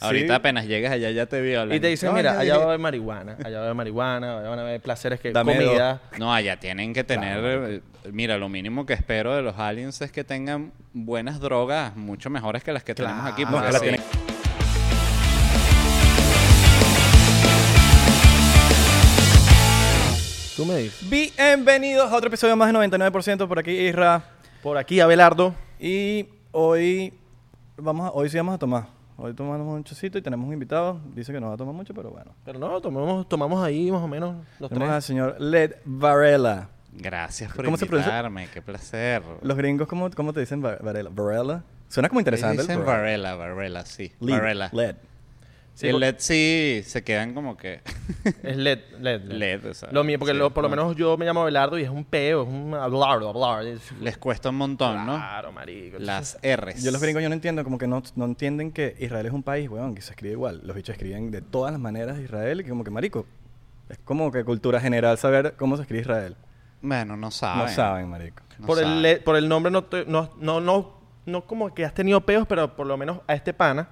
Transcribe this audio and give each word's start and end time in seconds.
Ahorita 0.00 0.36
apenas 0.36 0.66
llegas 0.66 0.92
allá 0.92 1.10
ya 1.10 1.26
te 1.26 1.40
violan. 1.40 1.74
Y 1.74 1.80
te 1.80 1.86
dicen, 1.88 2.12
mira, 2.14 2.38
allá 2.38 2.56
va 2.58 2.62
a 2.62 2.66
haber 2.66 2.78
marihuana, 2.78 3.36
allá 3.42 3.56
va 3.56 3.60
a 3.60 3.64
haber 3.64 3.74
marihuana, 3.74 4.38
allá 4.40 4.48
van 4.50 4.58
a 4.58 4.62
haber 4.62 4.80
placeres 4.80 5.20
que 5.20 5.32
Dame 5.32 5.56
comida. 5.56 6.00
No, 6.18 6.32
allá 6.34 6.58
tienen 6.58 6.92
que 6.92 7.02
tener... 7.04 7.40
eh, 7.42 7.80
Mira, 8.12 8.36
lo 8.38 8.48
mínimo 8.48 8.86
que 8.86 8.92
espero 8.92 9.34
de 9.34 9.42
los 9.42 9.58
aliens 9.58 10.00
es 10.02 10.12
que 10.12 10.22
tengan 10.22 10.72
buenas 10.92 11.40
drogas, 11.40 11.96
mucho 11.96 12.30
mejores 12.30 12.62
que 12.62 12.72
las 12.72 12.84
que 12.84 12.94
tenemos 12.94 13.24
aquí. 13.26 13.44
Claro. 13.44 13.56
porque 13.56 13.72
la 13.72 13.78
sí. 13.78 13.84
tienen- 13.86 14.02
Tú 20.56 20.64
me 20.64 20.76
dices. 20.78 21.08
Bienvenidos 21.10 22.10
a 22.10 22.16
otro 22.16 22.28
episodio 22.28 22.56
más 22.56 22.72
de 22.72 22.78
99% 22.78 23.46
por 23.46 23.58
aquí, 23.58 23.72
Isra. 23.72 24.22
Por 24.62 24.78
aquí, 24.78 25.00
Abelardo. 25.00 25.54
Y 25.78 26.26
hoy 26.50 27.12
vamos 27.76 28.06
a- 28.08 28.12
hoy 28.12 28.30
sí 28.30 28.38
vamos 28.38 28.54
a 28.54 28.58
tomar. 28.58 28.95
Hoy 29.18 29.32
tomamos 29.34 29.66
un 29.74 29.82
chocito 29.84 30.18
y 30.18 30.22
tenemos 30.22 30.46
un 30.46 30.52
invitado. 30.52 31.00
Dice 31.14 31.32
que 31.32 31.40
no 31.40 31.48
va 31.48 31.54
a 31.54 31.56
tomar 31.56 31.74
mucho, 31.74 31.94
pero 31.94 32.10
bueno. 32.10 32.34
Pero 32.44 32.58
no, 32.58 32.80
tomamos, 32.80 33.26
tomamos 33.28 33.64
ahí 33.64 33.90
más 33.90 34.02
o 34.02 34.08
menos 34.08 34.36
los 34.60 34.68
Tenemos 34.68 34.88
al 34.90 34.96
tres. 34.98 35.04
señor 35.04 35.36
Led 35.40 35.76
Varela. 35.84 36.68
Gracias 36.92 37.52
por 37.52 37.64
¿Cómo 37.64 37.76
se 37.76 37.86
pronuncia? 37.86 38.10
invitarme, 38.12 38.48
qué 38.52 38.62
placer. 38.62 39.22
Los 39.42 39.56
gringos, 39.56 39.86
¿cómo, 39.88 40.10
cómo 40.10 40.32
te 40.32 40.40
dicen 40.40 40.62
Va- 40.64 40.76
Varela? 40.82 41.10
¿Varela? 41.12 41.62
Suena 41.88 42.08
como 42.08 42.20
interesante. 42.20 42.62
Dicen 42.62 42.84
Varela. 42.84 43.34
Varela, 43.36 43.84
sí. 43.86 44.12
Varela. 44.20 44.70
Led. 44.72 44.96
Sí, 45.76 45.88
el 45.88 46.00
LED 46.00 46.14
sí 46.18 46.80
se 46.86 47.04
quedan 47.04 47.34
como 47.34 47.56
que... 47.56 47.82
Es 48.42 48.56
LED, 48.56 48.78
LED. 48.98 49.22
LED, 49.24 49.66
o 49.70 49.74
sea, 49.74 49.90
Lo 49.92 50.04
mío, 50.04 50.18
porque 50.18 50.32
sí, 50.32 50.38
lo- 50.38 50.48
por 50.54 50.62
lo 50.62 50.70
no. 50.70 50.76
menos 50.76 50.96
yo 50.96 51.18
me 51.18 51.26
llamo 51.26 51.42
Abelardo 51.42 51.78
y 51.78 51.82
es 51.82 51.90
un 51.90 52.04
peo, 52.04 52.44
es 52.44 52.48
un 52.48 52.72
hablar, 52.74 53.22
hablar. 53.22 53.66
es- 53.66 53.92
Les 54.00 54.16
cuesta 54.16 54.48
un 54.48 54.56
montón, 54.56 55.04
¿no? 55.04 55.16
Claro, 55.16 55.52
marico. 55.52 55.98
Las 55.98 56.38
R's. 56.42 56.82
Yo 56.82 56.90
los 56.92 57.02
gringos 57.02 57.22
yo 57.22 57.28
no 57.28 57.34
entiendo, 57.34 57.62
como 57.62 57.76
que 57.76 57.86
no, 57.86 58.02
no 58.14 58.24
entienden 58.24 58.72
que 58.72 58.96
Israel 58.98 59.26
es 59.26 59.32
un 59.32 59.42
país, 59.42 59.68
weón, 59.68 59.94
que 59.94 60.00
se 60.00 60.12
escribe 60.12 60.32
igual. 60.32 60.62
Los 60.64 60.74
bichos 60.74 60.94
escriben 60.94 61.30
de 61.30 61.42
todas 61.42 61.72
las 61.72 61.80
maneras 61.80 62.18
Israel 62.20 62.60
y 62.60 62.64
que 62.64 62.70
como 62.70 62.82
que 62.82 62.90
marico. 62.90 63.26
Es 63.90 63.98
como 63.98 64.32
que 64.32 64.44
cultura 64.44 64.80
general 64.80 65.18
saber 65.18 65.54
cómo 65.58 65.76
se 65.76 65.82
escribe 65.82 66.00
Israel. 66.00 66.36
Bueno, 66.80 67.16
no 67.18 67.30
saben. 67.30 67.66
No 67.66 67.68
saben, 67.68 68.08
marico. 68.08 68.42
No 68.58 68.66
por, 68.66 68.78
el, 68.78 68.84
saben. 68.84 69.02
le- 69.02 69.16
por 69.20 69.36
el 69.36 69.46
nombre 69.48 69.70
no, 69.70 69.84
te- 69.84 70.06
no, 70.06 70.30
no, 70.40 70.60
no, 70.62 71.00
no 71.26 71.46
como 71.46 71.74
que 71.74 71.84
has 71.84 71.92
tenido 71.92 72.22
peos, 72.22 72.46
pero 72.48 72.74
por 72.76 72.86
lo 72.86 72.96
menos 72.96 73.20
a 73.26 73.34
este 73.34 73.52
pana, 73.52 73.90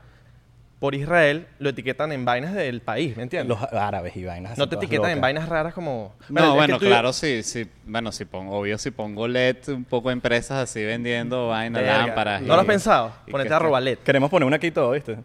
por 0.79 0.95
Israel, 0.95 1.47
lo 1.61 1.71
etiquetan 1.71 2.13
en 2.13 2.25
vainas 2.25 2.53
del 2.53 2.83
país, 2.83 3.17
¿me 3.17 3.23
entiendes? 3.23 3.49
Los 3.59 3.73
árabes 3.73 4.17
y 4.17 4.25
vainas. 4.25 4.59
no 4.59 4.69
te 4.69 4.77
etiquetan 4.77 5.13
en 5.13 5.21
vainas 5.21 5.49
raras 5.49 5.73
como... 5.73 6.15
No, 6.29 6.55
bueno, 6.55 6.79
claro, 6.79 7.13
sí, 7.13 7.43
sí. 7.43 7.67
Bueno, 7.87 8.13
si 8.13 8.25
pongo, 8.27 8.59
obvio, 8.59 8.77
si 8.79 8.91
pongo 8.91 9.27
LED, 9.29 9.57
un 9.69 9.85
poco 9.85 10.11
empresas 10.11 10.59
así 10.71 10.85
vendiendo 10.85 11.49
vainas, 11.49 11.83
Verga, 11.83 11.99
lámparas. 12.07 12.41
¿No 12.43 12.47
y- 12.47 12.51
lo 12.51 12.61
has 12.61 12.67
pensado? 12.67 13.13
y 13.27 13.31
Ponerte 13.31 13.49
que 13.49 13.55
a 13.55 13.57
está- 13.57 13.65
robar 13.67 13.83
LED. 13.83 13.99
Queremos 13.99 14.31
poner 14.31 14.47
una 14.47 14.57
aquí 14.57 14.71
todo, 14.71 14.91
¿viste? 14.91 15.17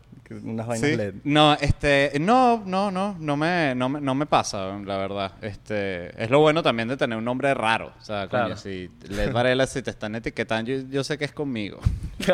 Unas 0.44 0.68
vainas 0.68 0.90
Sí. 0.92 0.96
LED. 0.96 1.14
No, 1.24 1.54
este, 1.56 2.12
no, 2.22 2.62
no, 2.66 2.92
no, 2.92 3.16
no 3.20 3.36
me, 3.36 3.74
no 3.76 3.90
me, 3.90 4.00
no 4.00 4.14
me 4.14 4.28
pasa, 4.28 4.78
la 4.86 4.98
verdad. 4.98 5.32
Este, 5.42 6.22
es 6.24 6.30
lo 6.30 6.40
bueno 6.40 6.62
también 6.62 6.88
de 6.88 6.96
tener 6.98 7.18
un 7.18 7.26
nombre 7.26 7.52
raro. 7.56 7.94
O 8.00 8.04
sea, 8.04 8.28
coño, 8.28 8.46
Claro. 8.46 8.58
si 8.58 8.90
Les 9.10 9.34
Varela, 9.34 9.66
si 9.66 9.82
te 9.82 9.90
están 9.90 10.14
etiquetando, 10.16 10.72
yo, 10.72 10.82
yo 10.90 11.04
sé 11.04 11.18
que 11.18 11.26
es 11.26 11.32
conmigo. 11.32 11.80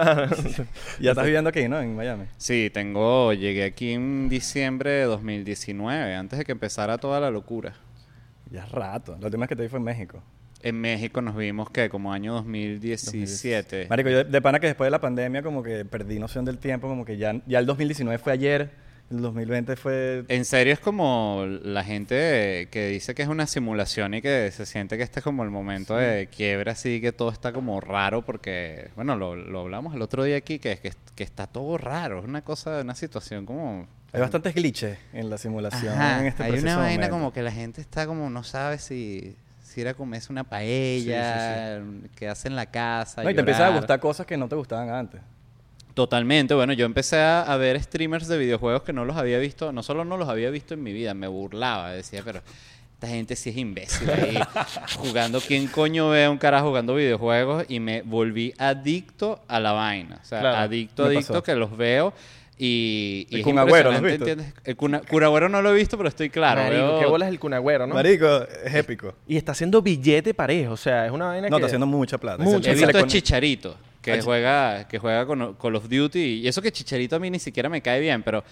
Ya 0.99 1.11
estás 1.11 1.25
viviendo 1.25 1.49
aquí, 1.49 1.67
¿no? 1.67 1.79
En 1.79 1.95
Miami. 1.95 2.25
Sí, 2.37 2.69
tengo, 2.73 3.14
llegué 3.33 3.63
aquí 3.63 3.91
en 3.91 4.29
diciembre 4.29 4.91
de 4.91 5.03
2019, 5.03 6.15
antes 6.15 6.39
de 6.39 6.45
que 6.45 6.51
empezara 6.51 6.97
toda 6.97 7.19
la 7.19 7.31
locura. 7.31 7.73
Ya 8.51 8.63
es 8.63 8.71
rato. 8.71 9.17
La 9.19 9.27
última 9.27 9.41
vez 9.41 9.49
que 9.49 9.55
te 9.55 9.63
vi 9.63 9.69
fue 9.69 9.79
en 9.79 9.85
México. 9.85 10.23
En 10.61 10.79
México 10.81 11.21
nos 11.21 11.35
vimos 11.35 11.69
que 11.69 11.89
como 11.89 12.11
año 12.11 12.33
2017. 12.33 13.87
Marico, 13.89 14.09
yo 14.09 14.17
de, 14.17 14.23
de 14.25 14.41
pana 14.41 14.59
que 14.59 14.67
después 14.67 14.87
de 14.87 14.91
la 14.91 15.01
pandemia 15.01 15.43
como 15.43 15.61
que 15.61 15.85
perdí 15.85 16.19
noción 16.19 16.45
del 16.45 16.57
tiempo, 16.57 16.87
como 16.87 17.05
que 17.05 17.17
ya, 17.17 17.41
ya 17.45 17.59
el 17.59 17.65
2019 17.65 18.17
fue 18.17 18.33
ayer, 18.33 18.71
el 19.11 19.21
2020 19.21 19.75
fue... 19.75 20.25
En 20.29 20.45
serio 20.45 20.73
es 20.73 20.79
como 20.79 21.45
la 21.45 21.83
gente 21.83 22.67
que 22.71 22.87
dice 22.87 23.13
que 23.13 23.21
es 23.21 23.27
una 23.27 23.45
simulación 23.45 24.15
y 24.15 24.21
que 24.21 24.49
se 24.51 24.65
siente 24.65 24.97
que 24.97 25.03
este 25.03 25.19
es 25.19 25.23
como 25.23 25.43
el 25.43 25.51
momento 25.51 25.95
de 25.95 26.27
quiebre 26.27 26.71
así, 26.71 26.99
que 27.01 27.11
todo 27.11 27.29
está 27.29 27.53
como 27.53 27.79
raro 27.81 28.23
porque, 28.23 28.89
bueno, 28.95 29.15
lo, 29.15 29.35
lo 29.35 29.61
hablamos 29.61 29.93
el 29.93 30.01
otro 30.01 30.23
día 30.23 30.37
aquí, 30.37 30.57
que, 30.57 30.71
es 30.71 30.79
que, 30.79 30.91
que 31.15 31.23
está 31.23 31.45
todo 31.45 31.77
raro, 31.77 32.19
es 32.19 32.25
una 32.25 32.41
cosa, 32.41 32.81
una 32.81 32.95
situación 32.95 33.45
como... 33.45 33.87
Hay 34.11 34.21
bastantes 34.21 34.55
glitches 34.55 34.97
en 35.13 35.29
la 35.29 35.37
simulación 35.37 35.93
Ajá, 35.93 36.21
en 36.21 36.27
este 36.27 36.43
hay 36.43 36.53
una 36.53 36.77
vaina 36.77 36.93
momento. 36.93 37.09
como 37.09 37.33
que 37.33 37.43
la 37.43 37.51
gente 37.51 37.81
está 37.81 38.07
como 38.07 38.29
no 38.29 38.43
sabe 38.43 38.79
si, 38.79 39.35
si 39.61 39.81
ir 39.81 39.89
a 39.89 39.93
comerse 39.93 40.31
una 40.31 40.45
paella, 40.45 41.83
que 42.15 42.29
hace 42.29 42.47
en 42.47 42.55
la 42.55 42.65
casa. 42.67 43.23
No, 43.23 43.29
y 43.29 43.33
te 43.33 43.41
empiezan 43.41 43.73
a 43.73 43.77
gustar 43.77 43.99
cosas 43.99 44.25
que 44.25 44.37
no 44.37 44.47
te 44.47 44.55
gustaban 44.55 44.89
antes. 44.89 45.19
Totalmente, 45.95 46.53
bueno, 46.53 46.73
yo 46.73 46.85
empecé 46.85 47.17
a, 47.17 47.41
a 47.41 47.57
ver 47.57 47.81
streamers 47.81 48.27
de 48.27 48.37
videojuegos 48.37 48.83
que 48.83 48.93
no 48.93 49.03
los 49.05 49.15
había 49.17 49.39
visto, 49.39 49.71
no 49.71 49.81
solo 49.81 50.05
no 50.05 50.17
los 50.17 50.29
había 50.29 50.49
visto 50.51 50.73
en 50.75 50.83
mi 50.83 50.93
vida, 50.93 51.13
me 51.13 51.27
burlaba, 51.27 51.91
decía, 51.93 52.21
pero 52.23 52.41
esta 52.93 53.07
gente 53.07 53.35
sí 53.37 53.49
es 53.51 53.57
imbécil 53.57 54.09
ahí 54.09 54.37
jugando, 54.97 55.39
¿quién 55.41 55.67
coño 55.67 56.09
ve 56.09 56.25
a 56.25 56.29
un 56.29 56.37
cara 56.37 56.61
jugando 56.61 56.95
videojuegos? 56.95 57.65
Y 57.69 57.79
me 57.79 58.01
volví 58.01 58.53
adicto 58.57 59.39
a 59.47 59.59
la 59.59 59.71
vaina, 59.71 60.19
o 60.21 60.25
sea, 60.25 60.41
Claro, 60.41 60.57
adicto, 60.57 61.05
adicto 61.05 61.33
pasó. 61.33 61.43
que 61.43 61.55
los 61.55 61.75
veo 61.77 62.13
y... 62.57 63.27
y 63.29 63.35
El 63.35 63.39
es 63.39 63.43
Kun 63.45 63.59
Agüero, 63.59 63.89
¿lo 63.91 63.95
has 63.95 64.01
impresionante, 64.01 64.35
visto? 64.35 64.41
¿entiendes? 64.67 65.11
El 65.11 65.23
Agüero 65.23 65.49
no 65.49 65.61
lo 65.61 65.71
he 65.71 65.75
visto, 65.75 65.97
pero 65.97 66.09
estoy 66.09 66.29
claro. 66.29 66.61
Marico, 66.61 66.87
veo- 66.87 66.99
qué 66.99 67.05
bolas 67.05 67.29
el 67.29 67.39
cunagüero, 67.39 67.87
¿no? 67.87 67.95
Marico, 67.95 68.43
es 68.65 68.75
épico. 68.75 69.13
Y 69.27 69.35
está 69.37 69.53
haciendo 69.53 69.81
billete 69.81 70.33
parejo, 70.33 70.73
o 70.73 70.77
sea, 70.77 71.05
es 71.05 71.11
una 71.11 71.27
vaina 71.27 71.49
No, 71.49 71.55
que... 71.55 71.61
está 71.61 71.65
haciendo 71.67 71.85
mucha 71.85 72.17
plata. 72.17 72.43
Mucho. 72.43 72.63
Se- 72.63 72.71
He 72.71 72.75
visto 72.75 73.01
Chicharito, 73.07 73.77
que 74.13 74.21
juega, 74.21 74.87
que 74.87 74.99
juega 74.99 75.25
con 75.25 75.53
Call 75.55 75.75
of 75.75 75.89
Duty. 75.89 76.41
Y 76.43 76.47
eso 76.47 76.61
que 76.61 76.71
Chicharito 76.71 77.15
a 77.15 77.19
mí 77.19 77.29
ni 77.29 77.39
siquiera 77.39 77.69
me 77.69 77.81
cae 77.81 77.99
bien, 77.99 78.21
pero. 78.23 78.43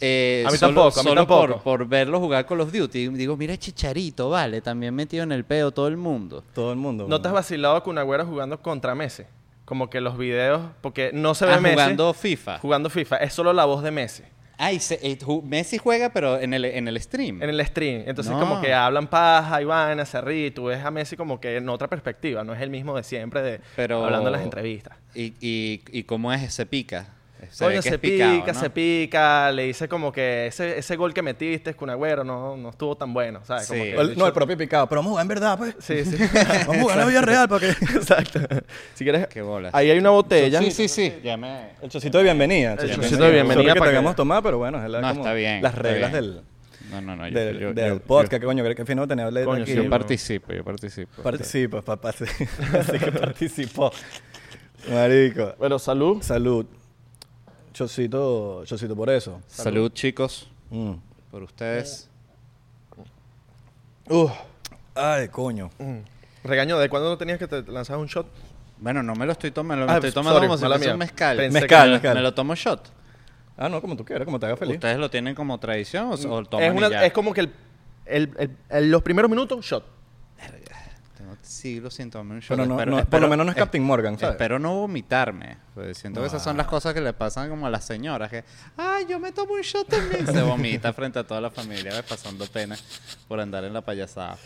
eh, 0.00 0.44
A 0.46 0.50
mí 0.50 0.56
solo, 0.58 0.74
tampoco, 0.74 1.00
a 1.00 1.02
mí 1.02 1.08
solo 1.08 1.20
tampoco. 1.22 1.62
Por, 1.62 1.80
por 1.80 1.88
verlo 1.88 2.20
jugar 2.20 2.46
Call 2.46 2.60
of 2.60 2.72
Duty. 2.72 3.08
Digo, 3.08 3.36
mira 3.36 3.56
Chicharito, 3.56 4.30
vale, 4.30 4.60
también 4.60 4.94
metido 4.94 5.22
en 5.22 5.32
el 5.32 5.44
pedo 5.44 5.70
todo 5.72 5.88
el 5.88 5.96
mundo. 5.96 6.44
Todo 6.54 6.70
el 6.72 6.78
mundo. 6.78 7.06
¿No 7.08 7.20
te 7.20 7.28
has 7.28 7.34
vacilado 7.34 7.76
a 7.76 7.82
Cunagüero 7.82 8.26
jugando 8.26 8.60
contra 8.60 8.94
Messi? 8.94 9.24
Como 9.64 9.90
que 9.90 10.00
los 10.00 10.16
videos, 10.16 10.62
porque 10.80 11.10
no 11.12 11.34
se 11.34 11.44
ve 11.44 11.52
Ah, 11.52 11.60
Messi 11.60 11.74
jugando 11.74 12.14
FIFA. 12.14 12.58
jugando 12.58 12.88
FIFA, 12.90 13.16
es 13.18 13.34
solo 13.34 13.52
la 13.52 13.64
voz 13.66 13.82
de 13.82 13.90
Messi 13.90 14.22
Ay, 14.60 14.80
se- 14.80 14.98
eh, 15.02 15.16
ju- 15.20 15.42
Messi 15.42 15.78
juega, 15.78 16.12
pero 16.12 16.38
en 16.40 16.52
el, 16.52 16.64
en 16.64 16.88
el 16.88 17.00
stream. 17.00 17.40
en 17.42 17.48
el 17.50 17.64
stream. 17.64 18.02
Entonces 18.06 18.32
No. 18.32 18.40
como 18.40 18.60
que 18.60 18.74
hablan 18.74 19.06
paja, 19.06 19.62
y 19.62 19.64
vaina, 19.64 20.04
se 20.04 20.20
ríe, 20.20 20.46
y 20.48 20.50
tú 20.50 20.64
ves 20.64 20.84
a 20.84 20.90
Messi 20.90 21.16
como 21.16 21.40
que 21.40 21.56
en 21.56 21.68
otra 21.68 21.86
perspectiva, 21.88 22.42
no 22.44 22.52
es 22.54 22.60
el 22.60 22.68
mismo 22.70 22.96
de 22.96 23.04
siempre 23.04 23.40
de 23.40 23.60
Pero- 23.76 24.04
hablando 24.04 24.28
en 24.28 24.32
las 24.32 24.42
entrevistas. 24.42 24.96
¿Y, 25.14 25.34
y, 25.40 25.82
y 25.92 26.02
cómo 26.02 26.32
es? 26.32 26.52
Se 26.52 26.66
pica. 26.66 27.06
Se 27.50 27.64
Coño, 27.64 27.80
se 27.82 27.88
es 27.90 27.98
picado, 27.98 28.40
pica, 28.40 28.52
¿no? 28.52 28.60
se 28.60 28.70
pica, 28.70 29.52
le 29.52 29.62
dice 29.64 29.88
como 29.88 30.10
que 30.12 30.48
ese, 30.48 30.78
ese 30.78 30.96
gol 30.96 31.14
que 31.14 31.22
metiste 31.22 31.74
con 31.74 31.88
Agüero 31.88 32.24
no, 32.24 32.56
no 32.56 32.70
estuvo 32.70 32.96
tan 32.96 33.14
bueno, 33.14 33.40
¿sabes? 33.44 33.68
Como 33.68 33.80
Sí. 33.82 33.90
que 33.90 33.94
El- 33.96 34.10
el 34.10 34.18
no, 34.18 34.26
el 34.26 34.32
propio 34.32 34.56
picado. 34.56 34.88
Pero 34.88 35.00
vamos 35.00 35.10
a 35.10 35.12
jugar 35.12 35.22
en 35.24 35.28
verdad, 35.28 35.58
pues. 35.58 35.74
Sí, 35.78 36.04
sí. 36.04 36.16
Vamos 36.66 36.76
a 36.76 36.80
jugar 36.82 36.98
en 36.98 37.04
la 37.04 37.06
vida 37.06 37.20
real 37.22 37.48
para 37.48 37.60
que... 37.60 37.68
Exacto. 37.96 38.40
Si 38.94 39.04
quieres, 39.04 39.26
Qué 39.28 39.40
bolas. 39.42 39.74
ahí 39.74 39.90
hay 39.90 39.98
una 39.98 40.10
botella. 40.10 40.58
Sí, 40.60 40.70
sí, 40.72 40.88
sí. 40.88 41.14
Ya 41.22 41.36
me... 41.36 41.70
El 41.80 41.88
chocito 41.90 42.18
de 42.18 42.24
bienvenida. 42.24 42.72
El 42.74 42.94
chocito 42.94 43.22
de 43.24 43.30
bienvenida 43.32 43.72
que 43.74 43.78
para 43.78 43.90
te 43.90 43.94
que- 43.94 43.98
hagamos 43.98 44.16
tomar, 44.16 44.42
pero 44.42 44.58
bueno, 44.58 44.82
es 44.84 44.90
la- 44.90 45.00
No, 45.00 45.08
como 45.10 45.20
está 45.20 45.32
bien, 45.34 45.62
las 45.62 45.74
reglas 45.74 46.10
bien. 46.12 46.22
del, 46.24 46.40
No, 46.90 47.00
no, 47.00 47.16
no. 47.16 47.28
Yo, 47.28 47.38
del, 47.38 47.58
yo- 47.58 47.72
del 47.74 47.88
yo- 47.94 48.00
podcast. 48.00 48.32
que 48.32 48.40
coño, 48.46 48.64
que 48.74 48.84
fino 48.84 49.06
tenerle 49.06 49.44
Coño, 49.44 49.62
aquí. 49.62 49.74
Yo, 49.74 49.88
participo, 49.88 50.52
yo 50.52 50.64
participo. 50.64 51.22
Participa, 51.22 51.82
papá. 51.82 52.12
Sí, 52.12 52.24
Así 52.78 52.98
que 52.98 53.12
participó. 53.12 53.92
Marico. 54.90 55.54
Bueno, 55.58 55.78
salud. 55.78 56.22
Salud. 56.22 56.66
Chocito, 57.88 58.64
chocito 58.64 58.96
por 58.96 59.08
eso. 59.08 59.40
Salud, 59.46 59.92
chicos, 59.92 60.48
Mm. 60.68 60.94
por 61.30 61.44
ustedes. 61.44 62.10
Uf. 64.08 64.32
Ay, 64.96 65.28
coño. 65.28 65.70
Mm. 65.78 65.98
Regaño, 66.42 66.76
¿de 66.80 66.88
cuándo 66.88 67.08
no 67.08 67.16
tenías 67.16 67.38
que 67.38 67.46
te 67.46 67.62
lanzar 67.70 67.98
un 67.98 68.08
shot? 68.08 68.26
Bueno, 68.78 69.00
no 69.04 69.14
me 69.14 69.26
lo 69.26 69.30
estoy 69.30 69.52
tomando, 69.52 69.86
me 69.86 69.92
Ah, 69.92 69.94
lo 69.94 69.98
estoy 70.00 70.10
tomando 70.12 70.34
sorry, 70.38 70.48
como 70.48 70.56
si 70.56 70.62
mala 70.64 70.74
fuese 70.74 70.86
mía. 70.88 70.94
un 70.94 70.98
mezcal. 70.98 71.36
Mezcal, 71.52 71.86
me, 71.88 71.92
mezcal. 71.94 72.14
me 72.16 72.20
lo 72.22 72.34
tomo 72.34 72.56
shot. 72.56 72.90
Ah, 73.56 73.68
no, 73.68 73.80
como 73.80 73.96
tú 73.96 74.04
quieras, 74.04 74.24
como 74.24 74.40
te 74.40 74.46
haga 74.46 74.56
feliz. 74.56 74.74
¿Ustedes 74.74 74.98
lo 74.98 75.08
tienen 75.08 75.36
como 75.36 75.56
tradición 75.60 76.06
o, 76.06 76.14
o 76.14 76.40
lo 76.40 76.46
toman 76.48 76.66
Es, 76.66 76.74
y 76.74 76.76
una- 76.78 76.88
ya? 76.90 77.06
es 77.06 77.12
como 77.12 77.32
que 77.32 77.42
el, 77.42 77.52
el- 78.06 78.34
el- 78.40 78.56
el- 78.70 78.90
los 78.90 79.02
primeros 79.02 79.30
minutos, 79.30 79.64
shot. 79.64 79.84
Tomar 82.10 82.34
un 82.36 82.40
shot. 82.40 82.48
Pero 82.56 82.66
no, 82.66 82.74
Espero- 82.74 82.90
no- 82.90 82.96
por 82.96 83.02
espero- 83.04 83.20
lo 83.22 83.28
menos 83.28 83.46
no 83.46 83.52
es 83.52 83.56
es- 83.56 83.62
Captain 83.62 83.82
Morgan, 83.82 84.18
¿sabes? 84.18 84.34
Espero 84.34 84.58
no 84.58 84.74
vomitarme. 84.74 85.56
Pues 85.74 85.96
siento 85.96 86.20
que 86.20 86.26
esas 86.26 86.42
son 86.42 86.56
las 86.56 86.66
cosas 86.66 86.92
que 86.94 87.00
le 87.00 87.12
pasan 87.14 87.48
como 87.48 87.66
a 87.66 87.70
las 87.70 87.84
señoras. 87.84 88.28
Que, 88.30 88.44
ay, 88.76 89.06
yo 89.08 89.18
me 89.18 89.32
tomo 89.32 89.54
un 89.54 89.62
shot 89.62 89.88
también. 89.88 90.26
Se 90.26 90.42
vomita 90.42 90.92
frente 90.92 91.18
a 91.18 91.24
toda 91.26 91.40
la 91.40 91.50
familia, 91.50 91.92
¿ves? 91.92 92.02
pasando 92.02 92.46
pena 92.46 92.76
por 93.26 93.40
andar 93.40 93.64
en 93.64 93.72
la 93.72 93.80
payasada. 93.80 94.36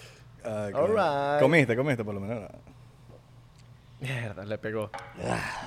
Ay, 0.44 0.72
All 0.74 0.88
right. 0.88 1.40
Comiste, 1.40 1.74
comiste, 1.76 2.04
por 2.04 2.14
lo 2.14 2.20
menos. 2.20 2.48
Mierda, 4.00 4.44
le 4.44 4.58
pegó. 4.58 4.90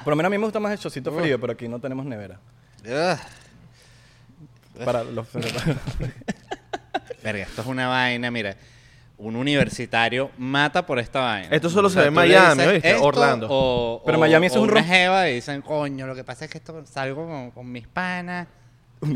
Por 0.03 0.11
lo 0.11 0.15
menos 0.15 0.29
a 0.29 0.31
mí 0.31 0.37
me 0.37 0.43
gusta 0.45 0.59
más 0.59 0.71
el 0.73 0.79
chocito 0.79 1.11
frío, 1.11 1.39
pero 1.39 1.53
aquí 1.53 1.67
no 1.67 1.79
tenemos 1.79 2.05
nevera. 2.05 2.39
Para 4.83 5.03
los... 5.03 5.27
Verga, 7.23 7.43
esto 7.43 7.61
es 7.61 7.67
una 7.67 7.87
vaina, 7.87 8.29
mira. 8.31 8.55
Un 9.17 9.35
universitario 9.35 10.29
mata 10.37 10.85
por 10.85 10.99
esta 10.99 11.21
vaina. 11.21 11.47
Esto 11.55 11.69
solo 11.69 11.87
O 11.87 11.91
se 11.91 11.99
ve 12.01 12.07
en 12.07 12.13
Miami, 12.13 12.63
¿oíste? 12.63 12.95
Orlando. 12.95 13.47
O, 13.49 14.01
Pero 14.05 14.17
o- 14.17 14.21
Miami 14.21 14.47
es 14.47 14.55
un 14.55 14.69
una 14.69 14.83
jeva 14.83 15.29
y 15.29 15.35
dicen, 15.35 15.61
coño, 15.61 16.05
lo 16.05 16.15
que 16.15 16.23
pasa 16.23 16.45
es 16.45 16.51
que 16.51 16.57
esto 16.57 16.85
salgo 16.85 17.25
con, 17.25 17.51
con 17.51 17.71
mis 17.71 17.87
panas 17.87 18.47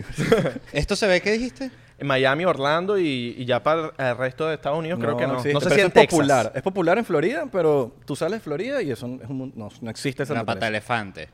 ¿Esto 0.74 0.96
se 0.96 1.07
ve 1.07 1.22
que 1.22 1.31
dijiste? 1.31 1.72
En 1.98 2.07
Miami, 2.07 2.46
Orlando 2.46 2.98
y, 2.98 3.36
y 3.38 3.46
ya 3.46 3.62
para 3.63 3.92
el 3.98 4.18
resto 4.18 4.48
de 4.48 4.56
Estados 4.56 4.78
Unidos 4.80 5.00
creo 5.01 5.18
que 5.18 5.25
no. 5.28 5.34
existe, 5.36 5.54
no 5.54 5.60
sé 5.62 5.69
si 5.72 5.81
es 5.81 5.92
Texas. 5.94 6.18
popular. 6.18 6.51
Es 6.56 6.62
popular 6.62 6.98
en 6.98 7.06
Florida, 7.06 7.46
pero 7.51 7.94
tú 8.06 8.16
sales 8.16 8.40
de 8.40 8.44
Florida 8.44 8.81
y 8.81 8.92
eso 8.92 9.06
es 9.22 9.30
un 9.30 9.51
no, 9.56 9.69
no 9.81 9.90
existe 9.90 10.24
esa 10.24 10.34
Una 10.34 10.46
pata 10.46 10.62
de 10.62 10.68
elefante. 10.68 11.30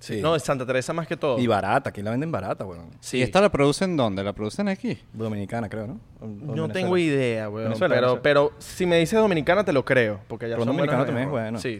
Sí. 0.00 0.20
No, 0.20 0.34
en 0.34 0.40
Santa 0.40 0.66
Teresa 0.66 0.92
más 0.92 1.06
que 1.06 1.16
todo. 1.16 1.38
y 1.38 1.46
barata, 1.46 1.90
aquí 1.90 2.02
la 2.02 2.10
venden 2.10 2.32
barata, 2.32 2.64
weón. 2.64 2.90
Sí. 3.00 3.18
¿Y 3.18 3.22
esta 3.22 3.40
la 3.40 3.50
producen 3.50 3.96
dónde? 3.96 4.24
¿La 4.24 4.32
producen 4.32 4.66
aquí? 4.68 4.98
Dominicana, 5.12 5.68
creo, 5.68 5.86
¿no? 5.86 6.00
O- 6.20 6.24
o 6.24 6.26
No 6.26 6.36
Venezuela. 6.46 6.72
tengo 6.72 6.96
idea, 6.98 7.48
weón. 7.50 7.64
Venezuela, 7.68 7.94
pero, 7.94 8.06
Venezuela. 8.08 8.22
pero 8.22 8.52
si 8.58 8.86
me 8.86 8.98
dices 8.98 9.18
dominicana, 9.18 9.62
te 9.64 9.72
lo 9.72 9.84
creo. 9.84 10.20
Porque 10.26 10.48
ya 10.48 10.56
son 10.56 10.66
dominicano 10.66 11.04
buenas 11.04 11.06
también 11.06 11.26
es 11.28 11.30
bueno. 11.30 11.58
Sí. 11.58 11.78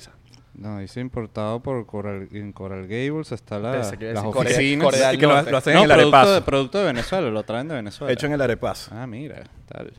No, 0.53 0.79
dice 0.79 1.01
importado 1.01 1.61
por 1.61 1.87
Coral, 1.87 2.29
en 2.33 2.53
Coral 2.53 2.83
Gables. 2.87 3.33
Está 3.33 3.59
la, 3.59 3.77
las 3.77 3.91
decir 3.93 4.13
Corea- 4.31 4.53
oficinas. 4.55 4.85
Corea 4.85 5.15
Y 5.15 5.19
que 5.19 5.27
lo, 5.27 5.43
lo 5.43 5.57
hacen 5.57 5.73
no, 5.75 5.85
en 5.85 5.91
el 5.91 5.97
producto 5.97 6.17
arepazo. 6.17 6.35
de, 6.35 6.41
producto 6.43 6.79
de 6.79 6.85
Venezuela. 6.85 7.31
Lo 7.31 7.43
traen 7.45 7.69
de 7.69 7.75
Venezuela. 7.77 8.13
Hecho 8.13 8.27
en 8.27 8.33
el 8.35 8.41
arepazo. 8.43 8.91
Ah, 8.95 9.07
mira. 9.07 9.45
Tal. 9.67 9.93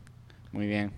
Muy 0.51 0.67
bien. 0.67 0.91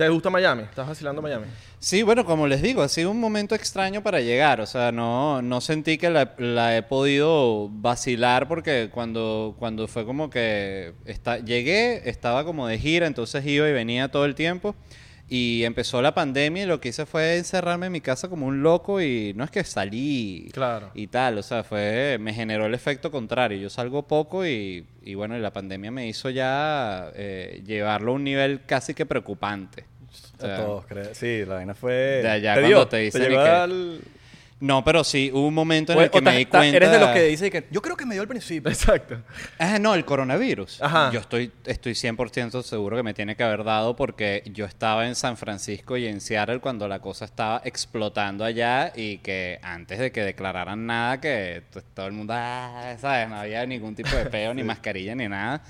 ¿Te 0.00 0.08
gusta 0.08 0.30
Miami? 0.30 0.62
¿Estás 0.62 0.88
vacilando 0.88 1.20
Miami? 1.20 1.44
Sí, 1.78 2.02
bueno, 2.02 2.24
como 2.24 2.46
les 2.46 2.62
digo, 2.62 2.80
ha 2.80 2.88
sido 2.88 3.10
un 3.10 3.20
momento 3.20 3.54
extraño 3.54 4.02
para 4.02 4.22
llegar. 4.22 4.62
O 4.62 4.66
sea, 4.66 4.92
no, 4.92 5.42
no 5.42 5.60
sentí 5.60 5.98
que 5.98 6.08
la, 6.08 6.74
he 6.74 6.82
podido 6.82 7.68
vacilar 7.68 8.48
porque 8.48 8.88
cuando, 8.90 9.54
cuando 9.58 9.86
fue 9.88 10.06
como 10.06 10.30
que 10.30 10.94
está, 11.04 11.36
llegué, 11.36 12.08
estaba 12.08 12.46
como 12.46 12.66
de 12.66 12.78
gira, 12.78 13.06
entonces 13.06 13.44
iba 13.44 13.68
y 13.68 13.74
venía 13.74 14.10
todo 14.10 14.24
el 14.24 14.34
tiempo. 14.34 14.74
Y 15.32 15.62
empezó 15.62 16.02
la 16.02 16.12
pandemia 16.12 16.64
y 16.64 16.66
lo 16.66 16.80
que 16.80 16.88
hice 16.88 17.06
fue 17.06 17.36
encerrarme 17.38 17.86
en 17.86 17.92
mi 17.92 18.00
casa 18.00 18.28
como 18.28 18.46
un 18.46 18.64
loco 18.64 19.00
y 19.00 19.32
no 19.36 19.44
es 19.44 19.50
que 19.52 19.62
salí 19.62 20.48
Claro. 20.52 20.90
y 20.92 21.06
tal, 21.06 21.38
o 21.38 21.42
sea, 21.44 21.62
fue 21.62 22.18
me 22.20 22.34
generó 22.34 22.66
el 22.66 22.74
efecto 22.74 23.12
contrario. 23.12 23.56
Yo 23.56 23.70
salgo 23.70 24.08
poco 24.08 24.44
y, 24.44 24.84
y 25.04 25.14
bueno, 25.14 25.36
y 25.36 25.40
la 25.40 25.52
pandemia 25.52 25.92
me 25.92 26.08
hizo 26.08 26.30
ya 26.30 27.12
eh, 27.14 27.62
llevarlo 27.64 28.10
a 28.10 28.14
un 28.16 28.24
nivel 28.24 28.62
casi 28.66 28.92
que 28.92 29.06
preocupante. 29.06 29.84
O 30.36 30.40
sea, 30.40 30.56
A 30.56 30.64
todos, 30.64 30.86
creo. 30.86 31.14
Sí, 31.14 31.44
la 31.46 31.54
vaina 31.54 31.74
fue. 31.74 32.20
Ya, 32.24 32.36
ya, 32.38 32.54
te 32.56 32.60
cuando 32.62 32.78
dio, 32.78 32.88
te 32.88 32.96
dicen 32.96 33.32
al- 33.36 34.00
No, 34.60 34.84
pero 34.84 35.04
sí, 35.04 35.30
hubo 35.32 35.46
un 35.48 35.54
momento 35.54 35.92
en 35.92 35.98
O- 35.98 36.02
el 36.02 36.10
que 36.10 36.18
o 36.18 36.22
me 36.22 36.36
di 36.36 36.44
ta- 36.44 36.58
cuenta... 36.58 36.76
Eres 36.76 36.90
de 36.90 36.98
los 36.98 37.08
que 37.10 37.22
dice 37.22 37.50
que 37.50 37.66
yo 37.70 37.80
creo 37.80 37.96
que 37.96 38.04
me 38.04 38.14
dio 38.14 38.20
al 38.20 38.28
principio. 38.28 38.70
Exacto. 38.70 39.22
Ah, 39.58 39.78
no, 39.78 39.94
el 39.94 40.04
coronavirus. 40.04 40.82
Ajá. 40.82 41.10
Yo 41.12 41.20
estoy, 41.20 41.50
estoy 41.64 41.92
100% 41.94 42.62
seguro 42.62 42.94
que 42.98 43.02
me 43.02 43.14
tiene 43.14 43.36
que 43.36 43.42
haber 43.42 43.64
dado 43.64 43.96
porque 43.96 44.42
yo 44.52 44.66
estaba 44.66 45.06
en 45.06 45.14
San 45.14 45.38
Francisco 45.38 45.96
y 45.96 46.06
en 46.06 46.20
Seattle 46.20 46.60
cuando 46.60 46.86
la 46.88 46.98
cosa 47.00 47.24
estaba 47.24 47.62
explotando 47.64 48.44
allá 48.44 48.92
y 48.94 49.16
que 49.18 49.58
antes 49.62 49.98
de 49.98 50.12
que 50.12 50.22
declararan 50.24 50.84
nada, 50.84 51.20
que 51.22 51.62
todo 51.94 52.06
el 52.06 52.12
mundo, 52.12 52.34
ah, 52.36 52.96
¿sabes? 53.00 53.28
No 53.30 53.36
había 53.36 53.64
ningún 53.64 53.94
tipo 53.94 54.14
de 54.14 54.26
peo, 54.26 54.52
ni 54.54 54.62
mascarilla, 54.62 55.14
ni 55.14 55.26
nada. 55.26 55.62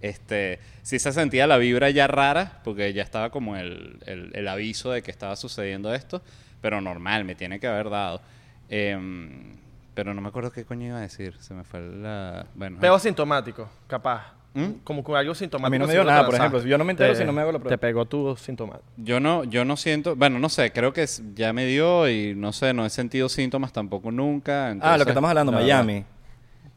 Este, 0.00 0.60
sí 0.82 0.98
se 0.98 1.10
sentía 1.10 1.46
la 1.48 1.56
vibra 1.56 1.90
ya 1.90 2.06
rara 2.06 2.60
porque 2.62 2.92
ya 2.92 3.02
estaba 3.02 3.30
como 3.30 3.56
el, 3.56 3.98
el- 4.06 4.30
el 4.34 4.46
aviso 4.46 4.92
de 4.92 5.02
que 5.02 5.10
estaba 5.10 5.34
sucediendo 5.36 5.92
esto, 5.94 6.22
pero 6.60 6.80
normal, 6.80 7.24
me 7.24 7.34
tiene 7.34 7.58
que 7.58 7.66
haber 7.66 7.90
dado. 7.90 8.20
Em, 8.68 9.56
pero 9.94 10.12
no 10.12 10.20
me 10.20 10.28
acuerdo 10.28 10.50
qué 10.52 10.64
coño 10.64 10.86
iba 10.88 10.98
a 10.98 11.00
decir, 11.00 11.34
se 11.40 11.54
me 11.54 11.64
fue 11.64 11.80
la... 11.80 12.46
Bueno, 12.54 12.78
Peo 12.80 12.94
asintomático, 12.94 13.68
capaz. 13.86 14.34
¿Mm? 14.54 14.80
Como 14.84 15.04
con 15.04 15.16
algo 15.16 15.34
sintomático. 15.34 15.66
A 15.66 15.70
mí 15.70 15.78
no 15.78 15.86
me 15.86 15.92
dio 15.92 16.02
nada, 16.02 16.24
por 16.24 16.34
ejemplo. 16.34 16.62
Yo 16.62 16.78
no 16.78 16.84
me 16.84 16.92
entero 16.92 17.12
Te- 17.12 17.18
si 17.18 17.24
no 17.24 17.32
me 17.32 17.42
hago 17.42 17.52
la 17.52 17.58
prueba. 17.58 17.76
Te 17.76 17.78
pegó 17.78 18.06
tu 18.06 18.34
síntoma. 18.36 18.80
Yo 18.96 19.20
no, 19.20 19.44
yo 19.44 19.64
no 19.66 19.76
siento, 19.76 20.16
bueno, 20.16 20.38
no 20.38 20.48
sé, 20.48 20.72
creo 20.72 20.92
que 20.94 21.06
ya 21.34 21.52
me 21.52 21.66
dio 21.66 22.08
y 22.08 22.34
no 22.34 22.52
sé, 22.54 22.72
no 22.72 22.86
he 22.86 22.90
sentido 22.90 23.28
síntomas 23.28 23.72
tampoco 23.72 24.10
nunca. 24.10 24.74
Ah, 24.80 24.96
lo 24.96 25.04
que 25.04 25.10
estamos 25.10 25.28
hablando, 25.28 25.52
la 25.52 25.58
Miami. 25.58 26.04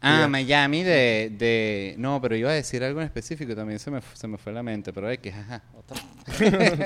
Ah. 0.01 0.27
Miami 0.29 0.83
de, 0.83 1.31
de... 1.37 1.95
No, 1.97 2.21
pero 2.21 2.35
iba 2.35 2.49
a 2.49 2.53
decir 2.53 2.83
algo 2.83 3.01
en 3.01 3.05
específico, 3.05 3.53
también 3.55 3.79
se 3.79 3.91
me, 3.91 3.99
se 4.13 4.27
me 4.27 4.37
fue 4.37 4.53
la 4.53 4.63
mente, 4.63 4.93
pero 4.93 5.07
hay 5.07 5.17
que... 5.17 5.29
Ajá, 5.31 5.61
otra. 5.77 5.97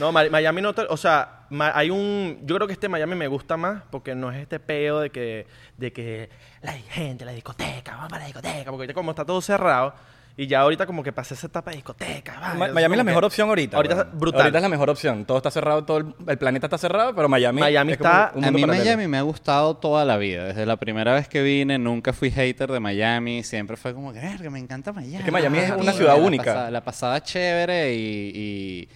No, 0.00 0.12
Mi- 0.12 0.28
Miami 0.30 0.60
no... 0.62 0.74
o 0.88 0.96
sea, 0.96 1.46
hay 1.74 1.90
un... 1.90 2.38
Yo 2.44 2.56
creo 2.56 2.66
que 2.66 2.72
este 2.74 2.88
Miami 2.88 3.14
me 3.14 3.26
gusta 3.28 3.56
más 3.56 3.82
porque 3.90 4.14
no 4.14 4.30
es 4.30 4.38
este 4.38 4.60
peo 4.60 5.00
de 5.00 5.10
que... 5.10 5.46
De 5.76 5.92
que 5.92 6.30
la 6.62 6.72
gente, 6.72 7.24
la 7.24 7.32
discoteca, 7.32 7.92
vamos 7.96 8.08
para 8.10 8.20
la 8.22 8.26
discoteca. 8.26 8.64
Porque 8.70 8.82
ahorita 8.82 8.94
como 8.94 9.10
está 9.12 9.24
todo 9.24 9.40
cerrado 9.40 9.94
y 10.40 10.46
ya 10.46 10.60
ahorita 10.60 10.86
como 10.86 11.02
que 11.02 11.12
pasé 11.12 11.34
esa 11.34 11.48
etapa 11.48 11.70
de 11.72 11.78
discoteca. 11.78 12.38
vale, 12.56 12.72
Miami 12.72 12.94
es 12.94 12.98
la 12.98 13.02
mejor 13.04 13.22
que- 13.22 13.26
opción 13.26 13.48
ahorita. 13.48 13.76
Ahorita 13.76 13.94
está 13.96 14.04
brutal. 14.12 14.40
Ahorita 14.42 14.58
es 14.58 14.62
la 14.62 14.68
mejor 14.68 14.88
opción. 14.90 15.24
Todo 15.24 15.36
está 15.38 15.50
cerrado, 15.50 15.84
todo 15.84 15.98
el, 15.98 16.14
el 16.28 16.38
planeta 16.38 16.66
está 16.66 16.78
cerrado, 16.78 17.12
pero 17.12 17.28
Miami. 17.28 17.60
Miami 17.60 17.92
es 17.92 17.98
como 17.98 18.08
está- 18.10 18.32
un 18.36 18.44
A 18.44 18.50
mí 18.52 18.60
paralelo. 18.60 18.84
Miami 18.84 19.08
me 19.08 19.18
ha 19.18 19.22
gustado 19.22 19.76
toda 19.78 20.04
la 20.04 20.16
vida. 20.16 20.44
Desde 20.44 20.64
la 20.64 20.76
primera 20.76 21.12
vez 21.12 21.26
que 21.26 21.42
vine, 21.42 21.76
nunca 21.78 22.12
fui 22.12 22.30
hater 22.30 22.70
de 22.70 22.78
Miami. 22.78 23.42
Siempre 23.42 23.76
fue 23.76 23.92
como 23.94 24.12
que, 24.12 24.20
"Verga, 24.20 24.48
me 24.48 24.60
encanta 24.60 24.92
Miami. 24.92 25.16
Es 25.16 25.24
que 25.24 25.30
Miami 25.32 25.58
es 25.58 25.70
una 25.72 25.92
ciudad 25.92 26.16
la 26.16 26.22
única. 26.22 26.70
la 26.70 26.84
pasaba 26.84 27.20
chévere 27.20 27.94
y, 27.94 28.30
y, 28.32 28.88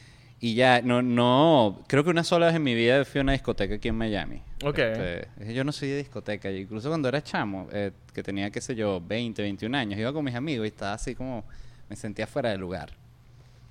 y 0.45 0.55
ya, 0.57 0.83
no, 0.83 1.03
no, 1.03 1.85
creo 1.87 2.03
que 2.03 2.11
una 2.11 2.25
sola 2.25 2.47
vez 2.47 2.57
en 2.57 2.65
mi 2.65 2.75
vida 2.75 3.05
fui 3.05 3.21
a 3.21 3.23
una 3.23 3.31
discoteca 3.31 3.77
aquí 3.77 3.87
en 3.87 3.95
Miami. 3.95 4.43
Ok. 4.65 4.77
Este, 4.77 5.55
yo 5.55 5.63
no 5.63 5.71
soy 5.71 5.91
de 5.91 5.99
discoteca. 5.99 6.51
y 6.51 6.63
Incluso 6.63 6.89
cuando 6.89 7.09
era 7.09 7.23
chamo, 7.23 7.69
eh, 7.71 7.93
que 8.13 8.25
tenía, 8.25 8.51
qué 8.51 8.61
sé 8.61 8.75
yo, 8.75 9.01
20, 9.01 9.41
21 9.41 9.79
años, 9.79 10.01
iba 10.01 10.13
con 10.13 10.25
mis 10.25 10.35
amigos 10.35 10.65
y 10.65 10.71
estaba 10.71 10.95
así 10.95 11.15
como, 11.15 11.45
me 11.89 11.95
sentía 11.95 12.27
fuera 12.27 12.51
de 12.51 12.59
lugar. 12.59 12.91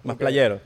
Más 0.03 0.15
playero. 0.15 0.61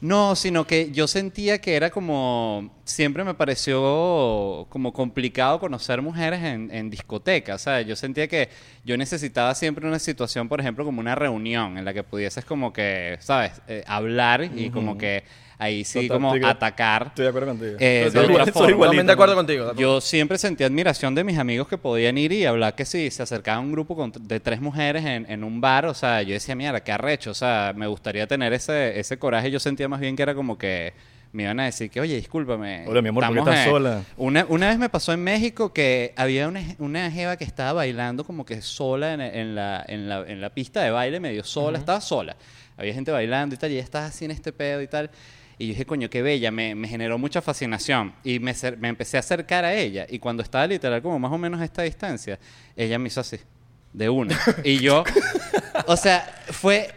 No, 0.00 0.36
sino 0.36 0.66
que 0.66 0.92
yo 0.92 1.08
sentía 1.08 1.60
que 1.60 1.74
era 1.74 1.90
como. 1.90 2.70
Siempre 2.84 3.24
me 3.24 3.34
pareció 3.34 4.66
como 4.70 4.92
complicado 4.92 5.58
conocer 5.58 6.00
mujeres 6.02 6.42
en, 6.42 6.70
en 6.72 6.88
discotecas. 6.88 7.60
O 7.60 7.64
sea, 7.64 7.80
yo 7.82 7.96
sentía 7.96 8.28
que 8.28 8.48
yo 8.84 8.96
necesitaba 8.96 9.54
siempre 9.54 9.86
una 9.86 9.98
situación, 9.98 10.48
por 10.48 10.60
ejemplo, 10.60 10.84
como 10.84 11.00
una 11.00 11.14
reunión 11.14 11.78
en 11.78 11.84
la 11.84 11.92
que 11.92 12.02
pudieses, 12.02 12.44
como 12.44 12.72
que, 12.72 13.16
¿sabes? 13.20 13.60
Eh, 13.66 13.84
hablar 13.86 14.50
y 14.54 14.70
como 14.70 14.96
que 14.96 15.24
ahí 15.58 15.84
sí, 15.84 16.06
Total, 16.08 16.16
como 16.16 16.46
atacar. 16.46 17.06
Estoy 17.08 17.24
de 17.24 17.28
acuerdo 17.28 17.48
contigo. 17.48 17.76
Eh, 17.80 18.02
de 18.04 18.10
Soy 18.10 18.20
otra 18.20 18.22
igual- 18.32 18.52
forma. 18.52 18.52
soy 18.52 18.72
igualito. 18.72 18.76
Totalmente 18.76 19.06
de 19.06 19.12
acuerdo 19.12 19.34
contigo. 19.34 19.74
Yo 19.76 20.00
siempre 20.00 20.38
sentí 20.38 20.64
admiración 20.64 21.14
de 21.14 21.24
mis 21.24 21.36
amigos 21.38 21.68
que 21.68 21.76
podían 21.78 22.16
ir 22.18 22.32
y 22.32 22.44
hablar 22.46 22.74
que 22.74 22.84
sí, 22.84 23.10
se 23.10 23.22
acercaba 23.22 23.58
un 23.60 23.72
grupo 23.72 23.96
con- 23.96 24.12
de 24.12 24.40
tres 24.40 24.60
mujeres 24.60 25.04
en, 25.04 25.26
en 25.30 25.42
un 25.44 25.60
bar, 25.60 25.86
o 25.86 25.94
sea, 25.94 26.22
yo 26.22 26.32
decía, 26.34 26.54
mira, 26.54 26.78
qué 26.84 26.92
arrecho, 26.92 27.30
o 27.32 27.34
sea, 27.34 27.72
me 27.76 27.86
gustaría 27.86 28.26
tener 28.26 28.52
ese, 28.52 28.98
ese 29.00 29.18
coraje, 29.18 29.50
yo 29.50 29.58
sentía 29.60 29.88
más 29.88 30.00
bien 30.00 30.14
que 30.16 30.22
era 30.22 30.34
como 30.34 30.56
que 30.56 30.92
me 31.30 31.42
iban 31.42 31.60
a 31.60 31.64
decir 31.66 31.90
que, 31.90 32.00
oye, 32.00 32.16
discúlpame. 32.16 32.84
Hola, 32.86 33.02
mi 33.02 33.10
amor, 33.10 33.22
¿por 33.26 33.34
qué 33.34 33.40
estás 33.40 33.66
en-". 33.66 33.70
sola? 33.70 34.02
Una, 34.16 34.46
una 34.48 34.68
vez 34.68 34.78
me 34.78 34.88
pasó 34.88 35.12
en 35.12 35.22
México 35.22 35.74
que 35.74 36.14
había 36.16 36.48
una, 36.48 36.62
una 36.78 37.10
jeva 37.10 37.36
que 37.36 37.44
estaba 37.44 37.74
bailando 37.74 38.24
como 38.24 38.46
que 38.46 38.62
sola 38.62 39.12
en, 39.12 39.20
en 39.20 39.54
la, 39.54 39.84
en, 39.86 40.08
la, 40.08 40.20
en 40.26 40.40
la 40.40 40.48
pista 40.50 40.80
de 40.82 40.90
baile, 40.90 41.20
medio 41.20 41.44
sola, 41.44 41.78
estaba 41.78 42.00
sola. 42.00 42.34
Había 42.78 42.94
gente 42.94 43.10
bailando 43.10 43.54
y 43.54 43.58
tal, 43.58 43.70
y 43.70 43.74
ella 43.74 43.82
estaba 43.84 44.06
así 44.06 44.24
en 44.24 44.30
este 44.30 44.52
pedo 44.52 44.80
y 44.80 44.86
tal. 44.86 45.10
Y 45.58 45.66
yo 45.66 45.68
dije, 45.70 45.86
coño, 45.86 46.08
qué 46.08 46.22
bella, 46.22 46.50
me, 46.50 46.74
me 46.74 46.86
generó 46.86 47.18
mucha 47.18 47.42
fascinación. 47.42 48.14
Y 48.22 48.38
me, 48.38 48.54
me 48.78 48.88
empecé 48.88 49.16
a 49.16 49.20
acercar 49.20 49.64
a 49.64 49.74
ella. 49.74 50.06
Y 50.08 50.18
cuando 50.20 50.42
estaba 50.42 50.66
literal 50.66 51.02
como 51.02 51.18
más 51.18 51.32
o 51.32 51.38
menos 51.38 51.60
a 51.60 51.64
esta 51.64 51.82
distancia, 51.82 52.38
ella 52.76 52.98
me 52.98 53.08
hizo 53.08 53.20
así, 53.20 53.38
de 53.92 54.08
una. 54.08 54.38
y 54.64 54.78
yo, 54.78 55.04
o 55.86 55.96
sea, 55.96 56.42
fue... 56.50 56.90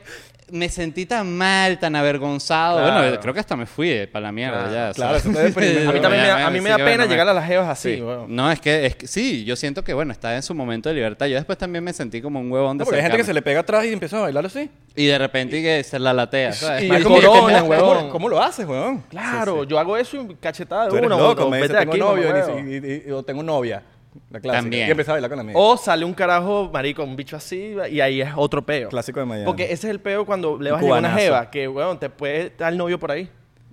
Me 0.52 0.68
sentí 0.70 1.06
tan 1.06 1.36
mal, 1.38 1.80
tan 1.80 1.96
avergonzado. 1.96 2.78
Claro. 2.80 3.02
Bueno, 3.04 3.20
creo 3.22 3.34
que 3.34 3.40
hasta 3.40 3.56
me 3.56 3.66
fui 3.66 4.06
para 4.12 4.24
la 4.24 4.32
mierda 4.32 4.68
Claro, 4.68 4.74
ya. 4.74 4.94
claro, 4.94 5.20
sea. 5.20 5.32
eso 5.48 5.60
te. 5.60 5.88
A 5.88 5.92
mí 5.94 6.00
también 6.02 6.22
me, 6.24 6.28
da- 6.28 6.48
a 6.48 6.50
mí 6.50 6.60
me 6.62 6.70
da 6.70 6.76
Sí, 6.76 6.82
pena 6.84 6.98
bueno, 6.98 7.12
llegar 7.12 7.30
a 7.30 7.34
las 7.34 7.48
jevas 7.48 7.70
así. 7.70 7.96
Sí. 7.96 8.02
weón. 8.02 8.36
No, 8.36 8.52
es 8.52 8.60
que, 8.60 8.86
es 8.86 8.96
que 8.98 9.08
sí, 9.08 9.46
yo 9.46 9.56
siento 9.56 9.84
que, 9.84 9.94
bueno, 9.94 10.12
estaba 10.12 10.36
en 10.36 10.44
su 10.44 10.54
momento 10.54 10.90
de 10.90 10.96
libertad. 10.96 11.26
Yo 11.28 11.36
después 11.36 11.58
también 11.58 11.84
me 11.84 11.94
sentí 11.94 12.22
como 12.22 12.40
un 12.42 12.52
huevón 12.52 12.78
de 12.78 12.82
No, 12.82 12.86
porque 12.86 12.98
hay 12.98 13.04
gente 13.04 13.18
que 13.18 13.24
se 13.24 13.34
le 13.34 13.42
pega 13.42 13.62
atrás 13.62 13.86
y 13.86 13.94
empieza 13.94 14.18
a 14.18 14.22
bailar 14.22 14.46
así. 14.46 14.70
Y 14.96 15.06
de 15.06 15.18
repente 15.18 15.58
y 15.58 15.64
que 15.64 15.84
se 15.84 15.98
la 16.00 16.14
latea, 16.14 16.52
¿sabes? 16.52 16.84
Y 16.84 16.90
como 17.02 17.20
que, 17.22 17.26
corona, 17.28 17.60
¿cómo- 17.60 17.70
huevón. 17.72 17.98
¿cómo, 17.98 18.10
¿Cómo 18.12 18.30
lo 18.30 18.42
haces, 18.44 18.68
weón? 18.68 19.02
Claro, 19.10 19.64
yo 19.64 19.80
hago 19.80 19.96
eso 19.96 20.18
y 20.30 20.36
cachetada 20.36 20.84
de 20.84 20.90
Tú 20.90 20.98
eres 20.98 21.08
uno. 21.08 21.18
loco, 21.18 21.46
o 21.46 21.50
me 21.50 21.62
dice, 21.62 21.74
tengo 21.76 21.96
novio 21.96 22.28
y, 22.28 22.32
huevo. 22.32 22.60
y- 22.60 23.08
y- 23.08 23.12
o 23.12 23.24
tengo 23.24 23.42
novia. 23.42 23.82
La 24.30 24.40
clásica. 24.40 24.62
También. 24.62 24.88
Y 24.88 24.92
empieza 24.92 25.12
a 25.12 25.14
bailar 25.16 25.30
con 25.30 25.38
la 25.38 25.42
amiga. 25.42 25.60
O 25.60 25.78
sale 25.78 26.04
un 26.06 26.14
carajo, 26.14 26.70
marico, 26.72 27.04
un 27.04 27.16
bicho 27.16 27.36
así, 27.38 27.76
y 27.90 28.02
ahí 28.02 28.22
es 28.22 28.30
otro 28.36 28.66
peo. 28.66 28.90
Clásico 28.90 29.20
de 29.20 29.26
Miami. 29.26 29.46
Porque 29.46 29.64
ese 29.66 29.88
es 29.88 29.92
el 29.92 30.00
peo 30.00 30.26
cuando 30.26 30.58
le 30.60 30.72
vas 30.72 30.80
a 30.82 30.84
llevar 30.84 31.00
una 31.00 31.10
cubanazo. 31.10 31.24
jeva, 31.26 31.50
que, 31.52 31.68
weón, 31.68 32.00
te 32.00 32.10
puede 32.10 32.52
dar 32.58 32.72
el 32.74 32.78
novio 32.78 33.00
por 33.00 33.12
ahí. 33.12 33.30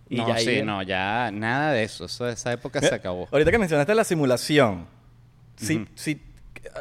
Y 0.09 0.17
no, 0.17 0.29
ya 0.29 0.35
ahí 0.37 0.45
sí, 0.45 0.63
no, 0.63 0.83
ya 0.83 1.31
nada 1.33 1.73
de 1.73 1.83
eso. 1.83 2.05
eso 2.07 2.27
esa 2.29 2.53
época 2.53 2.79
Mira, 2.81 2.89
se 2.89 2.95
acabó. 2.95 3.29
Ahorita 3.31 3.51
que 3.51 3.59
mencionaste 3.59 3.95
la 3.95 4.05
simulación, 4.05 4.87
si, 5.57 5.87
si 5.97 6.23
ah, 6.75 6.81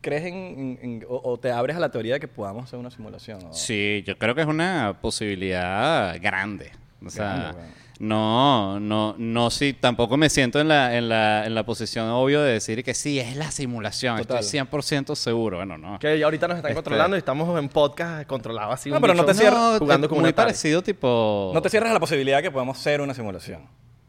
crees 0.00 0.24
en, 0.24 0.34
en- 0.34 0.78
en- 0.82 1.04
o, 1.08 1.20
o 1.22 1.38
te 1.38 1.52
abres 1.52 1.76
a 1.76 1.80
la 1.80 1.90
teoría 1.90 2.14
de 2.14 2.20
que 2.20 2.26
podamos 2.28 2.64
hacer 2.64 2.78
una 2.78 2.90
simulación. 2.90 3.38
o- 3.44 3.52
Sí, 3.54 4.02
yo 4.06 4.18
creo 4.18 4.34
que 4.34 4.40
es 4.40 4.46
una 4.48 4.96
posibilidad 5.00 6.20
grande. 6.20 6.72
O 7.04 7.10
sea, 7.10 7.26
Grande, 7.26 7.58
weón. 7.58 7.68
No, 8.00 8.78
no, 8.78 9.14
no, 9.18 9.50
sí, 9.50 9.72
tampoco 9.72 10.16
me 10.16 10.30
siento 10.30 10.60
en 10.60 10.68
la, 10.68 10.96
en 10.96 11.08
la, 11.08 11.44
en 11.46 11.54
la 11.54 11.64
posición 11.64 12.08
obvio 12.10 12.40
de 12.42 12.52
decir 12.52 12.84
que 12.84 12.94
sí, 12.94 13.18
es 13.18 13.36
la 13.36 13.50
simulación, 13.50 14.18
Total. 14.18 14.38
estoy 14.38 14.60
100% 14.60 15.14
seguro. 15.16 15.56
Bueno, 15.56 15.76
no. 15.78 15.98
Que 15.98 16.22
ahorita 16.22 16.46
nos 16.48 16.58
están 16.58 16.70
Este- 16.70 16.82
controlando 16.82 17.16
y 17.16 17.18
estamos 17.18 17.58
en 17.58 17.68
podcast 17.68 18.26
controlados 18.28 18.74
así. 18.74 18.88
No, 18.90 18.96
un 18.96 19.02
pero 19.02 19.14
no 19.14 19.22
bicho 19.24 19.32
te 19.34 19.38
cierras 19.40 19.72
No, 19.72 19.78
jugando 19.78 20.06
es 20.06 20.08
con 20.08 20.18
muy 20.18 20.22
una 20.22 20.30
Atari. 20.30 20.46
parecido 20.46 20.82
tipo... 20.82 21.50
No 21.52 21.60
te 21.60 21.68
cierras 21.70 21.90
a 21.90 21.94
la 21.94 22.00
posibilidad 22.00 22.36
de 22.38 22.44
que 22.44 22.50
podamos 22.50 22.78
hacer 22.78 23.00
una 23.00 23.14
simulación. 23.14 23.62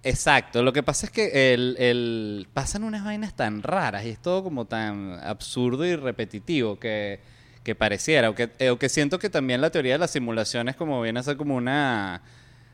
Exacto, 0.04 0.64
lo 0.64 0.72
que 0.72 0.82
pasa 0.82 1.08
es 1.08 1.12
que 1.12 1.54
el, 1.54 1.76
el- 1.78 2.48
pasan 2.54 2.84
unas 2.84 3.04
vainas 3.04 3.36
tan 3.36 3.62
raras 3.64 4.06
y 4.06 4.10
es 4.10 4.20
todo 4.22 4.44
como 4.44 4.66
tan 4.66 5.20
absurdo 5.24 5.84
y 5.86 5.96
repetitivo 5.98 6.80
que, 6.80 7.20
que 7.64 7.76
pareciera, 7.76 8.30
o 8.30 8.36
que, 8.36 8.50
eh, 8.60 8.70
o 8.70 8.80
que 8.80 8.88
siento 8.88 9.20
que 9.20 9.30
también 9.30 9.60
la 9.60 9.72
teoría 9.72 9.94
de 9.94 10.00
las 10.00 10.12
simulaciones 10.12 10.78
como 10.78 11.02
viene 11.02 11.20
a 11.20 11.24
ser 11.24 11.36
como 11.36 11.56
una, 11.56 12.22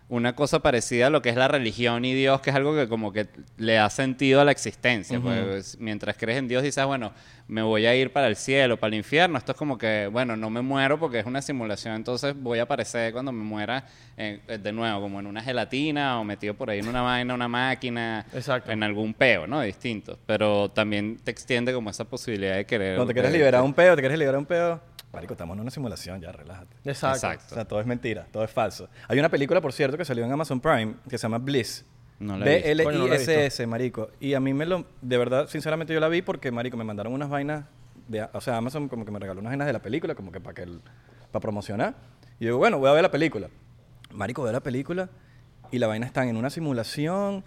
una 0.07 0.35
cosa 0.35 0.59
parecida 0.59 1.07
a 1.07 1.09
lo 1.09 1.21
que 1.23 1.29
es 1.29 1.35
la 1.35 1.47
religión 1.47 2.05
y 2.05 2.13
Dios, 2.13 2.39
que 2.41 2.51
es 2.51 2.55
algo 2.55 2.75
que 2.75 2.87
como 2.87 3.11
que 3.11 3.27
le 3.57 3.73
da 3.73 3.89
sentido 3.89 4.39
a 4.39 4.45
la 4.45 4.51
existencia. 4.51 5.19
pues, 5.19 5.77
mientras 5.79 6.15
crees 6.17 6.37
en 6.37 6.47
Dios 6.47 6.61
dices, 6.61 6.77
"Ah, 6.77 6.85
bueno, 6.85 7.11
me 7.47 7.61
voy 7.63 7.85
a 7.87 7.95
ir 7.95 8.11
para 8.13 8.27
el 8.27 8.35
cielo, 8.35 8.77
para 8.77 8.89
el 8.89 8.95
infierno, 8.95 9.37
esto 9.37 9.51
es 9.53 9.57
como 9.57 9.77
que, 9.77 10.07
bueno, 10.11 10.35
no 10.37 10.49
me 10.51 10.61
muero 10.61 10.99
porque 10.99 11.19
es 11.19 11.25
una 11.25 11.41
simulación, 11.41 11.95
entonces 11.95 12.35
voy 12.39 12.59
a 12.59 12.63
aparecer 12.63 13.13
cuando 13.13 13.31
me 13.31 13.43
muera 13.43 13.85
en- 14.17 14.41
eh, 14.47 14.57
de 14.59 14.71
nuevo, 14.71 15.01
como 15.01 15.19
en 15.19 15.27
una 15.27 15.41
gelatina 15.41 16.19
o 16.19 16.23
metido 16.23 16.53
por 16.53 16.69
ahí 16.69 16.79
en 16.79 16.87
una 16.87 17.01
vaina, 17.01 17.33
una 17.33 17.47
máquina, 17.47 18.25
Exacto. 18.33 18.71
en 18.71 18.83
algún 18.83 19.13
peo, 19.15 19.47
¿no? 19.47 19.61
Distinto. 19.61 20.19
Pero 20.27 20.69
también 20.69 21.17
te 21.23 21.31
extiende 21.31 21.73
como 21.73 21.89
esa 21.89 22.05
posibilidad 22.05 22.55
de 22.55 22.65
querer... 22.65 22.95
Cuando 22.95 23.07
te 23.09 23.13
quieres 23.13 23.31
de- 23.31 23.37
liberar 23.39 23.61
un 23.63 23.73
peo, 23.73 23.95
te 23.95 24.01
quieres 24.03 24.19
liberar 24.19 24.37
un 24.39 24.45
peo. 24.45 24.79
Marico, 25.15 25.33
estamos 25.33 25.55
en 25.55 25.61
una 25.61 25.71
simulación, 25.71 26.21
ya, 26.21 26.31
relájate. 26.31 26.75
Exacto. 26.85 27.15
Exacto. 27.15 27.45
O 27.51 27.55
sea, 27.55 27.65
todo 27.65 27.79
es 27.79 27.85
mentira, 27.85 28.27
todo 28.31 28.43
es 28.43 28.51
falso. 28.51 28.89
Hay 29.07 29.17
una 29.19 29.29
película, 29.29 29.61
por 29.61 29.73
cierto, 29.73 29.97
que 29.97 30.05
salió 30.05 30.25
en 30.25 30.31
Amazon 30.31 30.59
Prime 30.59 30.95
que 31.09 31.17
se 31.17 31.23
llama 31.23 31.37
Bliss. 31.37 31.85
No 32.19 32.37
la 32.37 32.45
he 32.49 32.73
visto. 32.73 32.83
Coño, 32.83 32.97
no 32.99 33.07
la 33.07 33.15
he 33.15 33.17
B-L-I-S-S, 33.17 33.67
marico. 33.67 34.09
Y 34.19 34.33
a 34.35 34.39
mí 34.39 34.53
me 34.53 34.65
lo... 34.65 34.85
De 35.01 35.17
verdad, 35.17 35.47
sinceramente, 35.47 35.93
yo 35.93 35.99
la 35.99 36.07
vi 36.07 36.21
porque, 36.21 36.51
marico, 36.51 36.77
me 36.77 36.83
mandaron 36.83 37.13
unas 37.13 37.29
vainas... 37.29 37.65
De, 38.07 38.27
o 38.33 38.39
sea, 38.41 38.57
Amazon 38.57 38.87
como 38.87 39.03
que 39.03 39.11
me 39.11 39.19
regaló 39.19 39.39
unas 39.39 39.51
vainas 39.51 39.67
de 39.67 39.73
la 39.73 39.81
película, 39.81 40.13
como 40.15 40.31
que 40.31 40.39
para 40.39 40.53
que 40.53 40.61
el- 40.63 40.81
para 41.31 41.41
promocionar. 41.41 41.95
Y 42.39 42.43
yo 42.45 42.49
digo, 42.49 42.57
bueno, 42.59 42.77
voy 42.77 42.89
a 42.89 42.93
ver 42.93 43.01
la 43.01 43.11
película. 43.11 43.49
Marico, 44.11 44.43
veo 44.43 44.53
la 44.53 44.61
película 44.61 45.09
y 45.71 45.79
la 45.79 45.87
vaina 45.87 46.05
está 46.05 46.23
en 46.25 46.37
una 46.37 46.49
simulación 46.49 47.43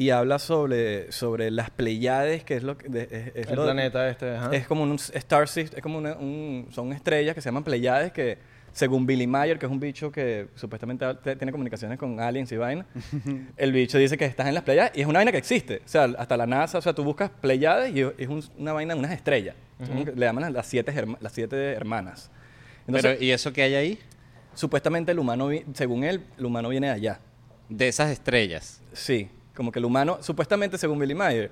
y 0.00 0.10
habla 0.10 0.38
sobre, 0.38 1.10
sobre 1.10 1.50
las 1.50 1.70
Pleiades, 1.70 2.44
que 2.44 2.54
es 2.56 2.62
lo 2.62 2.78
que... 2.78 2.88
de- 2.88 3.02
es- 3.02 3.32
es 3.34 3.46
El 3.50 3.56
lo 3.56 3.62
de- 3.66 3.72
planeta 3.72 4.08
este, 4.08 4.36
ajá. 4.36 4.50
es 4.54 4.66
como 4.66 4.84
un 4.84 4.94
star 4.94 5.48
system, 5.48 5.76
es 5.78 5.82
como 5.82 5.98
una- 5.98 6.14
un, 6.14 6.68
son 6.70 6.92
estrellas 6.92 7.34
que 7.34 7.40
se 7.40 7.48
llaman 7.48 7.64
Pleiades 7.64 8.12
que 8.12 8.38
según 8.72 9.06
Billy 9.06 9.26
Mayer, 9.26 9.58
que 9.58 9.66
es 9.66 9.72
un 9.72 9.80
bicho 9.80 10.12
que 10.12 10.46
supuestamente 10.54 11.04
tiene 11.36 11.50
comunicaciones 11.50 11.98
con 11.98 12.20
aliens 12.20 12.52
y 12.52 12.56
vaina, 12.56 12.86
el 13.56 13.72
bicho 13.72 13.98
dice 13.98 14.16
que 14.16 14.24
estás 14.24 14.46
en 14.46 14.54
las 14.54 14.62
Pleiades 14.62 14.92
y 14.94 15.00
es 15.00 15.06
una 15.08 15.18
vaina 15.18 15.32
que 15.32 15.38
existe. 15.38 15.78
O 15.84 15.88
sea, 15.88 16.04
hasta 16.16 16.36
la 16.36 16.46
NASA, 16.46 16.78
o 16.78 16.80
sea, 16.82 16.92
tú 16.92 17.02
buscas 17.02 17.30
Pleiades 17.30 17.92
y 17.92 18.02
es 18.22 18.28
un- 18.28 18.44
una 18.56 18.72
vaina 18.74 18.94
de 18.94 19.00
unas 19.00 19.10
estrellas. 19.12 19.56
Como 19.84 20.04
que 20.04 20.12
Le 20.12 20.26
llaman 20.26 20.52
las 20.52 20.66
siete, 20.66 20.92
herma- 20.92 21.18
las 21.20 21.32
siete 21.32 21.72
hermanas. 21.72 22.30
Entonces, 22.86 23.12
Pero, 23.14 23.24
¿y 23.24 23.32
eso 23.32 23.52
que 23.52 23.62
hay 23.62 23.74
ahí? 23.74 23.98
supuestamente 24.54 25.10
el 25.12 25.18
humano, 25.18 25.48
según 25.74 26.04
él, 26.04 26.22
el 26.38 26.44
humano 26.46 26.68
viene 26.68 26.86
de 26.88 26.92
allá. 26.92 27.20
De 27.68 27.88
esas 27.88 28.10
estrellas. 28.10 28.80
Sí, 28.92 29.28
como 29.58 29.72
que 29.72 29.80
el 29.80 29.84
humano, 29.84 30.18
supuestamente 30.22 30.78
según 30.78 30.98
Billy 31.00 31.14
Mayer, 31.14 31.50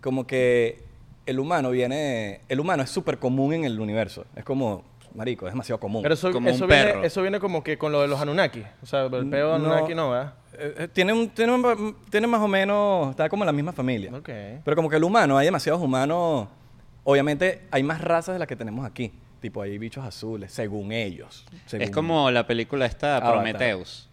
como 0.00 0.26
que 0.26 0.82
el 1.26 1.40
humano 1.40 1.70
viene, 1.70 2.40
el 2.48 2.60
humano 2.60 2.84
es 2.84 2.88
súper 2.90 3.18
común 3.18 3.52
en 3.52 3.64
el 3.64 3.78
universo. 3.80 4.24
Es 4.36 4.44
como, 4.44 4.84
marico, 5.14 5.46
es 5.48 5.52
demasiado 5.52 5.80
común. 5.80 6.02
Pero 6.02 6.14
eso, 6.14 6.30
Como 6.32 6.48
eso, 6.48 6.64
un 6.64 6.70
viene, 6.70 6.84
perro. 6.84 7.04
eso 7.04 7.20
viene 7.20 7.40
como 7.40 7.62
que 7.64 7.76
con 7.76 7.90
lo 7.92 8.00
de 8.00 8.06
los 8.08 8.20
Anunnaki. 8.20 8.62
O 8.80 8.86
sea, 8.86 9.02
el 9.06 9.28
peo 9.28 9.52
de 9.54 9.58
No. 9.58 9.66
Anunnaki 9.72 9.94
no, 9.94 10.10
¿verdad? 10.10 10.34
Eh, 10.54 10.74
eh, 10.78 10.88
tiene, 10.88 11.12
un, 11.12 11.28
tiene, 11.30 11.52
un- 11.52 11.96
tiene 12.10 12.26
más 12.28 12.40
o 12.40 12.48
menos, 12.48 13.10
está 13.10 13.28
como 13.28 13.42
en 13.42 13.46
la 13.46 13.52
misma 13.52 13.72
familia. 13.72 14.10
Ok. 14.14 14.28
Pero 14.64 14.76
como 14.76 14.88
que 14.88 14.96
el 14.96 15.04
humano, 15.04 15.36
hay 15.36 15.44
demasiados 15.46 15.82
humanos, 15.82 16.46
obviamente 17.04 17.62
hay 17.72 17.82
más 17.82 18.00
razas 18.00 18.34
de 18.36 18.38
las 18.38 18.46
que 18.48 18.56
tenemos 18.56 18.86
aquí. 18.86 19.12
Tipo, 19.40 19.62
hay 19.62 19.76
bichos 19.78 20.04
azules, 20.04 20.52
según 20.52 20.92
ellos. 20.92 21.44
Es 21.72 21.90
como 21.90 22.30
la 22.30 22.46
película 22.46 22.86
esta, 22.86 23.16
Avatar. 23.18 23.34
Prometheus. 23.34 24.08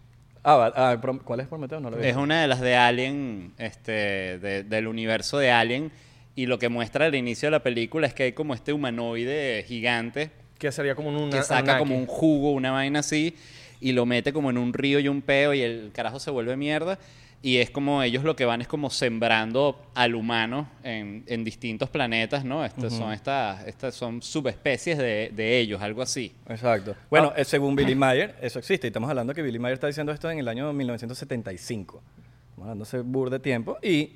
Ah, 0.47 0.71
ah, 0.75 0.97
¿cuál 1.23 1.39
es 1.39 1.47
Prometeo? 1.47 1.79
No 1.79 1.89
lo 1.89 1.97
he 1.97 2.01
Es 2.01 2.05
visto. 2.07 2.21
una 2.21 2.41
de 2.41 2.47
las 2.47 2.61
de 2.61 2.75
Alien, 2.75 3.53
este, 3.57 4.37
de- 4.37 4.63
del 4.63 4.87
universo 4.87 5.39
de 5.39 5.49
Alien. 5.51 5.91
Y 6.35 6.45
lo 6.45 6.59
que 6.59 6.69
muestra 6.69 7.05
al 7.05 7.15
inicio 7.15 7.47
de 7.47 7.51
la 7.51 7.63
película 7.63 8.05
es 8.07 8.13
que 8.13 8.23
hay 8.23 8.33
como 8.33 8.53
este 8.53 8.73
humanoide 8.73 9.63
gigante 9.67 10.29
Que 10.59 10.71
sería 10.71 10.93
como 10.93 11.09
un 11.09 11.29
que 11.31 11.41
saca 11.43 11.77
como 11.79 11.97
un 11.97 12.05
jugo, 12.05 12.51
una 12.51 12.71
vaina 12.71 12.99
así, 12.99 13.35
y 13.81 13.91
lo 13.93 14.05
mete 14.05 14.31
como 14.33 14.49
en 14.49 14.57
un 14.57 14.71
río 14.73 14.99
y 14.99 15.07
un 15.07 15.21
peo 15.21 15.53
y 15.53 15.61
el 15.61 15.91
carajo 15.93 16.19
se 16.19 16.31
vuelve 16.31 16.55
mierda. 16.57 16.97
Y 17.45 17.57
es 17.59 17.69
como 17.69 18.01
ellos 18.01 18.23
lo 18.23 18.35
que 18.35 18.43
van 18.45 18.61
es 18.61 18.67
como 18.67 18.89
sembrando 18.89 19.79
al 19.93 20.15
humano 20.15 20.67
en, 20.81 21.23
en 21.27 21.43
distintos 21.43 21.89
planetas, 21.91 22.43
¿no? 22.43 22.65
Estas 22.65 22.91
son 22.93 23.13
estas, 23.13 23.67
estas 23.67 23.93
son 23.93 24.23
subespecies 24.23 24.97
de, 24.97 25.31
de 25.31 25.59
ellos, 25.59 25.79
algo 25.79 26.01
así. 26.01 26.33
Exacto. 26.49 26.95
Bueno, 27.07 27.33
eh, 27.37 27.45
según 27.45 27.75
Billy 27.75 27.93
Mayer, 27.93 28.35
eso 28.41 28.57
existe. 28.57 28.87
Y 28.87 28.89
estamos 28.89 29.07
hablando 29.11 29.31
que 29.35 29.43
Billy 29.43 29.59
Mayer 29.59 29.75
está 29.75 29.85
diciendo 29.85 30.11
esto 30.11 30.29
en 30.31 30.39
el 30.39 30.47
año 30.47 30.73
1975. 30.73 32.01
Estamos 32.49 32.61
hablando 32.63 32.83
hace 32.83 32.99
bur 33.01 33.29
de 33.29 33.39
tiempo. 33.39 33.77
Y 33.79 34.13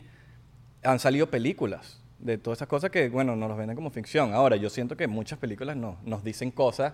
han 0.83 0.97
salido 0.97 1.29
películas 1.29 2.01
de 2.17 2.39
todas 2.39 2.57
esas 2.57 2.67
cosas 2.67 2.89
que, 2.89 3.09
bueno, 3.09 3.35
nos 3.35 3.47
los 3.47 3.57
venden 3.59 3.75
como 3.75 3.91
ficción. 3.91 4.33
Ahora, 4.33 4.55
yo 4.55 4.71
siento 4.71 4.97
que 4.97 5.07
muchas 5.07 5.37
películas 5.37 5.75
no, 5.77 5.97
nos 6.03 6.23
dicen 6.23 6.49
cosas... 6.49 6.93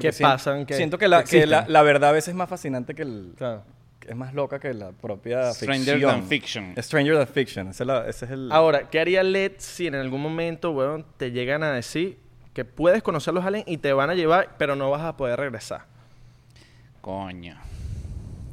Que 0.00 0.12
sien- 0.12 0.28
pasan, 0.28 0.66
que- 0.66 0.74
siento 0.74 0.98
que, 0.98 1.06
la, 1.06 1.22
que 1.22 1.40
que 1.40 1.46
la, 1.46 1.66
la 1.68 1.82
verdad 1.82 2.10
a 2.10 2.12
veces 2.12 2.28
es 2.30 2.34
más 2.34 2.48
fascinante 2.48 2.94
que 2.96 3.02
el... 3.02 3.34
Claro. 3.36 3.62
Es 4.10 4.16
más 4.16 4.34
loca 4.34 4.58
que 4.58 4.74
la 4.74 4.90
propia 4.90 5.52
Stranger 5.54 5.94
ficción. 5.94 6.10
than 6.20 6.24
fiction. 6.28 6.74
Stranger 6.78 7.16
than 7.16 7.26
fiction. 7.28 7.68
Ese 7.68 7.82
es, 7.84 7.86
la- 7.86 8.08
ese 8.08 8.24
es 8.24 8.30
el... 8.32 8.50
Ahora, 8.50 8.90
¿qué 8.90 8.98
haría 9.00 9.22
LED 9.22 9.52
si 9.58 9.86
en 9.86 9.94
algún 9.94 10.20
momento, 10.20 10.72
weón, 10.72 11.06
te 11.16 11.30
llegan 11.30 11.62
a 11.62 11.72
decir 11.72 12.18
que 12.52 12.64
puedes 12.64 13.02
conocer 13.04 13.30
a 13.30 13.34
los 13.36 13.44
aliens 13.44 13.68
y 13.68 13.76
te 13.78 13.92
van 13.92 14.10
a 14.10 14.14
llevar, 14.14 14.56
pero 14.58 14.74
no 14.74 14.90
vas 14.90 15.02
a 15.02 15.16
poder 15.16 15.38
regresar? 15.38 15.82
Coño. 17.00 17.56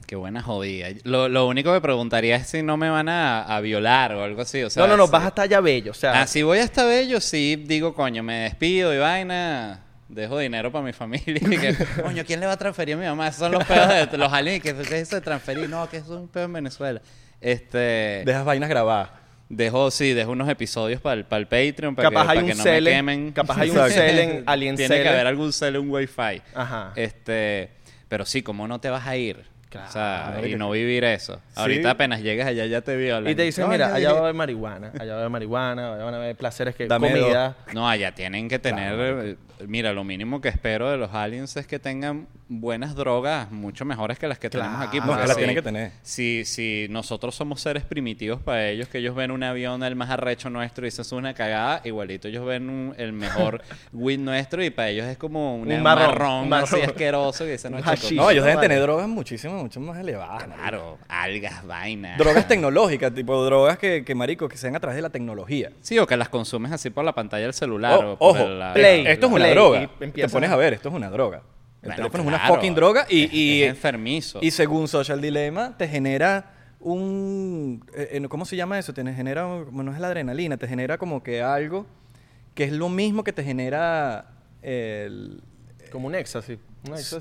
Qué 0.06 0.16
buena 0.16 0.42
jodida. 0.42 0.88
Lo, 1.04 1.28
lo 1.28 1.48
único 1.48 1.74
que 1.74 1.82
preguntaría 1.82 2.38
es 2.38 2.48
si 2.48 2.64
no 2.64 2.78
me 2.78 2.90
van 2.90 3.10
a, 3.10 3.42
a 3.44 3.60
violar 3.60 4.14
o 4.14 4.24
algo 4.24 4.42
así. 4.44 4.64
O 4.64 4.70
sea, 4.70 4.84
no, 4.84 4.90
no, 4.92 4.96
no, 4.98 5.06
si- 5.08 5.12
vas 5.12 5.26
hasta 5.26 5.42
allá 5.42 5.60
bello. 5.60 5.92
O 5.92 5.96
sea, 5.96 6.22
Ah, 6.22 6.28
si 6.28 6.44
voy 6.44 6.60
hasta 6.60 6.86
bello, 6.86 7.20
sí 7.20 7.56
digo, 7.68 7.94
coño, 7.94 8.24
me 8.24 8.36
despido 8.44 8.94
y 8.94 9.00
vaina. 9.00 9.82
Dejo 10.10 10.40
dinero 10.40 10.72
para 10.72 10.86
mi 10.86 10.94
familia. 10.94 11.36
Y 11.42 11.58
que, 11.58 11.76
coño, 12.04 12.24
¿quién 12.26 12.40
le 12.40 12.46
va 12.46 12.54
a 12.54 12.58
transferir 12.58 12.96
a 12.96 12.98
mi 12.98 13.06
mamá? 13.06 13.28
Esos 13.28 13.40
son 13.40 13.52
los 13.52 13.64
pedos 13.66 14.12
de 14.12 14.18
los 14.18 14.32
aliens. 14.32 14.64
¿Qué, 14.64 14.74
qué 14.74 14.82
es 14.82 14.92
eso 15.08 15.16
de 15.18 15.22
transferir? 15.22 15.70
No, 15.70 15.90
que 15.90 15.98
eso 15.98 16.16
es 16.16 16.22
un 16.22 16.28
pedo 16.28 16.46
en 16.46 16.54
Venezuela. 16.54 17.02
Este. 17.42 18.24
Dejas 18.26 18.46
vainas 18.46 18.70
grabadas. 18.70 19.10
Dejo, 19.50 19.92
sí, 19.92 20.14
dejo 20.14 20.32
unos 20.32 20.50
episodios 20.50 21.00
para 21.00 21.16
el, 21.16 21.26
para 21.26 21.40
el 21.40 21.48
Patreon. 21.48 21.96
Para 21.96 22.10
capaz 22.10 22.24
que, 22.24 22.32
hay 22.32 22.36
para 22.38 22.42
un 22.42 22.52
que 22.52 22.56
no 22.56 22.64
me 22.64 22.84
quemen. 22.84 23.32
capaz 23.32 23.58
hay 23.60 23.70
un 23.72 23.78
Exacto. 23.78 23.94
cele 23.96 24.24
en 24.24 24.44
Alien 24.46 24.76
Tiene 24.76 25.02
que 25.02 25.10
haber 25.10 25.28
algún 25.28 25.54
cel, 25.54 25.78
un 25.78 25.90
wifi. 25.90 26.42
Ajá. 26.54 26.92
Este, 26.96 27.72
pero 28.10 28.26
sí, 28.26 28.42
¿cómo 28.42 28.68
no 28.68 28.80
te 28.80 28.90
vas 28.90 29.08
a 29.08 29.16
ir? 29.16 29.46
Claro, 29.92 30.38
o 30.38 30.40
sea, 30.42 30.48
y 30.50 30.56
no 30.56 30.72
vivir 30.72 31.04
eso. 31.04 31.40
Ahorita 31.56 31.92
apenas 31.92 32.22
llegas 32.22 32.48
allá 32.48 32.66
ya 32.66 32.82
te 32.82 32.96
violan. 32.96 33.32
Y 33.32 33.36
te 33.36 33.44
dicen, 33.44 33.66
No, 33.66 33.72
mira, 33.72 33.94
allá 33.94 34.12
va 34.12 34.18
a 34.20 34.22
haber 34.24 34.34
marihuana, 34.34 34.92
allá 35.00 35.12
va 35.14 35.16
a 35.16 35.20
haber 35.20 35.30
marihuana, 35.30 35.94
allá 35.94 36.04
van 36.04 36.14
a 36.14 36.18
haber 36.18 36.36
placeres 36.36 36.76
que 36.76 36.88
Dame 36.88 37.12
comida. 37.12 37.56
No, 37.74 37.88
allá 37.90 38.14
tienen 38.14 38.48
que 38.50 38.60
tener. 38.60 38.94
eh, 39.00 39.36
mira, 39.68 39.94
lo 39.94 40.04
mínimo 40.04 40.40
que 40.42 40.50
espero 40.50 40.90
de 40.92 40.98
los 40.98 41.14
aliens 41.14 41.56
es 41.58 41.66
que 41.68 41.80
tengan 41.80 42.28
buenas 42.50 42.96
drogas, 42.96 43.52
mucho 43.52 43.84
mejores 43.84 44.18
que 44.20 44.26
las 44.28 44.40
que 44.40 44.50
tenemos 44.50 44.80
aquí. 44.82 45.00
No, 45.00 45.08
porque 45.08 45.22
que 45.24 45.28
las 45.28 45.36
si- 45.36 45.42
tienen 45.42 45.56
que 45.56 45.62
tener. 45.62 45.92
Si, 46.02 46.46
si 46.46 46.88
nosotros 46.90 47.36
somos 47.36 47.60
seres 47.60 47.84
primitivos 47.84 48.40
para 48.42 48.70
ellos, 48.70 48.88
que 48.88 49.00
ellos 49.00 49.16
ven 49.16 49.32
un 49.32 49.44
avión 49.44 49.84
el 49.84 49.96
más 49.96 50.10
arrecho 50.10 50.50
nuestro 50.50 50.86
y 50.86 50.90
eso 50.90 51.02
es 51.02 51.12
una 51.12 51.34
cagada, 51.34 51.82
igualito 51.84 52.28
ellos 52.30 52.46
ven 52.46 52.70
un- 52.70 52.96
el 52.98 53.12
mejor 53.12 53.62
weed 53.92 54.20
nuestro 54.20 54.64
y 54.64 54.70
para 54.70 54.90
ellos 54.90 55.08
es 55.08 55.18
como 55.18 55.56
una- 55.58 55.72
Un 55.72 55.78
un 55.78 55.84
marrón, 55.84 56.08
marrón, 56.08 56.48
un 56.48 56.54
así 56.54 56.76
marrón. 56.76 56.90
asqueroso 56.90 57.44
que 57.46 57.52
dicen, 57.52 57.72
no. 57.74 57.80
No, 57.80 58.30
ellos 58.32 58.46
deben 58.46 58.62
tener 58.62 58.80
drogas 58.82 59.08
muchísimo, 59.10 59.58
mucho 59.68 59.80
más 59.82 60.00
elevadas. 60.00 60.48
marico. 60.48 60.58
Claro, 60.58 60.98
algas, 61.10 61.66
vainas. 61.68 62.18
Drogas 62.18 62.48
tecnológicas, 62.48 63.14
tipo 63.14 63.44
drogas 63.44 63.78
que, 63.78 64.04
que, 64.06 64.16
marico, 64.16 64.48
que 64.48 64.58
sean 64.58 64.76
a 64.76 64.80
través 64.80 64.96
de 64.96 65.02
la 65.02 65.10
tecnología. 65.10 65.72
Sí, 65.82 66.00
o 66.00 66.08
que 66.08 66.16
las 66.16 66.30
consumes 66.30 66.72
así 66.72 66.90
por 66.90 67.04
la 67.04 67.14
pantalla 67.14 67.44
del 67.44 67.54
celular. 67.54 68.04
O- 68.04 68.14
o 68.14 68.18
por 68.18 68.30
ojo, 68.42 68.48
la- 68.50 68.74
Play. 68.74 69.06
esto 69.08 69.26
es 69.28 69.32
una 69.32 69.44
Play, 69.44 69.54
droga. 69.54 69.90
Te 70.00 70.30
pones 70.30 70.50
a 70.50 70.56
ver, 70.56 70.74
esto 70.74 70.90
es 70.90 70.96
una 70.96 71.10
droga. 71.10 71.42
El 71.82 71.90
Bueno, 71.90 71.96
teléfono 71.98 72.24
es 72.24 72.28
una 72.28 72.48
fucking 72.48 72.76
droga 72.76 73.06
y, 73.10 73.24
es- 73.26 73.34
y, 73.34 73.64
es 73.64 73.70
enfermizo. 73.70 74.40
y 74.42 74.52
según 74.52 74.88
Social 74.88 75.22
Dilemma 75.22 75.76
te 75.78 75.88
genera 75.88 76.54
un... 76.80 77.84
eh, 77.94 78.10
eh, 78.14 78.28
¿Cómo 78.30 78.46
se 78.46 78.56
llama 78.56 78.80
eso? 78.80 78.94
Te 78.94 79.04
genera, 79.14 79.46
un- 79.46 79.86
no 79.86 79.94
es 79.94 80.00
la 80.00 80.08
adrenalina, 80.08 80.58
te 80.58 80.68
genera 80.68 80.98
como 80.98 81.22
que 81.24 81.42
algo 81.44 81.86
que 82.56 82.64
es 82.64 82.72
lo 82.72 82.90
mismo 82.90 83.24
que 83.24 83.34
te 83.34 83.44
genera 83.44 84.26
el... 84.62 85.42
Como 85.92 86.08
un 86.08 86.16
éxtasis. 86.16 86.58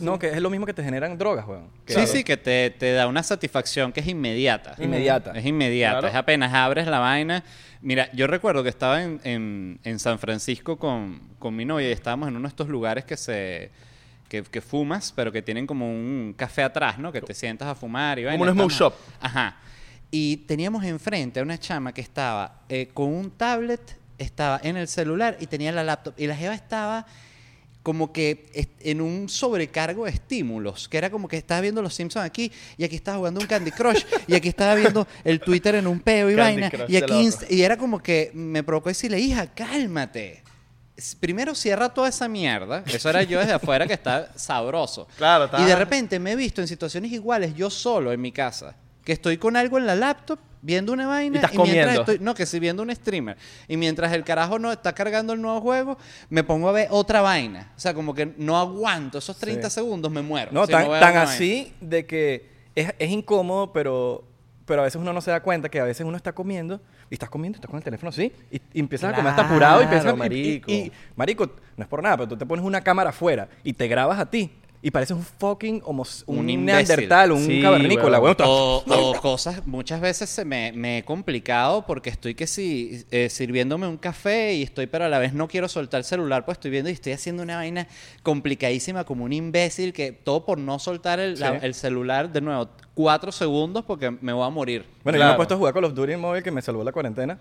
No, 0.00 0.18
que 0.18 0.28
es 0.28 0.40
lo 0.40 0.50
mismo 0.50 0.64
que 0.66 0.74
te 0.74 0.82
generan 0.84 1.18
drogas, 1.18 1.46
weón. 1.46 1.68
Que- 1.84 1.94
Sí, 1.94 2.06
sí, 2.06 2.24
que 2.24 2.36
te, 2.36 2.70
te 2.70 2.92
da 2.92 3.06
una 3.08 3.22
satisfacción 3.22 3.92
que 3.92 4.00
es 4.00 4.06
inmediata. 4.06 4.74
Inmediata. 4.78 5.32
Es 5.32 5.44
inmediata. 5.44 5.98
Claro. 6.00 6.08
Es 6.08 6.14
apenas 6.14 6.52
abres 6.54 6.86
la 6.86 6.98
vaina. 7.00 7.42
Mira, 7.80 8.10
yo 8.12 8.26
recuerdo 8.26 8.62
que 8.62 8.68
estaba 8.68 9.02
en, 9.02 9.20
en- 9.24 9.80
en 9.82 9.98
San 9.98 10.18
Francisco 10.18 10.78
con, 10.78 11.20
con 11.38 11.56
mi 11.56 11.64
novia 11.64 11.88
y 11.88 11.92
estábamos 11.92 12.28
en 12.28 12.36
uno 12.36 12.42
de 12.48 12.50
estos 12.50 12.68
lugares 12.68 13.04
que 13.04 13.16
se... 13.16 13.70
Que, 14.28 14.42
que 14.42 14.60
fumas, 14.60 15.12
pero 15.14 15.30
que 15.30 15.40
tienen 15.40 15.68
como 15.68 15.88
un 15.88 16.34
café 16.36 16.64
atrás, 16.64 16.98
¿no? 16.98 17.12
Que 17.12 17.20
te 17.20 17.32
sientas 17.32 17.68
a 17.68 17.76
fumar 17.76 18.18
y 18.18 18.24
vaina. 18.24 18.42
un 18.42 18.50
smoke 18.50 18.72
shop. 18.72 18.92
Ajá. 19.20 19.56
Y 20.10 20.38
teníamos 20.38 20.84
enfrente 20.84 21.38
a 21.38 21.44
una 21.44 21.58
chama 21.58 21.92
que 21.94 22.00
estaba 22.00 22.60
eh, 22.68 22.88
con 22.92 23.06
un 23.14 23.30
tablet, 23.30 23.96
estaba 24.18 24.58
en 24.64 24.76
el 24.76 24.88
celular 24.88 25.36
y 25.38 25.46
tenía 25.46 25.70
la 25.70 25.84
laptop. 25.84 26.14
Y 26.16 26.26
la 26.26 26.34
jeva 26.34 26.54
estaba 26.56 27.06
como 27.86 28.10
que 28.12 28.46
en 28.80 29.00
un 29.00 29.28
sobrecargo 29.28 30.06
de 30.06 30.10
estímulos, 30.10 30.88
que 30.88 30.98
era 30.98 31.08
como 31.08 31.28
que 31.28 31.36
estaba 31.36 31.60
viendo 31.60 31.80
los 31.82 31.94
Simpsons 31.94 32.26
aquí 32.26 32.50
y 32.76 32.82
aquí 32.82 32.96
estaba 32.96 33.18
jugando 33.18 33.38
un 33.40 33.46
Candy 33.46 33.70
Crush 33.70 34.02
y 34.26 34.34
aquí 34.34 34.48
estaba 34.48 34.74
viendo 34.74 35.06
el 35.22 35.38
Twitter 35.38 35.76
en 35.76 35.86
un 35.86 36.00
peo 36.00 36.28
y 36.28 36.34
Candy 36.34 36.62
vaina 36.62 36.70
Crush 36.70 36.90
y 36.90 36.96
aquí 36.96 37.30
y 37.48 37.62
era 37.62 37.76
como 37.76 38.02
que 38.02 38.32
me 38.34 38.64
provocó 38.64 38.88
decirle, 38.88 39.20
hija, 39.20 39.54
cálmate. 39.54 40.42
Primero 41.20 41.54
cierra 41.54 41.90
toda 41.94 42.08
esa 42.08 42.26
mierda. 42.26 42.82
Eso 42.92 43.08
era 43.08 43.22
yo 43.22 43.38
desde 43.38 43.52
afuera 43.60 43.86
que 43.86 43.92
está 43.92 44.32
sabroso. 44.36 45.06
Claro, 45.16 45.44
Y 45.44 45.46
estaba- 45.46 45.64
de 45.66 45.76
repente 45.76 46.18
me 46.18 46.32
he 46.32 46.36
visto 46.36 46.60
en 46.60 46.66
situaciones 46.66 47.12
iguales 47.12 47.54
yo 47.54 47.70
solo 47.70 48.10
en 48.12 48.20
mi 48.20 48.32
casa. 48.32 48.74
Que 49.04 49.12
estoy 49.12 49.36
con 49.38 49.54
algo 49.56 49.78
en 49.78 49.86
la 49.86 49.94
laptop, 49.94 50.40
viendo 50.66 50.92
una 50.92 51.06
vaina. 51.06 51.36
Y 51.36 51.38
estás 51.38 51.52
mientras 51.52 51.68
comiendo. 51.70 52.00
estoy- 52.02 52.18
no, 52.18 52.34
que 52.34 52.42
estoy 52.42 52.58
viendo 52.60 52.82
un 52.82 52.94
streamer. 52.94 53.36
Y 53.68 53.76
mientras 53.76 54.12
el 54.12 54.24
carajo 54.24 54.58
no 54.58 54.72
está 54.72 54.92
cargando 54.92 55.32
el 55.32 55.40
nuevo 55.40 55.60
juego, 55.60 55.96
me 56.28 56.42
pongo 56.42 56.68
a 56.68 56.72
ver 56.72 56.88
otra 56.90 57.20
vaina. 57.20 57.72
O 57.76 57.80
sea, 57.80 57.94
como 57.94 58.12
que 58.14 58.34
no 58.36 58.58
aguanto 58.58 59.18
esos 59.18 59.38
30 59.38 59.70
Sí. 59.70 59.74
segundos, 59.76 60.10
me 60.10 60.22
muero. 60.22 60.50
No, 60.52 60.66
si 60.66 60.72
tan, 60.72 60.88
vaina. 60.88 61.22
así 61.22 61.72
de 61.80 62.04
que 62.04 62.50
es, 62.74 62.92
es 62.98 63.10
incómodo, 63.10 63.72
pero, 63.72 64.24
pero 64.66 64.80
a 64.80 64.84
veces 64.84 65.00
uno 65.00 65.12
no 65.12 65.20
se 65.20 65.30
da 65.30 65.40
cuenta 65.40 65.68
que 65.68 65.78
a 65.78 65.84
veces 65.84 66.04
uno 66.04 66.16
está 66.16 66.32
comiendo 66.34 66.80
y 67.08 67.14
estás 67.14 67.30
comiendo 67.30 67.56
estás 67.56 67.70
con 67.70 67.78
el 67.78 67.84
teléfono 67.84 68.08
así 68.10 68.32
y, 68.50 68.60
y 68.74 68.80
empiezas 68.80 69.12
a 69.12 69.14
comer 69.16 69.30
hasta 69.30 69.42
apurado 69.46 69.80
y 69.80 69.84
empiezas 69.84 70.02
Claro, 70.06 70.16
y- 70.16 70.18
marico. 70.18 70.70
Y, 70.70 70.74
y- 70.74 70.92
marico, 71.14 71.46
no 71.76 71.82
es 71.84 71.88
por 71.88 72.02
nada, 72.02 72.16
pero 72.16 72.28
tú 72.30 72.36
te 72.36 72.44
pones 72.44 72.64
una 72.64 72.80
cámara 72.80 73.10
afuera 73.10 73.48
y 73.62 73.72
te 73.72 73.86
grabas 73.86 74.18
a 74.18 74.28
ti 74.28 74.50
y 74.82 74.90
pareces 74.90 75.16
un 75.16 75.22
fucking 75.24 75.82
homo, 75.84 76.04
un, 76.26 76.38
Un 76.38 76.64
neandertal, 76.64 77.32
un 77.32 77.44
Sí, 77.44 77.60
cavernícola, 77.60 78.20
huevón. 78.20 78.36
weón. 78.38 78.50
O, 78.50 79.10
o 79.16 79.20
cosas, 79.20 79.66
muchas 79.66 80.00
veces 80.00 80.28
se 80.30 80.44
me, 80.44 80.70
me 80.72 80.98
he 80.98 81.04
complicado 81.04 81.84
porque 81.86 82.10
estoy 82.10 82.34
que 82.34 82.46
si 82.46 83.04
eh, 83.10 83.28
sirviéndome 83.30 83.86
un 83.88 83.96
café 83.96 84.54
y 84.54 84.62
estoy, 84.62 84.86
pero 84.86 85.04
a 85.06 85.08
la 85.08 85.18
vez 85.18 85.32
no 85.32 85.48
quiero 85.48 85.68
soltar 85.68 85.98
el 85.98 86.04
celular, 86.04 86.44
pues 86.44 86.56
estoy 86.58 86.70
viendo 86.70 86.88
y 86.90 86.92
estoy 86.92 87.12
haciendo 87.12 87.42
una 87.42 87.56
vaina 87.56 87.88
complicadísima 88.22 89.04
como 89.04 89.24
un 89.24 89.32
imbécil 89.32 89.92
que 89.92 90.12
todo 90.12 90.44
por 90.44 90.58
no 90.58 90.78
soltar 90.78 91.18
el, 91.20 91.38
la- 91.40 91.52
Sí. 91.52 91.66
el 91.66 91.74
celular 91.74 92.32
de 92.32 92.40
nuevo 92.40 92.68
cuatro 92.94 93.32
segundos 93.32 93.84
porque 93.84 94.10
me 94.10 94.32
voy 94.32 94.46
a 94.46 94.50
morir. 94.50 94.84
Bueno, 95.02 95.16
yo 95.16 95.24
me 95.24 95.24
Claro. 95.24 95.32
he 95.32 95.36
puesto 95.36 95.54
a 95.54 95.56
jugar 95.56 95.72
con 95.72 95.82
los 95.82 95.94
Duty 95.94 96.16
móvil 96.16 96.42
que 96.42 96.50
me 96.50 96.62
salvó 96.62 96.84
la 96.84 96.92
cuarentena. 96.92 97.38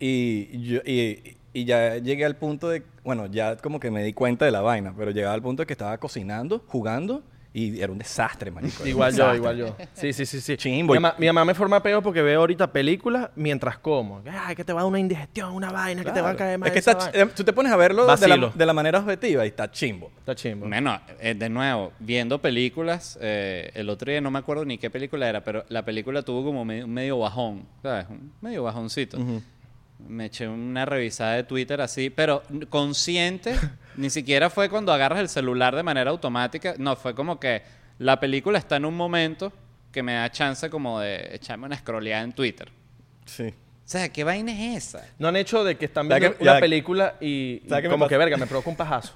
Y, 0.00 0.60
yo, 0.66 0.80
y, 0.84 0.92
y 0.92 1.36
ya 1.64 1.98
llegué 1.98 2.24
al 2.24 2.34
punto 2.34 2.68
de. 2.68 2.82
Bueno, 3.04 3.26
ya 3.26 3.56
como 3.56 3.78
que 3.78 3.92
me 3.92 4.02
di 4.02 4.12
cuenta 4.12 4.44
de 4.44 4.50
la 4.50 4.60
vaina, 4.62 4.92
pero 4.96 5.12
llegaba 5.12 5.34
al 5.34 5.42
punto 5.42 5.62
de 5.62 5.66
que 5.68 5.74
estaba 5.74 5.96
cocinando, 5.98 6.64
jugando, 6.66 7.22
y 7.52 7.80
era 7.80 7.92
un 7.92 7.98
desastre, 7.98 8.50
marico. 8.50 8.84
Igual 8.84 9.12
yo, 9.12 9.18
desastre. 9.18 9.36
igual 9.36 9.56
yo. 9.58 9.76
Sí, 9.92 10.12
sí, 10.12 10.26
sí, 10.26 10.40
sí. 10.40 10.56
Chimbo. 10.56 10.92
Mi 10.94 10.98
mamá, 10.98 11.14
mi 11.18 11.26
mamá 11.26 11.44
me 11.44 11.54
forma 11.54 11.80
peo 11.80 12.02
porque 12.02 12.20
veo 12.22 12.40
ahorita 12.40 12.72
películas 12.72 13.30
mientras 13.36 13.78
como. 13.78 14.20
Ay, 14.28 14.56
que 14.56 14.64
te 14.64 14.72
va 14.72 14.80
a 14.80 14.82
dar 14.82 14.88
una 14.88 14.98
indigestión, 14.98 15.52
una 15.54 15.70
vaina, 15.70 16.02
que 16.02 16.10
te 16.10 16.20
va 16.20 16.30
a 16.30 16.34
Claro. 16.34 16.38
caer 16.38 16.58
mal. 16.58 16.66
Es 16.66 16.72
que 16.72 16.78
esa 16.80 16.90
está, 16.92 17.04
vaina. 17.12 17.22
eh, 17.22 17.32
tú 17.36 17.44
te 17.44 17.52
pones 17.52 17.70
a 17.70 17.76
verlo 17.76 18.06
de 18.16 18.26
la, 18.28 18.52
de 18.52 18.66
la 18.66 18.72
manera 18.72 18.98
objetiva 18.98 19.44
y 19.44 19.48
está 19.50 19.70
chimbo. 19.70 20.10
Está 20.18 20.34
chimbo. 20.34 20.66
Bueno, 20.66 20.98
eh, 21.20 21.34
de 21.34 21.48
nuevo, 21.48 21.92
viendo 22.00 22.40
películas, 22.40 23.16
eh, 23.22 23.70
el 23.74 23.88
otro 23.88 24.10
día 24.10 24.20
no 24.20 24.32
me 24.32 24.40
acuerdo 24.40 24.64
ni 24.64 24.76
qué 24.78 24.90
película 24.90 25.28
era, 25.28 25.44
pero 25.44 25.64
la 25.68 25.84
película 25.84 26.22
tuvo 26.22 26.42
como 26.44 26.64
me- 26.64 26.82
un 26.82 26.92
medio 26.92 27.18
bajón, 27.20 27.66
¿sabes? 27.82 28.06
Un 28.10 28.32
medio 28.40 28.64
bajoncito. 28.64 29.16
Me 30.08 30.26
eché 30.26 30.46
una 30.48 30.84
revisada 30.84 31.34
de 31.34 31.44
Twitter 31.44 31.80
así, 31.80 32.10
pero 32.10 32.42
consciente, 32.70 33.54
ni 33.96 34.10
siquiera 34.10 34.50
fue 34.50 34.68
cuando 34.68 34.92
agarras 34.92 35.20
el 35.20 35.28
celular 35.28 35.74
de 35.74 35.82
manera 35.82 36.10
automática, 36.10 36.74
no, 36.78 36.96
fue 36.96 37.14
como 37.14 37.38
que 37.40 37.62
la 37.98 38.18
película 38.20 38.58
está 38.58 38.76
en 38.76 38.84
un 38.84 38.96
momento 38.96 39.52
que 39.92 40.02
me 40.02 40.14
da 40.14 40.30
chance 40.30 40.68
como 40.70 41.00
de 41.00 41.30
echarme 41.34 41.66
una 41.66 41.76
scrolleada 41.78 42.22
en 42.24 42.32
Twitter. 42.32 42.68
Sí. 43.24 43.44
O 43.48 43.86
sea, 43.86 44.08
¿qué 44.10 44.24
vaina 44.24 44.52
es 44.52 44.84
esa? 44.88 45.06
No 45.18 45.28
han 45.28 45.36
hecho 45.36 45.62
de 45.62 45.76
que 45.76 45.84
están 45.84 46.08
¿Sabes 46.08 46.20
viendo 46.20 46.38
una 46.40 46.54
Ya- 46.54 46.60
película 46.60 47.14
y, 47.20 47.62
y 47.64 47.68
¿Sabes 47.68 47.82
qué 47.82 47.88
me 47.88 47.94
como 47.94 48.08
que 48.08 48.16
verga, 48.16 48.36
me 48.36 48.46
provoca 48.46 48.70
un 48.70 48.76
pajazo. 48.76 49.14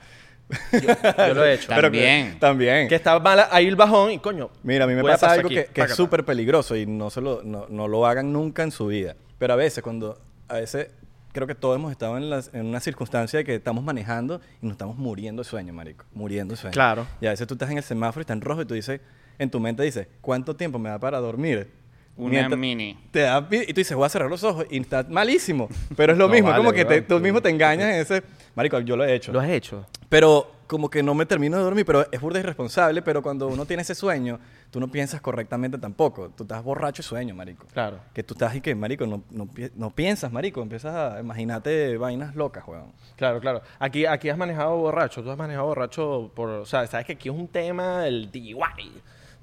Yo, 0.73 0.80
yo 0.80 1.35
lo 1.35 1.45
he 1.45 1.54
hecho. 1.54 1.68
También. 1.68 2.33
que- 2.35 2.38
también. 2.38 2.88
que 2.88 2.95
está 2.95 3.18
mala 3.18 3.49
ahí 3.50 3.66
el 3.66 3.76
bajón 3.76 4.12
y 4.12 4.18
coño. 4.18 4.49
Mira, 4.62 4.85
a 4.85 4.87
mí 4.87 4.95
me 4.95 5.02
pasa 5.02 5.33
algo 5.33 5.47
aquí. 5.49 5.57
que, 5.57 5.64
que 5.66 5.80
es 5.83 5.95
súper 5.95 6.25
peligroso 6.25 6.75
y 6.75 6.87
no, 6.87 7.11
se 7.11 7.21
lo, 7.21 7.42
no, 7.42 7.66
no 7.68 7.87
lo 7.87 8.07
hagan 8.07 8.33
nunca 8.33 8.62
en 8.62 8.71
su 8.71 8.87
vida. 8.87 9.14
Pero 9.38 9.52
a 9.52 9.57
veces, 9.57 9.83
cuando. 9.85 10.18
A 10.49 10.55
veces, 10.55 10.88
creo 11.33 11.47
que 11.47 11.55
todos 11.55 11.76
hemos 11.76 11.90
estado 11.93 12.17
en, 12.17 12.31
las- 12.31 12.50
en 12.55 12.67
una 12.67 12.81
circunstancia 12.81 13.38
de 13.38 13.45
que 13.45 13.55
estamos 13.55 13.85
manejando 13.85 14.40
y 14.62 14.67
nos 14.67 14.73
estamos 14.73 14.97
muriendo 14.97 15.43
de 15.43 15.49
sueño, 15.49 15.73
marico. 15.73 16.05
Muriendo 16.14 16.52
de 16.55 16.61
sueño. 16.61 16.73
Claro. 16.73 17.07
Y 17.21 17.26
a 17.26 17.31
veces 17.31 17.47
tú 17.47 17.55
estás 17.55 17.71
en 17.71 17.76
el 17.78 17.83
semáforo 17.85 18.21
y 18.21 18.23
está 18.23 18.33
en 18.33 18.40
rojo 18.40 18.62
y 18.62 18.64
tú 18.64 18.75
dices. 18.75 19.00
En 19.39 19.50
tu 19.50 19.61
mente 19.61 19.84
dices, 19.84 20.08
¿cuánto 20.21 20.56
tiempo 20.56 20.80
me 20.80 20.89
da 20.89 20.99
para 20.99 21.19
dormir? 21.21 21.71
Una 22.19 22.31
Mientras- 22.31 22.59
mini. 22.59 22.99
Te 23.13 23.21
da, 23.21 23.47
y 23.50 23.67
tú 23.73 23.75
dices, 23.81 23.97
voy 23.97 24.04
a 24.04 24.09
cerrar 24.09 24.28
los 24.28 24.43
ojos 24.45 24.67
y 24.69 24.81
está 24.81 25.07
malísimo. 25.09 25.69
Pero 25.97 26.13
es 26.13 26.19
lo 26.19 26.26
No 26.26 26.33
mismo, 26.35 26.49
vale, 26.50 26.59
como 26.59 26.73
que 26.73 26.85
te- 26.85 27.00
tú 27.02 27.19
mismo 27.21 27.41
te 27.41 27.49
engañas 27.49 27.89
en 27.95 28.00
ese. 28.00 28.23
Marico, 28.57 28.81
yo 28.81 28.97
lo 28.97 29.04
he 29.04 29.15
hecho. 29.15 29.33
Lo 29.33 29.39
has 29.41 29.49
hecho. 29.49 29.87
Pero 30.09 30.50
como 30.67 30.91
que 30.91 31.02
no 31.02 31.15
me 31.15 31.25
termino 31.25 31.57
de 31.57 31.63
dormir, 31.63 31.87
pero 31.87 32.07
es 32.11 32.21
burda 32.21 32.41
irresponsable, 32.41 33.00
pero 33.02 33.23
cuando 33.23 33.47
uno 33.47 33.65
tiene 33.65 33.83
ese 33.83 33.95
sueño, 33.95 34.39
tú 34.71 34.81
no 34.81 34.89
piensas 34.89 35.21
correctamente 35.21 35.78
tampoco. 35.78 36.31
Tú 36.37 36.43
estás 36.43 36.63
borracho 36.63 37.02
de 37.02 37.09
sueño, 37.09 37.35
marico. 37.35 37.67
Claro. 37.73 38.00
Que 38.13 38.23
tú 38.25 38.35
estás 38.35 38.54
y 38.57 38.61
que, 38.61 38.75
marico, 38.75 39.07
no, 39.07 39.23
no, 39.31 39.49
no 39.76 39.91
piensas, 39.91 40.31
marico. 40.33 40.61
Empiezas 40.61 40.95
a 40.95 41.21
imaginarte 41.21 41.97
vainas 41.99 42.35
locas, 42.35 42.65
weón. 42.67 42.93
Claro, 43.17 43.39
claro. 43.41 43.63
Aquí, 43.78 44.04
aquí 44.07 44.28
has 44.28 44.37
manejado 44.37 44.76
borracho. 44.76 45.23
Tú 45.23 45.31
has 45.31 45.39
manejado 45.39 45.67
borracho 45.67 46.31
por. 46.35 46.49
O 46.50 46.67
sea, 46.67 46.87
sabes 46.87 47.07
que 47.07 47.13
aquí 47.13 47.28
es 47.28 47.35
un 47.35 47.47
tema 47.49 48.07
el 48.07 48.31
DUI. 48.31 48.93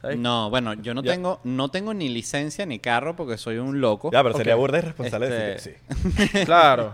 ¿Sabes? 0.05 0.19
No, 0.19 0.49
bueno, 0.49 0.73
yo 0.75 0.93
no 0.93 1.01
Ya. 1.03 1.13
tengo, 1.13 1.39
no 1.43 1.69
tengo 1.69 1.93
ni 1.93 2.09
licencia 2.09 2.65
ni 2.65 2.79
carro 2.79 3.15
porque 3.15 3.37
soy 3.37 3.57
un 3.57 3.81
loco. 3.81 4.11
Ya, 4.11 4.23
pero 4.23 4.37
sería 4.37 4.55
Ok. 4.55 4.59
burda 4.61 4.77
irresponsable 4.79 5.27
Este- 5.27 5.43
decir 5.43 5.75
que 5.75 6.27
sí. 6.29 6.39
Claro. 6.45 6.93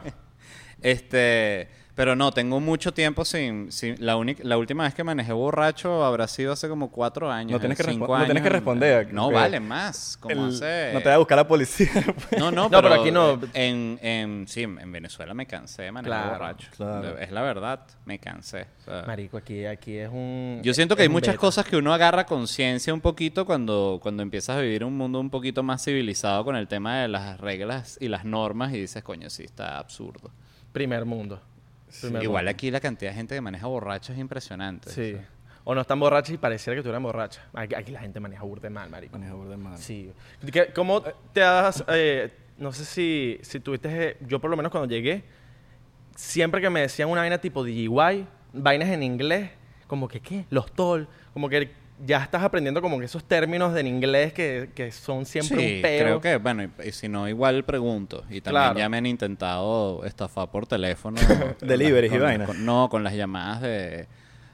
Este, 0.82 1.69
pero 2.02 2.16
no, 2.16 2.32
tengo 2.32 2.60
mucho 2.60 2.92
tiempo 2.96 3.24
sin, 3.26 3.72
sin 3.72 3.96
la 4.04 4.16
única, 4.18 4.42
la 4.44 4.58
última 4.58 4.86
vez 4.86 4.96
que 4.96 5.04
manejé 5.04 5.34
borracho 5.34 6.04
habrá 6.04 6.28
sido 6.28 6.52
hace 6.52 6.68
como 6.68 6.90
cuatro 6.90 7.30
años. 7.32 7.52
No 7.52 7.60
tienes 7.60 7.80
eh, 7.80 7.84
que 7.86 7.92
cinco 7.92 8.06
respo- 8.08 8.18
no 8.18 8.26
tienes 8.26 8.42
años. 8.42 8.44
que 8.44 8.50
responder, 8.50 9.14
No, 9.14 9.30
que- 9.30 9.36
vale, 9.36 9.60
más. 9.60 10.18
Como 10.20 10.34
El- 10.48 10.50
hace... 10.56 10.90
No 10.94 11.02
te 11.02 11.10
va 11.10 11.14
a 11.16 11.18
buscar 11.20 11.38
la 11.38 11.48
policía. 11.48 11.92
No, 12.40 12.50
no, 12.50 12.64
No, 12.64 12.70
pero, 12.70 12.82
pero 12.90 13.02
aquí 13.02 13.12
no. 13.12 13.40
En, 13.54 14.00
en, 14.02 14.48
sí, 14.48 14.64
en 14.64 14.92
Venezuela 14.92 15.36
me 15.36 15.46
cansé 15.46 15.84
de 15.84 15.92
manejar 15.92 16.22
Claro, 16.24 16.32
borracho. 16.40 16.70
claro. 16.76 17.18
Es 17.20 17.32
la 17.32 17.42
verdad, 17.44 17.82
me 18.06 18.18
cansé. 18.18 18.66
O 18.82 18.84
sea, 18.86 19.04
Marico, 19.06 19.38
aquí, 19.38 19.66
aquí 19.66 19.98
es 19.98 20.10
un. 20.12 20.62
yo 20.64 20.74
siento 20.74 20.96
que 20.96 21.04
hay 21.04 21.10
muchas 21.10 21.34
beta. 21.36 21.42
cosas 21.42 21.66
que 21.66 21.78
uno 21.78 21.94
agarra 21.94 22.26
conciencia 22.26 22.92
un 22.94 23.02
poquito 23.02 23.46
cuando, 23.46 24.00
cuando 24.02 24.24
empiezas 24.24 24.58
a 24.58 24.62
vivir 24.62 24.84
un 24.84 24.98
mundo 24.98 25.20
un 25.20 25.30
poquito 25.30 25.62
más 25.62 25.84
civilizado 25.84 26.44
con 26.44 26.56
el 26.56 26.68
tema 26.68 27.02
de 27.02 27.10
las 27.10 27.40
reglas 27.40 27.98
y 28.02 28.08
las 28.08 28.26
normas 28.26 28.74
y 28.74 28.80
dices, 28.80 29.04
coño, 29.04 29.30
sí, 29.30 29.44
está 29.44 29.78
absurdo. 29.78 30.32
Primer 30.72 31.06
mundo. 31.06 31.40
Igual 32.23 32.47
aquí 32.47 32.71
la 32.71 32.80
cantidad 32.80 33.12
de 33.12 33.15
gente 33.17 33.36
que 33.36 33.41
maneja 33.41 33.67
borracho 33.67 34.13
es 34.13 34.19
impresionante. 34.19 34.89
Sí. 34.89 35.17
O 35.63 35.75
no 35.75 35.82
están 35.82 35.99
borrachos 35.99 36.34
y 36.34 36.38
pareciera 36.38 36.73
que 36.75 36.80
estuvieran 36.80 37.04
borrachas. 37.04 37.43
Aquí, 37.54 37.75
aquí 37.75 37.91
la 37.91 37.99
gente 37.99 38.19
maneja 38.19 38.43
burde 38.43 38.69
mal, 38.69 38.89
marico. 38.89 39.13
Maneja 39.17 39.36
burda 39.36 39.51
de 39.51 39.58
mal. 39.58 39.77
Sí. 39.77 40.12
¿Qué- 40.51 40.71
¿Cómo 40.73 41.01
te 41.34 41.43
has... 41.43 41.84
eh, 41.89 42.32
no 42.58 42.71
sé 42.71 42.84
si, 42.86 43.38
si 43.43 43.60
tuviste... 43.60 43.89
eh, 44.10 44.17
Yo 44.21 44.39
por 44.39 44.49
lo 44.49 44.58
menos 44.58 44.71
cuando 44.71 44.89
llegué, 44.89 45.23
siempre 46.15 46.62
que 46.62 46.69
me 46.69 46.82
decían 46.82 47.10
una 47.10 47.21
vaina 47.21 47.38
tipo 47.38 47.63
DIY, 47.63 48.25
vainas 48.54 48.89
en 48.89 49.04
inglés, 49.04 49.51
como 49.88 50.08
que, 50.08 50.19
¿qué? 50.19 50.45
Los 50.49 50.71
toll, 50.71 51.08
como 51.34 51.47
que 51.49 51.71
ya 52.06 52.24
estás 52.24 52.44
aprendiendo 52.44 52.82
como 52.82 53.00
que 53.00 53.06
esos 53.06 53.24
términos 53.24 53.76
en 53.78 53.88
inglés 53.88 54.34
que, 54.34 54.70
que 54.74 54.92
son 54.92 55.26
siempre 55.26 55.58
Sí, 55.58 55.76
un 55.78 55.82
peo. 55.82 56.04
creo 56.06 56.22
que, 56.22 56.38
bueno, 56.38 56.64
y, 56.64 56.88
y 56.88 56.92
si 56.92 57.08
no, 57.08 57.28
igual 57.30 57.64
pregunto. 57.64 58.24
Y 58.30 58.42
también 58.42 58.64
Claro. 58.64 58.80
ya 58.80 58.90
me 58.90 58.98
han 58.98 59.06
intentado 59.06 60.04
estafar 60.06 60.50
por 60.50 60.66
teléfono. 60.68 61.18
Deliveries 61.62 62.12
y 62.14 62.46
con- 62.46 62.66
no, 62.66 62.90
con 62.90 63.04
las 63.04 63.14
llamadas 63.14 63.62
de... 63.62 64.08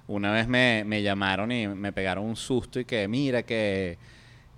Una 0.07 0.31
vez 0.31 0.47
me, 0.47 0.83
me 0.85 1.01
llamaron 1.01 1.51
y 1.51 1.67
me 1.67 1.91
pegaron 1.91 2.23
un 2.25 2.35
susto 2.37 2.79
y 2.79 2.85
que, 2.85 3.07
mira, 3.09 3.43
que 3.43 3.97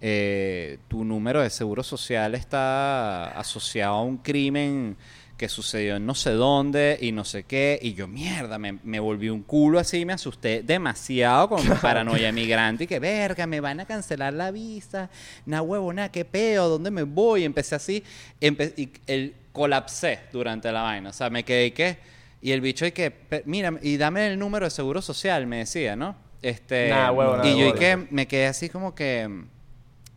eh, 0.01 0.77
tu 0.87 1.03
número 1.03 1.41
de 1.41 1.49
seguro 1.49 1.81
social 1.83 2.35
está 2.35 3.29
asociado 3.31 3.95
a 3.95 4.01
un 4.03 4.17
crimen 4.17 4.95
que 5.39 5.49
sucedió 5.49 5.95
en 5.95 6.05
no 6.05 6.13
sé 6.13 6.31
dónde 6.31 6.99
y 7.01 7.11
no 7.13 7.23
sé 7.23 7.43
qué. 7.43 7.79
Y 7.81 7.93
yo, 7.93 8.07
mierda, 8.07 8.59
me, 8.59 8.77
me 8.83 8.99
volví 8.99 9.29
un 9.29 9.41
culo 9.41 9.79
así, 9.79 10.05
me 10.05 10.13
asusté 10.13 10.61
demasiado 10.61 11.49
con 11.49 11.65
paranoia 11.81 12.31
migrante 12.31 12.83
y 12.83 12.87
que, 12.87 12.99
verga, 12.99 13.47
me 13.47 13.59
van 13.61 13.79
a 13.79 13.85
cancelar 13.85 14.33
la 14.33 14.51
visa. 14.51 15.09
Na 15.47 15.61
huevona, 15.63 16.11
qué 16.11 16.25
peo, 16.25 16.67
¿dónde 16.69 16.91
me 16.91 17.03
voy? 17.03 17.45
Empecé 17.45 17.73
así, 17.75 18.03
empe- 18.41 18.73
y 18.77 18.89
el, 19.07 19.33
colapsé 19.53 20.19
durante 20.31 20.71
la 20.71 20.81
vaina. 20.81 21.09
O 21.09 21.13
sea, 21.13 21.29
me 21.31 21.43
quedé 21.43 21.67
y 21.67 21.71
que... 21.71 21.97
Y 22.41 22.51
el 22.51 22.61
bicho 22.61 22.85
y 22.85 22.91
que, 22.91 23.11
"Pe- 23.11 23.43
mira, 23.45 23.73
y 23.81 23.97
dame 23.97 24.27
el 24.27 24.37
número 24.39 24.65
de 24.65 24.69
seguro 24.71 25.01
social, 25.01 25.47
me 25.47 25.57
decía, 25.57 25.95
¿no? 25.95 26.15
Este, 26.41 26.89
Nah, 26.89 27.11
huevo, 27.11 27.37
nada 27.37 27.49
y 27.49 27.59
yo 27.59 27.67
y 27.67 27.73
que 27.73 27.97
me 28.11 28.27
quedé 28.27 28.45
así 28.47 28.69
como 28.69 28.93
que... 28.93 29.29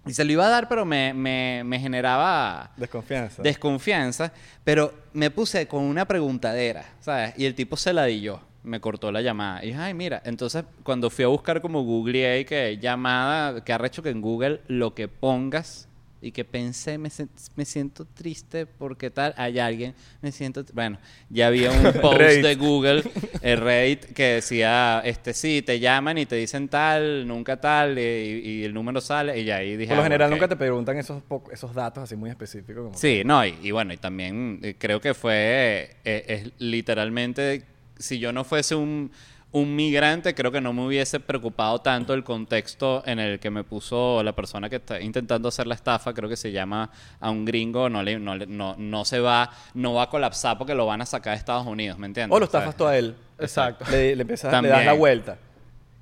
Y 0.07 0.13
se 0.15 0.25
lo 0.25 0.33
iba 0.33 0.47
a 0.47 0.49
dar, 0.49 0.69
pero 0.69 0.85
me, 0.85 1.15
me, 1.15 1.63
me 1.65 1.79
generaba 1.79 2.71
Desconfianza. 2.77 3.43
desconfianza. 3.43 4.33
Pero 4.65 4.93
me 5.13 5.31
puse 5.31 5.69
con 5.69 5.83
una 5.85 6.07
preguntadera, 6.07 6.85
¿sabes? 7.01 7.35
Y 7.37 7.45
el 7.45 7.55
tipo 7.55 7.77
se 7.77 7.93
la 7.93 8.05
di 8.07 8.21
yo. 8.21 8.41
Me 8.65 8.81
cortó 8.81 9.11
la 9.13 9.21
llamada. 9.23 9.63
Y 9.65 9.69
dije, 9.69 9.79
ay, 9.79 9.95
mira. 9.95 10.21
Entonces, 10.25 10.65
cuando 10.83 11.11
fui 11.11 11.25
a 11.25 11.29
buscar 11.29 11.61
como 11.61 11.83
googleé 11.85 12.45
que 12.45 12.79
llamada, 12.79 13.63
que 13.65 13.73
arrecho 13.73 14.03
que 14.03 14.11
en 14.11 14.21
Google 14.21 14.61
lo 14.69 14.95
que 14.95 15.09
pongas 15.09 15.89
y 16.23 16.31
que 16.31 16.45
pensé, 16.45 16.99
me, 16.99 17.11
me 17.57 17.65
siento 17.65 18.05
triste 18.07 18.65
porque 18.65 19.11
tal, 19.11 19.35
hay 19.37 19.59
alguien, 19.59 19.93
me 20.21 20.31
siento... 20.31 20.65
Bueno, 20.73 20.99
ya 21.29 21.49
había 21.49 21.73
un 21.73 21.83
post 22.01 22.21
de 22.21 22.55
Google, 22.55 23.03
el 23.43 23.59
Reddit, 23.59 24.05
que 24.15 24.35
decía, 24.35 25.03
este 25.05 25.35
sí, 25.35 25.63
te 25.63 25.81
llaman 25.81 26.19
y 26.19 26.27
te 26.27 26.37
dicen 26.37 26.69
tal, 26.69 27.27
nunca 27.27 27.61
tal, 27.61 27.99
y, 27.99 28.03
y 28.03 28.65
el 28.65 28.73
número 28.73 29.01
sale, 29.01 29.39
y 29.41 29.45
ya 29.45 29.57
ahí 29.57 29.77
dije... 29.77 29.89
Por 29.89 29.97
lo 29.97 30.03
ah, 30.03 30.05
general 30.05 30.31
nunca 30.31 30.47
te 30.47 30.57
preguntan 30.57 30.97
esos, 30.97 31.25
esos 31.51 31.75
datos 31.75 32.05
así 32.05 32.15
muy 32.15 32.31
específicos. 32.31 32.85
Como 32.85 32.95
Sí, 32.95 33.23
no, 33.25 33.45
y, 33.45 33.59
y 33.61 33.73
bueno, 33.73 33.93
y 33.93 33.97
también 33.97 34.61
eh, 34.63 34.77
creo 34.79 35.01
que 35.01 35.15
fue, 35.15 35.97
eh, 36.05 36.25
es 36.29 36.53
literalmente, 36.59 37.65
si 37.99 38.21
yo 38.21 38.33
no 38.33 38.45
fuese 38.45 38.77
un, 38.77 39.11
un 39.53 39.77
migrante, 39.77 40.35
creo 40.35 40.51
que 40.51 40.61
no 40.63 40.73
me 40.73 40.87
hubiese 40.87 41.21
preocupado 41.21 41.81
tanto 41.81 42.15
el 42.15 42.25
contexto 42.25 43.03
en 43.07 43.19
el 43.19 43.39
que 43.39 43.51
me 43.51 43.65
puso 43.65 44.23
la 44.23 44.33
persona 44.33 44.71
que 44.71 44.77
está 44.77 45.01
intentando 45.01 45.49
hacer 45.49 45.67
la 45.67 45.75
estafa, 45.75 46.15
creo 46.15 46.29
que 46.29 46.37
se 46.37 46.51
llama 46.53 46.91
a 47.21 47.31
un 47.31 47.45
gringo, 47.45 47.89
no, 47.91 48.03
le, 48.03 48.19
no, 48.19 48.35
no, 48.37 48.75
no 48.79 49.05
se 49.05 49.21
va, 49.21 49.51
no 49.75 49.95
va 49.95 50.05
a 50.05 50.09
colapsar 50.09 50.57
porque 50.57 50.75
lo 50.75 50.87
van 50.87 51.03
a 51.03 51.07
sacar 51.07 51.35
de 51.35 51.39
Estados 51.39 51.67
Unidos, 51.67 51.99
¿me 51.99 52.07
entiendes? 52.07 52.35
O 52.35 52.39
lo 52.39 52.47
estafas 52.47 52.77
tú 52.77 52.87
a 52.87 52.97
él. 52.97 53.15
Exacto. 53.39 53.85
Le, 53.91 54.17
le 54.17 54.23
empiezas, 54.23 54.63
le 54.63 54.69
das 54.69 54.85
la 54.87 54.93
vuelta. 54.95 55.37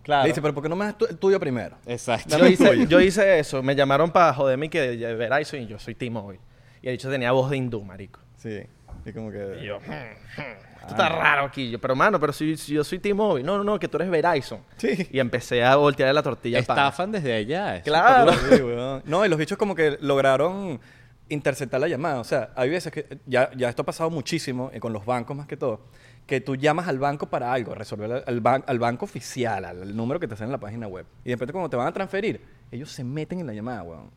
Claro. 0.03 0.23
Le 0.23 0.29
dice, 0.29 0.41
pero 0.41 0.55
¿por 0.55 0.63
qué 0.63 0.69
no 0.69 0.77
me 0.77 0.87
das 0.87 0.97
tu- 0.97 1.07
el 1.07 1.19
tuyo 1.19 1.39
primero? 1.39 1.77
Exacto. 1.87 2.39
Yo 2.39 2.47
hice, 2.47 2.87
yo 2.87 3.01
hice 3.01 3.39
eso. 3.39 3.63
Me 3.63 3.75
llamaron 3.75 4.11
para 4.11 4.33
joderme 4.33 4.71
que 4.71 4.97
Verizon 4.97 5.61
y 5.63 5.67
yo 5.67 5.79
soy 5.79 5.95
T-Mobile. 5.95 6.41
Y 6.83 6.89
el 6.89 6.95
dicho 6.95 7.11
tenía 7.11 7.33
voz 7.33 7.51
de 7.51 7.57
hindú, 7.59 7.85
marico. 7.85 8.19
Sí. 8.39 8.61
Y 9.05 9.13
como 9.13 9.31
que... 9.31 9.59
Y 9.63 9.67
yo, 9.67 9.79
"Hmm, 9.79 9.83
hmm, 10.41 10.77
esto 10.81 10.89
está 10.89 11.09
raro 11.09 11.47
aquí. 11.47 11.71
Yo, 11.71 11.81
pero, 11.81 11.95
mano, 11.97 12.19
pero 12.21 12.33
si, 12.33 12.57
si 12.57 12.75
yo 12.75 12.85
soy 12.85 12.99
T-Mobile. 12.99 13.45
No, 13.45 13.59
no, 13.59 13.65
no, 13.65 13.79
que 13.79 13.89
tú 13.89 13.97
eres 13.99 14.11
Verizon. 14.11 14.61
Sí. 14.77 15.09
Y 15.11 15.19
empecé 15.19 15.63
a 15.65 15.77
voltear 15.77 16.15
la 16.15 16.23
tortilla 16.23 16.59
al 16.59 16.65
pan. 16.65 16.79
Estafan 16.79 17.13
desde 17.13 17.35
allá. 17.35 17.77
eso 17.77 17.85
Claro. 17.85 18.33
Sí, 18.33 18.63
weón. 18.63 19.03
No, 19.05 19.25
y 19.25 19.29
los 19.29 19.39
bichos 19.39 19.57
como 19.59 19.75
que 19.75 19.99
lograron 20.01 20.81
interceptar 21.29 21.81
la 21.81 21.89
llamada. 21.89 22.21
O 22.21 22.25
sea, 22.25 22.51
hay 22.57 22.71
veces 22.71 22.93
que 22.93 23.19
ya, 23.27 23.51
ya 23.57 23.69
esto 23.69 23.83
ha 23.83 23.87
pasado 23.87 24.11
muchísimo 24.11 24.71
eh, 24.73 24.81
con 24.81 24.93
los 24.93 25.05
bancos 25.05 25.37
más 25.37 25.47
que 25.47 25.57
todo, 25.57 25.81
que 26.27 26.41
tú 26.41 26.57
llamas 26.57 26.89
al 26.89 26.99
banco 26.99 27.27
para 27.31 27.53
algo, 27.53 27.73
resolver 27.75 28.11
al, 28.13 28.25
al 28.27 28.43
ban- 28.43 28.65
al 28.67 28.79
banco 28.81 29.05
oficial, 29.05 29.65
al, 29.65 29.83
al 29.83 29.97
número 29.97 30.19
que 30.19 30.27
te 30.27 30.35
sale 30.35 30.47
en 30.47 30.53
la 30.53 30.59
página 30.59 30.89
web. 30.89 31.07
Y 31.25 31.29
de 31.29 31.37
repente 31.37 31.53
cuando 31.53 31.71
te 31.71 31.77
van 31.77 31.87
a 31.87 31.93
transferir, 31.93 32.41
ellos 32.73 32.91
se 32.91 33.05
meten 33.05 33.39
en 33.41 33.47
la 33.47 33.53
llamada, 33.53 33.83
weón. 33.85 34.11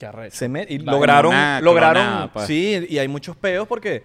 Qué. 0.00 0.30
Se 0.30 0.48
met- 0.48 0.66
y 0.70 0.78
lograron, 0.78 1.32
lograron, 1.62 2.30
pues. 2.30 2.46
sí, 2.46 2.86
y 2.88 2.98
hay 2.98 3.06
muchos 3.08 3.36
peos 3.36 3.68
porque 3.68 4.02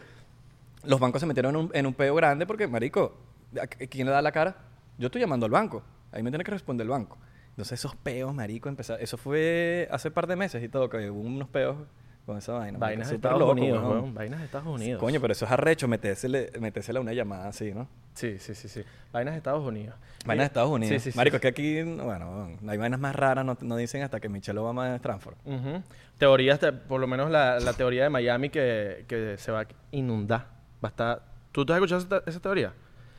los 0.84 1.00
bancos 1.00 1.22
se 1.22 1.26
metieron 1.26 1.56
en 1.56 1.62
un, 1.62 1.72
en 1.74 1.86
un 1.88 1.94
peo 1.94 2.14
grande 2.16 2.46
porque, 2.46 2.68
marico, 2.68 3.18
¿a- 3.62 3.66
¿quién 3.68 4.06
le 4.08 4.12
da 4.14 4.22
la 4.22 4.32
cara? 4.32 4.56
Yo 4.98 5.08
estoy 5.08 5.22
llamando 5.22 5.46
al 5.46 5.52
banco, 5.52 5.84
ahí 6.12 6.22
me 6.22 6.30
tiene 6.32 6.44
que 6.44 6.52
responder 6.52 6.86
el 6.86 6.92
banco. 6.92 7.18
Entonces 7.52 7.80
esos 7.80 7.96
peos, 7.96 8.34
marico, 8.34 8.68
empezaron, 8.70 9.02
eso 9.02 9.18
fue 9.18 9.88
hace 9.90 10.10
un 10.10 10.14
par 10.14 10.28
de 10.28 10.36
meses 10.36 10.62
y 10.62 10.68
todo, 10.70 10.90
que 10.90 11.10
hubo 11.10 11.22
unos 11.22 11.48
peos 11.48 11.78
con 12.26 12.38
esa 12.38 12.54
vaina. 12.54 12.78
Vainas 12.80 13.10
de 13.10 13.16
Estados 13.16 13.40
loco, 13.40 13.52
Unidos, 13.52 13.84
weón. 13.84 14.14
Vainas 14.14 14.40
de 14.40 14.46
Estados 14.46 14.68
Unidos. 14.68 15.00
Coño, 15.00 15.22
pero 15.22 15.32
eso 15.34 15.46
es 15.46 15.52
arrecho, 15.52 15.88
metérsele, 15.88 16.52
metérsele 16.60 16.98
a 17.00 17.02
una 17.02 17.14
llamada 17.14 17.48
así, 17.50 17.72
¿no? 17.74 17.88
Sí, 18.14 18.38
sí, 18.40 18.56
sí, 18.56 18.68
sí. 18.68 18.84
Vainas 19.12 19.34
de 19.34 19.38
Estados 19.38 19.64
Unidos. 19.66 19.96
Vainas 20.26 20.44
de 20.44 20.48
Estados 20.48 20.70
Unidos. 20.72 20.94
Sí, 20.94 21.00
sí, 21.00 21.12
sí. 21.12 21.18
Marico, 21.18 21.36
es 21.36 21.42
que 21.42 21.48
aquí, 21.50 21.84
bueno, 21.84 22.50
no 22.62 22.72
hay 22.72 22.78
vainas 22.78 23.00
más 23.00 23.16
raras, 23.16 23.46
no, 23.46 23.58
no 23.62 23.76
dicen 23.78 24.02
hasta 24.02 24.20
que 24.20 24.28
Michelle 24.30 24.58
Obama 24.60 24.90
es 24.90 24.96
Stanford. 24.96 25.36
Ujú. 25.46 25.84
Teorías, 26.18 26.60
de- 26.62 26.74
por 26.74 27.00
lo 27.00 27.08
menos 27.08 27.30
la, 27.30 27.60
la 27.60 27.74
teoría 27.74 28.04
de 28.04 28.10
Miami 28.10 28.50
que, 28.50 29.06
que 29.08 29.36
se 29.38 29.52
va 29.52 29.62
a 29.62 29.68
inundar. 29.92 30.48
Va 30.84 30.88
a 30.88 30.92
estar... 30.92 31.22
¿Tú 31.52 31.66
te 31.66 31.74
has 31.74 31.78
escuchado 31.78 32.02
esa, 32.02 32.30
esa 32.30 32.40
teoría? 32.40 32.74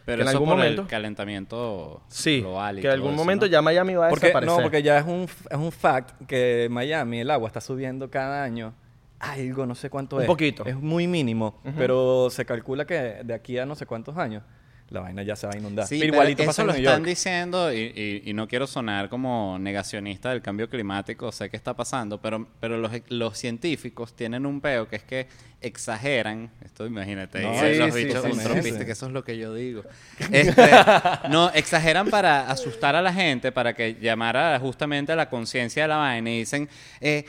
Pero 0.05 0.19
que 0.19 0.23
en 0.23 0.29
eso 0.29 0.37
algún 0.37 0.49
por 0.51 0.59
momento... 0.59 0.83
el 0.83 0.89
calentamiento 0.89 2.03
Sí, 2.09 2.41
global 2.41 2.79
y 2.79 2.83
que 2.83 2.87
en 2.89 2.93
algún 2.95 3.11
eso, 3.15 3.17
momento 3.19 3.47
¿no? 3.47 3.51
ya 3.53 3.61
Miami 3.63 3.95
va 3.95 4.07
a 4.07 4.11
Porque, 4.11 4.27
desaparecer. 4.27 4.57
no, 4.57 4.63
porque 4.63 4.83
ya 4.83 4.99
es 4.99 5.05
un, 5.05 5.23
es 5.51 5.57
un 5.59 5.73
fact 5.73 6.27
que 6.27 6.69
Miami, 6.71 7.21
el 7.21 7.31
agua 7.31 7.49
está 7.49 7.61
subiendo 7.61 8.09
cada 8.11 8.43
año 8.45 8.73
algo, 9.21 9.67
no 9.67 9.75
sé 9.75 9.91
cuánto 9.91 10.17
Un 10.17 10.23
es. 10.23 10.27
poquito. 10.27 10.65
Es 10.65 10.77
muy 10.77 11.07
mínimo, 11.07 11.61
pero 11.77 12.29
se 12.31 12.45
calcula 12.45 12.87
que 12.87 12.95
de 13.25 13.35
aquí 13.35 13.59
a 13.59 13.67
no 13.67 13.75
sé 13.75 13.87
cuántos 13.87 14.17
años 14.17 14.43
la 14.89 15.01
vaina 15.01 15.25
ya 15.25 15.35
se 15.35 15.49
va 15.49 15.53
a 15.53 15.57
inundar. 15.57 15.85
Sí, 15.89 15.99
Pero 15.99 16.13
pero 16.13 16.15
igualito 16.15 16.43
eso 16.45 16.51
pasa 16.51 16.63
en 16.63 16.67
lo 16.69 16.73
New 16.75 16.83
están 16.83 16.99
York. 16.99 17.09
diciendo 17.09 17.73
y, 17.73 17.77
y- 17.97 18.23
y 18.31 18.33
no 18.35 18.47
quiero 18.47 18.69
sonar 18.69 19.09
como 19.09 19.59
negacionista 19.59 20.31
del 20.31 20.43
cambio 20.43 20.69
climático, 20.71 21.33
sé 21.33 21.51
que 21.51 21.57
está 21.57 21.75
pasando, 21.75 22.21
pero, 22.21 22.47
pero 22.61 22.79
los, 22.79 22.93
los 23.09 23.37
científicos 23.37 24.15
tienen 24.15 24.47
un 24.47 24.61
peo 24.61 24.89
que 24.89 24.95
es 24.97 25.03
que 25.03 25.27
exageran, 25.61 26.51
esto 26.65 26.87
imagínate, 26.87 27.41
No, 27.43 27.53
y 27.69 27.73
sí, 27.73 27.79
los 27.81 27.95
sí, 27.95 28.05
bichos 28.05 28.23
sí, 28.25 28.31
un 28.31 28.39
sí. 28.39 28.45
trompista, 28.45 28.85
que 28.85 28.93
eso 28.93 29.07
es 29.07 29.13
lo 29.13 29.25
que 29.25 29.37
yo 29.37 29.53
digo. 29.55 29.83
Este, 30.31 30.71
no, 31.31 31.51
exageran 31.51 32.09
para 32.09 32.49
asustar 32.49 32.95
a 32.95 33.03
la 33.03 33.13
gente, 33.13 33.51
para 33.51 33.75
que 33.75 33.97
llamara 34.01 34.57
justamente 34.61 35.11
a 35.11 35.17
la 35.17 35.29
conciencia 35.29 35.83
de 35.83 35.89
la 35.89 35.97
vaina 35.97 36.31
y 36.31 36.39
dicen, 36.41 36.69
eh, 37.01 37.25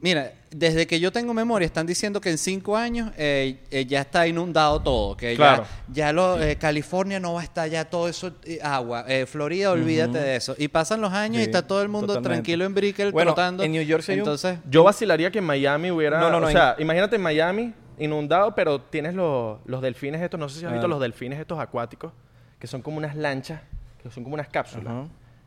mira, 0.00 0.32
desde 0.50 0.86
que 0.86 0.98
yo 1.00 1.12
tengo 1.12 1.34
memoria 1.34 1.66
están 1.66 1.86
diciendo 1.86 2.20
que 2.20 2.30
en 2.30 2.38
cinco 2.38 2.76
años 2.76 3.10
eh, 3.18 3.60
eh, 3.70 3.84
ya 3.86 4.00
está 4.00 4.26
inundado 4.26 4.80
todo, 4.80 5.16
que 5.16 5.36
Claro. 5.36 5.64
ya 5.88 6.06
ya 6.08 6.12
lo, 6.12 6.42
eh, 6.42 6.56
California 6.56 7.20
no 7.20 7.34
va 7.34 7.40
a 7.40 7.44
estar 7.44 7.68
ya 7.68 7.84
todo 7.90 8.08
eso 8.08 8.32
agua. 8.62 9.04
Florida, 9.26 9.70
olvídate 9.70 10.18
de 10.18 10.36
eso. 10.36 10.54
Y 10.58 10.68
pasan 10.68 11.00
los 11.00 11.12
años 11.12 11.40
y 11.40 11.42
está 11.44 11.66
todo 11.66 11.82
el 11.82 11.88
mundo 11.88 12.08
totalmente. 12.14 12.28
tranquilo 12.36 12.64
en 12.64 12.74
Brickell 12.74 13.12
Bueno, 13.12 13.32
trotando. 13.32 13.62
en 13.62 13.72
New 13.72 13.82
York 13.82 14.04
Entonces, 14.08 14.58
Yo 14.70 14.84
vacilaría 14.84 15.30
que 15.30 15.38
en 15.38 15.44
Miami 15.44 15.90
hubiera... 15.90 16.18
No, 16.20 16.30
no, 16.30 16.40
no, 16.40 16.46
o 16.46 16.48
en- 16.50 16.56
sea, 16.56 16.76
imagínate 16.78 17.16
en 17.16 17.22
Miami 17.22 17.74
inundado, 17.98 18.54
pero 18.54 18.80
tienes 18.80 19.14
los, 19.14 19.58
los 19.66 19.82
delfines 19.82 20.22
estos, 20.22 20.38
no 20.38 20.48
sé 20.48 20.60
si 20.60 20.64
has 20.64 20.72
visto 20.72 20.86
Ah. 20.86 20.88
los 20.90 21.00
delfines 21.00 21.38
estos 21.40 21.58
acuáticos, 21.58 22.12
que 22.58 22.66
son 22.66 22.80
como 22.80 22.96
unas 22.98 23.16
lanchas, 23.16 23.60
que 24.02 24.10
son 24.10 24.22
como 24.22 24.34
unas 24.34 24.48
cápsulas. 24.48 24.94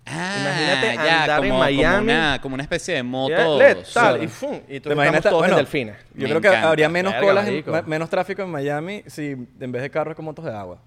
Ah, 0.06 0.38
imagínate 0.42 0.96
ya, 0.96 1.22
andar 1.24 1.30
en 1.44 1.50
como, 1.50 1.50
como 1.50 1.60
Miami. 1.60 2.04
una, 2.12 2.40
como 2.42 2.54
una 2.56 2.64
especie 2.64 2.96
de 2.96 3.04
moto. 3.04 3.58
Tal, 3.60 3.86
sola. 3.86 4.24
y, 4.24 4.28
fum, 4.28 4.60
y 4.68 4.80
tú 4.80 4.90
¿Te 4.90 4.94
imaginas? 4.96 5.22
todos 5.24 5.38
Bueno, 5.40 5.54
en 5.54 5.58
delfines. 5.58 5.96
Yo 6.14 6.24
Me 6.24 6.30
creo 6.30 6.42
que 6.42 6.48
encanta. 6.48 6.70
habría 6.70 6.90
menos 6.90 7.14
Verga, 7.14 7.28
colas, 7.28 7.48
en- 7.48 7.64
menos 7.90 8.10
tráfico 8.10 8.42
en 8.42 8.50
Miami 8.50 9.04
si 9.08 9.32
en 9.60 9.72
vez 9.72 9.82
de 9.82 9.90
carros 9.90 10.16
con 10.16 10.26
motos 10.26 10.46
de 10.46 10.52
agua. 10.52 10.80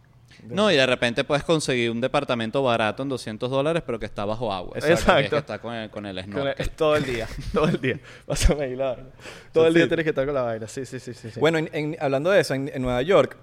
No, 0.49 0.71
y 0.71 0.77
de 0.77 0.85
repente 0.85 1.23
puedes 1.25 1.45
conseguir 1.45 1.91
un 1.91 2.01
departamento 2.01 2.63
barato 2.63 3.03
en 3.05 3.09
200 3.09 3.49
dólares, 3.51 3.83
pero 3.87 3.99
que 4.01 4.05
está 4.05 4.25
bajo 4.25 4.53
agua. 4.53 4.73
Exacto. 4.77 5.21
Y 5.21 5.25
es 5.25 5.31
que 5.31 5.37
está 5.39 5.59
con 5.61 5.73
el, 5.75 5.89
con 5.91 6.05
el 6.07 6.17
Con 6.17 6.25
snorkel. 6.33 6.55
el- 6.59 6.71
todo 6.71 6.97
el 6.97 7.05
día, 7.05 7.29
todo 7.53 7.69
el 7.69 7.81
día. 7.81 8.01
Pásame 8.27 8.65
ahí 8.65 8.75
la 8.77 8.91
vaina. 8.95 9.09
Todo 9.53 9.67
el 9.69 9.73
Sí. 9.73 9.79
día 9.79 9.89
tienes 9.89 10.05
que 10.05 10.11
estar 10.11 10.27
con 10.27 10.35
la 10.35 10.43
vaina. 10.43 10.67
Sí, 10.67 10.85
sí, 10.85 10.99
sí, 10.99 11.15
sí. 11.15 11.31
sí. 11.31 11.41
Bueno, 11.41 11.59
en- 11.59 11.71
en- 11.73 11.97
hablando 12.01 12.31
de 12.31 12.41
eso, 12.41 12.53
en, 12.53 12.69
en 12.75 12.83
Nueva 12.83 13.01
York, 13.03 13.37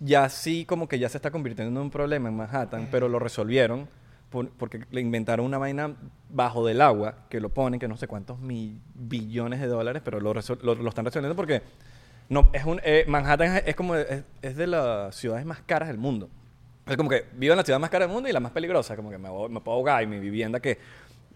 ya 0.00 0.28
sí 0.28 0.64
como 0.64 0.88
que 0.88 0.98
ya 0.98 1.08
se 1.08 1.18
está 1.18 1.30
convirtiendo 1.30 1.78
en 1.78 1.84
un 1.84 1.90
problema 1.90 2.28
en 2.30 2.36
Manhattan, 2.36 2.88
pero 2.90 3.08
lo 3.08 3.18
resolvieron 3.18 3.86
por- 4.34 4.50
porque 4.50 4.80
le 4.90 5.00
inventaron 5.00 5.46
una 5.46 5.58
vaina 5.58 5.94
bajo 6.28 6.66
del 6.66 6.80
agua 6.80 7.14
que 7.28 7.38
lo 7.38 7.50
ponen, 7.50 7.78
que 7.78 7.86
no 7.86 7.96
sé 7.96 8.08
cuántos 8.08 8.40
mil 8.40 8.80
billones 8.94 9.60
de 9.60 9.68
dólares, 9.68 10.02
pero 10.04 10.18
lo, 10.18 10.36
están 10.36 11.04
resolviendo 11.04 11.36
porque 11.36 11.62
eh, 12.82 13.04
Manhattan 13.06 13.62
es, 13.64 13.76
como 13.76 13.94
es, 13.94 14.56
de 14.56 14.66
las 14.66 15.14
ciudades 15.14 15.46
más 15.46 15.60
caras 15.62 15.88
del 15.88 15.98
mundo. 15.98 16.28
Es 16.84 16.96
como 16.96 17.08
que 17.08 17.24
vivo 17.36 17.52
en 17.52 17.58
la 17.58 17.64
ciudad 17.64 17.78
más 17.78 17.90
cara 17.90 18.06
del 18.06 18.12
mundo 18.12 18.28
y 18.28 18.32
la 18.32 18.40
más 18.40 18.50
peligrosa, 18.50 18.96
como 18.96 19.08
que 19.08 19.18
me 19.18 19.28
puedo 19.28 19.76
ahogar 19.76 20.02
y 20.02 20.06
mi 20.06 20.18
vivienda 20.18 20.58
que... 20.58 20.78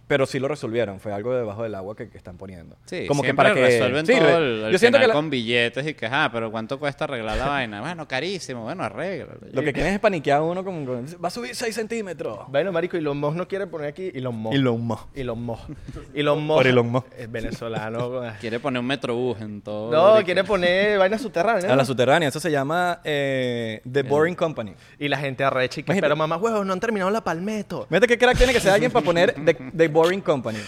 Pero 0.09 0.27
sí 0.27 0.38
lo 0.40 0.49
resolvieron, 0.49 0.99
fue 1.01 1.12
algo 1.12 1.35
debajo 1.35 1.62
del 1.62 1.75
agua 1.75 1.94
que, 1.94 2.09
que 2.09 2.16
están 2.18 2.37
poniendo. 2.37 2.77
Sí, 2.87 3.07
como 3.07 3.23
que 3.23 3.35
para 3.35 3.55
que 3.55 3.61
resuelven 3.61 4.07
sí, 4.07 4.12
todo 4.14 4.25
re- 4.27 4.37
el, 4.37 4.64
el 4.64 4.73
yo 4.73 4.79
siento 4.79 4.97
final 4.99 5.01
que 5.03 5.07
la- 5.09 5.14
con 5.14 5.31
billetes 5.31 5.87
y 5.87 5.94
que, 5.94 6.07
ah, 6.07 6.31
pero 6.33 6.51
¿cuánto 6.51 6.79
cuesta 6.79 7.05
arreglar 7.05 7.37
la 7.37 7.47
vaina? 7.47 7.81
Bueno, 7.88 8.09
carísimo. 8.09 8.62
Bueno, 8.64 8.83
arréglalo. 8.85 9.38
Lo 9.53 9.62
que 9.62 9.73
quieren 9.73 9.92
es 9.94 10.01
paniquear 10.01 10.38
a 10.38 10.42
uno 10.42 10.64
como, 10.64 10.85
como, 10.85 11.03
va 11.23 11.29
a 11.29 11.31
subir 11.31 11.55
6 11.55 11.75
centímetros. 11.75 12.40
Bueno, 12.49 12.73
marico, 12.73 12.97
Elon 12.97 13.18
Musk 13.18 13.37
no 13.37 13.47
quiere 13.47 13.66
poner 13.66 13.88
aquí 13.88 14.11
Elon 14.14 14.35
Musk. 14.35 14.55
Elon 14.57 14.81
Musk. 14.83 15.07
Elon 15.14 15.42
Musk. 15.42 15.71
Elon 16.14 16.42
Musk. 16.42 16.57
Por 16.59 16.66
Elon 16.66 16.90
Musk. 16.90 17.07
Es 17.18 17.31
venezolano. 17.31 18.23
Quiere 18.40 18.61
poner 18.61 18.81
un 18.81 18.87
metrobús 18.87 19.40
en 19.40 19.61
todo. 19.62 19.90
no, 20.18 20.25
quiere 20.25 20.42
poner 20.44 20.99
vainas 20.99 21.21
subterráneas. 21.21 21.64
A 21.71 21.77
la 21.77 21.85
subterránea, 21.85 22.29
eso 22.31 22.40
se 22.40 22.51
llama 22.51 23.01
eh, 23.05 23.81
The 23.90 24.03
Boring 24.03 24.35
Company. 24.35 24.73
Y 24.99 25.09
la 25.09 25.18
gente 25.18 25.44
arrecha 25.44 25.81
y 25.81 25.83
que, 25.83 26.01
pero 26.01 26.16
mamá, 26.16 26.37
huevos, 26.38 26.64
no 26.64 26.73
han 26.73 26.81
terminado 26.81 27.11
la 27.11 27.23
palmeto. 27.23 27.87
Fíjate 27.88 28.07
qué 28.07 28.16
crack 28.18 28.37
tiene 28.38 28.53
que 28.53 28.61
ser 28.61 28.73
alguien 28.73 28.90
para 28.90 29.05
poner 29.05 29.35
The, 29.44 29.55
The 29.77 29.88
Boring 30.02 30.20
Company. 30.20 30.58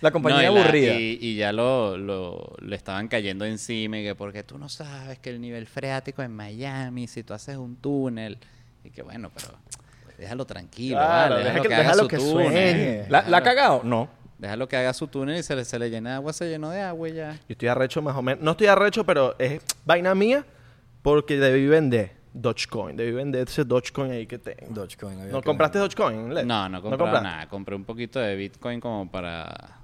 La 0.00 0.10
compañía 0.10 0.42
No, 0.48 0.52
y 0.52 0.54
la- 0.54 0.60
aburrida. 0.62 0.94
y, 0.94 1.18
y 1.20 1.36
ya 1.36 1.52
lo, 1.52 1.96
lo- 1.96 2.54
le 2.60 2.76
estaban 2.76 3.08
cayendo 3.08 3.44
encima 3.44 3.98
y 3.98 4.04
que 4.04 4.14
porque 4.14 4.42
tú 4.42 4.58
no 4.58 4.68
sabes 4.68 5.18
que 5.18 5.30
el 5.30 5.40
nivel 5.40 5.66
freático 5.66 6.22
en 6.22 6.32
Miami, 6.32 7.06
si 7.08 7.22
tú 7.22 7.32
haces 7.34 7.56
un 7.56 7.76
túnel, 7.76 8.38
y 8.84 8.90
que 8.90 9.02
bueno, 9.02 9.30
pero 9.34 9.48
déjalo 10.18 10.44
tranquilo, 10.44 10.96
Claro, 10.98 11.34
vale, 11.36 11.44
deja 11.44 11.44
déjalo 11.54 11.62
que- 11.62 11.68
que, 11.68 11.74
haga 11.74 11.82
déjalo 11.82 12.02
su 12.02 12.08
que 12.08 12.16
túnel. 12.18 12.46
sueñe. 12.52 13.04
¿La, 13.08 13.22
¿La 13.22 13.36
ha 13.38 13.42
cagado? 13.42 13.80
No. 13.84 14.08
Déjalo 14.38 14.68
que 14.68 14.76
haga 14.76 14.92
su 14.92 15.08
túnel 15.08 15.38
y 15.38 15.42
se 15.42 15.56
le, 15.56 15.64
se 15.64 15.78
le 15.78 15.88
llena 15.88 16.10
de 16.10 16.16
agua, 16.16 16.32
se 16.34 16.46
llenó 16.48 16.70
de 16.70 16.82
agua 16.82 17.08
y 17.08 17.14
ya. 17.14 17.32
Yo 17.32 17.38
estoy 17.48 17.68
arrecho 17.68 18.02
más 18.02 18.14
o 18.16 18.22
menos. 18.22 18.44
No 18.44 18.50
estoy 18.50 18.66
arrecho, 18.66 19.04
pero 19.04 19.34
es 19.38 19.62
vaina 19.86 20.14
mía 20.14 20.44
porque 21.02 21.38
debí 21.38 21.66
vender 21.66 22.12
Dogecoin. 22.40 22.96
Debí 22.96 23.12
vender 23.12 23.48
ese 23.48 23.64
Dogecoin 23.64 24.12
ahí 24.12 24.26
que 24.26 24.38
tengo. 24.38 24.72
Dogecoin. 24.74 25.18
había 25.20 25.32
¿No 25.32 25.40
que 25.40 25.46
compraste 25.46 25.78
vender. 25.78 25.96
Dogecoin? 25.96 26.34
Led? 26.34 26.44
No, 26.44 26.68
no 26.68 26.82
compré 26.82 26.98
compraste? 26.98 27.24
nada, 27.28 27.48
compré 27.48 27.74
un 27.74 27.84
poquito 27.84 28.20
de 28.20 28.36
Bitcoin 28.36 28.80
como 28.80 29.10
para, 29.10 29.78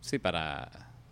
sí, 0.00 0.18
para 0.18 0.68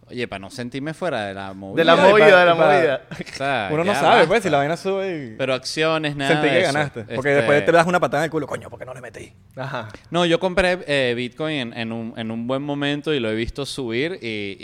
oye, 0.06 0.28
para 0.28 0.38
no 0.38 0.50
sentirme 0.50 0.92
fuera 0.94 1.26
de 1.26 1.34
la 1.34 1.52
movida. 1.54 1.76
De 1.80 1.84
la 1.84 1.96
movida, 1.96 2.40
de 2.40 2.46
la 2.46 2.54
movida. 2.54 3.00
O 3.10 3.36
sea, 3.36 3.68
Uno 3.72 3.84
no 3.84 3.94
sabe, 3.94 4.06
basta. 4.16 4.28
pues, 4.28 4.42
si 4.42 4.50
la 4.50 4.58
vaina 4.58 4.76
sube 4.76 5.32
y... 5.32 5.36
Pero 5.36 5.54
acciones, 5.54 6.14
nada 6.14 6.30
Sentí 6.32 6.46
de 6.48 6.52
que 6.52 6.60
eso. 6.62 6.72
ganaste. 6.72 7.00
Porque 7.04 7.30
Este, 7.30 7.34
después 7.36 7.64
te 7.64 7.72
das 7.72 7.86
una 7.86 7.98
patada 7.98 8.22
en 8.22 8.24
el 8.26 8.30
culo. 8.30 8.46
Coño, 8.46 8.68
¿por 8.70 8.78
qué 8.78 8.84
no 8.84 8.92
le 8.94 9.00
metí? 9.00 9.32
Ajá. 9.56 9.88
No, 10.10 10.24
yo 10.26 10.38
compré 10.38 10.78
eh, 10.86 11.14
Bitcoin 11.16 11.56
en, 11.56 11.72
en 11.72 11.90
un, 11.92 12.12
en 12.16 12.30
un 12.30 12.46
buen 12.46 12.62
momento 12.62 13.12
y 13.14 13.18
lo 13.18 13.30
he 13.30 13.34
visto 13.34 13.64
subir 13.66 14.18
y, 14.22 14.56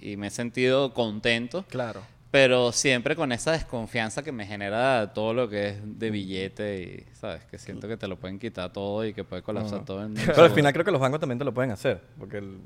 y- 0.00 0.12
y 0.12 0.16
me 0.16 0.28
he 0.28 0.30
sentido 0.30 0.94
contento. 0.94 1.64
Claro. 1.68 2.02
Pero 2.34 2.72
siempre 2.72 3.14
con 3.14 3.30
esa 3.30 3.52
desconfianza 3.52 4.24
que 4.24 4.32
me 4.32 4.44
genera 4.44 5.12
todo 5.14 5.32
lo 5.32 5.48
que 5.48 5.68
es 5.68 5.76
de 5.84 6.10
billete 6.10 6.82
y, 6.82 7.14
¿sabes? 7.14 7.44
Que 7.44 7.58
siento 7.58 7.86
que 7.86 7.96
te 7.96 8.08
lo 8.08 8.16
pueden 8.18 8.40
quitar 8.40 8.72
todo 8.72 9.06
y 9.06 9.14
que 9.14 9.22
puede 9.22 9.42
colapsar 9.42 9.84
todo 9.84 9.98
un 10.04 10.14
Pero 10.14 10.42
al 10.42 10.50
final 10.50 10.72
creo 10.72 10.84
que 10.84 10.90
los 10.90 11.00
bancos 11.00 11.20
también 11.20 11.38
te 11.38 11.44
lo 11.44 11.54
pueden 11.54 11.70
hacer. 11.70 12.00
Porque 12.18 12.38
el- 12.38 12.58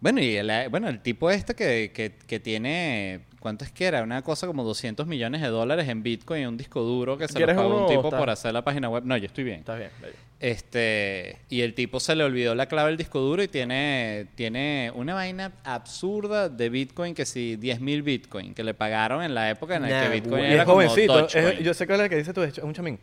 Bueno, 0.00 0.20
y 0.20 0.36
el, 0.36 0.68
bueno, 0.68 0.90
el 0.90 1.00
tipo 1.00 1.30
este 1.30 1.54
que, 1.54 1.92
que, 1.94 2.12
que 2.26 2.40
tiene, 2.40 3.22
¿cuánto 3.46 3.64
es 3.64 3.70
que 3.70 3.84
era? 3.84 4.02
Una 4.02 4.22
cosa 4.22 4.48
como 4.48 4.64
200 4.64 5.06
millones 5.06 5.40
de 5.40 5.46
dólares 5.46 5.88
en 5.88 6.02
Bitcoin 6.02 6.42
y 6.42 6.46
un 6.46 6.56
disco 6.56 6.82
duro 6.82 7.16
que 7.16 7.28
se 7.28 7.34
lo 7.34 7.38
¿Quieres 7.38 7.54
pagó 7.54 7.82
un 7.82 7.86
tipo 7.88 8.02
está- 8.08 8.18
por 8.18 8.28
hacer 8.28 8.52
la 8.52 8.62
página 8.64 8.88
web. 8.88 9.04
No, 9.04 9.16
yo 9.16 9.26
estoy 9.26 9.44
bien. 9.44 9.60
Está 9.60 9.76
bien. 9.76 9.90
bello. 10.02 10.14
Este, 10.40 11.38
y 11.48 11.60
el 11.60 11.74
tipo 11.74 12.00
se 12.00 12.16
le 12.16 12.24
olvidó 12.24 12.56
la 12.56 12.66
clave 12.66 12.88
del 12.88 12.96
disco 12.96 13.20
duro 13.20 13.40
y 13.42 13.46
tiene, 13.48 14.26
tiene 14.34 14.90
una 14.96 15.14
vaina 15.14 15.52
absurda 15.62 16.48
de 16.48 16.68
Bitcoin 16.70 17.14
que 17.14 17.24
si 17.24 17.56
10.000 17.56 18.02
Bitcoin 18.02 18.52
que 18.52 18.64
le 18.64 18.74
pagaron 18.74 19.22
en 19.22 19.32
la 19.32 19.48
época 19.48 19.76
en 19.76 19.82
la 19.82 19.88
Nah, 19.90 20.02
que 20.02 20.08
Bitcoin 20.20 20.44
era 20.44 20.62
es 20.62 20.68
jovencito. 20.68 21.28
Es- 21.28 21.60
yo 21.60 21.72
sé 21.72 21.86
cuál 21.86 22.00
es 22.00 22.04
el 22.04 22.10
que 22.10 22.16
dice 22.16 22.32
tú, 22.32 22.42
es 22.42 22.58
un 22.58 22.74
chamín. 22.74 22.98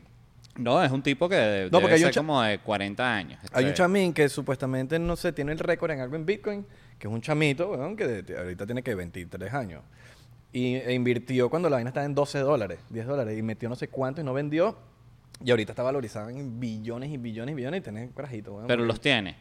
No, 0.57 0.83
es 0.83 0.91
un 0.91 1.01
tipo 1.01 1.27
que 1.29 1.35
de- 1.35 1.63
No, 1.63 1.79
debe 1.79 1.81
porque 1.81 1.93
hay 1.95 1.99
ser 2.01 2.13
como 2.15 2.41
de 2.41 2.59
40 2.59 3.15
años. 3.15 3.39
Hay 3.53 3.63
un 3.63 3.69
Este, 3.69 3.77
chamín 3.77 4.13
que 4.13 4.27
supuestamente, 4.27 4.99
no 4.99 5.15
sé, 5.15 5.31
tiene 5.31 5.53
el 5.53 5.59
récord 5.59 5.91
en 5.91 6.01
algo 6.01 6.15
en 6.15 6.25
Bitcoin, 6.25 6.65
que 6.99 7.07
es 7.07 7.13
un 7.13 7.21
chamito, 7.21 7.71
weón, 7.71 7.95
que 7.95 8.05
de- 8.07 8.37
ahorita 8.37 8.65
tiene 8.65 8.83
que 8.83 8.93
23 8.93 9.53
años. 9.53 9.81
Y 10.53 10.75
e 10.75 10.93
invirtió 10.93 11.49
cuando 11.49 11.69
la 11.69 11.77
vaina 11.77 11.89
estaba 11.89 12.05
en 12.05 12.13
12 12.15 12.39
dólares, 12.39 12.79
10 12.89 13.07
dólares, 13.07 13.37
y 13.37 13.41
metió 13.41 13.67
no 13.69 13.75
sé 13.75 13.87
cuánto 13.89 14.21
y 14.21 14.23
no 14.23 14.33
vendió. 14.33 14.77
Y 15.43 15.49
ahorita 15.51 15.71
está 15.71 15.83
valorizada 15.83 16.29
en 16.31 16.59
billones 16.59 17.09
y 17.11 17.17
billones 17.17 17.53
y 17.53 17.55
billones 17.55 17.79
y 17.79 17.83
tiene 17.83 18.09
carajito, 18.15 18.53
weón. 18.53 18.67
Pero 18.67 18.85
los 18.85 19.01
tiene. 19.01 19.35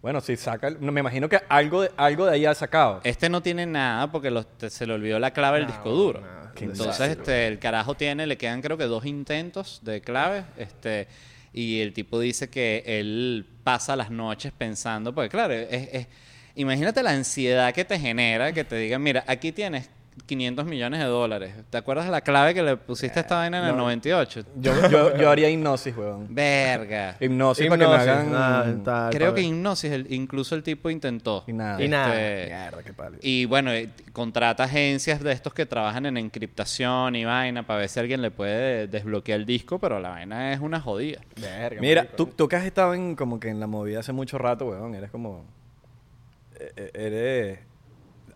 Bueno, 0.00 0.20
si 0.20 0.36
saca, 0.36 0.68
el- 0.68 0.80
no, 0.84 0.92
me 0.92 1.00
imagino 1.00 1.28
que 1.28 1.40
algo 1.48 1.82
de, 1.82 1.90
algo 1.96 2.26
de 2.26 2.32
ahí 2.32 2.46
ha 2.46 2.54
sacado. 2.54 3.00
Este 3.04 3.28
no 3.28 3.42
tiene 3.42 3.66
nada 3.66 4.12
porque 4.12 4.30
los- 4.30 4.46
te- 4.58 4.70
se 4.70 4.86
le 4.86 4.92
olvidó 4.92 5.18
la 5.18 5.32
clave 5.32 5.58
del 5.58 5.66
No, 5.66 5.72
disco 5.72 5.90
duro. 5.90 6.22
qué 6.54 6.66
Entonces, 6.66 6.86
desastre, 6.98 7.10
este, 7.12 7.46
el 7.48 7.58
carajo 7.58 7.94
tiene, 7.96 8.26
le 8.26 8.36
quedan 8.38 8.62
creo 8.62 8.78
que 8.78 8.84
dos 8.84 9.04
intentos 9.06 9.80
de 9.82 10.00
clave, 10.02 10.44
este, 10.56 11.08
y 11.52 11.80
el 11.80 11.92
tipo 11.92 12.20
dice 12.20 12.48
que 12.48 12.82
él 12.86 13.46
pasa 13.64 13.96
las 13.96 14.10
noches 14.10 14.52
pensando, 14.56 15.14
porque 15.14 15.30
claro, 15.30 15.52
es, 15.54 15.88
es- 15.92 16.06
imagínate 16.54 17.02
la 17.02 17.10
ansiedad 17.10 17.72
que 17.74 17.84
te 17.84 17.98
genera 17.98 18.52
que 18.52 18.62
te 18.64 18.76
digan, 18.76 19.02
mira, 19.02 19.24
aquí 19.26 19.52
tienes 19.52 19.90
500 20.26 20.64
millones 20.64 21.00
de 21.00 21.06
dólares. 21.06 21.54
¿Te 21.68 21.76
acuerdas 21.76 22.06
de 22.06 22.10
la 22.10 22.20
clave 22.22 22.54
que 22.54 22.62
le 22.62 22.76
pusiste 22.76 23.18
a 23.18 23.22
esta 23.22 23.36
vaina 23.36 23.58
en 23.58 23.64
el 23.64 23.70
no. 23.72 23.78
98? 23.82 24.42
Yo, 24.56 24.88
yo, 24.88 25.16
yo 25.16 25.30
haría 25.30 25.50
hipnosis, 25.50 25.94
weón. 25.96 26.26
Verga. 26.34 27.16
Hipnosis, 27.20 27.66
para 27.68 27.78
que 27.78 27.86
me 27.86 27.92
Hipnosis, 27.92 28.08
hagan... 28.12 28.32
nada, 28.32 28.82
tal, 28.84 29.12
Creo 29.12 29.34
que 29.34 29.42
ver. 29.42 29.50
hipnosis, 29.50 29.90
el- 29.92 30.12
incluso 30.12 30.54
el 30.54 30.62
tipo 30.62 30.88
intentó. 30.88 31.44
Y 31.46 31.52
nada. 31.52 31.82
Y 31.82 31.88
nada. 31.88 32.14
Este, 32.14 32.54
Mierda, 32.54 32.82
qué 32.82 32.92
pálido. 32.92 33.18
Y 33.22 33.44
bueno, 33.44 33.70
eh, 33.72 33.90
contrata 34.12 34.64
agencias 34.64 35.20
de 35.22 35.32
estos 35.32 35.52
que 35.52 35.66
trabajan 35.66 36.06
en 36.06 36.16
encriptación 36.16 37.16
y 37.16 37.24
vaina 37.24 37.66
para 37.66 37.80
ver 37.80 37.88
si 37.88 38.00
alguien 38.00 38.22
le 38.22 38.30
puede 38.30 38.86
desbloquear 38.86 39.40
el 39.40 39.46
disco, 39.46 39.78
pero 39.78 40.00
la 40.00 40.10
vaina 40.10 40.52
es 40.52 40.60
una 40.60 40.80
jodida. 40.80 41.20
Verga, 41.40 41.80
Mira, 41.80 42.02
marico. 42.02 42.16
tú, 42.16 42.26
tú 42.34 42.48
que 42.48 42.56
has 42.56 42.64
estado 42.64 42.94
en, 42.94 43.14
como 43.16 43.38
que 43.38 43.48
en 43.48 43.60
la 43.60 43.66
movida 43.66 44.00
hace 44.00 44.12
mucho 44.12 44.38
rato, 44.38 44.66
weón, 44.66 44.94
eres 44.94 45.10
como... 45.10 45.44
e- 46.58 46.72
e- 46.76 46.90
Eres... 46.94 47.58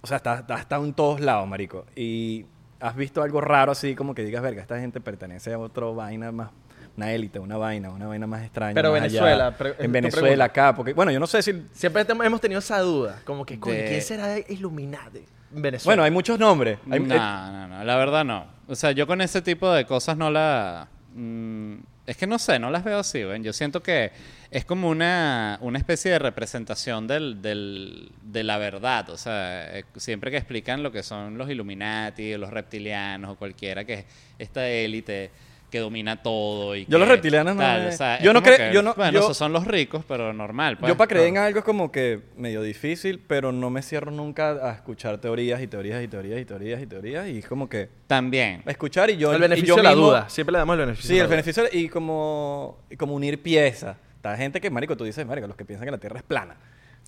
O 0.09 0.11
sea, 0.11 0.17
estás, 0.17 0.45
has 0.49 0.61
estado 0.61 0.85
en 0.87 0.95
todos 0.95 1.21
lados, 1.21 1.47
marico. 1.47 1.85
Y 1.95 2.47
has 2.81 2.97
visto 2.97 3.23
algo 3.23 3.43
raro 3.43 3.73
así, 3.73 3.95
como 3.95 4.15
que 4.15 4.25
digas, 4.25 4.41
verga, 4.43 4.63
esta 4.63 4.81
gente 4.81 5.01
pertenece 5.03 5.53
a 5.53 5.59
otra 5.59 5.85
vaina 5.87 6.33
más... 6.33 6.51
Una 6.97 7.13
élite, 7.13 7.39
una 7.39 7.57
vaina, 7.59 7.91
una 7.91 8.07
vaina 8.09 8.27
más 8.27 8.43
extraña. 8.43 8.75
Pero 8.75 8.91
más 8.91 9.03
Venezuela, 9.03 9.47
allá. 9.47 9.49
en 9.49 9.55
pregunta. 9.55 9.87
Venezuela, 9.93 10.45
acá, 10.47 10.75
porque... 10.75 10.95
Bueno, 10.95 11.13
yo 11.13 11.21
no 11.21 11.27
sé 11.29 11.43
si... 11.43 11.67
Siempre 11.73 12.05
te- 12.05 12.13
hemos 12.13 12.41
tenido 12.41 12.59
esa 12.59 12.81
duda. 12.81 13.21
Como 13.25 13.45
que, 13.47 13.61
coño, 13.61 13.75
De- 13.77 13.85
¿quién 13.85 14.03
será 14.03 14.37
Illuminati? 14.49 15.25
En 15.55 15.63
Venezuela. 15.63 15.91
Bueno, 15.91 16.03
hay 16.05 16.11
muchos 16.11 16.39
nombres. 16.41 16.79
Hay- 16.91 16.99
No, 17.01 17.53
no, 17.53 17.69
no, 17.69 17.85
la 17.85 17.97
verdad 17.97 18.25
no. 18.25 18.47
O 18.67 18.75
sea, 18.75 18.91
yo 18.93 19.07
con 19.07 19.21
ese 19.21 19.43
tipo 19.43 19.71
de 19.71 19.85
cosas 19.85 20.17
no 20.17 20.29
la... 20.31 20.89
mm, 21.15 21.75
es 22.09 22.17
que 22.17 22.27
no 22.27 22.39
sé, 22.39 22.59
no 22.59 22.71
las 22.71 22.83
veo 22.85 22.99
así, 22.99 23.23
¿ven? 23.23 23.45
Yo 23.45 23.53
siento 23.53 23.83
que 23.83 24.11
es 24.51 24.65
como 24.65 24.89
una, 24.89 25.59
una 25.61 25.79
especie 25.79 26.11
de 26.11 26.19
representación 26.19 27.07
del, 27.07 27.41
del- 27.43 28.11
de 28.23 28.43
la 28.45 28.57
verdad. 28.59 29.11
O 29.11 29.19
sea, 29.19 29.79
eh, 29.79 29.85
siempre 29.97 30.31
que 30.31 30.39
explican 30.39 30.83
lo 30.83 30.91
que 30.91 31.03
son 31.03 31.37
los 31.39 31.51
Illuminati, 31.51 32.33
o 32.35 32.39
los 32.39 32.51
reptilianos 32.51 33.33
o 33.33 33.37
cualquiera 33.37 33.85
que 33.85 33.95
es 33.95 34.05
esta 34.39 34.67
élite 34.69 35.31
que 35.71 35.81
domina 35.81 36.23
todo 36.23 36.75
y 36.75 36.87
Yo 36.87 36.99
los 36.99 37.07
reptilianos 37.09 37.55
no 37.55 37.61
tal, 37.61 37.83
me- 37.83 37.89
o 37.89 37.93
sea, 37.93 38.19
yo 38.21 38.33
no 38.33 38.43
creo- 38.43 38.73
yo 38.73 38.83
no- 38.83 38.95
Bueno, 38.95 39.13
yo- 39.13 39.21
esos 39.21 39.37
son 39.37 39.53
los 39.53 39.67
ricos, 39.67 40.03
pero 40.09 40.33
normal. 40.33 40.79
pues. 40.79 40.89
yo 40.89 40.97
para 40.97 41.09
creer 41.09 41.29
en 41.29 41.39
algo 41.39 41.59
es 41.59 41.65
como 41.65 41.93
que 41.93 42.21
medio 42.37 42.63
difícil, 42.63 43.21
pero 43.27 43.53
no 43.53 43.69
me 43.71 43.83
cierro 43.83 44.11
nunca 44.11 44.51
a 44.69 44.73
escuchar 44.73 45.19
teorías 45.19 45.61
y 45.61 45.67
teorías 45.67 46.03
y 46.03 46.09
teorías 46.09 46.41
y 46.41 46.45
teorías 46.47 46.81
y 46.83 46.87
teorías. 46.87 47.29
Y 47.29 47.39
es 47.39 47.47
como 47.47 47.69
que... 47.69 47.89
También. 48.07 48.63
Escuchar 48.67 49.11
y 49.11 49.17
yo... 49.19 49.31
el 49.33 49.39
y 49.39 49.41
beneficio 49.43 49.69
yo 49.69 49.77
de 49.77 49.83
la 49.83 49.91
mismo- 49.91 50.07
duda. 50.07 50.29
Siempre 50.29 50.53
le 50.53 50.59
damos 50.59 50.75
el 50.75 50.81
beneficio. 50.81 51.09
Sí, 51.09 51.15
de 51.15 51.19
la 51.19 51.25
el 51.25 51.29
duda. 51.29 51.37
beneficio 51.37 51.65
y 51.73 51.89
como, 51.89 52.79
y 52.91 52.97
como 52.97 53.15
unir 53.15 53.43
piezas. 53.43 53.97
Está 54.17 54.37
gente 54.37 54.61
que, 54.61 54.71
marico, 54.71 54.97
tú 54.97 55.05
dices, 55.05 55.25
marico, 55.27 55.47
los 55.47 55.57
que 55.57 55.65
piensan 55.65 55.85
que 55.87 55.93
la 55.93 55.99
Tierra 55.99 56.17
es 56.19 56.25
plana. 56.25 56.57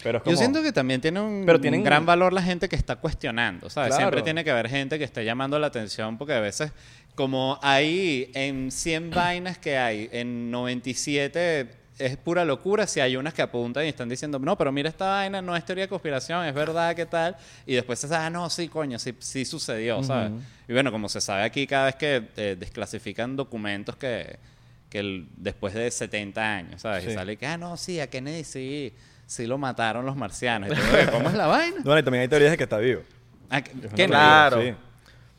Pero 0.02 0.18
es 0.18 0.24
como... 0.24 0.32
Yo 0.32 0.38
siento 0.38 0.62
que 0.62 0.72
también 0.72 1.00
tiene 1.00 1.20
un, 1.20 1.42
Pero 1.44 1.60
tienen- 1.60 1.80
un 1.80 1.84
gran 1.84 2.06
valor 2.06 2.32
la 2.32 2.40
gente 2.42 2.68
que 2.68 2.76
está 2.76 2.96
cuestionando, 2.96 3.68
¿sabes? 3.68 3.88
Claro. 3.88 4.02
Siempre 4.02 4.22
tiene 4.22 4.44
que 4.44 4.50
haber 4.50 4.68
gente 4.68 4.96
que 4.98 5.04
esté 5.04 5.24
llamando 5.24 5.58
la 5.58 5.66
atención 5.66 6.16
porque 6.16 6.32
a 6.34 6.40
veces, 6.40 6.72
como 7.14 7.58
hay 7.62 8.30
en 8.34 8.70
100 8.70 9.10
vainas 9.10 9.58
que 9.58 9.76
hay, 9.76 10.08
en 10.12 10.50
97 10.50 11.78
es 11.98 12.16
pura 12.16 12.46
locura 12.46 12.86
si 12.86 12.98
hay 13.00 13.14
unas 13.16 13.34
que 13.34 13.42
apuntan 13.42 13.84
y 13.84 13.88
están 13.88 14.08
diciendo, 14.08 14.38
no, 14.38 14.56
pero 14.56 14.72
mira 14.72 14.88
esta 14.88 15.06
vaina, 15.06 15.42
no 15.42 15.54
es 15.54 15.62
teoría 15.66 15.84
de 15.84 15.88
conspiración, 15.88 16.46
es 16.46 16.54
verdad, 16.54 16.96
¿qué 16.96 17.04
tal? 17.04 17.36
Y 17.66 17.74
después 17.74 17.98
se 17.98 18.08
sabe, 18.08 18.24
ah, 18.24 18.30
no, 18.30 18.48
sí, 18.48 18.68
coño, 18.68 18.98
sí, 18.98 19.14
sí 19.18 19.44
sucedió, 19.44 20.02
¿sabes? 20.02 20.32
Y 20.66 20.72
bueno, 20.72 20.90
como 20.92 21.10
se 21.10 21.20
sabe 21.20 21.42
aquí, 21.42 21.66
cada 21.66 21.86
vez 21.86 21.96
que 21.96 22.28
eh, 22.38 22.56
desclasifican 22.58 23.36
documentos 23.36 23.96
que, 23.96 24.38
que 24.88 25.00
el- 25.00 25.28
después 25.36 25.74
de 25.74 25.90
70 25.90 26.40
años, 26.42 26.80
¿sabes? 26.80 27.04
Sí. 27.04 27.10
Y 27.10 27.14
sale 27.14 27.36
que, 27.36 27.46
ah, 27.46 27.58
no, 27.58 27.76
sí, 27.76 28.00
a 28.00 28.06
Kennedy 28.08 28.44
sí, 28.44 28.94
sí 29.26 29.46
lo 29.46 29.58
mataron 29.58 30.06
los 30.06 30.16
marcianos. 30.16 30.70
Y 30.70 30.72
"Oye, 30.94 31.06
¿Cómo 31.10 31.28
es 31.28 31.34
la 31.34 31.46
vaina? 31.48 31.76
Bueno, 31.84 31.98
y 31.98 32.02
también 32.02 32.22
hay 32.22 32.28
teorías 32.28 32.50
de 32.52 32.56
que 32.56 32.64
está 32.64 32.78
vivo. 32.78 33.02
Ah, 33.50 33.60
Kennedy. 33.60 34.06
Claro. 34.06 34.62
Sí. 34.62 34.74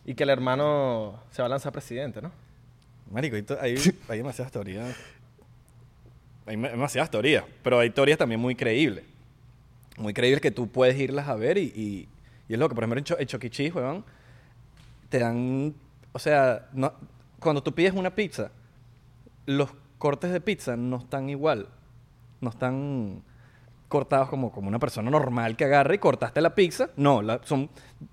Y 0.06 0.16
que 0.16 0.24
el 0.24 0.30
hermano 0.30 1.20
se 1.32 1.42
va 1.42 1.46
a 1.46 1.50
lanzar 1.50 1.72
presidente, 1.72 2.22
¿no? 2.22 2.32
Marico, 3.12 3.36
hay, 3.36 3.46
hay, 3.62 3.76
hay 4.10 4.18
demasiadas 4.18 4.52
teorías. 4.52 4.96
Hay 6.46 6.56
demasiadas 6.58 7.12
teorías, 7.12 7.44
pero 7.64 7.80
hay 7.80 7.90
teorías 7.92 8.18
también 8.18 8.40
muy 8.42 8.56
creíbles. 8.56 9.06
Muy 9.98 10.14
creíbles 10.14 10.42
que 10.42 10.52
tú 10.52 10.68
puedes 10.68 11.00
irlas 11.00 11.28
a 11.28 11.36
ver 11.36 11.58
y, 11.58 11.64
y, 11.76 12.10
y 12.48 12.54
es 12.54 12.60
lo 12.60 12.68
que, 12.68 12.76
por 12.76 12.84
ejemplo, 12.84 12.98
en, 13.00 13.04
Cho- 13.06 13.20
en 13.20 13.28
Chuck 13.28 13.44
E. 13.44 13.50
Cheese, 13.50 13.74
weón, 13.76 14.04
te 15.10 15.20
dan, 15.20 15.76
o 16.14 16.20
sea, 16.20 16.68
no, 16.74 16.94
cuando 17.40 17.62
tú 17.62 17.74
pides 17.76 17.94
una 17.94 18.16
pizza, 18.16 18.52
los 19.46 19.70
cortes 20.00 20.32
de 20.32 20.42
pizza 20.42 20.76
no 20.76 20.98
están 20.98 21.30
igual, 21.30 21.68
no 22.40 22.50
están 22.50 23.22
cortados 23.92 24.30
como, 24.30 24.52
como 24.52 24.70
una 24.70 24.80
persona 24.80 25.12
normal 25.12 25.56
que 25.56 25.66
agarra 25.66 25.94
y 25.94 26.00
cortaste 26.00 26.42
la 26.42 26.56
pizza. 26.56 26.90
No, 26.96 27.22
son 27.44 27.70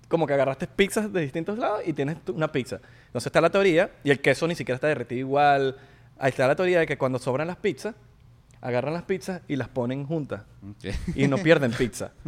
como 0.07 0.27
que 0.27 0.33
agarraste 0.33 0.67
pizzas 0.67 1.11
de 1.11 1.21
distintos 1.21 1.57
lados 1.57 1.81
y 1.85 1.93
tienes 1.93 2.17
una 2.27 2.51
pizza. 2.51 2.79
Entonces 3.07 3.27
está 3.27 3.41
la 3.41 3.49
teoría, 3.49 3.89
y 4.03 4.11
el 4.11 4.19
queso 4.19 4.45
ni 4.47 4.53
siquiera 4.53 4.75
está 4.75 4.87
derretido 4.87 5.19
igual. 5.19 5.77
Ahí 6.19 6.29
está 6.29 6.45
la 6.45 6.55
teoría 6.55 6.79
de 6.79 6.85
que 6.85 6.97
cuando 6.97 7.17
sobran 7.17 7.47
las 7.47 7.55
pizzas, 7.55 7.95
agarran 8.61 8.93
las 8.93 9.03
pizzas 9.03 9.41
y 9.47 9.55
las 9.55 9.67
ponen 9.69 10.05
juntas. 10.05 10.41
Y 11.15 11.27
no 11.27 11.37
pierden 11.37 11.71
pizza. 11.71 12.11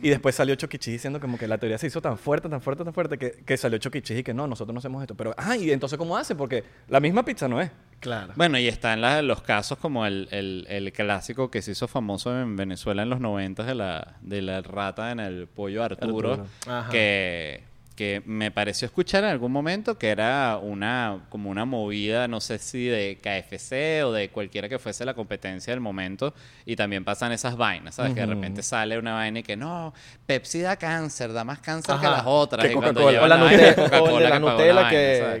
Y 0.00 0.10
después 0.10 0.34
salió 0.36 0.54
Choquichis 0.54 0.92
diciendo 0.92 1.18
como 1.20 1.36
que 1.38 1.48
la 1.48 1.58
teoría 1.58 1.76
se 1.78 1.88
hizo 1.88 2.00
tan 2.00 2.16
fuerte, 2.18 2.48
tan 2.48 2.60
fuerte, 2.60 2.84
tan 2.84 2.94
fuerte, 2.94 3.18
que, 3.18 3.32
que 3.44 3.56
salió 3.56 3.78
Choquichis 3.78 4.18
y 4.18 4.22
que 4.22 4.32
no, 4.32 4.46
nosotros 4.46 4.72
no 4.72 4.78
hacemos 4.78 5.02
esto. 5.02 5.16
Pero, 5.16 5.34
ah, 5.36 5.56
y 5.56 5.70
entonces 5.72 5.98
¿cómo 5.98 6.16
hace? 6.16 6.34
Porque 6.36 6.62
la 6.88 7.00
misma 7.00 7.24
pizza 7.24 7.48
no 7.48 7.60
es. 7.60 7.70
Claro. 8.00 8.32
Bueno, 8.36 8.58
y 8.58 8.68
están 8.68 9.00
la- 9.00 9.22
los 9.22 9.42
casos 9.42 9.78
como 9.78 10.06
el, 10.06 10.28
el- 10.30 10.66
el 10.68 10.92
clásico 10.92 11.50
que 11.50 11.62
se 11.62 11.72
hizo 11.72 11.88
famoso 11.88 12.38
en 12.40 12.54
Venezuela 12.56 13.02
en 13.02 13.10
los 13.10 13.18
90 13.20 13.64
de 13.64 13.74
la, 13.74 14.16
de 14.20 14.40
la 14.42 14.60
rata 14.62 15.10
en 15.10 15.18
el 15.20 15.48
pollo 15.48 15.82
Arturo, 15.82 16.32
Arturo. 16.34 16.46
Ajá. 16.68 16.90
que, 16.90 17.64
que 17.98 18.22
me 18.26 18.52
pareció 18.52 18.86
escuchar 18.86 19.24
en 19.24 19.30
algún 19.30 19.50
momento 19.50 19.98
que 19.98 20.10
era 20.10 20.56
una 20.62 21.26
como 21.30 21.50
una 21.50 21.64
movida, 21.64 22.28
no 22.28 22.40
sé 22.40 22.60
si 22.60 22.86
de 22.86 23.18
KFC 23.20 24.04
o 24.06 24.12
de 24.12 24.28
cualquiera 24.30 24.68
que 24.68 24.78
fuese 24.78 25.04
la 25.04 25.14
competencia 25.14 25.72
del 25.72 25.80
momento, 25.80 26.32
y 26.64 26.76
también 26.76 27.04
pasan 27.04 27.32
esas 27.32 27.56
vainas, 27.56 27.96
¿sabes? 27.96 28.14
Que 28.14 28.20
de 28.20 28.26
repente 28.26 28.62
sale 28.62 28.96
una 29.00 29.14
vaina 29.14 29.40
y 29.40 29.42
que 29.42 29.56
no, 29.56 29.92
Pepsi 30.26 30.60
da 30.60 30.76
cáncer, 30.76 31.32
da 31.32 31.42
más 31.42 31.58
cáncer 31.58 31.96
que 31.98 32.06
las 32.06 32.22
otras. 32.24 32.64
Que 32.64 32.72
Coca-Cola. 32.72 33.26
la, 33.26 33.36
Nutella, 33.36 33.64
o 33.66 33.66
de 33.66 33.74
Coca-Cola 33.74 34.28
la 34.28 34.34
que 34.36 34.40
Nutella 34.40 34.74
vaina, 34.74 34.90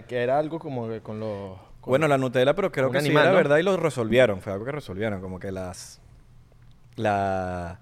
que, 0.04 0.20
era 0.20 0.36
algo 0.40 0.58
como 0.58 0.88
que 0.88 1.00
con 1.00 1.20
los... 1.20 1.56
con- 1.80 1.92
Bueno, 1.92 2.08
la 2.08 2.18
Nutella, 2.18 2.56
pero 2.56 2.72
creo 2.72 2.90
que 2.90 2.98
sí 3.00 3.06
animal, 3.06 3.22
era 3.26 3.30
¿no? 3.30 3.36
verdad 3.36 3.58
y 3.58 3.62
lo 3.62 3.76
resolvieron. 3.76 4.40
Fue 4.40 4.52
algo 4.52 4.64
que 4.64 4.72
resolvieron. 4.72 5.20
Como 5.20 5.38
que 5.38 5.52
las. 5.52 6.00
La. 6.96 7.78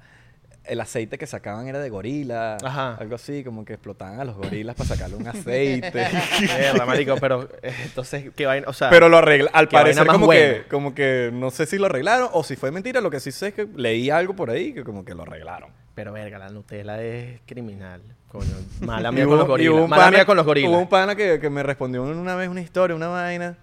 El 0.68 0.80
aceite 0.80 1.18
que 1.18 1.26
sacaban 1.26 1.68
era 1.68 1.78
de 1.78 1.88
gorila. 1.90 2.56
Ajá. 2.62 2.94
Algo 2.96 3.14
así, 3.14 3.42
como 3.44 3.64
que 3.64 3.74
explotaban 3.74 4.20
a 4.20 4.24
los 4.24 4.36
gorilas 4.36 4.74
para 4.76 4.88
sacarle 4.88 5.16
un 5.16 5.26
aceite. 5.28 6.06
Mierda, 6.40 6.84
marico, 6.86 7.16
pero 7.20 7.48
eh, 7.62 7.72
entonces, 7.84 8.30
¿qué 8.34 8.46
vaina? 8.46 8.66
O 8.68 8.72
sea, 8.72 8.90
Pero 8.90 9.08
lo 9.08 9.18
arregla, 9.18 9.50
al 9.52 9.68
parecer 9.68 10.06
como 10.06 10.26
buena. 10.26 10.40
que, 10.62 10.62
como 10.68 10.94
que 10.94 11.30
no 11.32 11.50
sé 11.50 11.66
si 11.66 11.78
lo 11.78 11.86
arreglaron 11.86 12.28
o 12.32 12.42
si 12.44 12.56
fue 12.56 12.70
mentira, 12.70 13.00
lo 13.00 13.10
que 13.10 13.20
sí 13.20 13.32
sé 13.32 13.48
es 13.48 13.54
que 13.54 13.66
leí 13.76 14.10
algo 14.10 14.34
por 14.34 14.50
ahí 14.50 14.72
que 14.72 14.84
como 14.84 15.04
que 15.04 15.14
lo 15.14 15.22
arreglaron. 15.22 15.70
pero 15.94 16.12
verga, 16.12 16.38
la 16.38 16.48
Nutella 16.48 17.02
es 17.02 17.40
criminal. 17.46 18.02
Coño, 18.28 18.50
mala 18.80 19.12
mía 19.12 19.24
con 19.26 19.38
los 19.38 19.46
gorilas. 19.46 19.74
hubo 19.74 19.84
un 19.84 19.90
Mala 19.90 20.04
pana- 20.06 20.16
mía 20.18 20.26
con 20.26 20.36
los 20.36 20.44
gorilas. 20.46 20.70
Hubo 20.70 20.78
un 20.78 20.88
pana 20.88 21.14
que, 21.14 21.38
que 21.40 21.48
me 21.50 21.62
respondió 21.62 22.02
una 22.02 22.34
vez 22.34 22.48
una 22.48 22.60
historia, 22.60 22.94
una 22.96 23.08
vaina. 23.08 23.56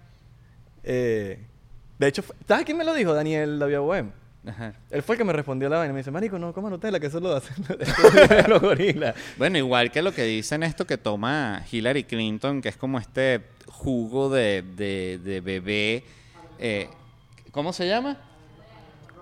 Eh, 0.82 1.38
de 1.98 2.06
hecho, 2.08 2.22
¿sabes 2.48 2.64
quién 2.64 2.76
me 2.76 2.84
lo 2.84 2.92
dijo? 2.94 3.14
Daniel 3.14 3.58
Davia 3.58 3.78
Bohem. 3.80 4.10
Ajá. 4.46 4.74
Él 4.90 5.02
fue 5.02 5.14
el 5.14 5.18
que 5.18 5.24
me 5.24 5.32
respondió 5.32 5.68
la 5.68 5.78
vaina. 5.78 5.92
Me 5.92 6.00
dice, 6.00 6.10
marico, 6.10 6.38
no 6.38 6.52
coma 6.52 6.68
Nutella, 6.70 7.00
que 7.00 7.06
eso 7.06 7.18
lo 7.20 7.34
hacen 7.34 7.56
los 8.48 8.60
gorilas. 8.60 9.14
Bueno, 9.38 9.56
igual 9.58 9.90
que 9.90 10.02
lo 10.02 10.12
que 10.12 10.24
dicen 10.24 10.62
esto 10.62 10.86
que 10.86 10.98
toma 10.98 11.62
Hillary 11.70 12.04
Clinton, 12.04 12.60
que 12.60 12.68
es 12.68 12.76
como 12.76 12.98
este 12.98 13.40
jugo 13.68 14.28
de, 14.28 14.62
de, 14.76 15.18
de 15.22 15.40
bebé. 15.40 16.04
eh, 16.58 16.88
¿Cómo 17.52 17.72
se 17.72 17.86
llama? 17.88 18.18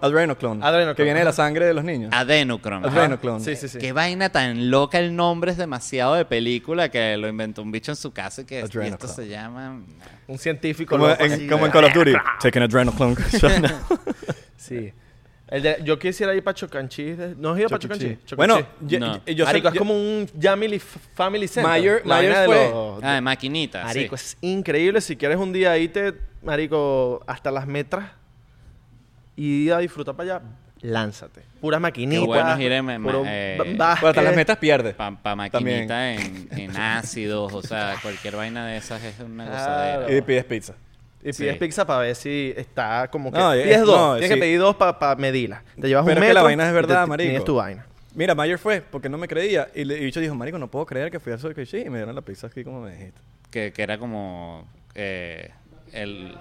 Adrenoclone. 0.00 0.64
Adrenoclone, 0.64 0.96
Que 0.96 1.04
viene 1.04 1.20
de 1.20 1.24
la 1.24 1.32
sangre 1.32 1.64
de 1.64 1.74
los 1.74 1.84
niños. 1.84 2.10
Adenocron. 2.12 2.84
Adrenoclone. 2.84 3.44
Sí, 3.44 3.54
sí, 3.54 3.68
sí. 3.68 3.78
Qué 3.78 3.92
vaina 3.92 4.30
tan 4.30 4.68
loca, 4.68 4.98
el 4.98 5.14
nombre 5.14 5.52
es 5.52 5.56
demasiado 5.56 6.14
de 6.14 6.24
película 6.24 6.88
que 6.88 7.16
lo 7.16 7.28
inventó 7.28 7.62
un 7.62 7.70
bicho 7.70 7.92
en 7.92 7.96
su 7.96 8.10
casa 8.12 8.42
y 8.42 8.44
que 8.44 8.58
y 8.60 8.78
esto 8.86 9.06
se 9.06 9.28
llama... 9.28 9.80
Un 10.26 10.38
científico 10.38 10.96
Como, 10.96 11.06
loco 11.06 11.22
en, 11.22 11.32
así, 11.32 11.46
como 11.46 11.66
en 11.66 11.70
Call 11.72 11.84
of 11.84 11.94
Duty. 11.94 12.14
Taking 12.40 12.62
adrenoclone. 12.62 13.14
Sí. 14.56 14.92
El 15.52 15.62
de- 15.62 15.78
yo 15.84 15.98
quisiera 15.98 16.34
ir 16.34 16.42
para 16.42 16.54
Chocanchis. 16.54 17.18
¿No 17.36 17.50
has 17.52 17.58
ido 17.60 17.68
para? 17.68 17.78
Cheese. 17.98 18.18
Bueno, 18.36 18.58
yo, 18.80 18.98
No. 18.98 19.16
yo- 19.26 19.32
yo 19.34 19.44
sé- 19.44 19.52
Marico, 19.52 19.68
es 19.68 19.74
yo- 19.74 19.78
como 19.80 19.94
un 19.94 20.26
Family, 20.42 20.78
family 20.78 21.46
Center. 21.46 21.70
Mayer- 21.70 22.02
La 22.06 22.16
vaina 22.16 22.28
Mayer 22.34 22.40
de 22.40 22.46
fue- 22.46 22.70
los- 22.70 23.02
Ah, 23.04 23.14
de 23.14 23.20
maquinita, 23.20 23.84
Marico, 23.84 24.16
sí. 24.16 24.24
es 24.24 24.36
increíble. 24.40 25.00
Si 25.02 25.14
quieres 25.16 25.36
un 25.36 25.52
día 25.52 25.76
irte, 25.76 26.14
Marico, 26.42 27.22
hasta 27.26 27.50
las 27.50 27.66
metras 27.66 28.10
y 29.36 29.66
ir 29.66 29.72
a 29.74 29.78
disfrutar 29.78 30.14
para 30.16 30.36
allá, 30.36 30.44
lánzate. 30.80 31.42
Puras 31.60 31.80
maquinitas. 31.80 32.22
Qué 32.22 32.26
bueno 32.26 33.02
puro 33.02 33.22
eh, 33.26 33.54
Bueno, 33.58 33.78
básquet. 33.78 34.08
hasta 34.08 34.22
las 34.22 34.34
metas 34.36 34.56
pierde. 34.56 34.94
Para 34.94 35.16
pa 35.22 35.36
maquinita 35.36 36.12
en, 36.14 36.48
en 36.50 36.76
ácidos, 36.76 37.52
o 37.52 37.62
sea, 37.62 37.96
cualquier 38.02 38.36
vaina 38.36 38.66
de 38.66 38.78
esas 38.78 39.02
es 39.04 39.20
una 39.20 39.44
Claro. 39.46 40.00
gozadera. 40.00 40.18
Y 40.18 40.22
pides 40.22 40.44
pizza. 40.44 40.74
Y 41.24 41.32
Sí. 41.32 41.42
pides 41.44 41.56
pizza 41.58 41.86
para 41.86 42.00
ver 42.00 42.14
si 42.16 42.52
está 42.56 43.08
como 43.08 43.30
que... 43.32 43.38
No, 43.38 43.52
es- 43.52 43.62
pides 43.64 43.80
dos. 43.82 43.96
no, 43.96 44.12
Tienes 44.14 44.28
sí. 44.28 44.34
que 44.34 44.40
pedir 44.40 44.58
dos 44.58 44.74
para 44.76 45.14
medirla. 45.16 45.62
Te 45.80 45.88
llevas 45.88 46.04
Pero 46.04 46.18
un 46.18 46.24
es 46.24 46.28
que 46.28 46.34
la 46.34 46.40
metro 46.40 46.44
vaina 46.44 46.64
es 46.64 46.70
y 46.70 46.74
verdad, 46.74 47.02
te- 47.04 47.08
marico. 47.08 47.28
Tienes 47.28 47.44
tu 47.44 47.54
vaina. 47.54 47.86
Mira, 48.14 48.34
Mayer 48.34 48.58
fue 48.58 48.82
porque 48.82 49.08
no 49.08 49.16
me 49.18 49.28
creía. 49.28 49.68
Y 49.74 49.82
y 49.82 50.04
bicho 50.04 50.20
dijo, 50.20 50.34
marico, 50.34 50.58
no 50.58 50.68
puedo 50.68 50.84
creer 50.84 51.10
que 51.10 51.18
fui 51.20 51.32
a 51.32 51.38
Sushi 51.38 51.78
y 51.82 51.90
me 51.90 51.98
dieron 51.98 52.14
la 52.14 52.20
pizza 52.22 52.48
aquí 52.48 52.62
como 52.64 52.80
me 52.82 52.90
dijiste. 52.90 53.20
Que, 53.50 53.72
que 53.72 53.82
era 53.82 53.98
como 53.98 54.66
eh, 54.94 55.50
el... 55.92 56.36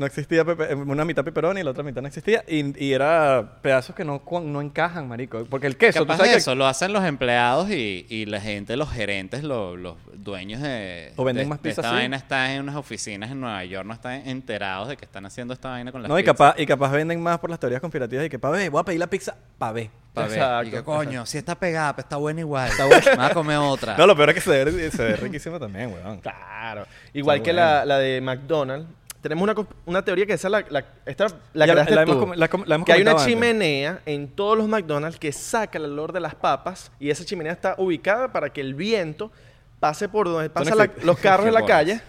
No 0.00 0.06
existía 0.06 0.44
pepe- 0.46 0.74
una 0.74 1.04
mitad 1.04 1.22
pepperoni 1.22 1.60
y 1.60 1.62
la 1.62 1.72
otra 1.72 1.82
mitad 1.84 2.00
no 2.00 2.08
existía. 2.08 2.42
Y, 2.48 2.82
y 2.82 2.94
era 2.94 3.58
pedazos 3.60 3.94
que 3.94 4.02
no, 4.02 4.22
no 4.42 4.60
encajan, 4.62 5.06
marico. 5.06 5.44
Porque 5.44 5.66
el 5.66 5.76
queso, 5.76 6.00
Capaz 6.00 6.14
tú 6.14 6.16
sabes 6.20 6.30
de 6.30 6.34
que- 6.36 6.38
eso, 6.38 6.54
lo 6.54 6.66
hacen 6.66 6.92
los 6.94 7.04
empleados 7.04 7.68
y, 7.70 8.06
y 8.08 8.24
la 8.24 8.40
gente, 8.40 8.76
los 8.78 8.90
gerentes, 8.90 9.44
los, 9.44 9.78
los 9.78 9.96
dueños 10.14 10.62
de, 10.62 11.12
O 11.16 11.24
venden 11.24 11.44
de- 11.44 11.48
más 11.50 11.58
de 11.62 11.68
pizza 11.68 11.82
esta 11.82 11.90
así. 11.90 11.96
vaina 12.00 12.16
están 12.16 12.50
en 12.50 12.62
unas 12.62 12.76
oficinas 12.76 13.30
en 13.30 13.40
Nueva 13.40 13.62
York, 13.66 13.86
no 13.86 13.92
están 13.92 14.26
enterados 14.26 14.88
de 14.88 14.96
que 14.96 15.04
están 15.04 15.26
haciendo 15.26 15.52
esta 15.52 15.68
vaina 15.68 15.92
con 15.92 16.00
las 16.02 16.08
No, 16.08 16.18
y 16.18 16.22
pizzas. 16.22 16.34
capaz, 16.36 16.54
y 16.58 16.64
capaz 16.64 16.90
venden 16.92 17.22
más 17.22 17.38
por 17.38 17.50
las 17.50 17.58
teorías 17.60 17.82
conspirativas 17.82 18.24
y 18.24 18.30
que, 18.30 18.38
pa' 18.38 18.48
ver, 18.48 18.70
voy 18.70 18.80
a 18.80 18.84
pedir 18.84 19.00
la 19.00 19.06
pizza, 19.08 19.36
pa' 19.58 19.72
ver. 19.72 19.90
Pa' 20.14 20.22
ver. 20.22 20.32
Exacto, 20.32 20.66
Y 20.68 20.70
que, 20.70 20.82
coño, 20.82 21.26
si 21.26 21.36
está 21.36 21.54
pegada, 21.56 21.94
pues 21.94 22.06
está 22.06 22.16
buena 22.16 22.40
igual. 22.40 22.68
Está 22.70 22.86
buena. 22.86 23.04
Vamos 23.16 23.30
a 23.30 23.34
comer 23.34 23.58
otra. 23.58 23.96
No, 23.98 24.06
lo 24.06 24.16
peor 24.16 24.30
es 24.30 24.34
que 24.36 24.40
se 24.40 24.64
ve, 24.64 24.90
se 24.90 25.04
ve 25.04 25.16
riquísimo 25.16 25.60
también, 25.60 25.92
weón. 25.92 26.20
Claro. 26.20 26.86
Igual 27.12 27.36
Está 27.36 27.44
que 27.44 27.52
bueno. 27.52 27.66
la, 27.68 27.84
la 27.84 27.98
de 27.98 28.20
McDonald's. 28.22 28.88
Tenemos 29.20 29.42
una, 29.42 29.54
una 29.86 30.02
teoría 30.04 30.24
que 30.26 30.32
esa 30.32 30.48
la, 30.48 30.64
la, 30.70 30.84
esta 31.04 31.26
la 31.52 31.66
Ya 31.66 31.74
la- 31.74 31.84
creaste 31.84 31.94
la 31.94 32.04
tú. 32.06 32.12
hemos 32.12 32.24
com- 32.24 32.32
la 32.34 32.48
com- 32.48 32.64
la 32.66 32.74
hemos 32.76 32.86
que 32.86 32.92
hay 32.92 33.02
una 33.02 33.10
antes. 33.12 33.26
chimenea 33.26 34.00
en 34.06 34.28
todos 34.28 34.56
los 34.56 34.66
McDonald's 34.66 35.18
que 35.18 35.30
saca 35.32 35.76
el 35.78 35.84
olor 35.84 36.12
de 36.12 36.20
las 36.20 36.34
papas 36.34 36.90
y 36.98 37.10
esa 37.10 37.24
chimenea 37.24 37.52
está 37.52 37.74
ubicada 37.78 38.32
para 38.32 38.50
que 38.50 38.60
el 38.62 38.74
viento 38.74 39.30
pase 39.78 40.08
por 40.08 40.26
donde 40.28 40.48
pasan 40.50 40.76
los 41.02 41.18
carros 41.20 41.46
en 41.46 41.54
la 41.54 41.64
calle. 41.66 42.00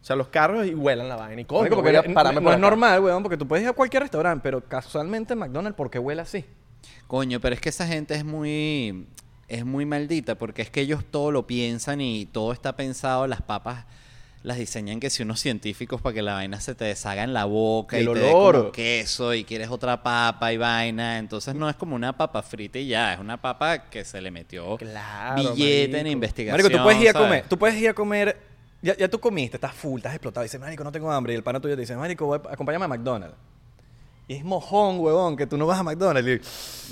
O 0.00 0.04
sea, 0.06 0.14
los 0.14 0.28
carros 0.28 0.64
y 0.66 0.72
huelan 0.74 1.08
la 1.08 1.16
vaina. 1.16 1.40
Y 1.40 1.44
coño, 1.44 1.62
Marico, 1.62 1.76
porque 1.76 1.90
voy 1.90 2.04
a 2.04 2.08
no- 2.08 2.14
pararme 2.14 2.40
no, 2.40 2.44
por 2.44 2.54
es 2.54 2.60
normal, 2.60 3.00
weón, 3.02 3.22
porque 3.24 3.36
tú 3.36 3.48
puedes 3.48 3.64
ir 3.64 3.68
a 3.68 3.72
cualquier 3.72 4.02
restaurante, 4.04 4.40
pero 4.40 4.60
casualmente 4.60 5.32
en 5.32 5.40
McDonald's, 5.40 5.76
¿por 5.76 5.90
qué 5.90 5.98
huele 5.98 6.22
así? 6.22 6.44
Coño, 7.08 7.40
pero 7.40 7.56
es 7.56 7.60
que 7.60 7.70
esa 7.70 7.86
gente 7.88 8.14
es 8.14 8.24
muy 8.24 9.08
es 9.48 9.64
muy 9.64 9.84
maldita 9.84 10.34
porque 10.36 10.62
es 10.62 10.70
que 10.70 10.80
ellos 10.80 11.04
todo 11.10 11.30
lo 11.32 11.46
piensan 11.46 12.00
y 12.00 12.26
todo 12.26 12.52
está 12.52 12.74
pensado, 12.76 13.26
las 13.26 13.42
papas 13.42 13.84
las 14.46 14.58
diseñan 14.58 15.00
que 15.00 15.10
si 15.10 15.24
unos 15.24 15.40
científicos 15.40 16.00
para 16.00 16.14
que 16.14 16.22
la 16.22 16.34
vaina 16.34 16.60
se 16.60 16.76
te 16.76 16.84
deshaga 16.84 17.24
en 17.24 17.32
la 17.32 17.46
boca 17.46 17.98
El 17.98 18.04
y 18.08 18.12
te 18.12 18.18
dé 18.20 18.32
olor. 18.32 18.54
como 18.56 18.72
queso 18.72 19.34
y 19.34 19.42
quieres 19.42 19.68
otra 19.70 20.02
papa 20.04 20.52
y 20.52 20.56
vaina, 20.56 21.18
entonces 21.18 21.54
no 21.56 21.68
es 21.68 21.74
como 21.74 21.96
una 21.96 22.16
papa 22.16 22.42
frita 22.42 22.78
y 22.78 22.86
ya, 22.86 23.14
es 23.14 23.18
una 23.18 23.40
papa 23.42 23.90
que 23.90 24.04
se 24.04 24.20
le 24.20 24.30
metió 24.30 24.76
Claro, 24.76 25.34
billete 25.54 25.84
en 25.86 25.90
marico. 25.92 26.08
investigación. 26.10 26.52
Marico, 26.62 26.78
tú 26.78 26.82
puedes 26.84 27.02
ir 27.02 27.08
a 27.08 27.12
¿sabes? 27.12 27.26
comer, 27.28 27.44
tú 27.48 27.58
puedes 27.58 27.76
ir 27.80 27.88
a 27.88 27.94
comer, 27.94 28.36
ya, 28.82 28.96
ya 28.96 29.08
tú 29.08 29.18
comiste, 29.18 29.56
estás 29.56 29.74
full, 29.74 29.98
estás 29.98 30.12
explotado, 30.14 30.44
y 30.44 30.46
dices, 30.46 30.60
marico, 30.60 30.84
no 30.84 30.92
tengo 30.92 31.10
hambre, 31.10 31.32
y 31.32 31.36
el 31.36 31.42
pana 31.42 31.58
tuyo 31.58 31.74
te 31.74 31.80
dice, 31.80 31.96
marico, 31.96 32.26
voy 32.26 32.38
a- 32.48 32.52
acompáñame 32.52 32.84
a 32.84 32.88
McDonald's. 32.88 33.36
Y 34.28 34.34
es 34.34 34.44
mojón, 34.44 34.98
huevón, 34.98 35.36
que 35.36 35.46
tú 35.46 35.56
no 35.56 35.66
vas 35.66 35.78
a 35.78 35.82
McDonald's. 35.84 36.28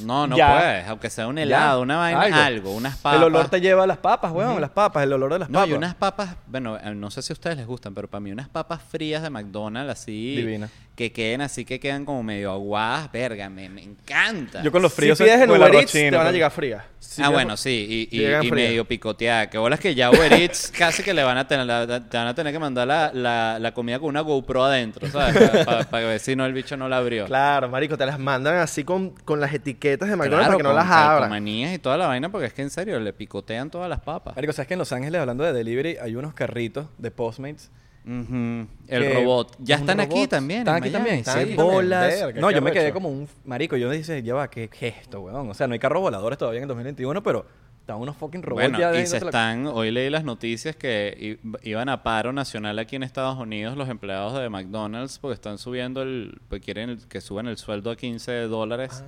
y- 0.00 0.04
No, 0.06 0.26
no 0.26 0.36
Ya. 0.36 0.56
puedes, 0.58 0.88
aunque 0.88 1.08
sea 1.10 1.26
un 1.28 1.38
helado, 1.38 1.78
Ya, 1.78 1.82
una 1.82 1.96
vaina, 1.96 2.46
algo, 2.46 2.72
unas 2.74 2.96
papas. 2.96 3.18
El 3.20 3.24
olor 3.26 3.48
te 3.48 3.60
lleva 3.60 3.84
a 3.84 3.86
las 3.86 3.98
papas, 3.98 4.32
huevón, 4.32 4.60
las 4.60 4.70
papas, 4.70 5.02
el 5.04 5.12
olor 5.12 5.32
de 5.32 5.38
las 5.40 5.48
No, 5.50 5.58
papas. 5.60 5.70
y 5.70 5.72
unas 5.72 5.94
papas, 5.94 6.36
bueno, 6.48 6.76
eh, 6.78 6.94
no 6.94 7.10
sé 7.12 7.22
si 7.22 7.32
a 7.32 7.34
ustedes 7.34 7.56
les 7.56 7.66
gustan, 7.66 7.94
pero 7.94 8.08
para 8.08 8.20
mí 8.20 8.30
unas 8.32 8.48
papas 8.48 8.80
frías 8.88 9.22
de 9.22 9.30
McDonald's 9.30 9.92
así, 9.92 10.34
Divina. 10.36 10.68
que 10.96 11.12
queden 11.12 11.40
así, 11.42 11.64
que 11.64 11.78
quedan 11.78 12.04
como 12.04 12.22
medio 12.24 12.50
aguadas, 12.52 13.10
verga, 13.12 13.48
me, 13.48 13.68
me 13.68 13.82
encanta. 13.84 14.62
Yo 14.62 14.72
con 14.72 14.82
los 14.82 14.92
fríos 14.92 15.16
si 15.18 15.22
pides 15.24 15.40
en 15.42 15.50
Uber 15.50 15.74
Eats, 15.76 15.92
te 15.92 16.10
van 16.10 16.26
a 16.26 16.32
llegar 16.32 16.50
frías. 16.50 16.82
Si 16.98 17.22
ah, 17.22 17.28
bueno, 17.28 17.56
sí, 17.56 18.08
y, 18.10 18.50
medio 18.50 18.84
picoteada. 18.86 19.48
Que 19.48 19.58
bolas 19.58 19.78
que 19.78 19.94
ya 19.94 20.10
Uber 20.10 20.32
Eats 20.32 20.72
casi 20.76 21.02
que 21.04 21.14
le 21.14 21.22
van 21.22 21.38
a 21.38 21.46
tener, 21.46 21.66
la- 21.66 21.86
te 22.08 22.16
van 22.16 22.26
a 22.26 22.34
tener 22.34 22.52
que 22.52 22.58
mandar 22.58 22.88
la, 22.88 23.12
la, 23.12 23.58
la 23.60 23.72
comida 23.74 24.00
con 24.00 24.08
una 24.08 24.20
GoPro 24.22 24.64
adentro, 24.64 25.08
¿sabes? 25.08 25.36
Para 25.90 26.06
ver 26.06 26.18
si 26.18 26.34
no 26.34 26.44
el 26.46 26.52
bicho 26.52 26.76
no 26.76 26.88
la 26.88 26.96
abrió. 26.96 27.23
Claro, 27.26 27.68
marico, 27.68 27.96
te 27.96 28.06
las 28.06 28.18
mandan 28.18 28.56
así 28.56 28.84
con, 28.84 29.10
con 29.10 29.40
las 29.40 29.52
etiquetas 29.52 30.08
de 30.08 30.16
McDonald's 30.16 30.46
Claro, 30.48 30.52
para 30.52 30.56
que 30.58 30.62
no 30.62 30.68
con 30.70 30.76
las 30.76 30.86
abran. 30.86 31.18
calcomanías 31.20 31.74
y 31.74 31.78
toda 31.78 31.96
la 31.96 32.06
vaina, 32.06 32.30
porque 32.30 32.46
es 32.46 32.52
que 32.52 32.62
en 32.62 32.70
serio, 32.70 32.98
le 33.00 33.12
picotean 33.12 33.70
todas 33.70 33.88
las 33.88 34.00
papas. 34.00 34.34
Marico, 34.36 34.52
¿sabes 34.52 34.68
que 34.68 34.74
en 34.74 34.78
Los 34.78 34.92
Ángeles, 34.92 35.20
hablando 35.20 35.44
de 35.44 35.52
delivery, 35.52 35.96
hay 35.96 36.16
unos 36.16 36.34
carritos 36.34 36.86
de 36.98 37.10
Postmates? 37.10 37.70
El 38.06 39.14
robot. 39.14 39.56
Ya 39.60 39.76
están 39.76 40.00
aquí 40.00 40.14
robot. 40.14 40.28
también. 40.30 40.60
Están 40.60 40.76
en 40.76 40.82
aquí 40.82 40.90
Miami, 40.90 40.98
también. 41.04 41.18
Están 41.20 41.34
sí. 41.34 41.40
aquí 41.40 41.56
también. 41.56 41.74
bolas. 41.74 42.20
Verga, 42.20 42.40
no, 42.40 42.48
qué 42.48 42.54
yo 42.54 42.62
me 42.62 42.72
quedé 42.72 42.92
como 42.92 43.08
un 43.08 43.28
marico. 43.44 43.76
Yo 43.76 43.90
dije, 43.90 44.22
ya 44.22 44.34
va, 44.34 44.48
qué 44.50 44.68
gesto, 44.70 45.20
weón. 45.22 45.48
O 45.48 45.54
sea, 45.54 45.66
no 45.66 45.72
hay 45.72 45.78
carros 45.78 46.02
voladores 46.02 46.38
todavía 46.38 46.58
en 46.58 46.64
el 46.64 46.68
2021, 46.68 47.22
pero 47.22 47.46
están 47.84 47.98
unos 47.98 48.16
fucking 48.16 48.42
robots 48.42 48.62
Bueno, 48.70 48.78
ya 48.78 48.98
y 48.98 49.06
se 49.06 49.20
la- 49.20 49.26
están, 49.26 49.66
hoy 49.66 49.90
leí 49.90 50.08
las 50.08 50.24
noticias 50.24 50.74
que 50.74 51.38
iban 51.62 51.90
a 51.90 52.02
paro 52.02 52.32
nacional 52.32 52.78
aquí 52.78 52.96
en 52.96 53.02
Estados 53.02 53.38
Unidos 53.38 53.76
los 53.76 53.90
empleados 53.90 54.32
de 54.40 54.48
McDonald's 54.48 55.18
porque 55.18 55.34
están 55.34 55.58
subiendo 55.58 56.00
el, 56.00 56.40
pues 56.48 56.62
quieren 56.62 56.88
el- 56.88 57.06
que 57.08 57.20
suban 57.20 57.46
el 57.46 57.58
sueldo 57.58 57.90
a 57.90 57.96
15 57.96 58.32
dólares. 58.48 59.04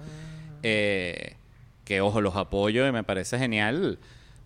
Eh, 0.63 1.37
que 1.85 2.01
ojo, 2.03 2.21
los 2.21 2.37
apoyo 2.37 2.87
y 2.87 2.93
me 2.93 3.03
parece 3.03 3.39
genial, 3.39 3.99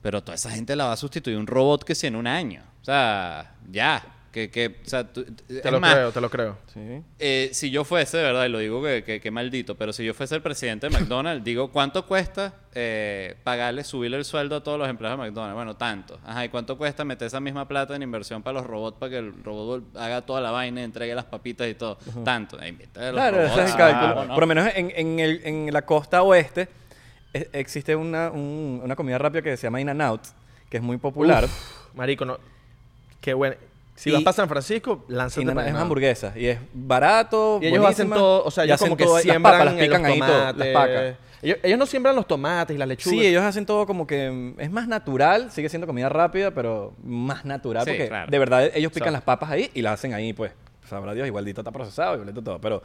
pero 0.03 0.23
toda 0.23 0.37
esa 0.37 0.51
gente 0.51 0.77
la 0.77 0.85
va 0.85 0.93
a 0.93 0.97
sustituir 0.97 1.37
un 1.37 1.47
robot 1.49 1.83
que 1.83 1.95
si 1.97 2.07
en 2.07 2.15
un 2.15 2.27
año. 2.29 2.63
O 2.83 2.85
sea, 2.85 3.55
ya. 3.71 4.03
Que, 4.33 4.49
que, 4.49 4.77
o 4.87 4.89
sea, 4.89 5.13
tú- 5.13 5.25
Te 5.25 5.71
lo 5.73 5.81
más, 5.81 5.93
creo, 5.93 6.13
te 6.13 6.21
lo 6.21 6.31
creo. 6.31 6.57
Sí. 6.73 7.03
eh, 7.19 7.51
si 7.53 7.73
yo 7.73 7.83
fuese, 7.85 8.17
de 8.19 8.23
verdad, 8.23 8.47
y 8.47 8.49
lo 8.49 8.61
digo 8.61 8.81
que, 8.81 9.03
que, 9.03 9.21
que 9.21 9.31
maldito, 9.33 9.75
pero 9.77 9.93
si 9.93 10.05
yo 10.05 10.15
fuese 10.15 10.37
el 10.37 10.41
presidente 10.43 10.89
de 10.89 10.97
McDonald's, 10.97 11.43
digo, 11.45 11.73
¿cuánto 11.73 12.07
cuesta 12.07 12.55
eh, 12.73 13.35
pagarle, 13.43 13.83
subirle 13.83 14.19
el 14.19 14.25
sueldo 14.25 14.55
a 14.55 14.63
todos 14.63 14.79
los 14.79 14.89
empleados 14.89 15.19
de 15.19 15.25
McDonald's? 15.27 15.57
Bueno, 15.57 15.75
tanto. 15.77 16.21
Ajá, 16.25 16.45
¿y 16.45 16.49
cuánto 16.49 16.79
cuesta 16.79 17.05
meter 17.05 17.27
esa 17.27 17.41
misma 17.41 17.67
plata 17.67 17.97
en 17.97 18.03
inversión 18.05 18.41
para 18.45 18.61
los 18.61 18.67
robots 18.69 18.99
para 19.01 19.11
que 19.11 19.19
el 19.19 19.43
robot 19.43 19.97
haga 19.97 20.23
toda 20.23 20.41
la 20.41 20.53
vaina, 20.53 20.85
entregue 20.85 21.13
las 21.17 21.25
papitas 21.25 21.67
y 21.69 21.75
todo? 21.75 21.99
Tanto. 22.25 22.57
Eh, 22.63 22.73
los 22.95 23.11
Claro, 23.13 23.37
robots, 23.39 23.53
ese 23.53 23.63
es 23.65 23.67
el 23.67 23.73
ah, 23.75 23.77
cálculo. 23.77 24.15
bueno. 24.15 24.35
Por 24.35 24.43
lo 24.43 24.47
menos 24.47 24.69
en, 24.77 24.93
en, 24.95 25.19
el- 25.19 25.41
en 25.45 25.73
la 25.73 25.83
costa 25.83 26.23
oeste 26.23 26.69
e- 27.35 27.49
existe 27.55 27.97
una, 27.97 28.31
un- 28.31 28.81
una 28.85 28.95
comida 28.95 29.19
rápida 29.19 29.43
que 29.43 29.57
se 29.57 29.65
llama 29.65 29.81
In-N-Out, 29.81 30.23
que 30.71 30.77
es 30.77 30.83
muy 30.85 30.99
popular. 30.99 31.47
Uf, 31.47 31.97
marico, 31.97 32.25
no. 32.25 32.39
Qué 33.21 33.35
bueno. 33.35 33.57
Si 34.01 34.09
Y- 34.09 34.13
vas 34.15 34.23
para 34.23 34.33
San 34.33 34.49
Francisco, 34.49 35.05
lánzate 35.09 35.43
In-N-Out 35.43 35.55
para 35.57 35.69
es 35.69 35.75
allá. 35.75 35.83
hamburguesa 35.83 36.33
y 36.35 36.47
es 36.47 36.59
barato. 36.73 37.59
Y 37.61 37.67
ellos 37.67 37.85
hacen 37.85 38.09
todo, 38.09 38.43
o 38.45 38.51
sea, 38.51 38.65
y 38.65 38.69
ellos 38.69 38.77
hacen 38.77 38.89
como 38.89 38.97
que 38.97 39.05
todo- 39.05 39.19
siembran 39.19 39.43
las 39.43 39.61
papas, 39.61 39.75
las 39.75 39.85
pican 39.85 40.05
ahí 40.07 40.19
todo, 40.21 40.53
las 40.55 40.69
pacas. 40.69 41.15
Ellos, 41.43 41.59
ellos 41.63 41.79
no 41.79 41.87
siembran 41.87 42.17
los 42.17 42.27
tomates 42.27 42.75
y 42.75 42.79
las 42.79 42.89
lechugas. 42.89 43.19
Sí, 43.19 43.27
ellos 43.27 43.43
hacen 43.43 43.67
todo 43.67 43.87
como 43.87 44.07
que 44.07 44.31
mm, 44.31 44.61
es 44.61 44.71
más 44.71 44.89
natural, 44.89 45.51
sigue 45.51 45.69
siendo 45.69 45.87
comida 45.87 46.09
rápida, 46.09 46.51
pero 46.51 46.95
más 47.05 47.45
natural 47.45 47.85
Sí, 47.85 47.91
porque 47.93 48.09
claro. 48.09 48.31
de 48.31 48.39
verdad 48.39 48.71
ellos 48.75 48.91
pican 48.93 49.13
las 49.13 49.23
papas 49.23 49.51
ahí 49.51 49.71
y 49.75 49.83
las 49.83 49.95
hacen 49.95 50.15
ahí, 50.15 50.33
pues. 50.33 50.53
Sabrá 50.89 51.13
Dios, 51.15 51.27
igualito 51.27 51.61
está 51.61 51.71
procesado, 51.71 52.15
igualito 52.15 52.43
todo, 52.43 52.59
pero 52.61 52.83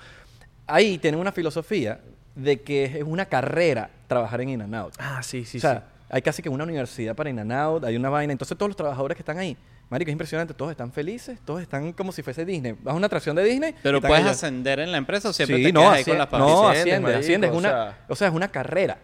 ahí 0.68 0.98
tienen 0.98 1.20
una 1.20 1.32
filosofía 1.32 2.00
de 2.36 2.62
que 2.62 2.86
es 2.86 3.04
una 3.04 3.26
carrera 3.26 3.90
trabajar 4.08 4.42
en 4.42 4.50
In-N-Out. 4.50 4.96
Ah, 5.00 5.24
sí, 5.24 5.44
sí, 5.46 5.58
o 5.58 5.62
sea, 5.62 5.86
hay 6.10 6.22
casi 6.22 6.42
que 6.42 6.50
una 6.50 6.64
universidad 6.66 7.16
para 7.16 7.30
In-N-Out, 7.30 7.86
hay 7.86 7.96
una 7.96 8.10
vaina. 8.10 8.32
Entonces 8.34 8.58
todos 8.58 8.70
los 8.70 8.76
trabajadores 8.76 9.16
que 9.16 9.22
están 9.22 9.38
ahí, 9.38 9.58
marico, 9.90 10.10
es 10.10 10.14
impresionante. 10.14 10.54
Todos 10.54 10.72
están 10.72 10.92
felices, 10.92 11.40
todos 11.46 11.62
están 11.62 11.94
como 11.94 12.12
si 12.12 12.22
fuese 12.24 12.46
Disney. 12.46 12.76
Vas 12.82 12.94
a 12.94 12.98
una 12.98 13.08
atracción 13.08 13.36
de 13.36 13.44
Disney. 13.44 13.76
Pero 13.84 14.02
puedes 14.02 14.26
ascender 14.26 14.80
en 14.80 14.92
la 14.92 14.98
empresa 14.98 15.30
o 15.30 15.34
siempre 15.34 15.58
Sí, 15.58 15.64
te 15.64 15.74
no, 15.74 15.82
quedas 15.82 15.94
ahí 15.94 16.04
con 16.04 16.18
las 16.18 16.32
no, 16.32 16.38
papas. 16.40 16.78
Asciendes, 16.78 16.78
asciende, 16.80 17.02
marico, 17.02 17.20
asciende. 17.20 17.48
Es 17.48 17.54
o 17.54 17.58
una, 17.58 17.70
sea. 17.70 18.06
o 18.10 18.16
sea, 18.16 18.28
es 18.30 18.34
una 18.34 18.48
carrera. 18.50 18.98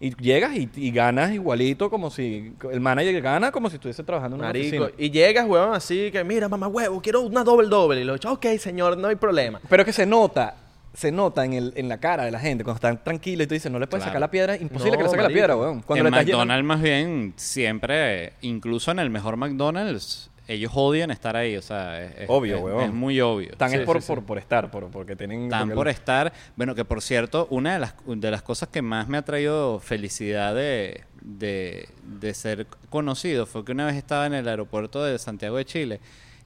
Y 0.00 0.14
llegas 0.16 0.54
y, 0.56 0.68
y 0.74 0.90
ganas 0.90 1.32
igualito 1.32 1.88
como 1.88 2.10
si... 2.10 2.52
El 2.70 2.80
manager 2.80 3.22
gana 3.22 3.52
como 3.52 3.70
si 3.70 3.76
estuviese 3.76 4.02
trabajando 4.02 4.34
en 4.36 4.40
una 4.40 4.48
Marico, 4.48 4.84
oficina. 4.84 5.02
y 5.06 5.10
llegas, 5.10 5.46
huevón, 5.46 5.72
así 5.74 6.10
que, 6.10 6.22
mira, 6.24 6.48
mamá 6.48 6.66
huevo, 6.66 7.00
quiero 7.00 7.22
una 7.22 7.42
doble 7.44 7.68
doble. 7.68 8.00
Y 8.00 8.04
lo 8.04 8.12
he 8.12 8.16
dicho, 8.16 8.30
ok, 8.32 8.44
señor, 8.58 8.98
no 8.98 9.08
hay 9.08 9.14
problema. 9.16 9.60
Pero 9.68 9.84
que 9.84 9.92
se 9.92 10.04
nota, 10.04 10.56
se 10.94 11.10
nota 11.12 11.44
en, 11.44 11.52
el, 11.54 11.72
en 11.76 11.88
la 11.88 11.98
cara 11.98 12.24
de 12.24 12.30
la 12.30 12.38
gente 12.40 12.62
cuando 12.64 12.76
están 12.76 13.02
tranquilos 13.02 13.44
y 13.44 13.48
tú 13.48 13.54
dices, 13.54 13.70
no 13.70 13.78
le 13.78 13.86
puedes 13.86 14.04
Claro. 14.04 14.10
sacar 14.12 14.20
la 14.20 14.30
piedra, 14.30 14.56
imposible 14.56 14.92
No, 14.92 14.98
que 14.98 15.02
le 15.04 15.10
saque 15.10 15.22
la 15.22 15.28
piedra, 15.28 15.56
weón. 15.56 15.82
Cuando 15.82 16.06
en 16.06 16.14
le 16.14 16.18
McDonald's 16.22 16.64
más 16.64 16.80
bien 16.80 17.34
siempre, 17.36 18.32
incluso 18.42 18.90
en 18.92 18.98
el 19.00 19.10
mejor 19.10 19.36
McDonald's, 19.36 20.30
ellos 20.46 20.72
odian 20.74 21.10
estar 21.10 21.36
ahí, 21.36 21.56
o 21.56 21.62
sea, 21.62 22.02
es, 22.04 22.12
es- 22.20 22.26
Obvio, 22.28 22.80
es- 22.82 22.92
muy 22.92 23.18
obvio. 23.20 23.48
Sí, 23.58 23.74
es 23.76 23.80
por, 23.80 23.96
sí, 23.96 24.02
sí. 24.02 24.06
por, 24.14 24.24
por 24.24 24.38
estar, 24.38 24.70
por, 24.70 24.90
porque 24.90 25.16
tienen... 25.16 25.48
Porque- 25.48 25.74
por 25.74 25.88
estar. 25.88 26.32
Bueno, 26.54 26.74
que 26.74 26.84
por 26.84 27.00
cierto, 27.00 27.46
una 27.50 27.72
de 27.74 27.78
las, 27.80 27.94
de 28.06 28.30
las 28.30 28.42
cosas 28.42 28.68
que 28.68 28.82
más 28.82 29.08
me 29.08 29.16
ha 29.16 29.22
traído 29.22 29.80
felicidad 29.80 30.54
de, 30.54 31.02
de, 31.22 31.88
de 32.04 32.34
ser 32.34 32.66
conocido 32.90 33.46
fue 33.46 33.64
que 33.64 33.72
una 33.72 33.86
vez 33.86 33.96
estaba 33.96 34.26
en 34.26 34.34
el 34.34 34.46
aeropuerto 34.46 35.02
de 35.02 35.18
Santiago 35.18 35.56
de 35.56 35.64
Chile 35.64 36.00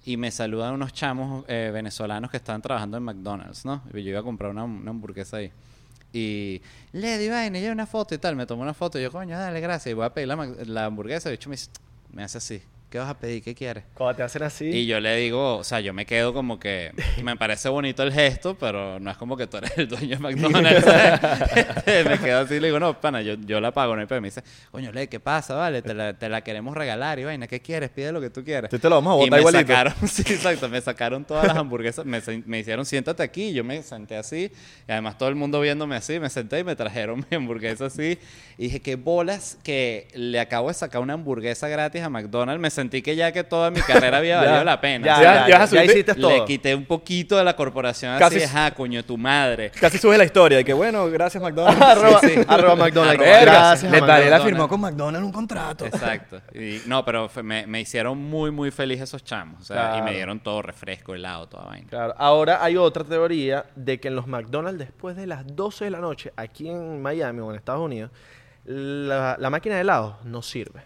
y 0.05 0.17
me 0.17 0.31
saludan 0.31 0.75
unos 0.75 0.93
chamos 0.93 1.45
eh, 1.49 1.71
venezolanos 1.73 2.31
que 2.31 2.37
estaban 2.39 2.63
trabajando 2.63 2.97
en 2.97 3.03
McDonald's, 3.03 3.65
¿no? 3.65 3.83
Y 3.93 4.03
yo 4.03 4.11
iba 4.11 4.21
a 4.21 4.23
comprar 4.23 4.51
una, 4.51 4.63
hamburguesa 4.63 5.39
ahí. 5.39 5.53
Y 6.13 6.63
Lady 6.93 7.29
Vaina, 7.29 7.59
lleva 7.59 7.73
una 7.73 7.87
foto 7.87 8.15
y 8.15 8.19
tal. 8.19 8.35
Me 8.35 8.47
tomó 8.47 8.63
una 8.63 8.73
foto 8.73 8.99
y 8.99 9.03
yo, 9.03 9.13
coño, 9.13 9.39
dale, 9.39 9.61
gracias. 9.61 9.91
Y 9.91 9.95
voy 9.95 10.07
a 10.07 10.15
pedir 10.15 10.29
la, 10.29 10.85
hamburguesa. 10.87 11.31
Y 11.31 11.35
el 11.35 11.41
me 11.47 11.57
dice, 11.57 11.71
me 12.11 12.23
hace 12.23 12.39
así. 12.39 12.63
¿Qué 12.91 12.99
vas 12.99 13.11
a 13.11 13.19
pedir? 13.19 13.43
¿Qué 13.43 13.55
quieres? 13.55 13.85
Cuando 13.93 14.17
te 14.17 14.23
hacen 14.23 14.43
así. 14.43 14.65
Y 14.65 14.87
yo 14.87 14.99
le 14.99 15.15
digo, 15.17 15.59
o 15.59 15.65
sea, 15.65 15.81
yo 15.81 15.93
me 15.93 16.07
quedo 16.07 16.33
como 16.33 16.59
que 16.59 16.93
me 17.23 17.37
parece 17.37 17.69
bonito 17.69 18.03
el 18.03 18.13
gesto, 18.15 18.57
pero 18.59 18.99
no 18.99 19.11
es 19.11 19.17
como 19.19 19.37
que 19.37 19.47
tú 19.47 19.59
eres 19.59 19.77
el 19.77 19.89
dueño 19.89 20.17
de 20.17 20.19
McDonald's. 20.23 20.87
Este, 21.59 22.05
me 22.05 22.19
quedo 22.19 22.41
así 22.41 22.55
y 22.55 22.61
le 22.61 22.69
digo, 22.69 22.81
no, 22.81 22.99
pana, 22.99 23.21
yo, 23.21 23.35
yo 23.35 23.61
la 23.61 23.73
pago, 23.73 23.95
no 23.95 24.01
hay 24.01 24.07
problema. 24.07 24.23
Me 24.23 24.29
dice, 24.29 24.43
coño, 24.71 24.91
le, 24.93 25.09
¿qué 25.09 25.21
pasa? 25.21 25.55
Vale, 25.55 25.83
te 25.83 25.93
la, 25.93 26.15
te 26.15 26.29
la 26.29 26.43
queremos 26.43 26.77
regalar 26.77 27.19
y 27.19 27.25
vaina, 27.25 27.47
¿qué 27.47 27.61
quieres? 27.61 27.91
Pide 27.91 28.11
lo 28.11 28.21
que 28.21 28.31
tú 28.31 28.43
quieras. 28.43 28.71
Sí 28.71 28.79
te 28.79 28.89
lo 28.89 28.97
vamos 28.97 29.13
a 29.13 29.17
y 29.17 29.19
botar 29.19 29.31
me 29.33 29.39
igualito. 29.41 29.67
sacaron, 29.69 30.09
sí, 30.09 30.23
exacto, 30.23 30.69
me 30.69 30.81
sacaron 30.81 31.25
todas 31.25 31.47
las 31.47 31.57
hamburguesas, 31.57 32.07
me, 32.07 32.23
me 32.47 32.61
hicieron 32.61 32.87
siéntate 32.87 33.23
aquí, 33.23 33.53
yo 33.53 33.65
me 33.65 33.83
senté 33.83 34.17
así, 34.17 34.51
y 34.89 34.93
además 34.93 35.19
todo 35.19 35.29
el 35.29 35.35
mundo 35.35 35.61
viéndome 35.61 35.97
así, 35.97 36.19
me 36.19 36.31
senté 36.31 36.61
y 36.61 36.65
me 36.65 36.75
trajeron 36.77 37.27
mi 37.31 37.37
hamburguesa 37.37 37.87
así, 37.87 38.19
y 38.57 38.65
dije, 38.65 38.81
qué 38.81 38.97
bolas 38.97 39.59
que 39.63 40.09
le 40.15 40.41
acabo 40.41 40.69
de 40.69 40.75
sacar 40.75 41.03
una 41.03 41.15
hamburguesa 41.15 41.69
gratis 41.69 42.03
a 42.03 42.09
McDonald's, 42.09 42.61
me 42.61 42.71
sentí 42.79 43.03
que 43.03 43.15
ya 43.17 43.33
que 43.33 43.45
toda 43.45 43.71
mi 43.71 43.81
carrera 43.81 44.19
había 44.19 44.37
valido 44.43 44.65
la 44.65 44.81
pena. 44.81 45.07
ya, 45.07 45.15
O 45.15 45.67
sea, 45.67 45.67
ya, 45.79 45.85
hiciste 45.85 46.15
todo. 46.15 46.31
le 46.31 46.45
quité 46.45 46.75
un 46.75 46.85
poquito 46.85 47.37
de 47.37 47.45
la 47.45 47.55
corporación 47.57 48.19
Casi- 48.19 48.37
así, 48.37 48.45
ajá, 48.45 48.71
coño, 48.75 49.05
tu 49.05 49.17
madre. 49.19 49.71
Casi 49.81 49.99
sube 49.99 50.17
la 50.17 50.25
historia 50.25 50.61
y 50.61 50.65
que 50.65 50.73
bueno, 50.73 51.07
gracias 51.11 51.43
McDonald's. 51.43 51.81
arroba, 51.83 52.21
Sí, 52.21 52.29
sí. 52.35 52.41
arroba 52.47 52.77
McDonald's. 52.77 53.21
Arroba, 53.23 53.41
Gracias, 53.43 53.91
McDonald's. 53.93 54.45
firmó 54.45 54.69
con 54.69 54.81
McDonald's 54.81 55.27
un 55.27 55.33
contrato. 55.33 55.87
Exacto. 55.87 56.41
Y, 56.55 56.81
no, 56.87 57.05
pero 57.05 57.31
me, 57.43 57.67
me 57.67 57.81
hicieron 57.81 58.19
muy, 58.19 58.51
muy 58.51 58.71
feliz 58.71 59.01
esos 59.01 59.25
chamos. 59.25 59.63
O 59.63 59.65
sea, 59.65 59.97
y 59.99 60.03
me 60.03 60.13
dieron 60.13 60.41
todo 60.41 60.63
refresco, 60.63 61.15
helado, 61.15 61.49
toda 61.49 61.65
vaina. 61.67 61.89
Claro. 61.89 62.15
Ahora 62.19 62.63
hay 62.65 62.77
otra 62.77 63.05
teoría 63.05 63.65
de 63.77 63.99
que 64.01 64.09
en 64.09 64.17
los 64.17 64.27
McDonald's 64.27 64.79
después 64.79 65.17
de 65.17 65.27
las 65.27 65.45
12 65.57 65.85
de 65.87 65.91
la 65.91 65.99
noche, 66.01 66.33
aquí 66.37 66.69
en 66.69 67.03
Miami 67.03 67.41
o 67.41 67.51
en 67.51 67.57
Estados 67.57 67.81
Unidos, 67.81 68.11
la, 68.65 69.37
la 69.39 69.51
máquina 69.51 69.75
de 69.77 69.81
helado 69.81 70.19
no 70.25 70.43
sirve. 70.43 70.83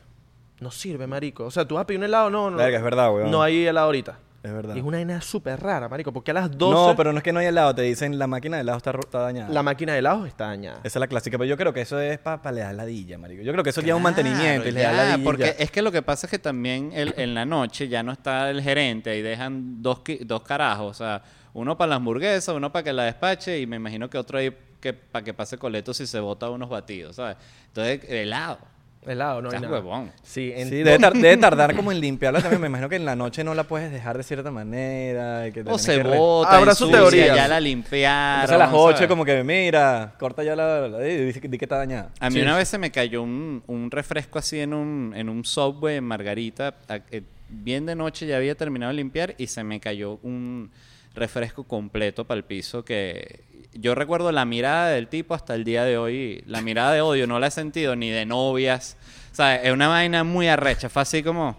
No 0.63 0.71
sirve, 0.71 1.07
marico. 1.07 1.45
O 1.45 1.51
sea, 1.51 1.65
tú 1.67 1.75
vas 1.75 1.83
a 1.83 1.87
pedir 1.87 1.99
un 1.99 2.05
helado, 2.05 2.31
no, 2.31 2.51
no. 2.51 2.57
Verga, 2.57 2.79
es 2.79 2.85
verdad, 2.85 3.13
weón. 3.13 3.31
No 3.31 3.43
hay 3.43 3.67
helado 3.67 3.87
ahorita. 3.87 4.19
Es 4.45 4.53
verdad. 4.53 4.75
Y 4.75 4.79
es 4.79 4.85
una 4.85 4.97
vaina 4.99 5.21
súper 5.21 5.61
rara, 5.61 5.89
marico. 5.89 6.13
Porque 6.13 6.33
a 6.33 6.35
las 6.35 6.51
12 6.59 6.75
No, 6.75 6.97
pero 6.97 7.13
no 7.13 7.19
es 7.19 7.23
que 7.25 7.33
no 7.33 7.39
hay 7.39 7.47
helado, 7.47 7.75
te 7.77 7.83
dicen 7.83 8.19
la 8.19 8.27
máquina 8.27 8.57
de 8.57 8.63
helado 8.63 8.79
está, 8.79 9.19
dañada. 9.21 9.53
la 9.53 9.63
máquina 9.63 9.93
de 9.93 10.01
helado 10.01 10.27
está 10.27 10.47
dañada. 10.47 10.79
Esa 10.83 10.99
es 10.99 11.01
la 11.01 11.07
clásica, 11.07 11.39
pero 11.39 11.49
yo 11.49 11.57
creo 11.57 11.73
que 11.73 11.81
eso 11.83 12.01
es 12.01 12.19
para 12.19 12.51
le 12.51 12.61
dar 12.61 12.75
ladilla, 12.75 13.19
marico. 13.19 13.43
Yo 13.45 13.53
creo 13.53 13.63
que 13.63 13.71
eso 13.71 13.81
lleva 13.83 13.97
un 13.97 14.03
Claro, 14.03 14.17
mantenimiento 14.17 14.69
y 14.69 14.73
le 14.73 14.83
da 14.83 14.91
ya, 14.91 14.97
ladilla. 14.97 15.19
y 15.19 15.25
Porque 15.25 15.43
ya. 15.45 15.51
es 15.51 15.71
que 15.71 15.81
lo 15.83 15.93
que 15.93 16.03
pasa 16.03 16.27
es 16.27 16.31
que 16.33 16.41
también 16.41 16.91
el- 16.93 17.15
en 17.19 17.35
la 17.35 17.45
noche 17.45 17.87
ya 17.87 18.03
no 18.03 18.11
está 18.11 18.51
el 18.51 18.63
gerente 18.63 19.17
y 19.17 19.23
dejan 19.23 19.81
dos, 19.81 19.99
qui- 20.03 20.25
dos 20.27 20.43
carajos. 20.43 20.91
O 20.91 20.95
sea, 21.05 21.23
uno 21.55 21.77
para 21.77 21.91
la 21.91 21.97
hamburguesa, 21.97 22.53
uno 22.53 22.73
para 22.73 22.83
que 22.83 22.93
la 22.93 23.05
despache 23.05 23.61
y 23.61 23.67
me 23.69 23.77
imagino 23.77 24.11
que 24.11 24.19
otro 24.19 24.39
ahí 24.39 24.53
que, 24.81 24.93
para 24.93 25.25
que 25.25 25.33
pase 25.35 25.57
coleto 25.57 25.95
si 25.95 26.05
se 26.09 26.19
bota 26.19 26.51
unos 26.51 26.69
batidos, 26.69 27.15
¿sabes? 27.15 27.37
Entonces, 27.69 28.01
helado. 28.11 28.59
Helado, 29.05 29.43
no 29.43 29.49
hay 29.49 29.57
Estás 29.57 29.69
nada. 29.71 29.83
huevón. 29.83 30.13
Sí, 30.23 30.53
en 30.55 30.69
Sí, 30.69 30.77
debe, 30.77 30.97
tar- 30.99 31.13
debe 31.13 31.37
tardar 31.39 31.75
como 31.75 31.91
en 31.91 32.01
limpiarla 32.01 32.41
también. 32.41 32.61
Me 32.61 32.69
imagino 32.69 32.89
que 32.89 32.95
en 32.97 33.05
la 33.05 33.17
noche 33.17 33.43
no 33.43 33.53
la 33.55 33.65
puedes 33.65 33.91
dejar 33.91 34.17
de 34.17 34.23
cierta 34.23 34.51
manera. 34.53 35.49
y 35.49 35.53
que 35.53 35.61
O 35.63 35.65
tienes 35.65 35.83
se 35.83 35.97
que 35.97 36.03
re- 36.05 36.17
bota, 36.19 36.57
Habrá 36.57 36.75
su 36.75 36.85
ensucia, 36.85 37.01
teoría. 37.03 37.35
ya 37.35 37.49
la 37.49 37.59
limpiaron. 37.61 38.35
Entonces 38.43 38.55
a 38.55 38.59
las 38.59 38.71
8 38.73 38.97
¿sabes? 38.99 39.09
como 39.09 39.25
que, 39.25 39.43
mira, 39.43 40.15
corta 40.21 40.45
ya 40.45 40.55
la... 40.55 40.87
la- 40.89 41.09
y 41.09 41.25
dice 41.27 41.41
que- 41.41 41.49
di 41.49 41.59
que 41.59 41.65
está 41.65 41.79
dañada. 41.79 42.11
A 42.21 42.31
mí 42.31 42.37
Sí, 42.37 42.43
una 42.43 42.57
vez 42.57 42.69
se 42.69 42.79
me 42.79 42.93
cayó 42.93 43.23
un, 43.23 43.65
un 43.67 43.91
refresco 43.91 44.39
así 44.39 44.61
en 44.61 44.73
un, 44.73 45.13
en 45.17 45.29
un 45.29 45.45
Subway 45.45 45.97
en 45.97 46.05
Margarita. 46.05 46.75
a- 46.89 47.01
eh, 47.11 47.23
bien 47.49 47.85
de 47.87 47.95
noche 47.97 48.27
ya 48.27 48.37
había 48.37 48.55
terminado 48.55 48.91
de 48.93 48.97
limpiar 48.97 49.35
y 49.37 49.49
se 49.49 49.65
me 49.65 49.81
cayó 49.81 50.21
un 50.23 50.71
refresco 51.15 51.65
completo 51.65 52.25
para 52.25 52.39
el 52.39 52.45
piso 52.45 52.85
que 52.85 53.43
yo 53.75 53.95
recuerdo 53.95 54.33
la 54.33 54.45
mirada 54.45 54.89
del 54.89 55.09
tipo 55.09 55.35
hasta 55.35 55.55
el 55.55 55.65
día 55.65 55.85
de 55.85 55.97
hoy. 55.99 56.43
La 56.47 56.61
mirada 56.61 56.93
de 56.93 57.01
odio 57.01 57.27
no 57.27 57.39
la 57.39 57.47
he 57.49 57.51
sentido 57.51 57.97
ni 57.97 58.11
de 58.11 58.27
novias. 58.27 58.97
O 59.33 59.35
sea, 59.35 59.57
es 59.57 59.73
una 59.73 59.89
vaina 59.89 60.25
muy 60.25 60.49
arrecha. 60.49 60.89
Fue 60.89 61.03
así 61.03 61.23
como... 61.23 61.57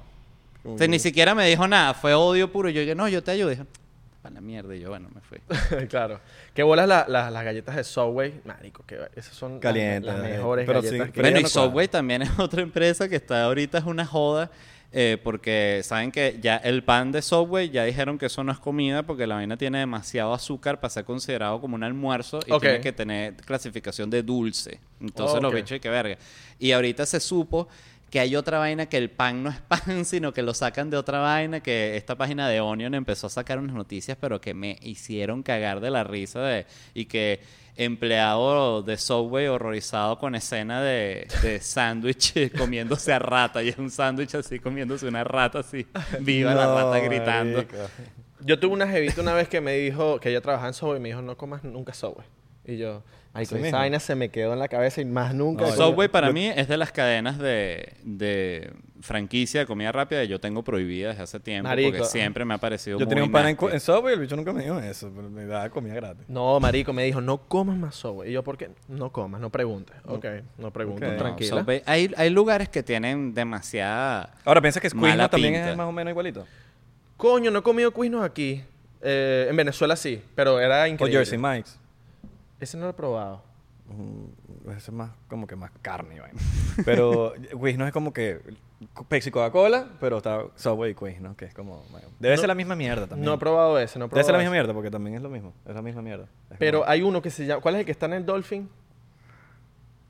O 0.65 0.77
sea, 0.77 0.87
ni 0.87 0.99
siquiera 0.99 1.35
me 1.35 1.45
dijo 1.47 1.67
nada. 1.67 1.93
Fue 1.93 2.13
odio 2.13 2.51
puro. 2.51 2.69
Yo 2.69 2.81
dije, 2.81 2.95
no, 2.95 3.07
yo 3.09 3.21
te 3.23 3.31
ayudo. 3.31 3.51
Y 3.51 3.55
Dije, 3.55 3.65
para 4.21 4.35
la 4.35 4.41
mierda. 4.41 4.73
Y 4.75 4.79
yo, 4.79 4.89
bueno, 4.89 5.09
me 5.13 5.19
fui. 5.21 5.39
claro. 5.87 6.19
¿Qué 6.53 6.63
bolas 6.63 6.87
la- 6.87 7.05
la- 7.09 7.29
las 7.31 7.43
galletas 7.43 7.75
de 7.75 7.83
Subway? 7.83 8.41
Marico, 8.45 8.85
que 8.85 8.97
esas 9.15 9.33
son 9.35 9.53
las- 9.53 9.61
Calientes, 9.61 10.13
las, 10.13 10.23
eh, 10.23 10.29
mejores 10.37 10.65
pero 10.65 10.81
galletas 10.81 11.07
sí, 11.07 11.13
que 11.13 11.21
Bueno, 11.21 11.39
y 11.39 11.43
no 11.43 11.49
cuadra. 11.49 11.69
Subway 11.69 11.87
también 11.89 12.21
es 12.21 12.29
otra 12.39 12.61
empresa 12.61 13.09
que 13.09 13.15
está 13.17 13.43
ahorita 13.43 13.79
es 13.79 13.83
una 13.85 14.05
joda. 14.05 14.49
Eh, 14.95 15.17
porque 15.23 15.81
saben 15.83 16.11
que 16.11 16.37
ya 16.39 16.57
el 16.57 16.83
pan 16.83 17.11
de 17.11 17.23
Subway 17.23 17.69
ya 17.71 17.83
dijeron 17.83 18.19
que 18.19 18.27
eso 18.27 18.43
no 18.43 18.51
es 18.51 18.59
comida 18.59 19.01
porque 19.03 19.25
la 19.25 19.35
vaina 19.35 19.57
tiene 19.57 19.79
demasiado 19.79 20.33
azúcar 20.33 20.79
para 20.79 20.91
ser 20.91 21.03
considerado 21.03 21.59
como 21.59 21.75
un 21.75 21.83
almuerzo 21.83 22.39
y 22.45 22.57
tiene 22.59 22.79
que 22.79 22.93
tener 22.93 23.35
clasificación 23.37 24.09
de 24.11 24.21
dulce. 24.21 24.79
Entonces 25.01 25.41
los 25.41 25.51
Ok. 25.51 25.55
bichos, 25.57 25.79
que 25.79 25.89
verga. 25.89 26.17
Y 26.59 26.71
ahorita 26.73 27.05
se 27.07 27.19
supo 27.19 27.67
que 28.11 28.19
hay 28.19 28.35
otra 28.35 28.59
vaina 28.59 28.85
que 28.85 28.97
el 28.97 29.09
pan 29.09 29.41
no 29.41 29.49
es 29.49 29.59
pan, 29.67 30.05
sino 30.05 30.31
que 30.31 30.43
lo 30.43 30.53
sacan 30.53 30.91
de 30.91 30.97
otra 30.97 31.17
vaina, 31.17 31.61
que 31.61 31.97
esta 31.97 32.15
página 32.15 32.47
de 32.47 32.61
Onion 32.61 32.93
empezó 32.93 33.25
a 33.25 33.29
sacar 33.31 33.57
unas 33.57 33.75
noticias, 33.75 34.15
pero 34.21 34.39
que 34.39 34.53
me 34.53 34.77
hicieron 34.83 35.41
cagar 35.41 35.79
de 35.79 35.89
la 35.89 36.03
risa 36.03 36.39
de 36.41 36.67
y 36.93 37.05
que 37.05 37.39
empleado 37.75 38.83
de 38.83 38.97
Subway 38.97 39.47
horrorizado 39.47 40.17
con 40.19 40.35
escena 40.35 40.81
de, 40.81 41.27
de 41.41 41.59
sándwich 41.59 42.51
comiéndose 42.57 43.11
a 43.13 43.19
rata 43.19 43.63
y 43.63 43.69
es 43.69 43.77
un 43.77 43.89
sándwich 43.89 44.35
así 44.35 44.59
comiéndose 44.59 45.07
una 45.07 45.23
rata 45.23 45.59
así 45.59 45.87
viva 46.19 46.53
la 46.53 46.67
rata 46.67 46.99
gritando 46.99 47.57
marico. 47.57 47.75
Yo 48.45 48.59
tuve 48.59 48.73
una 48.73 48.87
jevita 48.87 49.21
una 49.21 49.33
vez 49.33 49.47
que 49.47 49.61
me 49.61 49.73
dijo 49.73 50.19
que 50.19 50.29
ella 50.29 50.41
trabajaba 50.41 50.67
en 50.67 50.73
Subway 50.73 50.97
y 50.97 51.01
me 51.01 51.09
dijo, 51.09 51.21
no 51.21 51.37
comas 51.37 51.63
nunca 51.63 51.93
Subway. 51.93 52.27
Y 52.65 52.77
yo, 52.77 53.03
ay, 53.33 53.43
Así 53.43 53.55
esa 53.55 53.77
vaina 53.77 53.99
se 53.99 54.15
me 54.15 54.29
quedó 54.29 54.53
en 54.53 54.59
la 54.59 54.67
cabeza 54.67 55.01
y 55.01 55.05
más 55.05 55.33
nunca. 55.33 55.65
No, 55.65 55.71
Subway 55.71 56.07
para 56.07 56.31
mí 56.31 56.47
es 56.47 56.67
de 56.67 56.77
las 56.77 56.91
cadenas 56.91 57.37
de, 57.39 57.93
de 58.03 58.71
franquicia 59.01 59.61
de 59.61 59.65
comida 59.65 59.91
rápida 59.91 60.21
que 60.21 60.27
yo 60.27 60.39
tengo 60.39 60.63
prohibida 60.63 61.09
desde 61.09 61.23
hace 61.23 61.39
tiempo 61.39 61.67
Marico. 61.67 61.91
porque 61.91 62.05
siempre 62.05 62.45
me 62.45 62.53
ha 62.53 62.57
parecido 62.57 62.97
Yo 62.99 63.05
muy 63.05 63.09
tenía 63.09 63.23
un 63.25 63.31
pan 63.31 63.47
en, 63.47 63.79
Subway 63.79 64.11
y 64.11 64.15
el 64.15 64.19
bicho 64.21 64.35
nunca 64.35 64.53
me 64.53 64.63
dijo 64.63 64.79
eso, 64.79 65.11
pero 65.15 65.29
me 65.29 65.45
daba 65.45 65.69
comida 65.69 65.95
gratis. 65.95 66.23
No, 66.29 66.59
marico, 66.59 66.93
me 66.93 67.03
dijo, 67.03 67.19
no 67.21 67.39
comas 67.39 67.75
más 67.75 67.95
Subway. 67.95 68.29
Y 68.29 68.33
yo, 68.33 68.43
¿por 68.43 68.57
qué? 68.57 68.69
No 68.87 69.11
comas, 69.11 69.41
no 69.41 69.49
preguntes. 69.49 69.95
Ok, 70.05 70.25
no 70.57 70.67
Ok. 70.67 70.75
No, 71.01 71.17
tranquila. 71.17 71.63
Subway- 71.63 71.83
hay, 71.85 72.11
hay 72.15 72.29
lugares 72.29 72.69
que 72.69 72.83
tienen 72.83 73.33
demasiada 73.33 74.35
Ahora, 74.45 74.61
¿piensas 74.61 74.81
que 74.81 74.89
Squismo 74.89 75.07
también 75.29 75.53
pinta. 75.53 75.71
es 75.71 75.77
más 75.77 75.87
o 75.87 75.91
menos 75.91 76.11
igualito? 76.11 76.45
Coño, 77.17 77.51
no 77.51 77.59
he 77.59 77.63
comido 77.63 77.91
cuisnos 77.91 78.23
aquí. 78.23 78.63
Eh, 79.01 79.47
en 79.49 79.55
Venezuela 79.55 79.95
sí, 79.95 80.21
pero 80.35 80.59
era 80.59 80.83
O 80.83 80.87
increíble. 80.87 81.17
Jersey 81.19 81.37
Mike's. 81.37 81.77
Ese 82.63 82.77
no 82.77 82.83
lo 82.85 82.91
he 82.91 82.93
probado. 82.93 83.41
Mm, 83.87 84.69
Ese 84.69 84.77
es 84.77 84.91
más 84.91 85.11
como 85.27 85.45
que 85.45 85.55
más 85.55 85.71
carne, 85.81 86.19
vaina. 86.21 86.39
Pero 86.85 87.33
Quiznos 87.61 87.87
es 87.87 87.93
como 87.93 88.13
que 88.13 88.39
Pepsi 89.07 89.31
Coca-Cola, 89.31 89.87
pero 89.99 90.17
está 90.17 90.43
Subway 90.55 90.91
y 90.91 90.95
Quiznos, 90.95 91.37
que 91.37 91.45
es 91.45 91.53
como... 91.53 91.83
bueno, 91.91 92.07
debe 92.19 92.35
No- 92.35 92.39
ser 92.41 92.47
la 92.49 92.55
misma 92.55 92.75
mierda 92.75 93.07
también. 93.07 93.25
No 93.25 93.33
he 93.33 93.37
probado 93.37 93.79
ese, 93.79 93.97
no 93.97 94.05
he 94.05 94.07
Debe 94.07 94.09
probado 94.09 94.25
ser 94.25 94.33
la 94.33 94.39
ese. 94.39 94.43
misma 94.45 94.53
mierda, 94.55 94.73
porque 94.73 94.91
también 94.91 95.15
es 95.15 95.21
lo 95.21 95.29
mismo. 95.29 95.53
Es 95.65 95.73
la 95.75 95.81
misma 95.81 96.01
mierda. 96.01 96.25
Es 96.51 96.57
Pero 96.57 96.79
como- 96.79 96.91
hay 96.91 97.01
uno 97.01 97.21
que 97.21 97.29
se 97.29 97.45
llama... 97.45 97.61
¿Cuál 97.61 97.75
es 97.75 97.79
el 97.81 97.85
que 97.85 97.91
está 97.93 98.07
en 98.07 98.13
el 98.13 98.25
Dolphin? 98.25 98.69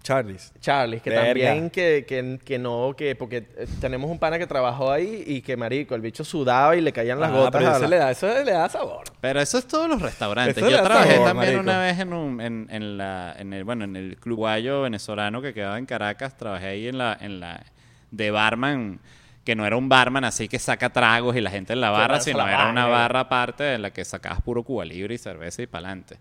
Charlie's. 0.04 0.52
Charlie, 0.60 1.00
que 1.00 1.10
Verga. 1.10 1.26
también 1.28 1.70
que, 1.70 2.06
que, 2.08 2.38
que 2.44 2.60
no, 2.60 2.94
que 2.96 3.16
porque 3.16 3.38
eh, 3.58 3.68
tenemos 3.80 4.12
un 4.12 4.20
pana 4.20 4.38
que 4.38 4.46
trabajó 4.46 4.92
ahí 4.92 5.24
y 5.26 5.42
que 5.42 5.56
marico, 5.58 5.96
el 5.96 6.02
bicho 6.02 6.24
sudaba 6.26 6.76
y 6.76 6.82
le 6.82 6.92
caían 6.92 7.20
las 7.22 7.32
Ah, 7.32 7.34
gotas. 7.36 7.62
pero 7.62 7.72
eso, 7.72 7.80
la- 7.84 7.88
le 7.88 7.96
da, 7.98 8.12
eso 8.12 8.28
le 8.44 8.52
da 8.52 8.68
sabor. 8.70 9.06
Pero 9.22 9.40
eso 9.42 9.58
es 9.58 9.66
todos 9.68 9.88
los 9.90 10.02
restaurantes. 10.02 10.58
Eso 10.58 10.70
Yo 10.70 10.84
trabajé 10.84 11.14
sabor, 11.14 11.28
también 11.30 11.54
marico. 11.56 11.62
una 11.64 11.80
vez 11.80 12.00
en, 12.00 12.14
un, 12.14 12.42
en, 12.42 12.68
en 12.70 12.98
la, 12.98 13.34
en 13.40 13.54
el, 13.54 13.64
bueno, 13.64 13.86
en 13.86 13.96
el 13.96 14.18
club 14.18 14.38
guayo 14.40 14.82
venezolano 14.82 15.42
que 15.42 15.54
quedaba 15.54 15.78
en 15.80 15.86
Caracas. 15.86 16.36
Trabajé 16.38 16.68
ahí 16.68 16.88
en 16.90 16.98
la, 16.98 17.18
en 17.20 17.40
la 17.40 17.64
de 18.12 18.30
barman, 18.30 19.00
que 19.46 19.56
no 19.56 19.66
era 19.66 19.78
un 19.78 19.88
barman 19.90 20.24
así 20.26 20.48
que 20.50 20.60
saca 20.60 20.92
tragos 20.92 21.36
y 21.36 21.42
la 21.42 21.50
gente 21.50 21.74
en 21.74 21.80
la 21.82 21.90
barra, 21.92 22.20
sino 22.20 22.40
la 22.40 22.50
era 22.54 22.70
una 22.70 22.88
barra 22.88 23.22
aparte 23.22 23.74
en 23.76 23.82
la 23.82 23.92
que 23.92 24.04
sacabas 24.06 24.42
puro 24.42 24.64
Cuba 24.64 24.84
Libre 24.86 25.16
y 25.16 25.18
cerveza 25.18 25.62
y 25.62 25.68
pa'lante. 25.68 26.18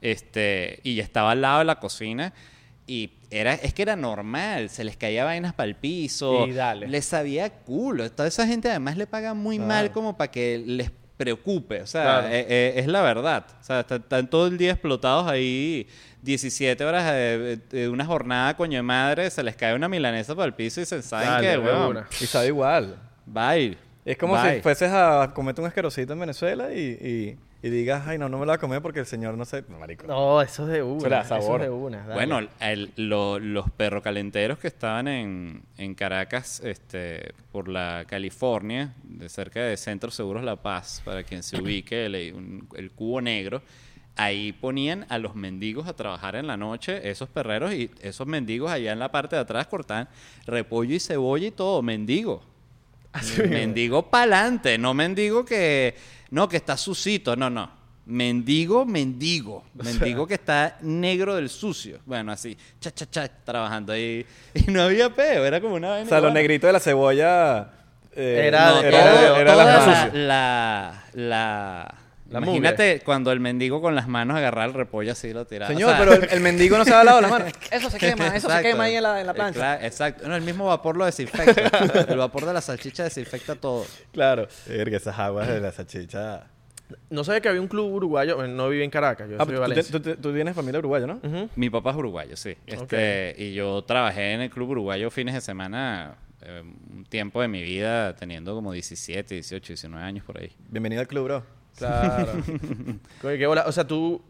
Este, 0.00 0.80
y 0.82 1.00
estaba 1.00 1.30
al 1.32 1.40
lado 1.40 1.60
de 1.60 1.64
la 1.64 1.76
cocina 1.80 2.32
y 2.86 3.10
era, 3.30 3.54
es 3.54 3.72
que 3.74 3.82
era 3.82 3.96
normal, 3.96 4.68
se 4.70 4.84
les 4.84 4.96
caía 4.96 5.24
vainas 5.24 5.54
para 5.54 5.68
el 5.68 5.74
piso, 5.74 6.46
Y 6.46 6.52
dale. 6.52 6.86
les 6.88 7.04
sabía 7.04 7.50
culo. 7.50 8.10
Toda 8.10 8.28
esa 8.28 8.46
gente 8.46 8.68
además 8.68 8.96
le 8.96 9.06
paga 9.06 9.34
muy 9.34 9.58
mal 9.58 9.90
como 9.92 10.16
para 10.16 10.30
que 10.30 10.62
les 10.64 10.90
preocupe, 11.16 11.80
o 11.80 11.86
sea, 11.86 12.02
Claro. 12.02 12.26
eh, 12.28 12.46
eh, 12.48 12.72
es 12.76 12.86
la 12.86 13.00
verdad. 13.02 13.46
O 13.60 13.64
sea, 13.64 13.80
están, 13.80 14.00
están 14.02 14.28
todo 14.28 14.46
el 14.48 14.58
día 14.58 14.72
explotados 14.72 15.26
ahí, 15.28 15.86
17 16.22 16.84
horas 16.84 17.04
de, 17.12 17.58
de 17.70 17.88
una 17.88 18.04
jornada, 18.04 18.56
coño 18.56 18.76
de 18.78 18.82
madre, 18.82 19.30
se 19.30 19.42
les 19.42 19.56
cae 19.56 19.74
una 19.74 19.88
milanesa 19.88 20.34
para 20.34 20.46
el 20.46 20.54
piso 20.54 20.80
y 20.80 20.84
se 20.86 21.02
saben 21.02 21.28
Dale, 21.28 21.46
que, 21.46 21.52
de 21.52 21.58
weón. 21.58 22.04
Y 22.20 22.26
sabe 22.26 22.48
igual. 22.48 22.96
bye. 23.26 23.76
Es 24.04 24.18
como 24.18 24.34
bye. 24.34 24.56
si 24.56 24.60
fueses 24.60 24.90
a 24.92 25.30
comerte 25.34 25.60
un 25.62 25.66
asquerosito 25.66 26.12
en 26.12 26.20
Venezuela 26.20 26.72
y, 26.74 26.78
y, 26.80 27.38
y 27.66 27.70
digas, 27.70 28.06
ay, 28.06 28.18
no, 28.18 28.28
no 28.28 28.36
me 28.38 28.44
lo 28.44 28.50
voy 28.50 28.56
a 28.56 28.58
comer 28.58 28.82
porque 28.82 29.00
el 29.00 29.06
señor 29.06 29.38
no 29.38 29.46
sé. 29.46 29.64
No, 29.68 29.78
marico. 29.78 30.06
No, 30.06 30.42
eso 30.42 30.64
es 30.64 30.68
de 30.72 30.82
una. 30.82 30.98
Eso 30.98 31.08
le 31.08 31.14
da 31.14 31.20
Eso 31.22 31.28
sabor. 31.30 31.60
es 31.62 31.66
de 31.68 31.72
una. 31.72 31.98
dale. 32.06 32.12
Bueno, 32.14 32.46
el- 32.60 32.92
lo- 32.96 33.38
los 33.38 33.70
perrocalenteros 33.70 34.58
que 34.58 34.66
estaban 34.66 35.08
en, 35.08 35.62
en 35.78 35.94
Caracas, 35.94 36.60
este, 36.60 37.32
por 37.52 37.68
la 37.68 38.04
California, 38.06 38.92
de 39.04 39.28
cerca 39.30 39.60
de 39.62 39.76
Centro 39.78 40.10
Seguros 40.10 40.44
La 40.44 40.56
Paz, 40.56 41.00
para 41.06 41.22
quien 41.22 41.42
se 41.42 41.58
ubique, 41.58 42.04
el, 42.04 42.34
un- 42.34 42.68
el 42.76 42.90
cubo 42.90 43.22
negro, 43.22 43.62
ahí 44.16 44.52
ponían 44.52 45.06
a 45.08 45.16
los 45.18 45.34
mendigos 45.34 45.88
a 45.88 45.96
trabajar 45.96 46.36
en 46.36 46.46
la 46.46 46.58
noche, 46.58 47.08
esos 47.08 47.30
perreros, 47.30 47.72
y 47.72 47.90
esos 48.02 48.26
mendigos 48.26 48.70
allá 48.70 48.92
en 48.92 48.98
la 48.98 49.10
parte 49.10 49.36
de 49.36 49.42
atrás 49.42 49.68
cortaban 49.68 50.08
repollo 50.46 50.94
y 50.94 51.00
cebolla 51.00 51.46
y 51.46 51.50
todo, 51.50 51.80
mendigo. 51.80 52.42
mendigo 53.48 54.10
pa'lante, 54.10 54.76
no 54.76 54.92
mendigo 54.92 55.44
que, 55.44 55.94
no, 56.34 56.48
que 56.48 56.56
está 56.56 56.76
sucito, 56.76 57.36
no, 57.36 57.48
no. 57.48 57.70
Mendigo, 58.06 58.84
mendigo. 58.84 59.64
Mendigo 59.74 60.26
que 60.26 60.34
está 60.34 60.76
negro 60.82 61.34
del 61.36 61.48
sucio. 61.48 62.00
Bueno, 62.04 62.32
así, 62.32 62.56
cha, 62.80 62.90
cha, 62.90 63.08
cha, 63.08 63.28
trabajando 63.28 63.92
ahí. 63.92 64.26
Y 64.54 64.70
no 64.70 64.82
había 64.82 65.08
peo, 65.14 65.44
era 65.44 65.60
como 65.60 65.76
una 65.76 65.88
vaina 65.90 66.06
O 66.06 66.08
sea, 66.08 66.18
los 66.18 66.24
igual. 66.28 66.34
negritos 66.34 66.68
de 66.68 66.72
la 66.72 66.80
cebolla. 66.80 67.70
eh, 68.14 68.44
Era- 68.48 68.70
No, 68.70 68.80
era- 68.82 69.00
todo- 69.12 69.36
era 69.36 69.52
toda 69.52 69.64
la- 69.64 69.74
la, 69.86 70.04
sucio. 70.04 70.18
la, 70.20 71.04
la- 71.14 71.94
La 72.30 72.38
Imagínate 72.38 73.00
cuando 73.04 73.32
el 73.32 73.40
mendigo 73.40 73.82
con 73.82 73.94
las 73.94 74.08
manos 74.08 74.36
agarraba 74.36 74.64
el 74.66 74.72
repollo 74.72 75.12
así 75.12 75.28
y 75.28 75.32
lo 75.34 75.46
tiraba. 75.46 75.70
Señor, 75.72 75.90
O 75.90 75.96
sea, 75.96 75.98
pero 76.04 76.12
el, 76.14 76.28
el 76.32 76.40
mendigo 76.40 76.78
no 76.78 76.84
se 76.84 76.92
ha 76.94 77.04
lavado 77.04 77.20
las 77.20 77.30
manos. 77.30 77.52
Eso 77.70 77.90
se 77.90 77.98
quema, 77.98 78.28
eso 78.34 78.48
se 78.48 78.62
quema 78.62 78.84
ahí 78.84 78.96
en 78.96 79.02
la, 79.02 79.20
en 79.20 79.26
la 79.26 79.32
Eh, 79.32 79.34
plancha. 79.34 79.58
claro, 79.60 79.84
exacto. 79.84 80.26
No, 80.28 80.34
el 80.34 80.42
mismo 80.42 80.64
vapor 80.66 80.96
lo 80.96 81.04
desinfecta. 81.04 81.68
el 82.08 82.16
vapor 82.18 82.46
de 82.46 82.54
la 82.54 82.60
salchicha 82.62 83.04
desinfecta 83.04 83.54
todo. 83.56 83.84
Claro. 84.12 84.48
Verga, 84.66 84.96
esas 84.96 85.18
aguas 85.18 85.46
de 85.48 85.60
la 85.60 85.70
salchicha. 85.70 86.44
No 87.10 87.24
sabía 87.24 87.40
que 87.42 87.48
había 87.50 87.60
un 87.60 87.68
club 87.68 87.92
uruguayo. 87.92 88.46
No 88.46 88.68
viví 88.70 88.82
en 88.84 88.90
Caracas. 88.90 89.28
Yo 89.28 89.36
Ah, 89.38 89.44
soy 89.44 89.52
de 89.52 89.54
tú, 89.56 89.60
Valencia. 89.60 90.00
tú- 90.00 90.16
tú 90.16 90.32
tienes 90.32 90.54
familia 90.54 90.78
uruguaya, 90.78 91.06
¿no? 91.06 91.20
Mi 91.56 91.68
papá 91.68 91.90
es 91.90 91.96
uruguayo, 91.96 92.36
sí. 92.36 92.56
Este, 92.66 93.34
Y 93.38 93.52
yo 93.52 93.82
trabajé 93.84 94.32
en 94.32 94.40
el 94.40 94.50
club 94.50 94.70
uruguayo 94.70 95.10
fines 95.10 95.34
de 95.34 95.40
semana 95.42 96.14
eh, 96.40 96.62
un 96.62 97.04
tiempo 97.04 97.42
de 97.42 97.48
mi 97.48 97.62
vida, 97.62 98.14
teniendo 98.16 98.54
como 98.54 98.72
17, 98.72 99.34
18, 99.34 99.68
19 99.74 100.02
años 100.04 100.24
por 100.24 100.38
ahí. 100.38 100.52
Bienvenido 100.70 101.00
al 101.02 101.06
club, 101.08 101.24
bro. 101.24 101.63
Claro. 101.76 102.32
Coño, 103.22 103.38
qué 103.38 103.46
bola. 103.46 103.64
O 103.66 103.72
sea, 103.72 103.86
tú 103.86 104.22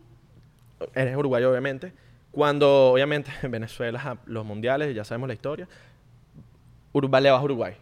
eres 0.95 1.17
uruguayo, 1.17 1.51
obviamente. 1.51 1.93
Cuando, 2.31 2.93
obviamente, 2.93 3.31
en 3.43 3.51
Venezuela, 3.51 4.19
los 4.27 4.45
mundiales, 4.45 4.95
ya 4.95 5.05
sabemos 5.05 5.29
la 5.29 5.35
historia. 5.35 5.69
Uruguay 6.93 7.23
le 7.23 7.31
vas 7.31 7.41
a 7.41 7.45
Uruguay. 7.45 7.75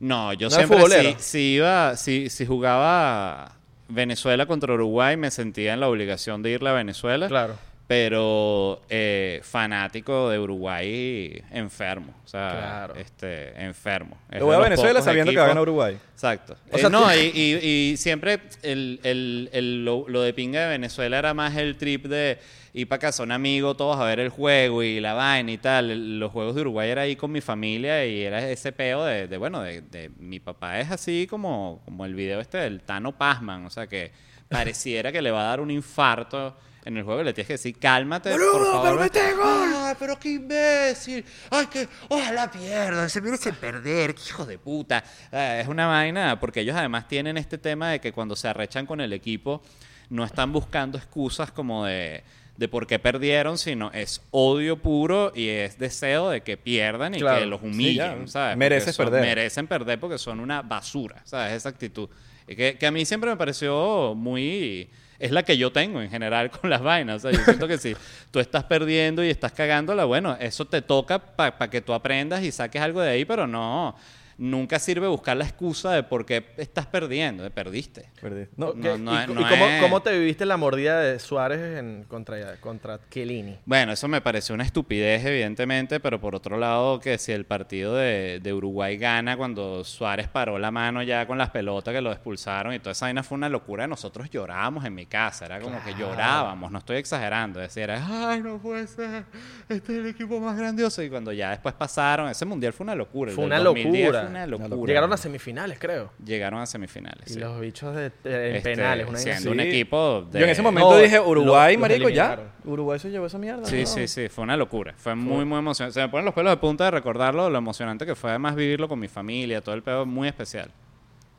No, 0.00 0.32
yo 0.32 0.48
¿No 0.48 0.56
eres 0.56 0.68
siempre 0.68 1.16
si 1.18 1.54
iba, 1.54 1.94
si, 1.96 2.30
si 2.30 2.46
jugaba 2.46 3.56
Venezuela 3.88 4.46
contra 4.46 4.72
Uruguay, 4.72 5.16
me 5.16 5.30
sentía 5.30 5.74
en 5.74 5.80
la 5.80 5.88
obligación 5.88 6.42
de 6.42 6.50
irle 6.50 6.70
a 6.70 6.72
Venezuela. 6.72 7.28
Claro. 7.28 7.56
Pero 7.90 8.82
eh, 8.88 9.40
fanático 9.42 10.30
de 10.30 10.38
Uruguay 10.38 11.42
enfermo. 11.50 12.14
O 12.24 12.28
sea, 12.28 12.50
Claro. 12.86 12.94
este, 12.94 13.60
enfermo. 13.64 14.16
Es 14.30 14.38
Lo 14.38 14.46
voy 14.46 14.54
a 14.54 14.60
Venezuela 14.60 15.02
sabiendo 15.02 15.32
que 15.32 15.38
va 15.38 15.46
a 15.46 15.48
ganar 15.48 15.62
Uruguay. 15.64 15.98
Exacto. 16.12 16.56
O 16.70 16.76
Eh, 16.76 16.80
sea, 16.80 16.88
no, 16.88 17.02
tú- 17.02 17.10
y, 17.18 17.32
y- 17.34 17.90
y 17.92 17.96
siempre 17.96 18.38
el, 18.62 19.00
el- 19.02 19.50
el- 19.52 19.84
lo, 19.84 20.04
lo 20.08 20.22
de 20.22 20.32
pinga 20.32 20.60
de 20.62 20.68
Venezuela 20.68 21.18
era 21.18 21.34
más 21.34 21.56
el 21.56 21.76
trip 21.78 22.06
de 22.06 22.38
ir 22.74 22.88
para 22.88 23.00
casa 23.00 23.24
un 23.24 23.32
amigo, 23.32 23.74
todos 23.74 23.98
a 23.98 24.04
ver 24.04 24.20
el 24.20 24.28
juego 24.28 24.84
y 24.84 25.00
la 25.00 25.14
vaina 25.14 25.50
y 25.50 25.58
tal. 25.58 26.20
Los 26.20 26.30
juegos 26.30 26.54
de 26.54 26.60
Uruguay 26.60 26.90
era 26.90 27.02
ahí 27.02 27.16
con 27.16 27.32
mi 27.32 27.40
familia 27.40 28.06
y 28.06 28.22
era 28.22 28.48
ese 28.48 28.70
peo 28.70 29.04
de, 29.04 29.26
de, 29.26 29.36
bueno, 29.36 29.62
de, 29.62 29.80
de- 29.80 30.10
mi 30.16 30.38
papá 30.38 30.78
es 30.78 30.92
así 30.92 31.26
como, 31.28 31.82
como 31.84 32.04
el 32.06 32.14
video 32.14 32.38
este 32.38 32.58
del 32.58 32.82
Tano 32.82 33.10
Pazman, 33.18 33.66
o 33.66 33.70
sea 33.70 33.88
que 33.88 34.12
pareciera 34.48 35.10
que 35.10 35.20
le 35.20 35.32
va 35.32 35.40
a 35.40 35.48
dar 35.48 35.60
un 35.60 35.72
infarto. 35.72 36.56
En 36.84 36.96
el 36.96 37.02
juego 37.02 37.22
le 37.22 37.32
tienes 37.34 37.46
que 37.46 37.52
decir, 37.54 37.78
cálmate, 37.78 38.30
por 38.30 38.40
favor. 38.72 39.10
¡Ay, 39.12 39.94
pero 39.98 40.18
qué 40.18 40.30
imbécil! 40.30 41.24
¡Ay, 41.50 41.66
que 41.66 41.86
ojalá 42.08 42.50
pierdan! 42.50 43.10
Se 43.10 43.20
merece 43.20 43.52
perder, 43.52 44.14
qué 44.14 44.22
hijo 44.28 44.46
de 44.46 44.58
puta. 44.58 45.04
Eh, 45.30 45.60
es 45.62 45.68
una 45.68 45.86
vaina, 45.86 46.40
porque 46.40 46.60
ellos 46.60 46.76
además 46.76 47.06
tienen 47.08 47.36
este 47.36 47.58
tema 47.58 47.90
de 47.90 48.00
que 48.00 48.12
cuando 48.12 48.34
se 48.36 48.48
arrechan 48.48 48.86
con 48.86 49.00
el 49.00 49.12
equipo, 49.12 49.62
no 50.08 50.24
están 50.24 50.52
buscando 50.52 50.96
excusas 50.96 51.52
como 51.52 51.84
de, 51.84 52.24
de 52.56 52.68
por 52.68 52.86
qué 52.86 52.98
perdieron, 52.98 53.58
sino 53.58 53.90
es 53.92 54.22
odio 54.30 54.78
puro 54.80 55.32
y 55.34 55.48
es 55.48 55.78
deseo 55.78 56.30
de 56.30 56.40
que 56.40 56.56
pierdan 56.56 57.14
y 57.14 57.18
Claro. 57.18 57.40
que 57.40 57.46
los 57.46 57.60
Sí, 57.60 57.66
humillen, 57.66 58.20
ya. 58.24 58.26
¿sabes? 58.26 58.56
Mereces 58.56 58.94
son- 58.96 59.04
perder. 59.06 59.20
Merecen 59.22 59.66
perder 59.66 60.00
porque 60.00 60.16
son 60.18 60.40
una 60.40 60.62
basura, 60.62 61.20
¿sabes? 61.24 61.52
Esa 61.52 61.68
actitud. 61.68 62.08
Que, 62.46 62.76
que 62.78 62.86
a 62.86 62.90
mí 62.90 63.04
siempre 63.04 63.30
me 63.30 63.36
pareció 63.36 64.14
muy... 64.16 64.88
Es 65.20 65.30
la 65.30 65.44
que 65.44 65.56
yo 65.56 65.70
tengo 65.70 66.00
en 66.00 66.10
general 66.10 66.50
con 66.60 66.68
las 66.68 66.82
vainas. 66.82 67.16
O 67.16 67.20
sea, 67.20 67.38
yo 67.38 67.44
siento 67.44 67.68
que 67.68 67.78
si 67.78 67.94
tú 68.32 68.40
estás 68.40 68.64
perdiendo 68.64 69.22
y 69.22 69.30
estás 69.30 69.52
cagándola, 69.52 70.04
bueno, 70.06 70.36
eso 70.40 70.64
te 70.64 70.82
toca 70.82 71.18
para 71.18 71.70
que 71.70 71.80
tú 71.80 71.92
aprendas 71.92 72.42
y 72.42 72.50
saques 72.50 72.82
algo 72.82 73.00
de 73.00 73.10
ahí, 73.10 73.24
pero 73.24 73.46
no... 73.46 73.94
Nunca 74.42 74.78
sirve 74.78 75.06
buscar 75.06 75.36
la 75.36 75.44
excusa 75.44 75.92
de 75.92 76.02
por 76.02 76.24
qué 76.24 76.46
estás 76.56 76.86
perdiendo, 76.86 77.42
de 77.42 77.50
perdiste. 77.50 78.08
Perdí. 78.22 78.46
No, 78.56 78.72
no, 78.74 78.96
no 78.96 79.12
¿Y, 79.12 79.18
es- 79.18 79.28
y 79.28 79.34
no 79.34 79.46
cómo, 79.46 79.66
es- 79.66 79.82
cómo 79.82 80.00
te 80.00 80.18
viviste 80.18 80.46
la 80.46 80.56
mordida 80.56 80.98
de 81.00 81.18
Suárez 81.18 81.78
en, 81.78 82.04
contra, 82.08 82.56
contra 82.56 82.98
Chiellini? 83.10 83.58
Bueno, 83.66 83.92
eso 83.92 84.08
me 84.08 84.22
pareció 84.22 84.54
una 84.54 84.64
estupidez, 84.64 85.22
evidentemente, 85.26 86.00
pero 86.00 86.18
por 86.18 86.34
otro 86.34 86.56
lado, 86.56 87.00
que 87.00 87.18
si 87.18 87.32
el 87.32 87.44
partido 87.44 87.94
de, 87.96 88.40
de 88.42 88.52
Uruguay 88.54 88.96
gana 88.96 89.36
cuando 89.36 89.84
Suárez 89.84 90.26
paró 90.28 90.58
la 90.58 90.70
mano 90.70 91.02
ya 91.02 91.26
con 91.26 91.36
las 91.36 91.50
pelotas 91.50 91.92
que 91.92 92.00
lo 92.00 92.10
expulsaron 92.10 92.72
y 92.72 92.78
toda 92.78 92.92
esa 92.92 93.04
vaina 93.06 93.22
fue 93.22 93.36
una 93.36 93.50
locura. 93.50 93.86
Nosotros 93.86 94.30
llorábamos 94.30 94.86
en 94.86 94.94
mi 94.94 95.04
casa, 95.04 95.44
era 95.44 95.60
como 95.60 95.84
que 95.84 95.92
llorábamos, 95.94 96.70
no 96.72 96.78
estoy 96.78 96.96
exagerando. 96.96 97.60
Era, 97.60 98.30
ay, 98.30 98.40
no 98.40 98.56
puede 98.58 98.86
ser, 98.86 99.24
este 99.68 99.92
es 99.92 99.98
el 99.98 100.06
equipo 100.06 100.40
más 100.40 100.56
grandioso. 100.56 101.02
Y 101.02 101.10
cuando 101.10 101.30
ya 101.30 101.50
después 101.50 101.74
pasaron, 101.74 102.28
ese 102.30 102.46
mundial 102.46 102.72
fue 102.72 102.84
una 102.84 102.94
locura. 102.94 103.32
Fue 103.32 103.44
una 103.44 103.58
2010 103.58 104.04
locura. 104.06 104.20
Fue 104.22 104.29
una 104.30 104.46
locura. 104.46 104.86
Llegaron 104.86 105.12
a 105.12 105.16
semifinales, 105.16 105.78
creo. 105.78 106.10
Llegaron 106.24 106.60
a 106.60 106.66
semifinales. 106.66 107.30
Y 107.30 107.34
sí. 107.34 107.38
los 107.40 107.60
bichos 107.60 107.94
de, 107.94 108.10
de- 108.24 108.50
en 108.50 108.56
Este, 108.56 108.70
penales. 108.76 109.08
Una 109.08 109.18
siendo 109.18 109.50
un 109.50 109.60
equipo 109.60 110.22
de... 110.30 110.38
Yo 110.40 110.44
en 110.46 110.50
ese 110.50 110.62
momento 110.62 110.90
No, 110.90 110.96
dije, 110.98 111.16
lo- 111.16 111.28
Uruguay, 111.28 111.74
los 111.74 111.80
marico, 111.80 112.08
ya. 112.08 112.52
Uruguay 112.64 112.98
se 112.98 113.10
llevó 113.10 113.26
esa 113.26 113.38
mierda. 113.38 113.64
Sí, 113.66 113.80
¿no? 113.80 113.86
sí, 113.86 114.08
sí, 114.08 114.28
fue 114.28 114.44
una 114.44 114.56
locura. 114.56 114.94
Fue 114.96 115.14
muy, 115.14 115.44
muy 115.44 115.58
emocionante. 115.58 115.94
Se 115.94 116.00
me 116.00 116.08
ponen 116.08 116.24
los 116.24 116.34
pelos 116.34 116.52
de 116.52 116.56
punta 116.56 116.84
de 116.84 116.90
recordarlo, 116.92 117.50
lo 117.50 117.58
emocionante 117.58 118.06
que 118.06 118.14
fue 118.14 118.30
además 118.30 118.54
vivirlo 118.54 118.88
con 118.88 118.98
mi 118.98 119.08
familia, 119.08 119.60
todo 119.60 119.74
el 119.74 119.82
pedo 119.82 120.06
muy 120.06 120.28
especial. 120.28 120.70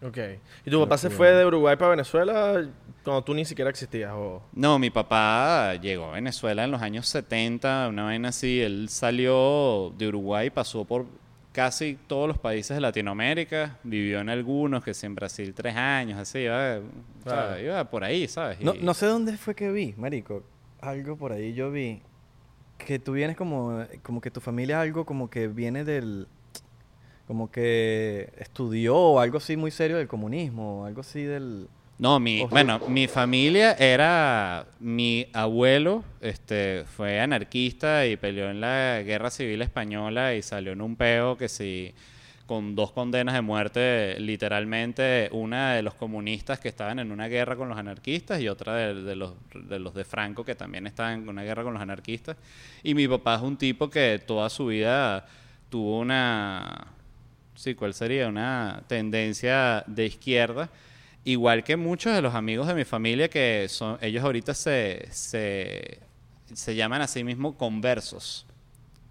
Ok. 0.04 0.18
¿Y 0.66 0.72
tu 0.72 0.80
papá 0.80 0.98
se 0.98 1.12
fue 1.12 1.32
de 1.32 1.46
Uruguay 1.46 1.76
para 1.76 1.92
Venezuela 1.92 2.66
cuando 3.04 3.24
tú 3.24 3.36
ni 3.36 3.46
siquiera 3.46 3.70
existías? 3.70 4.12
O... 4.16 4.42
No, 4.52 4.80
mi 4.80 4.90
papá 4.90 5.76
llegó 5.76 6.06
a 6.06 6.14
Venezuela 6.14 6.64
en 6.64 6.72
los 6.72 6.82
años 6.82 7.08
70, 7.08 7.88
una 7.90 8.06
vaina 8.06 8.30
así. 8.30 8.62
Él 8.62 8.90
salió 8.90 9.94
de 10.00 10.08
Uruguay, 10.08 10.50
pasó 10.50 10.86
por 10.86 11.06
casi 11.52 11.98
todos 12.08 12.28
los 12.28 12.38
países 12.38 12.76
de 12.76 12.82
Latinoamérica, 12.82 13.78
vivió 13.84 14.20
en 14.22 14.30
algunos, 14.30 14.84
que 14.84 14.94
sí, 14.94 15.06
en 15.06 15.16
Brasil 15.16 15.54
tres 15.54 15.76
años, 15.76 16.18
así, 16.20 16.40
iba, 16.40 16.78
o 16.78 17.24
sea, 17.24 17.34
Claro. 17.48 17.60
iba 17.62 17.90
por 17.90 18.04
ahí, 18.04 18.28
¿sabes? 18.28 18.60
No, 18.62 18.74
Y- 18.74 18.80
no 18.80 18.94
sé 18.94 19.06
dónde 19.08 19.38
fue 19.38 19.54
que 19.56 19.72
vi, 19.72 19.94
marico. 19.98 20.44
Algo 20.80 21.18
por 21.18 21.32
ahí 21.34 21.54
yo 21.54 21.72
vi. 21.72 22.02
Que 22.78 22.98
tú 22.98 23.12
vienes 23.14 23.36
como... 23.38 23.86
Como 24.02 24.22
que 24.22 24.32
tu 24.32 24.40
familia 24.42 24.82
algo 24.82 25.06
como 25.06 25.30
que 25.30 25.48
viene 25.48 25.84
del... 25.84 26.28
Como 27.28 27.52
que 27.52 28.34
estudió 28.38 29.20
algo 29.20 29.38
así 29.38 29.56
muy 29.56 29.70
serio 29.72 29.98
del 29.98 30.08
comunismo. 30.08 30.86
Algo 30.86 31.02
así 31.02 31.22
del... 31.24 31.68
No, 32.02 32.20
mi, 32.20 32.44
bueno, 32.46 32.80
mi 32.88 33.08
familia 33.08 33.74
era 33.74 34.66
mi 34.80 35.28
abuelo, 35.34 36.04
este, 36.20 36.84
fue 36.98 37.20
anarquista 37.20 38.08
y 38.08 38.18
peleó 38.18 38.50
en 38.50 38.60
la 38.60 39.04
Guerra 39.04 39.30
Civil 39.30 39.62
Española 39.62 40.34
y 40.34 40.42
salió 40.42 40.72
en 40.72 40.82
un 40.82 40.96
peo 40.96 41.38
que 41.38 41.48
sí 41.48 41.94
con 42.48 42.74
dos 42.74 42.92
condenas 42.92 43.36
de 43.36 43.42
muerte, 43.42 44.20
literalmente 44.20 45.30
una 45.32 45.76
de 45.76 45.84
los 45.84 45.94
comunistas 45.94 46.60
que 46.60 46.70
estaban 46.70 46.98
en 46.98 47.12
una 47.12 47.28
guerra 47.28 47.56
con 47.56 47.70
los 47.70 47.78
anarquistas 47.78 48.42
y 48.42 48.48
otra 48.48 48.74
de, 48.78 49.04
de 49.04 49.16
los, 49.16 49.36
de 49.54 49.78
los 49.78 49.94
de 49.94 50.04
Franco 50.04 50.44
que 50.44 50.56
también 50.56 50.88
estaban 50.88 51.22
en 51.22 51.30
una 51.30 51.44
guerra 51.44 51.62
con 51.62 51.74
los 51.74 51.84
anarquistas. 51.84 52.36
Y 52.82 52.96
mi 52.96 53.08
papá 53.08 53.36
es 53.36 53.44
un 53.44 53.58
tipo 53.58 53.92
que 53.92 54.20
toda 54.26 54.50
su 54.50 54.66
vida 54.66 55.28
tuvo 55.70 56.00
una, 56.00 56.88
sí, 57.54 57.76
¿cuál 57.76 57.94
sería? 57.94 58.28
Una 58.28 58.82
tendencia 58.88 59.84
de 59.86 60.08
izquierda. 60.08 60.68
Igual 61.24 61.64
que 61.64 61.76
muchos 61.78 62.16
de 62.16 62.22
los 62.22 62.34
amigos 62.34 62.68
de 62.68 62.74
mi 62.74 62.84
familia 62.84 63.30
que 63.30 63.68
son, 63.70 63.98
ellos 64.02 64.24
ahorita 64.24 64.54
se, 64.54 65.08
se, 65.12 66.00
se 66.54 66.76
llaman 66.76 67.02
a 67.02 67.08
sí 67.08 67.24
mismos 67.24 67.56
conversos 67.56 68.46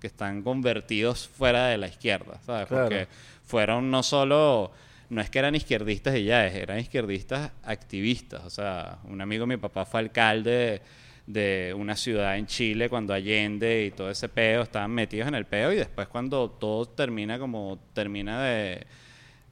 que 0.01 0.09
están 0.09 0.43
convertidos 0.43 1.29
fuera 1.29 1.67
de 1.67 1.79
la 1.79 1.87
izquierda, 1.87 2.41
¿sabes? 2.45 2.67
Claro. 2.67 2.89
Porque 2.89 3.07
fueron 3.45 3.91
no 3.91 4.03
solo, 4.03 4.73
no 5.09 5.21
es 5.21 5.31
que 5.31 5.39
eran 5.39 5.55
izquierdistas 5.55 6.17
y 6.17 6.25
ya, 6.25 6.47
eran 6.47 6.81
izquierdistas 6.81 7.53
activistas. 7.63 8.45
O 8.45 8.51
sea, 8.51 8.99
un 9.05 9.21
amigo 9.21 9.43
de 9.43 9.57
mi 9.57 9.57
papá 9.57 9.85
fue 9.85 10.01
alcalde 10.01 10.81
de 11.27 11.75
una 11.77 11.95
ciudad 11.95 12.37
en 12.37 12.47
Chile 12.47 12.89
cuando 12.89 13.15
Allende 13.15 13.85
y 13.85 13.91
todo 13.93 14.11
ese 14.11 14.29
peo 14.29 14.63
estaban 14.63 14.91
metidos 14.91 15.29
en 15.29 15.37
el 15.37 15.47
peo 15.47 15.73
y 15.73 15.77
después 15.77 16.09
cuando 16.09 16.51
todo 16.51 16.87
termina 16.87 17.39
como 17.39 17.79
termina 17.93 18.43
de 18.43 18.85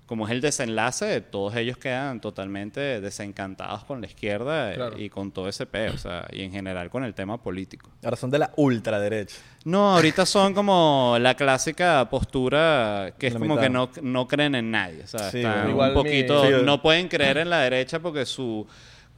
como 0.09 0.27
es 0.27 0.33
el 0.33 0.41
desenlace, 0.41 1.21
todos 1.21 1.55
ellos 1.55 1.77
quedan 1.77 2.21
totalmente 2.21 3.01
desencantados 3.01 3.85
con 3.85 4.01
la 4.01 4.09
izquierda 4.09 4.75
Claro. 4.75 4.99
y 4.99 5.09
con 5.11 5.31
todo 5.31 5.49
ese 5.49 5.67
peo, 5.67 5.93
o 5.95 5.99
sea, 5.99 6.27
y 6.33 6.43
en 6.43 6.51
general 6.51 6.91
con 6.91 7.05
el 7.05 7.15
tema 7.15 7.41
político. 7.41 7.91
Ahora 8.03 8.17
son 8.17 8.31
de 8.31 8.39
la 8.41 8.51
ultraderecha. 8.57 9.37
No, 9.65 9.95
ahorita 9.95 10.25
son 10.27 10.55
como 10.55 11.17
la 11.21 11.35
clásica 11.35 12.09
postura 12.11 13.13
que 13.19 13.27
es 13.29 13.35
La 13.35 13.39
como 13.39 13.55
mitad. 13.55 13.63
que 13.65 13.71
no, 13.71 13.91
no 14.03 14.27
creen 14.27 14.55
en 14.55 14.71
nadie. 14.71 15.03
O 15.03 15.07
sea, 15.07 15.31
Sí, 15.31 15.39
están 15.39 15.69
igual 15.71 15.91
un 15.91 15.97
mi- 15.97 16.03
poquito. 16.03 16.63
No 16.63 16.81
pueden 16.83 17.09
creer 17.09 17.39
en 17.39 17.51
la 17.51 17.59
derecha 17.61 17.99
porque 18.01 18.25
su. 18.25 18.67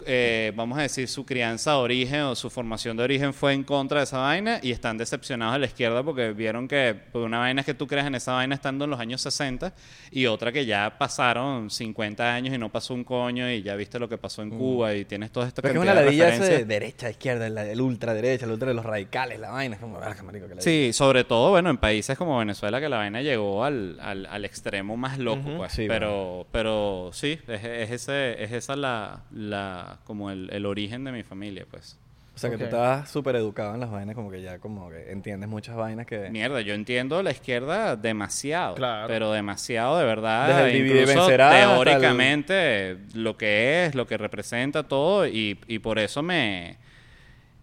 Eh, 0.06 0.52
vamos 0.56 0.78
a 0.78 0.82
decir, 0.82 1.08
su 1.08 1.24
crianza 1.24 1.72
de 1.72 1.76
origen 1.76 2.20
o 2.22 2.34
su 2.34 2.50
formación 2.50 2.96
de 2.96 3.04
origen 3.04 3.32
fue 3.32 3.52
en 3.52 3.64
contra 3.64 4.00
de 4.00 4.04
esa 4.04 4.18
vaina 4.18 4.58
y 4.62 4.72
están 4.72 4.98
decepcionados 4.98 5.54
de 5.54 5.60
la 5.60 5.66
izquierda 5.66 6.02
porque 6.02 6.32
vieron 6.32 6.66
que 6.68 6.96
pues, 7.12 7.24
una 7.24 7.38
vaina 7.38 7.60
es 7.60 7.66
que 7.66 7.74
tú 7.74 7.86
crees 7.86 8.06
en 8.06 8.14
esa 8.16 8.32
vaina 8.32 8.54
estando 8.54 8.84
en 8.84 8.90
los 8.90 9.00
años 9.00 9.20
60 9.20 9.72
y 10.10 10.26
otra 10.26 10.50
que 10.52 10.66
ya 10.66 10.96
pasaron 10.98 11.70
50 11.70 12.34
años 12.34 12.54
y 12.54 12.58
no 12.58 12.70
pasó 12.70 12.94
un 12.94 13.04
coño 13.04 13.50
y 13.50 13.62
ya 13.62 13.76
viste 13.76 13.98
lo 13.98 14.08
que 14.08 14.18
pasó 14.18 14.42
en 14.42 14.50
Cuba 14.50 14.94
y 14.94 15.04
tienes 15.04 15.30
todas 15.30 15.48
estas 15.48 15.60
Mm. 15.60 15.62
Pero 15.62 15.82
es 15.82 15.84
que 15.84 15.90
es 15.90 15.92
una 15.92 16.02
ladilla 16.02 16.30
de 16.48 16.64
derecha, 16.64 17.10
izquierda, 17.10 17.46
el, 17.46 17.56
el 17.58 17.80
ultraderecha, 17.80 18.46
el 18.46 18.52
ultra 18.52 18.68
de 18.68 18.74
los 18.74 18.84
radicales, 18.84 19.38
la 19.38 19.50
vaina. 19.50 19.74
Es 19.74 19.80
como, 19.80 19.98
marico, 20.00 20.48
que 20.48 20.54
la 20.54 20.60
Sí, 20.60 20.92
sobre 20.92 21.24
todo, 21.24 21.50
bueno, 21.50 21.70
en 21.70 21.76
países 21.78 22.16
como 22.16 22.38
Venezuela 22.38 22.80
que 22.80 22.88
la 22.88 22.96
vaina 22.98 23.20
llegó 23.22 23.64
al, 23.64 23.98
al, 24.00 24.26
al 24.26 24.44
extremo 24.44 24.96
más 24.96 25.18
loco, 25.18 25.48
Ujú. 25.48 25.56
pues. 25.58 25.72
Sí, 25.72 25.86
pero, 25.86 26.46
pero 26.50 27.10
sí, 27.12 27.38
es, 27.46 27.64
es 27.64 27.90
ese, 27.90 28.42
es 28.42 28.52
esa 28.52 28.76
la, 28.76 29.22
la, 29.32 29.89
como 30.04 30.30
el, 30.30 30.48
el 30.52 30.66
origen 30.66 31.04
de 31.04 31.12
mi 31.12 31.22
familia, 31.22 31.66
pues. 31.70 31.98
O 32.34 32.38
sea, 32.40 32.48
que 32.48 32.56
tú 32.56 32.64
estabas 32.64 33.10
súper 33.10 33.36
educado 33.36 33.74
en 33.74 33.80
las 33.80 33.90
vainas, 33.90 34.14
como 34.14 34.30
que 34.30 34.40
ya 34.40 34.58
como 34.60 34.88
que 34.88 35.10
entiendes 35.12 35.46
muchas 35.48 35.76
vainas 35.76 36.06
que... 36.06 36.30
Mierda, 36.30 36.62
yo 36.62 36.72
entiendo 36.72 37.22
la 37.22 37.32
izquierda 37.32 37.96
demasiado, 37.96 38.76
Claro. 38.76 39.08
pero 39.08 39.30
demasiado 39.32 39.98
de 39.98 40.04
verdad. 40.06 40.48
Desde 40.48 40.70
el 40.70 40.86
y 40.86 40.90
incluso 41.00 41.28
el- 41.28 41.36
teóricamente 41.36 42.98
lo 43.14 43.36
que 43.36 43.84
es, 43.86 43.94
lo 43.94 44.06
que 44.06 44.16
representa 44.16 44.84
todo 44.84 45.26
y, 45.26 45.58
y 45.66 45.78
por 45.80 45.98
eso 45.98 46.22
me 46.22 46.76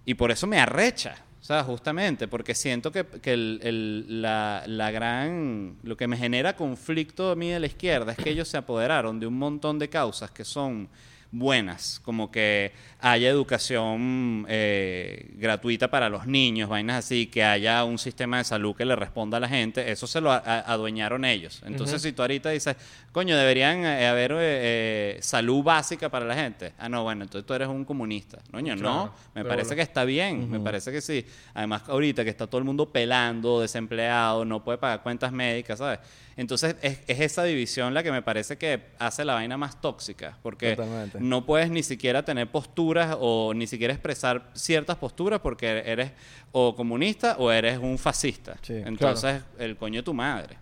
y 0.06 0.14
por 0.14 0.32
eso 0.32 0.48
me 0.48 0.60
arrecha. 0.60 1.16
O 1.42 1.44
sea, 1.48 1.64
justamente, 1.64 2.28
porque 2.28 2.54
siento 2.54 2.92
que, 2.92 3.06
que 3.06 3.34
el- 3.34 3.60
el- 3.64 4.22
la, 4.22 4.64
la 4.68 4.92
gran... 4.92 5.78
Lo 5.84 5.96
que 5.98 6.08
me 6.08 6.18
genera 6.18 6.56
conflicto 6.56 7.32
a 7.32 7.36
mí 7.36 7.50
de 7.50 7.60
la 7.60 7.68
izquierda 7.68 8.12
es 8.12 8.18
que 8.18 8.30
ellos 8.30 8.48
se 8.48 8.58
apoderaron 8.58 9.20
de 9.20 9.28
un 9.28 9.38
montón 9.40 9.80
de 9.80 9.90
causas 9.90 10.30
que 10.32 10.44
son 10.44 10.88
buenas, 11.32 12.00
como 12.04 12.32
que 12.32 12.72
haya 13.00 13.30
educación 13.30 14.46
eh, 14.50 15.30
gratuita 15.36 15.90
para 15.90 16.10
los 16.10 16.26
niños, 16.26 16.70
vainas 16.70 17.06
así, 17.06 17.28
que 17.28 17.44
haya 17.44 17.84
un 17.84 17.98
sistema 17.98 18.38
de 18.38 18.44
salud 18.44 18.76
que 18.76 18.86
le 18.86 18.96
responda 18.96 19.38
a 19.38 19.40
la 19.40 19.50
gente, 19.50 19.92
eso 19.92 20.08
se 20.08 20.22
lo 20.22 20.32
adueñaron 20.32 21.26
ellos. 21.26 21.62
Entonces, 21.66 22.02
si 22.02 22.12
tú 22.14 22.22
ahorita 22.22 22.50
dices, 22.50 22.76
coño, 23.12 23.38
deberían 23.38 23.84
eh, 23.86 24.08
haber 24.08 24.32
eh, 24.34 24.38
eh, 24.40 25.18
salud 25.22 25.64
básica 25.64 26.10
para 26.10 26.26
la 26.26 26.36
gente. 26.36 26.74
Ah, 26.78 26.90
no, 26.90 27.04
bueno, 27.04 27.24
entonces 27.24 27.46
tú 27.46 27.54
eres 27.54 27.68
un 27.68 27.86
comunista. 27.86 28.40
Coño, 28.52 28.76
Claro, 28.76 29.06
no, 29.06 29.14
me 29.36 29.46
parece 29.46 29.76
que 29.76 29.82
está 29.82 30.06
bien, 30.06 30.50
me 30.50 30.60
parece 30.60 30.92
que 30.92 31.02
sí. 31.02 31.26
Además, 31.54 31.84
ahorita 31.88 32.24
que 32.24 32.30
está 32.30 32.48
todo 32.48 32.60
el 32.60 32.66
mundo 32.66 32.90
pelando, 32.92 33.62
desempleado, 33.62 34.46
no 34.46 34.64
puede 34.64 34.78
pagar 34.78 35.04
cuentas 35.04 35.32
médicas, 35.32 35.80
¿sabes? 35.80 36.00
Entonces, 36.38 36.76
es, 36.84 37.00
es 37.08 37.20
esa 37.20 37.44
división 37.44 37.94
la 37.96 38.04
que 38.04 38.12
me 38.12 38.22
parece 38.22 38.58
que 38.58 38.80
hace 39.00 39.26
la 39.26 39.34
vaina 39.34 39.58
más 39.58 39.82
tóxica, 39.82 40.38
porque 40.44 40.76
Totalmente. 40.76 41.18
no 41.20 41.46
puedes 41.46 41.72
ni 41.72 41.82
siquiera 41.82 42.24
tener 42.24 42.48
posturas 42.50 43.18
o 43.20 43.54
ni 43.56 43.66
siquiera 43.66 43.92
expresar 43.94 44.50
ciertas 44.54 44.98
posturas 44.98 45.40
porque 45.42 45.82
eres 45.86 46.12
o 46.52 46.76
comunista 46.76 47.36
o 47.40 47.52
eres 47.52 47.80
un 47.80 47.98
fascista. 47.98 48.56
Sí, 48.62 48.74
Entonces, 48.86 49.42
el 49.58 49.76
coño 49.78 50.02
de 50.02 50.04
tu 50.04 50.14
madre. 50.14 50.58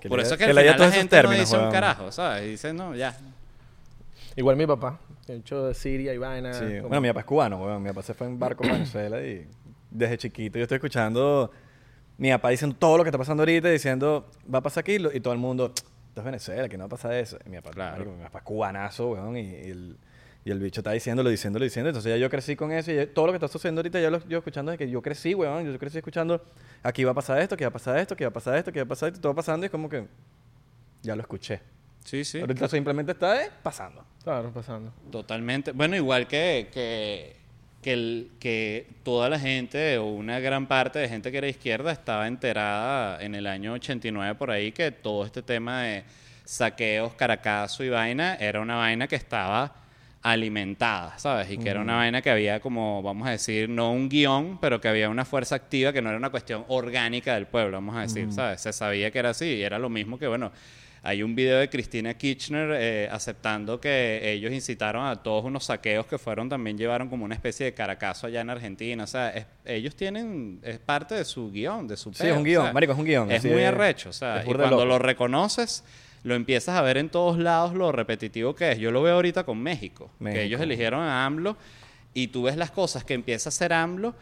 Que 0.00 0.08
Por 0.08 0.18
le- 0.18 0.24
eso 0.24 0.34
es 0.34 0.38
que, 0.38 0.44
que 0.44 0.50
al 0.50 0.56
le 0.56 0.62
final 0.62 0.80
la 0.80 0.90
gente 0.92 1.16
no 1.16 1.22
términos, 1.22 1.50
dice 1.50 1.58
un 1.64 1.70
carajo, 1.72 2.12
¿sabes? 2.12 2.46
Y 2.46 2.50
dice, 2.50 2.72
no, 2.72 2.94
ya. 2.94 3.16
Igual 4.36 4.56
mi 4.56 4.66
papá, 4.68 5.00
de 5.26 5.34
hecho 5.38 5.66
de 5.66 5.74
Siria 5.74 6.14
y 6.14 6.18
vaina. 6.18 6.54
Sí, 6.54 6.78
Bueno, 6.80 7.00
mi 7.00 7.08
papá 7.08 7.20
es 7.20 7.26
cubano, 7.26 7.56
weón. 7.64 7.82
Mi 7.82 7.88
papá 7.88 8.02
se 8.02 8.14
fue 8.14 8.28
en 8.28 8.38
barco 8.38 8.64
a 8.64 8.68
Venezuela 8.72 9.20
y 9.20 9.48
desde 9.90 10.16
chiquito 10.18 10.58
yo 10.58 10.62
estoy 10.62 10.76
escuchando 10.76 11.50
mi 12.18 12.30
papá 12.30 12.50
diciendo 12.50 12.76
todo 12.78 12.98
lo 12.98 13.04
que 13.04 13.08
está 13.08 13.18
pasando 13.18 13.42
ahorita, 13.42 13.68
diciendo, 13.70 14.30
va 14.52 14.58
a 14.58 14.62
pasar 14.62 14.82
aquí, 14.82 14.96
y 15.14 15.20
todo 15.20 15.32
el 15.32 15.38
mundo, 15.38 15.72
esto 15.74 16.20
es 16.20 16.24
Venezuela, 16.24 16.68
que 16.68 16.76
no 16.76 16.82
va 16.82 16.86
a 16.86 16.90
pasar 16.90 17.14
eso. 17.14 17.38
Y 17.46 17.48
mi 17.48 17.56
papá, 17.56 17.70
Claro. 17.70 17.92
marico, 17.98 18.12
mi 18.16 18.22
papá 18.24 18.38
es 18.38 18.44
cubanazo, 18.44 19.10
weón, 19.12 19.36
y, 19.36 19.40
y 19.40 19.70
el, 19.70 19.96
y 20.44 20.50
el 20.50 20.58
bicho 20.60 20.80
está 20.80 20.92
diciéndolo, 20.92 21.30
diciéndolo, 21.30 21.64
diciendo. 21.64 21.90
Entonces 21.90 22.10
ya 22.10 22.16
yo 22.16 22.28
crecí 22.28 22.56
con 22.56 22.72
eso 22.72 22.90
y 22.90 22.96
ya- 22.96 23.12
todo 23.12 23.26
lo 23.26 23.32
que 23.32 23.36
está 23.36 23.48
sucediendo 23.48 23.80
ahorita 23.80 24.00
ya 24.00 24.10
lo 24.10 24.18
yo 24.28 24.38
escuchando 24.38 24.70
desde 24.72 24.84
que 24.84 24.90
yo 24.90 25.00
crecí, 25.02 25.34
weón. 25.34 25.70
Yo 25.70 25.78
crecí 25.78 25.98
escuchando, 25.98 26.42
aquí 26.82 27.04
va 27.04 27.12
a 27.12 27.14
pasar 27.14 27.40
esto, 27.40 27.56
que 27.56 27.64
va 27.64 27.68
a 27.68 27.72
pasar 27.72 27.98
esto, 27.98 28.16
que 28.16 28.24
va 28.24 28.30
a 28.30 28.32
pasar 28.32 28.56
esto, 28.56 28.72
que 28.72 28.80
va 28.80 28.84
a 28.84 28.88
pasar 28.88 29.08
esto, 29.08 29.18
y 29.18 29.22
todo 29.22 29.34
pasando 29.34 29.64
y 29.64 29.66
es 29.66 29.70
como 29.70 29.88
que 29.88 30.06
ya 31.02 31.14
lo 31.14 31.22
escuché. 31.22 31.60
Sí, 32.04 32.24
sí. 32.24 32.40
Ahorita 32.40 32.66
simplemente 32.68 33.12
está 33.12 33.44
eh, 33.44 33.50
pasando. 33.62 34.02
Claro, 34.24 34.50
pasando. 34.50 34.92
Totalmente. 35.12 35.72
Bueno, 35.72 35.94
igual 35.94 36.26
que, 36.26 36.68
que, 36.72 37.36
que, 37.82 37.92
el- 37.92 38.30
que 38.40 38.86
toda 39.04 39.28
la 39.28 39.38
gente 39.38 39.98
o 39.98 40.06
una 40.06 40.40
gran 40.40 40.66
parte 40.66 40.98
de 40.98 41.08
gente 41.08 41.30
que 41.30 41.38
era 41.38 41.48
izquierda 41.48 41.92
estaba 41.92 42.26
enterada 42.26 43.22
en 43.22 43.34
el 43.34 43.46
año 43.46 43.72
89 43.74 44.34
por 44.34 44.50
ahí 44.50 44.72
que 44.72 44.90
todo 44.90 45.24
este 45.24 45.42
tema 45.42 45.82
de 45.82 46.04
saqueos, 46.44 47.14
caracazo 47.14 47.84
y 47.84 47.88
vaina 47.90 48.34
era 48.36 48.60
una 48.60 48.76
vaina 48.76 49.06
que 49.06 49.16
estaba 49.16 49.74
alimentada, 50.22 51.16
¿sabes? 51.18 51.50
Y 51.50 51.58
que 51.58 51.68
era 51.70 51.80
una 51.80 51.96
vaina 51.96 52.20
que 52.22 52.30
había 52.30 52.58
como, 52.60 53.02
vamos 53.02 53.26
a 53.28 53.30
decir, 53.30 53.68
no 53.68 53.92
un 53.92 54.08
guion, 54.08 54.58
pero 54.60 54.80
que 54.80 54.88
había 54.88 55.08
una 55.08 55.24
fuerza 55.24 55.54
activa 55.54 55.92
que 55.92 56.02
no 56.02 56.08
era 56.08 56.18
una 56.18 56.30
cuestión 56.30 56.64
orgánica 56.68 57.34
del 57.34 57.46
pueblo, 57.46 57.76
vamos 57.76 57.96
a 57.96 58.00
decir, 58.00 58.26
¿sabes? 58.32 58.60
Se 58.60 58.72
sabía 58.72 59.10
que 59.10 59.18
era 59.20 59.30
así 59.30 59.46
y 59.46 59.62
era 59.62 59.78
lo 59.78 59.88
mismo 59.88 60.18
que, 60.18 60.26
bueno, 60.26 60.50
hay 61.02 61.22
un 61.22 61.34
video 61.34 61.58
de 61.58 61.68
Cristina 61.70 62.14
Kirchner 62.14 62.70
eh, 62.74 63.08
aceptando 63.10 63.80
que 63.80 64.32
ellos 64.32 64.52
incitaron 64.52 65.06
a 65.06 65.22
todos 65.22 65.44
unos 65.44 65.64
saqueos 65.64 66.06
que 66.06 66.18
fueron, 66.18 66.48
también 66.48 66.76
llevaron 66.76 67.08
como 67.08 67.24
una 67.24 67.34
especie 67.34 67.66
de 67.66 67.74
caracazo 67.74 68.26
allá 68.26 68.40
en 68.40 68.50
Argentina. 68.50 69.04
O 69.04 69.06
sea, 69.06 69.30
es- 69.30 69.46
ellos 69.64 69.94
tienen, 69.96 70.60
es 70.62 70.78
parte 70.78 71.14
de 71.14 71.24
su 71.24 71.50
guion, 71.50 71.86
de 71.88 71.96
su 71.96 72.12
Sí, 72.12 72.22
peo, 72.22 72.32
es 72.32 72.36
un 72.38 72.44
guion, 72.44 72.62
o 72.62 72.64
sea, 72.66 72.72
marico, 72.72 72.92
es 72.92 72.98
un 72.98 73.04
guion, 73.04 73.30
Es 73.30 73.44
muy 73.44 73.62
arrecho, 73.62 74.10
o 74.10 74.12
sea, 74.12 74.42
y 74.42 74.46
cuando 74.46 74.70
loco. 74.70 74.84
lo 74.86 74.98
reconoces, 74.98 75.84
lo 76.24 76.34
empiezas 76.34 76.76
a 76.76 76.82
ver 76.82 76.96
en 76.98 77.08
todos 77.10 77.38
lados 77.38 77.74
lo 77.74 77.92
repetitivo 77.92 78.54
que 78.54 78.72
es. 78.72 78.78
Yo 78.78 78.90
lo 78.90 79.02
veo 79.02 79.14
ahorita 79.14 79.44
con 79.44 79.58
México, 79.62 80.10
que 80.18 80.24
México. 80.24 80.42
ellos 80.42 80.60
eligieron 80.60 81.00
a 81.00 81.24
AMLO 81.24 81.56
y 82.12 82.26
tú 82.28 82.42
ves 82.42 82.56
las 82.56 82.70
cosas 82.72 83.04
que 83.04 83.14
empieza 83.14 83.48
a 83.48 83.50
hacer 83.50 83.72
AMLO 83.72 84.14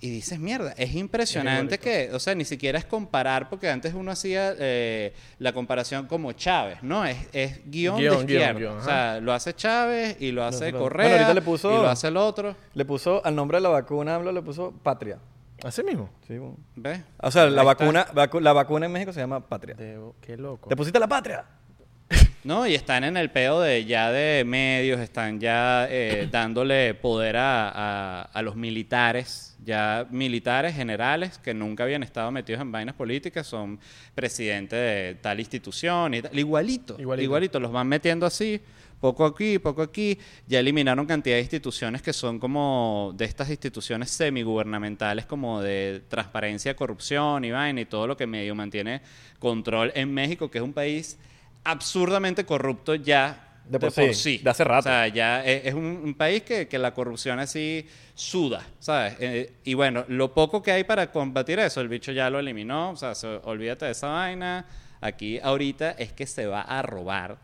y 0.00 0.10
dices, 0.10 0.38
mierda, 0.38 0.72
es 0.76 0.94
impresionante 0.94 1.78
que, 1.78 2.10
o 2.12 2.18
sea, 2.18 2.34
ni 2.34 2.44
siquiera 2.44 2.78
es 2.78 2.84
comparar, 2.84 3.48
porque 3.48 3.70
antes 3.70 3.94
uno 3.94 4.10
hacía 4.10 4.54
eh, 4.58 5.14
la 5.38 5.52
comparación 5.52 6.06
como 6.06 6.32
Chávez, 6.32 6.82
¿no? 6.82 7.06
Es, 7.06 7.16
es 7.32 7.60
guion, 7.64 7.96
Guión, 7.96 8.26
de 8.26 8.34
izquierda. 8.34 8.58
guion, 8.58 8.76
o 8.78 8.82
sea, 8.84 9.18
lo 9.20 9.32
hace 9.32 9.54
Chávez 9.54 10.16
y 10.20 10.30
lo 10.32 10.44
hace 10.44 10.72
lo- 10.72 10.78
Correa 10.80 11.08
Bueno, 11.08 11.24
ahorita 11.24 11.34
le 11.40 11.46
puso- 11.46 11.72
y 11.72 11.76
lo 11.82 11.88
hace 11.88 12.08
el 12.08 12.16
otro. 12.18 12.54
Le 12.74 12.84
puso 12.84 13.24
al 13.24 13.34
nombre 13.34 13.56
de 13.58 13.62
la 13.62 13.70
vacuna, 13.70 14.16
AMLO 14.16 14.32
le 14.32 14.42
puso 14.42 14.72
Patria. 14.82 15.18
Así 15.62 15.82
mismo. 15.82 16.10
Sí, 16.26 16.36
bueno. 16.36 16.58
¿Ves? 16.76 17.00
O 17.22 17.30
sea, 17.30 17.46
la 17.46 17.62
Ahí 17.62 17.66
vacuna, 17.66 18.06
vacu- 18.12 18.40
la 18.40 18.52
vacuna 18.52 18.84
en 18.84 18.92
México 18.92 19.12
se 19.14 19.20
llama 19.20 19.40
Patria. 19.48 19.74
Debo- 19.74 20.14
qué 20.20 20.36
loco. 20.36 20.68
¿Te 20.68 20.76
pusiste 20.76 20.98
la 20.98 21.08
Patria? 21.08 21.44
No, 22.44 22.66
y 22.66 22.74
están 22.74 23.04
en 23.04 23.16
el 23.16 23.30
peo 23.30 23.58
de 23.60 23.86
ya 23.86 24.10
de 24.12 24.44
medios, 24.44 25.00
están 25.00 25.40
ya 25.40 25.86
eh, 25.88 26.28
dándole 26.30 26.92
poder 26.92 27.38
a, 27.38 27.70
a- 27.70 28.22
a 28.24 28.42
los 28.42 28.54
militares, 28.54 29.53
ya 29.64 30.06
militares 30.10 30.74
generales 30.74 31.38
que 31.38 31.54
nunca 31.54 31.84
habían 31.84 32.02
estado 32.02 32.30
metidos 32.30 32.60
en 32.60 32.72
vainas 32.72 32.94
políticas, 32.94 33.46
son 33.46 33.78
presidentes 34.14 34.78
de 34.78 35.18
tal 35.20 35.40
institución 35.40 36.14
y 36.14 36.22
tal. 36.22 36.38
Igualito, 36.38 36.96
Igualito. 36.98 37.24
igualito, 37.24 37.60
los 37.60 37.72
van 37.72 37.88
metiendo 37.88 38.26
así 38.26 38.60
poco 39.00 39.26
aquí, 39.26 39.58
poco 39.58 39.82
aquí. 39.82 40.18
Ya 40.46 40.60
eliminaron 40.60 41.04
cantidad 41.04 41.36
de 41.36 41.42
instituciones 41.42 42.00
que 42.00 42.14
son 42.14 42.38
como 42.38 43.12
de 43.16 43.26
estas 43.26 43.50
instituciones 43.50 44.10
semigubernamentales, 44.10 45.26
como 45.26 45.60
de 45.60 46.02
transparencia, 46.08 46.74
corrupción 46.74 47.44
y 47.44 47.50
vaina 47.50 47.82
y 47.82 47.84
todo 47.84 48.06
lo 48.06 48.16
que 48.16 48.26
medio 48.26 48.54
mantiene 48.54 49.02
control 49.38 49.92
en 49.94 50.12
México, 50.12 50.50
que 50.50 50.58
es 50.58 50.64
un 50.64 50.72
país 50.72 51.18
absurdamente 51.64 52.44
corrupto 52.44 52.94
ya 52.94 53.43
De 53.68 53.78
por 53.78 54.14
sí, 54.14 54.38
de 54.38 54.50
hace 54.50 54.64
rato. 54.64 54.80
O 54.88 54.92
sea, 54.92 55.08
ya 55.08 55.44
es, 55.44 55.66
es 55.66 55.74
un, 55.74 55.84
un 56.04 56.14
país 56.14 56.42
que, 56.42 56.68
que 56.68 56.78
la 56.78 56.92
corrupción 56.92 57.38
así 57.38 57.86
suda, 58.14 58.62
¿sabes? 58.78 59.16
Eh, 59.20 59.52
y 59.64 59.74
bueno, 59.74 60.04
lo 60.08 60.34
poco 60.34 60.62
que 60.62 60.70
hay 60.72 60.84
para 60.84 61.10
combatir 61.10 61.58
eso, 61.58 61.80
el 61.80 61.88
bicho 61.88 62.12
ya 62.12 62.28
lo 62.30 62.38
eliminó, 62.38 62.90
o 62.90 62.96
sea, 62.96 63.14
se- 63.14 63.40
olvídate 63.44 63.86
de 63.86 63.92
esa 63.92 64.08
vaina. 64.08 64.66
Aquí 65.00 65.38
ahorita 65.42 65.92
es 65.92 66.12
que 66.12 66.26
se 66.26 66.46
va 66.46 66.62
a 66.62 66.82
robar 66.82 67.36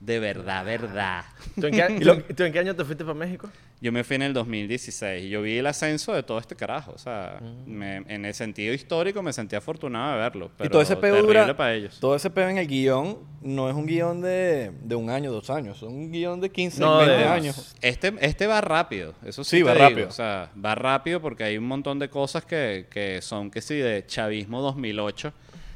de 0.00 0.18
verdad, 0.20 0.64
verdad. 0.64 1.24
¿Tú 1.60 1.66
en, 1.66 1.74
qué, 1.74 1.82
año- 1.82 2.22
¿Tú 2.36 2.42
en 2.44 2.52
qué 2.52 2.58
año 2.60 2.74
te 2.76 2.84
fuiste 2.84 3.04
para 3.04 3.14
México? 3.18 3.50
Yo 3.80 3.92
me 3.92 4.02
fui 4.04 4.16
en 4.16 4.22
el 4.22 4.32
2016 4.32 5.24
y 5.24 5.28
yo 5.28 5.40
vi 5.42 5.58
el 5.58 5.66
ascenso 5.66 6.12
de 6.12 6.22
todo 6.22 6.38
este 6.38 6.54
carajo. 6.56 6.92
O 6.92 6.98
sea, 6.98 7.40
me- 7.66 7.98
en 8.08 8.24
el 8.24 8.34
sentido 8.34 8.72
histórico 8.74 9.22
me 9.22 9.32
sentí 9.32 9.56
afortunado 9.56 10.12
de 10.12 10.18
verlo. 10.18 10.50
Pero 10.56 10.66
y 10.68 10.70
todo 10.70 10.82
ese 10.82 10.96
peo 10.96 11.20
dura. 11.22 11.56
para 11.56 11.74
ellos. 11.74 11.98
Todo 12.00 12.14
ese 12.16 12.30
peo 12.30 12.48
en 12.48 12.58
el 12.58 12.66
guion 12.66 13.18
no 13.42 13.68
es 13.68 13.74
un 13.76 13.86
guion 13.86 14.20
de, 14.20 14.72
de 14.82 14.94
un 14.94 15.10
año, 15.10 15.30
dos 15.32 15.50
años. 15.50 15.76
Es 15.78 15.82
un 15.84 16.10
guion 16.12 16.40
de 16.40 16.50
15, 16.50 16.80
No, 16.80 16.98
20 16.98 17.14
de- 17.16 17.24
años. 17.24 17.74
Este, 17.80 18.14
este 18.20 18.46
va 18.46 18.60
rápido, 18.60 19.14
eso 19.24 19.42
sí, 19.44 19.62
va 19.62 19.74
digo. 19.74 19.84
rápido. 19.88 20.08
O 20.08 20.12
sea, 20.12 20.50
va 20.64 20.74
rápido 20.74 21.20
porque 21.20 21.44
hay 21.44 21.56
un 21.58 21.64
montón 21.66 21.98
de 21.98 22.08
cosas 22.08 22.44
que, 22.44 22.86
que 22.90 23.20
son 23.22 23.50
que 23.50 23.60
sí 23.60 23.74
de 23.76 24.04
chavismo 24.06 24.60
2008, 24.62 25.32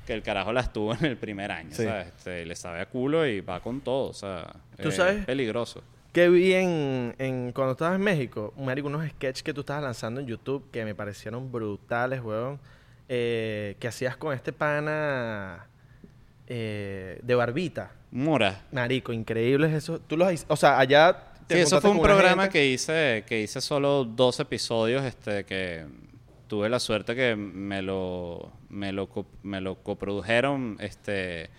que 0.07 0.13
el 0.15 0.23
carajo 0.23 0.53
las 0.53 0.73
tuvo 0.73 0.95
en 0.95 1.05
el 1.05 1.17
primer 1.17 1.51
año, 1.53 1.71
Sí. 1.73 1.85
¿sabes? 1.85 2.09
Este, 2.09 2.45
le 2.47 2.57
sabe 2.57 2.81
a 2.81 2.87
culo 2.87 3.27
y 3.27 3.41
va 3.41 3.61
con 3.61 3.81
todo, 3.81 4.09
o 4.11 4.15
sea, 4.15 4.53
¿Tú 4.81 4.89
es 4.89 4.97
sabes? 4.97 5.25
peligroso. 5.25 5.83
Que 6.13 6.29
vi 6.29 6.53
en, 6.53 7.15
en- 7.19 7.53
cuando 7.53 7.73
estabas 7.73 7.95
en 7.97 8.03
México, 8.03 8.53
marico, 8.59 8.89
unos 8.89 9.09
sketches 9.09 9.43
que 9.43 9.55
tú 9.55 9.61
estabas 9.61 9.83
lanzando 9.83 10.21
en 10.21 10.27
YouTube 10.27 10.71
que 10.71 10.85
me 10.85 10.95
parecieron 10.95 11.51
brutales, 11.51 12.21
weón. 12.23 12.59
Eh, 13.09 13.77
que 13.81 13.89
hacías 13.89 14.17
con 14.17 14.33
este 14.35 14.53
pana 14.53 15.67
eh, 16.47 17.19
de 17.23 17.35
barbita. 17.35 17.93
Mora. 18.11 18.63
Marico, 18.73 19.13
increíbles 19.13 19.73
eso. 19.73 19.99
Tú 20.01 20.17
los 20.17 20.45
o 20.49 20.57
sea, 20.57 20.79
allá 20.79 21.17
te 21.47 21.57
Sí, 21.57 21.61
eso 21.63 21.81
fue 21.81 21.91
un 21.91 22.01
programa 22.03 22.43
gente. 22.45 22.59
que 22.59 22.67
hice, 22.69 23.25
que 23.27 23.41
hice 23.43 23.61
solo 23.61 24.05
dos 24.05 24.39
episodios, 24.41 25.05
este, 25.05 25.45
que 25.45 25.85
tuve 26.47 26.69
la 26.69 26.79
suerte 26.79 27.15
que 27.15 27.35
me 27.37 27.81
lo, 27.83 28.53
me 28.73 28.91
lo, 28.93 29.09
me 29.45 29.61
lo 29.61 29.77
coprodujeron, 29.77 30.77
este, 30.81 31.51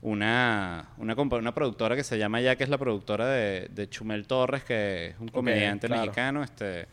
una, 0.00 0.88
una, 0.98 1.14
una 1.14 1.54
productora 1.54 1.94
que 1.94 2.02
se 2.02 2.18
llama 2.18 2.40
ya, 2.40 2.56
que 2.56 2.64
es 2.64 2.70
la 2.70 2.78
productora 2.78 3.28
de, 3.28 3.68
de 3.70 3.88
Chumel 3.88 4.26
Torres, 4.26 4.64
que 4.64 5.08
es 5.08 5.14
un 5.20 5.28
comediante 5.28 5.86
claro. 5.86 6.02
mexicano, 6.02 6.42
este, 6.42 6.86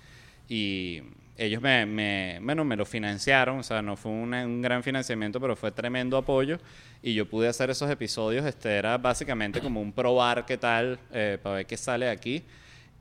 y 0.48 1.02
ellos 1.38 1.62
me, 1.62 1.86
me, 1.86 2.40
bueno, 2.42 2.64
me 2.66 2.76
lo 2.76 2.86
financiaron, 2.86 3.60
o 3.60 3.64
sea, 3.64 3.82
no 3.82 3.96
fue 3.96 4.12
una- 4.12 4.46
un 4.46 4.62
gran 4.62 4.84
financiamiento, 4.84 5.40
pero 5.40 5.56
fue 5.56 5.72
tremendo 5.72 6.18
apoyo, 6.18 6.60
y 7.02 7.14
yo 7.14 7.28
pude 7.28 7.48
hacer 7.48 7.70
esos 7.70 7.90
episodios, 7.90 8.46
este, 8.46 8.76
era 8.76 8.98
básicamente 8.98 9.62
como 9.62 9.82
un 9.82 9.92
probar 9.94 10.46
qué 10.46 10.58
tal, 10.58 11.00
eh, 11.12 11.38
para 11.42 11.56
ver 11.56 11.66
qué 11.66 11.78
sale 11.78 12.10
aquí, 12.10 12.44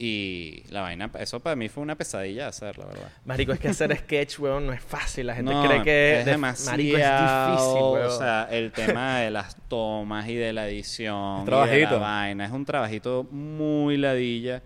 y 0.00 0.62
la 0.70 0.82
vaina, 0.82 1.10
eso 1.18 1.40
para 1.40 1.56
mí 1.56 1.68
fue 1.68 1.82
una 1.82 1.96
pesadilla 1.96 2.46
hacer, 2.48 2.78
la 2.78 2.86
verdad. 2.86 3.10
Marico, 3.24 3.52
es 3.52 3.58
que 3.58 3.68
hacer 3.68 3.96
sketch, 3.98 4.38
weón, 4.38 4.66
no 4.66 4.72
es 4.72 4.80
fácil. 4.80 5.26
La 5.26 5.34
gente 5.34 5.52
No, 5.52 5.66
cree 5.66 5.82
que 5.82 6.18
es 6.20 6.24
de- 6.24 6.30
demasiado, 6.32 6.70
Marico, 6.72 6.96
es 6.98 7.04
difícil, 7.04 7.82
weón. 7.82 8.06
O 8.06 8.18
sea, 8.18 8.48
el 8.50 8.70
tema 8.72 9.18
de 9.18 9.30
las 9.32 9.56
tomas 9.68 10.28
y 10.28 10.36
de 10.36 10.52
la 10.52 10.68
edición, 10.68 11.42
y 11.42 11.44
de 11.46 11.50
la 11.50 11.56
trabajito. 11.64 12.00
vaina, 12.00 12.44
es 12.44 12.52
un 12.52 12.64
trabajito 12.64 13.24
muy 13.32 13.96
ladilla, 13.96 14.62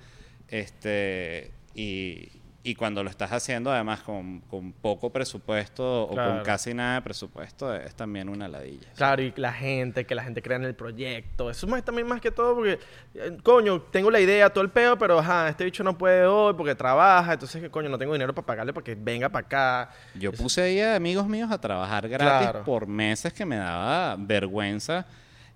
este, 0.49 1.51
y, 1.75 2.29
y 2.65 2.77
cuando 2.77 3.03
lo 3.03 3.11
estás 3.11 3.33
haciendo 3.33 3.73
además 3.73 4.03
con, 4.03 4.39
con 4.43 4.73
poco 4.73 5.11
presupuesto 5.11 6.05
o 6.05 6.11
Claro. 6.13 6.35
con 6.37 6.45
casi 6.45 6.73
nada 6.75 6.95
de 6.95 7.03
presupuesto, 7.03 7.75
es 7.75 7.95
también 7.97 8.29
una 8.29 8.47
ladilla. 8.47 8.87
Claro, 8.95 9.21
y 9.23 9.33
la 9.37 9.53
gente, 9.53 10.07
que 10.07 10.15
la 10.15 10.23
gente 10.23 10.43
crea 10.43 10.59
en 10.59 10.65
el 10.65 10.75
proyecto. 10.77 11.51
Eso 11.51 11.67
es 11.67 11.71
más, 11.73 11.85
también 11.85 12.07
más 12.07 12.21
que 12.21 12.31
todo 12.31 12.55
porque, 12.55 12.79
eh, 13.15 13.37
coño, 13.43 13.81
tengo 13.83 14.13
la 14.13 14.21
idea, 14.21 14.49
todo 14.51 14.63
el 14.63 14.71
peo, 14.71 14.97
pero 14.97 15.19
ajá, 15.19 15.49
este 15.49 15.65
bicho 15.65 15.83
no 15.83 15.99
puede 15.99 16.25
hoy 16.25 16.55
porque 16.55 16.77
trabaja, 16.77 17.33
entonces, 17.33 17.69
coño, 17.69 17.89
no 17.89 17.99
tengo 17.99 18.13
dinero 18.13 18.33
para 18.33 18.47
pagarle 18.47 18.73
para 18.73 18.85
que 18.85 18.95
venga 18.95 19.29
para 19.29 19.45
acá. 19.47 19.91
Yo 20.15 20.33
puse 20.33 20.63
ahí 20.63 20.81
a 20.81 20.95
amigos 20.95 21.27
míos 21.27 21.51
a 21.51 21.61
trabajar 21.61 22.09
gratis 22.09 22.49
Claro. 22.51 22.65
por 22.65 22.87
meses 22.87 23.33
que 23.33 23.45
me 23.45 23.57
daba 23.57 24.15
vergüenza 24.19 25.05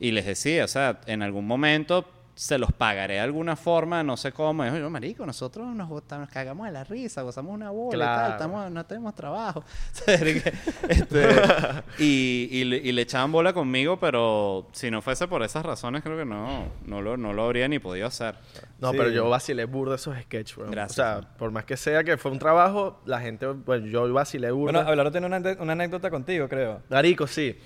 y 0.00 0.10
les 0.10 0.26
decía, 0.26 0.64
o 0.64 0.68
sea, 0.68 0.98
en 1.06 1.22
algún 1.22 1.46
momento 1.46 2.04
se 2.36 2.58
los 2.58 2.70
pagaré 2.70 3.14
de 3.14 3.20
alguna 3.20 3.56
forma, 3.56 4.02
no 4.02 4.16
sé 4.18 4.30
cómo. 4.30 4.64
Y 4.64 4.78
yo, 4.78 4.90
marico, 4.90 5.24
nosotros 5.24 5.66
nos, 5.74 5.88
nos 5.88 6.28
cagamos 6.28 6.66
de 6.66 6.72
la 6.72 6.84
risa, 6.84 7.22
gozamos 7.22 7.54
una 7.54 7.70
bola 7.70 7.96
y 7.96 8.06
tal, 8.06 8.32
estamos, 8.32 8.70
no 8.70 8.84
tenemos 8.86 9.14
trabajo. 9.14 9.64
Este, 10.06 11.26
y, 11.98 12.48
y 12.52 12.64
le, 12.64 12.76
y 12.76 12.92
le 12.92 13.02
echaban 13.02 13.32
bola 13.32 13.52
conmigo, 13.52 13.98
pero 13.98 14.68
si 14.72 14.90
no 14.90 15.00
fuese 15.02 15.26
por 15.28 15.42
esas 15.42 15.64
razones, 15.64 16.02
creo 16.02 16.16
que 16.18 16.24
no, 16.24 16.66
no, 16.84 17.02
lo, 17.02 17.16
no 17.16 17.32
lo 17.32 17.44
habría 17.44 17.68
ni 17.68 17.78
podido 17.78 18.06
hacer. 18.06 18.36
No, 18.78 18.90
Sí. 18.92 18.98
pero 18.98 19.10
yo 19.10 19.28
vacilé 19.30 19.64
burda 19.64 19.94
esos 19.94 20.16
sketches, 20.20 20.56
weón. 20.58 20.70
Gracias, 20.70 20.92
O 20.98 21.02
sea, 21.02 21.14
man. 21.22 21.28
por 21.38 21.50
más 21.50 21.64
que 21.64 21.76
sea 21.78 22.04
que 22.04 22.16
fue 22.18 22.30
un 22.30 22.38
trabajo, 22.38 23.00
la 23.06 23.20
gente, 23.20 23.46
bueno, 23.46 23.86
yo 23.86 24.12
vacilé 24.12 24.50
burda. 24.50 24.72
Bueno, 24.72 24.86
Abelardo 24.86 25.10
tiene 25.12 25.26
una, 25.26 25.38
una 25.58 25.72
anécdota 25.72 26.10
contigo, 26.10 26.48
creo. 26.48 26.82
Marico, 26.90 27.26
sí. 27.26 27.58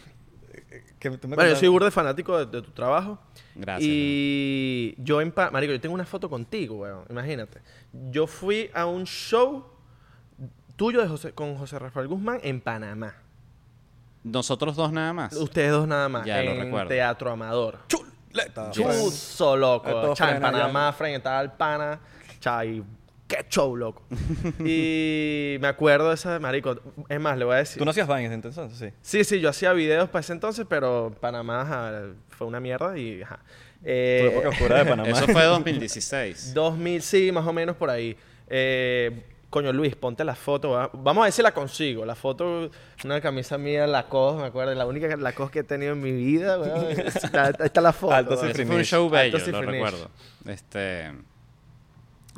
Que 1.01 1.11
tú 1.11 1.27
me 1.27 1.35
Bueno, 1.35 1.51
yo 1.51 1.57
soy 1.57 1.69
burda 1.69 1.91
fanático 1.91 2.39
de, 2.39 2.47
de 2.47 2.63
tu 2.63 2.71
trabajo. 2.71 3.19
Gracias, 3.57 3.89
Y 3.91 4.95
yo 4.99 5.21
en... 5.21 5.33
Marico, 5.51 5.73
yo 5.73 5.81
tengo 5.81 5.95
una 5.95 6.05
foto 6.05 6.29
contigo, 6.31 6.77
weón. 6.77 7.05
Imagínate. 7.09 7.61
Yo 8.11 8.27
fui 8.27 8.71
a 8.75 8.85
un 8.87 9.05
show 9.07 9.65
tuyo 10.77 11.01
de 11.01 11.09
José, 11.09 11.33
con 11.33 11.57
José 11.57 11.79
Rafael 11.79 12.07
Guzmán 12.07 12.39
en 12.43 12.61
Panamá. 12.61 13.15
Nosotros 14.23 14.77
dos 14.77 14.93
nada 14.93 15.13
más. 15.13 15.35
Ustedes 15.35 15.71
dos 15.73 15.89
nada 15.89 16.09
más. 16.09 16.27
Ya 16.27 16.43
lo 16.43 16.51
en 16.53 16.61
recuerdo. 16.61 16.89
Teatro 16.89 17.31
Amador. 17.33 17.79
Chuleta. 17.89 18.71
Chuzo, 18.71 19.57
loco. 19.57 20.15
Cha, 20.15 20.37
en. 20.37 20.43
Panamá, 20.43 20.93
frente 20.93 21.29
el 21.41 21.51
pana. 21.53 21.99
Cha, 22.41 22.65
y 22.65 22.85
qué 23.31 23.47
show, 23.49 23.77
loco. 23.77 24.03
y 24.65 25.57
me 25.61 25.69
acuerdo 25.69 26.09
de 26.09 26.15
esa, 26.17 26.39
marico. 26.39 26.77
Es 27.09 27.21
más, 27.21 27.39
le 27.39 27.45
voy 27.45 27.55
a 27.55 27.59
decir. 27.59 27.79
Tú 27.79 27.85
no 27.85 27.93
hacías 27.93 28.07
vainas 28.09 28.33
entonces, 28.33 28.77
sí. 28.77 28.89
Sí, 29.01 29.25
sí, 29.25 29.41
yo 29.41 29.49
hacía 29.49 29.73
videos 29.73 30.09
para 30.11 30.21
ese 30.21 30.33
entonces, 30.33 30.67
pero 30.69 31.15
Panamá 31.21 31.63
ajá, 31.63 32.03
fue 32.29 32.47
una 32.47 32.61
mierda 32.61 32.97
y... 32.99 33.23
Ajá. 33.23 33.41
Eh, 33.83 34.29
época 34.31 34.49
oscura 34.51 34.79
de 34.79 34.85
Panamá. 34.91 35.09
Eso 35.11 35.27
fue 35.29 35.43
2016. 35.45 36.53
2000, 36.53 37.03
sí, 37.03 37.33
más 37.33 37.47
o 37.47 37.53
menos 37.53 37.77
por 37.77 37.89
ahí. 37.89 38.17
Eh, 38.49 39.23
coño, 39.49 39.73
Luis, 39.73 39.97
ponte 39.97 40.23
la 40.25 40.35
foto. 40.35 40.71
va- 40.71 40.91
Vamos 40.93 41.23
a 41.23 41.25
ver 41.25 41.33
si 41.33 41.41
la 41.43 41.53
consigo. 41.53 42.05
La 42.05 42.15
foto, 42.15 42.71
una 43.05 43.21
camisa 43.21 43.57
mía, 43.57 43.87
Lacoste, 43.87 44.43
me 44.43 44.49
acuerdo. 44.49 44.75
La 44.75 44.85
única 44.87 45.17
Lacoste 45.17 45.53
que 45.53 45.59
he 45.61 45.65
tenido 45.65 45.93
en 45.93 46.03
mi 46.03 46.13
vida. 46.13 46.59
Está- 47.07 47.51
está 47.65 47.81
la 47.81 47.93
foto. 47.93 48.15
Alto 48.15 48.37
fue 48.37 48.77
un 48.77 48.85
show 48.85 49.09
bello, 49.09 49.39
lo 49.39 49.63
recuerdo. 49.63 50.11
Este, 50.47 51.11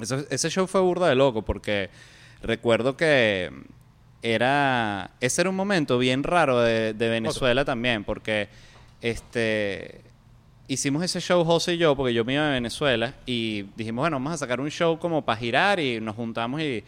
ese 0.00 0.50
show 0.50 0.66
fue 0.66 0.80
burda 0.80 1.08
de 1.08 1.14
loco 1.14 1.42
porque 1.42 1.90
recuerdo 2.42 2.96
que 2.96 3.50
era 4.22 5.10
ese 5.20 5.42
era 5.42 5.50
un 5.50 5.56
momento 5.56 5.98
bien 5.98 6.22
raro 6.22 6.60
de, 6.60 6.94
de 6.94 7.08
Venezuela 7.08 7.64
también 7.64 8.04
porque 8.04 8.48
este 9.00 10.00
hicimos 10.68 11.02
ese 11.02 11.20
show 11.20 11.44
José 11.44 11.74
y 11.74 11.78
yo 11.78 11.96
porque 11.96 12.14
yo 12.14 12.24
me 12.24 12.34
iba 12.34 12.46
a 12.48 12.52
Venezuela 12.52 13.14
y 13.26 13.62
dijimos 13.76 14.02
bueno 14.04 14.16
vamos 14.16 14.32
a 14.34 14.38
sacar 14.38 14.60
un 14.60 14.70
show 14.70 14.98
como 14.98 15.24
para 15.24 15.38
girar 15.38 15.80
y 15.80 16.00
nos 16.00 16.14
juntamos 16.16 16.60
y, 16.60 16.84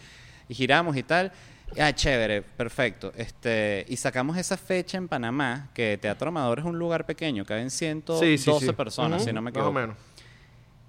y 0.49 0.55
giramos 0.55 0.97
y 0.97 1.03
tal 1.03 1.33
Ah, 1.79 1.93
chévere, 1.93 2.43
perfecto. 2.43 3.13
Este, 3.17 3.85
y 3.89 3.97
sacamos 3.97 4.37
esa 4.37 4.57
fecha 4.57 4.97
en 4.97 5.09
Panamá, 5.09 5.71
que 5.75 5.99
Teatro 5.99 6.29
Amador 6.29 6.61
es 6.61 6.65
un 6.65 6.79
lugar 6.79 7.05
pequeño, 7.05 7.45
caben 7.45 7.71
112 7.71 8.25
Sí, 8.25 8.39
sí, 8.39 8.51
sí. 8.61 8.73
personas, 8.73 9.25
si 9.25 9.33
no 9.33 9.41
me 9.41 9.51
Más 9.51 9.53
equivoco 9.53 9.71
o 9.71 9.73
menos. 9.73 9.97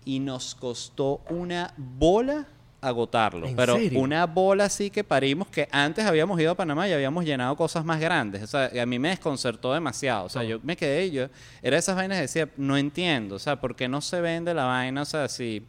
Y 0.05 0.19
nos 0.19 0.55
costó 0.55 1.21
una 1.29 1.73
bola 1.77 2.47
agotarlo. 2.81 3.47
¿En 3.47 3.55
Pero 3.55 3.75
serio? 3.75 3.99
una 3.99 4.25
bola 4.25 4.65
así 4.65 4.89
que 4.89 5.03
parimos 5.03 5.47
que 5.47 5.67
antes 5.71 6.05
habíamos 6.05 6.39
ido 6.39 6.51
a 6.51 6.55
Panamá 6.55 6.87
y 6.87 6.93
habíamos 6.93 7.25
llenado 7.25 7.55
cosas 7.55 7.83
más 7.83 7.99
grandes. 7.99 8.43
O 8.43 8.47
sea, 8.47 8.71
a 8.81 8.85
mí 8.85 8.99
me 8.99 9.09
desconcertó 9.09 9.73
demasiado. 9.73 10.25
O 10.25 10.29
sea, 10.29 10.43
yo 10.43 10.59
me 10.63 10.77
quedé 10.77 11.07
y 11.07 11.11
yo... 11.11 11.27
Era 11.63 11.77
esas 11.77 11.95
vainas 11.95 12.17
que 12.17 12.21
decía, 12.23 12.49
no 12.57 12.77
entiendo. 12.77 13.35
O 13.35 13.39
sea, 13.39 13.59
¿por 13.59 13.75
qué 13.75 13.87
no 13.87 14.01
se 14.01 14.21
vende 14.21 14.53
la 14.53 14.65
vaina? 14.65 15.01
O 15.01 15.05
sea, 15.05 15.27
si... 15.27 15.65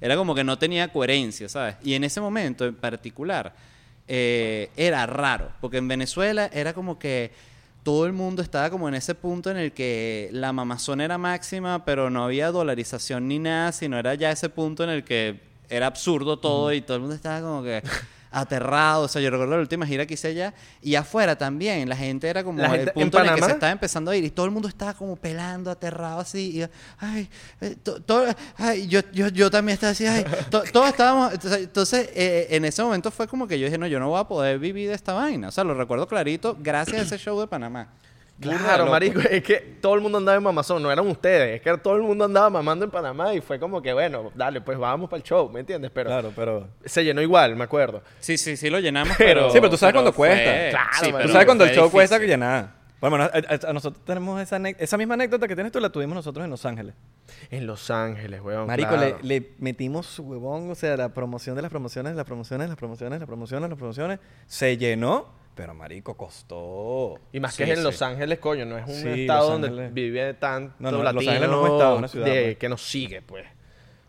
Era 0.00 0.16
como 0.16 0.34
que 0.34 0.44
no 0.44 0.58
tenía 0.58 0.88
coherencia, 0.88 1.48
¿sabes? 1.48 1.76
Y 1.82 1.94
en 1.94 2.04
ese 2.04 2.20
momento 2.20 2.64
en 2.64 2.74
particular 2.74 3.54
eh, 4.08 4.70
era 4.76 5.04
raro. 5.06 5.52
Porque 5.60 5.76
en 5.76 5.88
Venezuela 5.88 6.48
era 6.52 6.72
como 6.72 6.98
que 6.98 7.32
todo 7.90 8.06
el 8.06 8.12
mundo 8.12 8.40
estaba 8.40 8.70
como 8.70 8.88
en 8.88 8.94
ese 8.94 9.16
punto 9.16 9.50
en 9.50 9.56
el 9.56 9.72
que 9.72 10.28
la 10.30 10.52
mamazón 10.52 11.00
era 11.00 11.18
máxima, 11.18 11.84
pero 11.84 12.08
no 12.08 12.22
había 12.22 12.52
dolarización 12.52 13.26
ni 13.26 13.40
nada, 13.40 13.72
sino 13.72 13.98
era 13.98 14.14
ya 14.14 14.30
ese 14.30 14.48
punto 14.48 14.84
en 14.84 14.90
el 14.90 15.02
que 15.02 15.40
era 15.68 15.88
absurdo 15.88 16.38
todo 16.38 16.72
y 16.72 16.82
todo 16.82 16.98
el 16.98 17.00
mundo 17.00 17.16
estaba 17.16 17.40
como 17.40 17.64
que 17.64 17.82
aterrado. 18.30 19.02
O 19.04 19.08
sea, 19.08 19.20
yo 19.20 19.30
recuerdo 19.30 19.54
la 19.56 19.60
última 19.62 19.86
gira 19.86 20.06
que 20.06 20.14
hice 20.14 20.28
allá 20.28 20.54
y 20.80 20.94
afuera 20.94 21.36
también. 21.36 21.88
La 21.88 21.96
gente 21.96 22.28
era 22.28 22.44
como 22.44 22.58
La 22.60 22.66
el 22.68 22.72
gente- 22.76 22.92
punto 22.92 23.18
¿en 23.18 23.24
en, 23.26 23.30
el 23.30 23.36
que 23.38 23.44
se 23.46 23.50
estaba 23.52 23.72
empezando 23.72 24.10
a 24.10 24.16
ir 24.16 24.24
y 24.24 24.30
todo 24.30 24.46
el 24.46 24.52
mundo 24.52 24.68
estaba 24.68 24.94
como 24.94 25.16
pelando, 25.16 25.70
aterrado 25.70 26.20
así. 26.20 26.60
Y, 26.60 26.68
ay, 26.98 27.28
eh, 27.60 27.76
to- 27.82 28.00
todo- 28.02 28.26
ay, 28.56 28.86
yo, 28.88 29.00
yo, 29.12 29.28
yo 29.28 29.50
también 29.50 29.74
estaba 29.74 29.92
así, 29.92 30.06
ay, 30.06 30.24
to- 30.50 30.62
todos 30.72 30.88
estábamos. 30.88 31.32
Entonces, 31.32 31.60
entonces, 31.62 32.08
eh, 32.14 32.46
en 32.50 32.64
ese 32.64 32.82
momento 32.82 33.10
fue 33.10 33.26
como 33.28 33.46
que 33.48 33.58
yo 33.58 33.66
dije, 33.66 33.78
no, 33.78 33.86
yo 33.86 33.98
no 34.00 34.08
voy 34.08 34.20
a 34.20 34.24
poder 34.24 34.58
vivir 34.58 34.88
de 34.88 34.94
esta 34.94 35.12
vaina. 35.12 35.48
O 35.48 35.50
sea, 35.50 35.64
lo 35.64 35.74
recuerdo 35.74 36.06
clarito 36.06 36.56
gracias 36.60 36.98
a 37.00 37.02
ese 37.02 37.18
show 37.18 37.38
de 37.40 37.46
Panamá. 37.46 37.88
Claro, 38.40 38.86
marico, 38.86 39.20
es 39.20 39.42
que 39.42 39.56
todo 39.80 39.94
el 39.94 40.00
mundo 40.00 40.18
andaba 40.18 40.36
en 40.38 40.42
mamazón, 40.42 40.82
no 40.82 40.90
eran 40.90 41.06
ustedes, 41.06 41.56
es 41.56 41.60
que 41.62 41.76
todo 41.78 41.96
el 41.96 42.02
mundo 42.02 42.24
andaba 42.24 42.48
mamando 42.48 42.84
en 42.84 42.90
Panamá 42.90 43.34
y 43.34 43.40
fue 43.40 43.58
como 43.60 43.82
que, 43.82 43.92
bueno, 43.92 44.30
dale, 44.34 44.60
pues 44.60 44.78
vamos 44.78 45.10
para 45.10 45.18
el 45.18 45.22
show, 45.24 45.50
¿me 45.50 45.60
entiendes? 45.60 45.90
Pero 45.92 46.08
Claro, 46.08 46.32
pero... 46.34 46.68
se 46.84 47.04
llenó 47.04 47.20
igual, 47.20 47.54
me 47.56 47.64
acuerdo. 47.64 48.02
Sí, 48.18 48.38
sí, 48.38 48.56
sí 48.56 48.70
lo 48.70 48.78
llenamos, 48.80 49.14
Pero-. 49.18 49.50
Sí, 49.50 49.58
pero 49.58 49.68
tú 49.70 49.76
sabes 49.76 49.92
cuándo 49.92 50.12
fue- 50.12 50.28
cuesta. 50.28 50.70
Claro, 50.70 50.90
sí, 51.00 51.12
pero 51.12 51.26
Tú 51.26 51.32
sabes 51.32 51.46
cuando 51.46 51.64
el 51.64 51.70
show 51.74 51.90
cuesta 51.90 52.18
que 52.18 52.36
nada. 52.36 52.76
Bueno, 53.00 53.16
a, 53.16 53.26
a- 53.28 53.68
a 53.70 53.72
nosotros 53.72 54.04
tenemos 54.04 54.40
esa, 54.42 54.58
misma 54.98 55.14
anécdota 55.14 55.48
que 55.48 55.54
tienes 55.54 55.72
tú, 55.72 55.80
la 55.80 55.88
tuvimos 55.90 56.14
nosotros 56.14 56.44
en 56.44 56.50
Los 56.50 56.66
Ángeles. 56.66 56.94
En 57.50 57.66
Los 57.66 57.90
Ángeles, 57.90 58.42
weón. 58.42 58.66
Marico, 58.66 58.90
claro. 58.90 59.18
le, 59.22 59.40
le 59.40 59.52
metimos 59.58 60.06
su 60.06 60.22
huevón, 60.24 60.70
o 60.70 60.74
sea, 60.74 60.96
la 60.98 61.08
promoción 61.08 61.56
de 61.56 61.62
las 61.62 61.70
promociones, 61.70 62.14
las 62.14 62.26
promociones, 62.26 62.68
las 62.68 62.76
promociones, 62.76 63.18
las 63.20 63.26
promociones, 63.26 63.70
las 63.70 63.78
promociones. 63.78 64.18
Se 64.46 64.76
llenó, 64.76 65.28
pero 65.54 65.74
marico, 65.74 66.16
costó. 66.16 67.18
Y 67.32 67.40
más 67.40 67.54
Sí, 67.54 67.58
que 67.58 67.64
es 67.64 67.70
en 67.70 67.76
sí. 67.78 67.82
Los 67.82 68.02
Ángeles, 68.02 68.38
coño, 68.38 68.64
no 68.64 68.78
es 68.78 68.86
un 68.86 68.94
Sí, 68.94 69.20
estado 69.22 69.58
Los 69.58 69.60
donde 69.70 69.88
vive 69.90 70.34
tanto 70.34 70.74
No, 70.78 70.90
no, 70.90 70.96
Los 71.02 71.04
latino 71.14 71.30
Ángeles 71.32 71.48
no 71.50 71.56
es 71.64 71.70
un 71.70 71.76
estado, 71.76 71.96
una 71.98 72.08
ciudad, 72.08 72.26
de- 72.26 72.42
pues. 72.42 72.56
que 72.58 72.68
nos 72.68 72.82
sigue, 72.82 73.22
pues. 73.22 73.46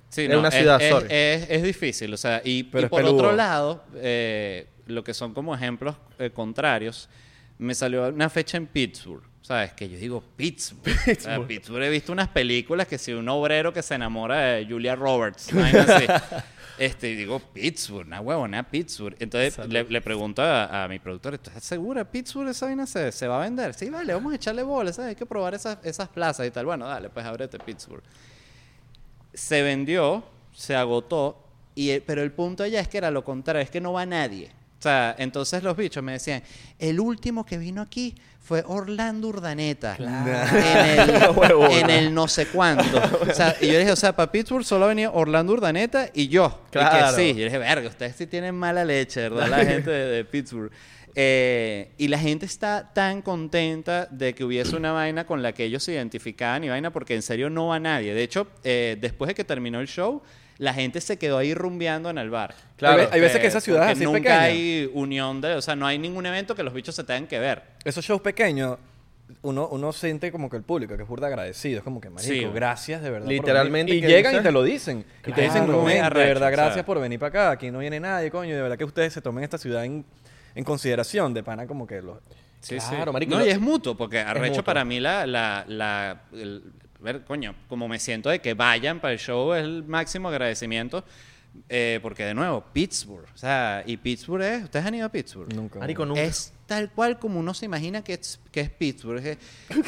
Sí, 0.09 0.23
Es 0.23 0.29
no, 0.29 0.39
una 0.39 0.51
ciudad, 0.51 0.81
es, 0.81 0.89
sorry. 0.89 1.07
es- 1.09 1.49
es 1.49 1.63
difícil, 1.63 2.13
o 2.13 2.17
sea, 2.17 2.41
y, 2.43 2.63
Pero 2.63 2.81
y 2.81 2.83
es 2.85 2.89
por 2.89 3.01
peludo. 3.01 3.15
otro 3.15 3.31
lado, 3.33 3.83
eh, 3.95 4.67
lo 4.87 5.03
que 5.03 5.13
son 5.13 5.33
como 5.33 5.55
ejemplos 5.55 5.95
eh, 6.19 6.31
contrarios, 6.31 7.09
me 7.57 7.73
salió 7.75 8.07
una 8.09 8.29
fecha 8.29 8.57
en 8.57 8.67
Pittsburgh, 8.67 9.23
¿sabes? 9.41 9.73
Que 9.73 9.89
yo 9.89 9.97
digo 9.97 10.23
Pittsburgh. 10.35 10.95
Sea, 11.19 11.45
Pittsburgh 11.45 11.83
he 11.83 11.89
visto 11.89 12.11
unas 12.11 12.27
películas 12.29 12.87
que 12.87 12.97
si 12.97 13.11
un 13.13 13.27
obrero 13.29 13.73
que 13.73 13.81
se 13.81 13.95
enamora 13.95 14.37
de 14.41 14.65
Julia 14.65 14.95
Roberts, 14.95 15.51
así. 15.53 16.05
Este, 16.77 17.15
digo, 17.15 17.37
Pittsburgh, 17.39 18.07
una 18.07 18.21
huevona, 18.21 18.63
Pittsburgh. 18.67 19.15
Entonces 19.19 19.55
le, 19.67 19.83
le 19.83 20.01
pregunto 20.01 20.41
a, 20.41 20.83
a 20.83 20.87
mi 20.87 20.97
productor, 20.97 21.35
¿estás 21.35 21.63
segura? 21.63 22.09
¿Pittsburgh 22.09 22.49
esa 22.49 22.65
vaina 22.65 22.87
se, 22.87 23.11
se 23.11 23.27
va 23.27 23.37
a 23.37 23.43
vender? 23.43 23.75
Sí, 23.75 23.91
vale, 23.91 24.11
vamos 24.15 24.33
a 24.33 24.37
echarle 24.37 24.63
bolas, 24.63 24.95
¿sabes? 24.95 25.09
Hay 25.09 25.15
que 25.15 25.27
probar 25.27 25.53
esas, 25.53 25.77
esas 25.83 26.09
plazas 26.09 26.47
y 26.47 26.49
tal. 26.49 26.65
Bueno, 26.65 26.87
dale, 26.87 27.09
pues 27.11 27.23
ábrete 27.23 27.59
Pittsburgh 27.59 28.01
se 29.33 29.61
vendió, 29.61 30.23
se 30.53 30.75
agotó, 30.75 31.45
y 31.75 31.91
el- 31.91 32.01
pero 32.01 32.21
el 32.23 32.31
punto 32.31 32.63
allá 32.63 32.79
es 32.79 32.87
que 32.87 32.97
era 32.97 33.11
lo 33.11 33.23
contrario, 33.23 33.61
es 33.61 33.69
que 33.69 33.81
no 33.81 33.93
va 33.93 34.05
nadie. 34.07 34.51
O 34.82 34.84
sea, 34.84 35.15
entonces 35.19 35.61
los 35.61 35.77
bichos 35.77 36.01
me 36.03 36.13
decían, 36.13 36.41
el 36.79 36.99
último 36.99 37.45
que 37.45 37.59
vino 37.59 37.84
aquí 37.84 38.15
fue 38.39 38.63
Orlando 38.65 39.27
Urdaneta. 39.27 39.95
En, 39.99 40.07
el, 40.99 41.71
en 41.82 41.89
el 41.91 42.11
no 42.15 42.27
sé 42.27 42.47
cuánto. 42.47 42.99
O 43.29 43.32
sea, 43.32 43.55
y 43.61 43.67
yo 43.67 43.77
dije, 43.77 43.91
o 43.91 43.95
sea, 43.95 44.15
para 44.15 44.32
Pittsburgh 44.32 44.65
solo 44.65 44.88
venía 44.88 45.11
Orlando 45.11 45.53
Urdaneta 45.53 46.09
y 46.15 46.29
yo. 46.29 46.61
Y 46.69 46.71
Claro. 46.71 47.15
que 47.15 47.21
sí. 47.21 47.36
Yo 47.38 47.43
dije, 47.43 47.59
verga, 47.59 47.89
ustedes 47.89 48.15
sí 48.15 48.25
tienen 48.25 48.55
mala 48.55 48.84
leche, 48.84 49.21
¿verdad? 49.29 49.49
La 49.49 49.63
gente 49.63 49.91
de, 49.91 50.05
de 50.07 50.25
Pittsburgh. 50.25 50.71
Eh, 51.13 51.91
y 51.99 52.07
la 52.07 52.17
gente 52.17 52.47
está 52.47 52.91
tan 52.91 53.21
contenta 53.21 54.07
de 54.09 54.34
que 54.34 54.43
hubiese 54.43 54.75
una 54.75 54.93
vaina 54.93 55.27
con 55.27 55.43
la 55.43 55.51
que 55.53 55.65
ellos 55.65 55.84
se 55.84 55.91
identificaban 55.93 56.63
y 56.63 56.69
vaina, 56.69 56.91
porque 56.91 57.13
en 57.13 57.21
serio 57.21 57.51
no 57.51 57.67
va 57.67 57.79
nadie. 57.79 58.15
De 58.15 58.23
hecho, 58.23 58.47
eh, 58.63 58.97
después 58.99 59.27
de 59.27 59.36
que 59.36 59.43
terminó 59.43 59.79
el 59.79 59.88
show, 59.88 60.23
la 60.62 60.74
gente 60.76 61.01
se 61.01 61.18
quedó 61.18 61.39
ahí 61.39 61.55
rumbeando 61.55 62.12
en 62.12 62.20
el 62.20 62.30
bar. 62.30 62.53
Claro. 62.78 62.99
Hay, 63.01 63.05
ve- 63.07 63.12
hay 63.14 63.20
veces 63.22 63.39
que 63.39 63.45
Eh, 63.45 63.49
esas 63.49 63.64
ciudades 63.64 63.93
así 63.97 64.03
nunca 64.03 64.18
pequeñas, 64.20 64.39
hay 64.43 64.91
unión 64.93 65.41
de, 65.41 65.55
o 65.55 65.62
sea, 65.62 65.76
no 65.76 65.88
hay 65.88 65.97
ningún 65.97 66.24
evento 66.28 66.53
que 66.53 66.62
los 66.62 66.72
bichos 66.74 66.93
se 66.95 67.03
tengan 67.03 67.26
que 67.28 67.39
ver. 67.39 67.64
esos 67.84 68.05
shows 68.05 68.22
pequeños, 68.22 68.78
uno, 69.41 69.68
uno 69.70 69.91
siente 69.91 70.32
como 70.32 70.49
que 70.51 70.57
el 70.57 70.64
público, 70.64 70.95
que 70.95 71.01
es 71.01 71.09
burda 71.09 71.26
agradecido. 71.28 71.80
Es 71.80 71.84
como 71.84 71.99
que, 71.99 72.09
marico, 72.12 72.32
Sí. 72.32 72.45
gracias 72.53 73.01
de 73.01 73.09
verdad. 73.09 73.26
por 73.26 73.34
Literalmente 73.34 73.91
venir". 73.93 74.07
Y 74.07 74.14
llegan 74.14 74.36
y 74.36 74.39
te 74.41 74.51
lo 74.51 74.62
dicen. 74.62 74.99
Y 74.99 75.24
te 75.24 75.32
Claro. 75.32 75.41
dicen, 75.41 75.68
"Men, 75.84 75.86
de 75.86 75.99
arrecho, 76.01 76.28
verdad, 76.28 76.49
o 76.51 76.55
sea. 76.55 76.64
gracias 76.66 76.86
por 76.86 76.99
venir 77.01 77.18
para 77.18 77.30
acá. 77.30 77.51
Aquí 77.51 77.72
no 77.72 77.80
viene 77.80 77.99
nadie, 77.99 78.30
coño. 78.30 78.53
De 78.55 78.62
verdad 78.62 78.78
que 78.78 78.84
ustedes 78.86 79.14
se 79.14 79.22
tomen 79.22 79.43
esta 79.43 79.57
ciudad 79.57 79.84
en, 79.84 80.05
en 80.53 80.64
consideración. 80.64 81.34
De 81.34 81.41
pana 81.43 81.66
como 81.66 81.88
que 81.88 82.01
los... 82.03 82.18
Sí, 82.59 82.76
Claro, 82.78 83.05
sí. 83.05 83.14
marico, 83.14 83.36
No, 83.36 83.43
y 83.43 83.49
es 83.49 83.59
mutuo, 83.59 83.97
porque 83.97 84.20
arrecho 84.20 84.49
mutuo. 84.57 84.64
para 84.66 84.86
mí 84.86 84.99
la, 84.99 85.26
la, 85.26 85.66
la 85.68 86.22
el- 86.34 86.62
ver, 87.04 87.24
coño, 87.24 87.56
como 87.68 87.88
me 87.88 87.99
siento 87.99 88.30
de 88.30 88.39
que 88.39 88.54
vayan 88.54 88.99
para 88.99 89.14
el 89.14 89.20
show 89.20 89.54
es 89.54 89.64
el 89.64 89.84
máximo 89.84 90.30
agradecimiento. 90.30 91.04
eh, 91.68 91.99
porque 92.02 92.24
de 92.24 92.34
nuevo, 92.34 92.64
Pittsburgh. 92.72 93.28
O 93.34 93.38
sea, 93.38 93.84
y 93.86 93.97
Pittsburgh 93.97 94.41
es. 94.43 94.64
¿Ustedes 94.64 94.86
han 94.86 94.95
ido 94.95 95.06
a 95.06 95.10
Pittsburgh? 95.10 95.54
Nunca. 95.54 95.80
Marico, 95.80 96.06
nunca. 96.06 96.22
Es 96.22 96.54
tal 96.72 96.89
cual 96.89 97.19
como 97.19 97.38
uno 97.38 97.53
se 97.53 97.65
imagina 97.65 98.01
que 98.01 98.13
es, 98.13 98.39
que 98.49 98.61
es 98.61 98.69
Pittsburgh. 98.69 99.22
Es 99.26 99.38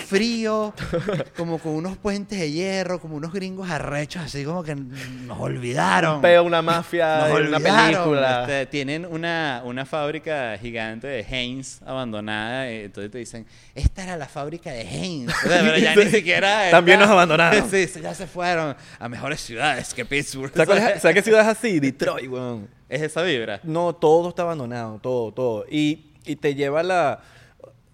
frío, 0.06 0.74
como 1.38 1.58
con 1.58 1.76
unos 1.76 1.96
puentes 1.98 2.38
de 2.38 2.52
hierro, 2.52 3.00
como 3.00 3.16
unos 3.16 3.32
gringos 3.32 3.70
arrechos, 3.70 4.22
así 4.24 4.44
como 4.44 4.64
que 4.66 4.76
nos 4.76 5.40
olvidaron. 5.40 6.16
Un 6.18 6.22
peo, 6.22 6.44
una 6.44 6.62
mafia, 6.62 7.30
Nos 7.30 7.48
una 7.48 7.60
película. 7.62 8.42
Este, 8.42 8.66
tienen 8.66 9.06
una, 9.06 9.62
una 9.64 9.86
fábrica 9.86 10.58
gigante 10.60 11.08
de 11.08 11.22
Heinz 11.22 11.82
abandonada. 11.84 12.70
y 12.70 12.82
entonces 12.82 13.10
te 13.14 13.18
dicen, 13.20 13.46
esta 13.76 14.04
era 14.04 14.18
la 14.18 14.28
fábrica 14.28 14.70
de. 14.72 14.84
O 14.84 15.48
sea, 15.48 15.62
pero 15.62 15.78
ya 15.78 15.96
ni 15.96 16.06
siquiera. 16.12 16.70
También 16.70 17.00
nos 17.00 17.08
abandonaron. 17.10 17.70
sí, 17.72 17.88
ya 18.02 18.14
se 18.14 18.28
fueron 18.28 18.76
a 19.00 19.08
mejores 19.08 19.40
ciudades 19.40 19.94
que 19.94 20.04
Pittsburgh. 20.04 20.52
¿Sabes, 20.52 20.68
cuál 20.68 20.78
es- 20.80 21.02
¿sabes 21.02 21.16
qué 21.16 21.22
ciudad 21.22 21.50
es 21.50 21.58
así? 21.58 21.80
Detroit, 21.80 22.30
weón. 22.30 22.68
Es 22.90 23.02
esa 23.02 23.22
vibra. 23.24 23.62
No, 23.64 23.94
todo 23.96 24.30
está 24.30 24.42
abandonado, 24.42 25.00
todo, 25.02 25.32
todo. 25.32 25.66
Y, 25.72 26.13
y 26.26 26.36
te 26.36 26.56
lleva 26.56 26.84
la... 26.84 27.20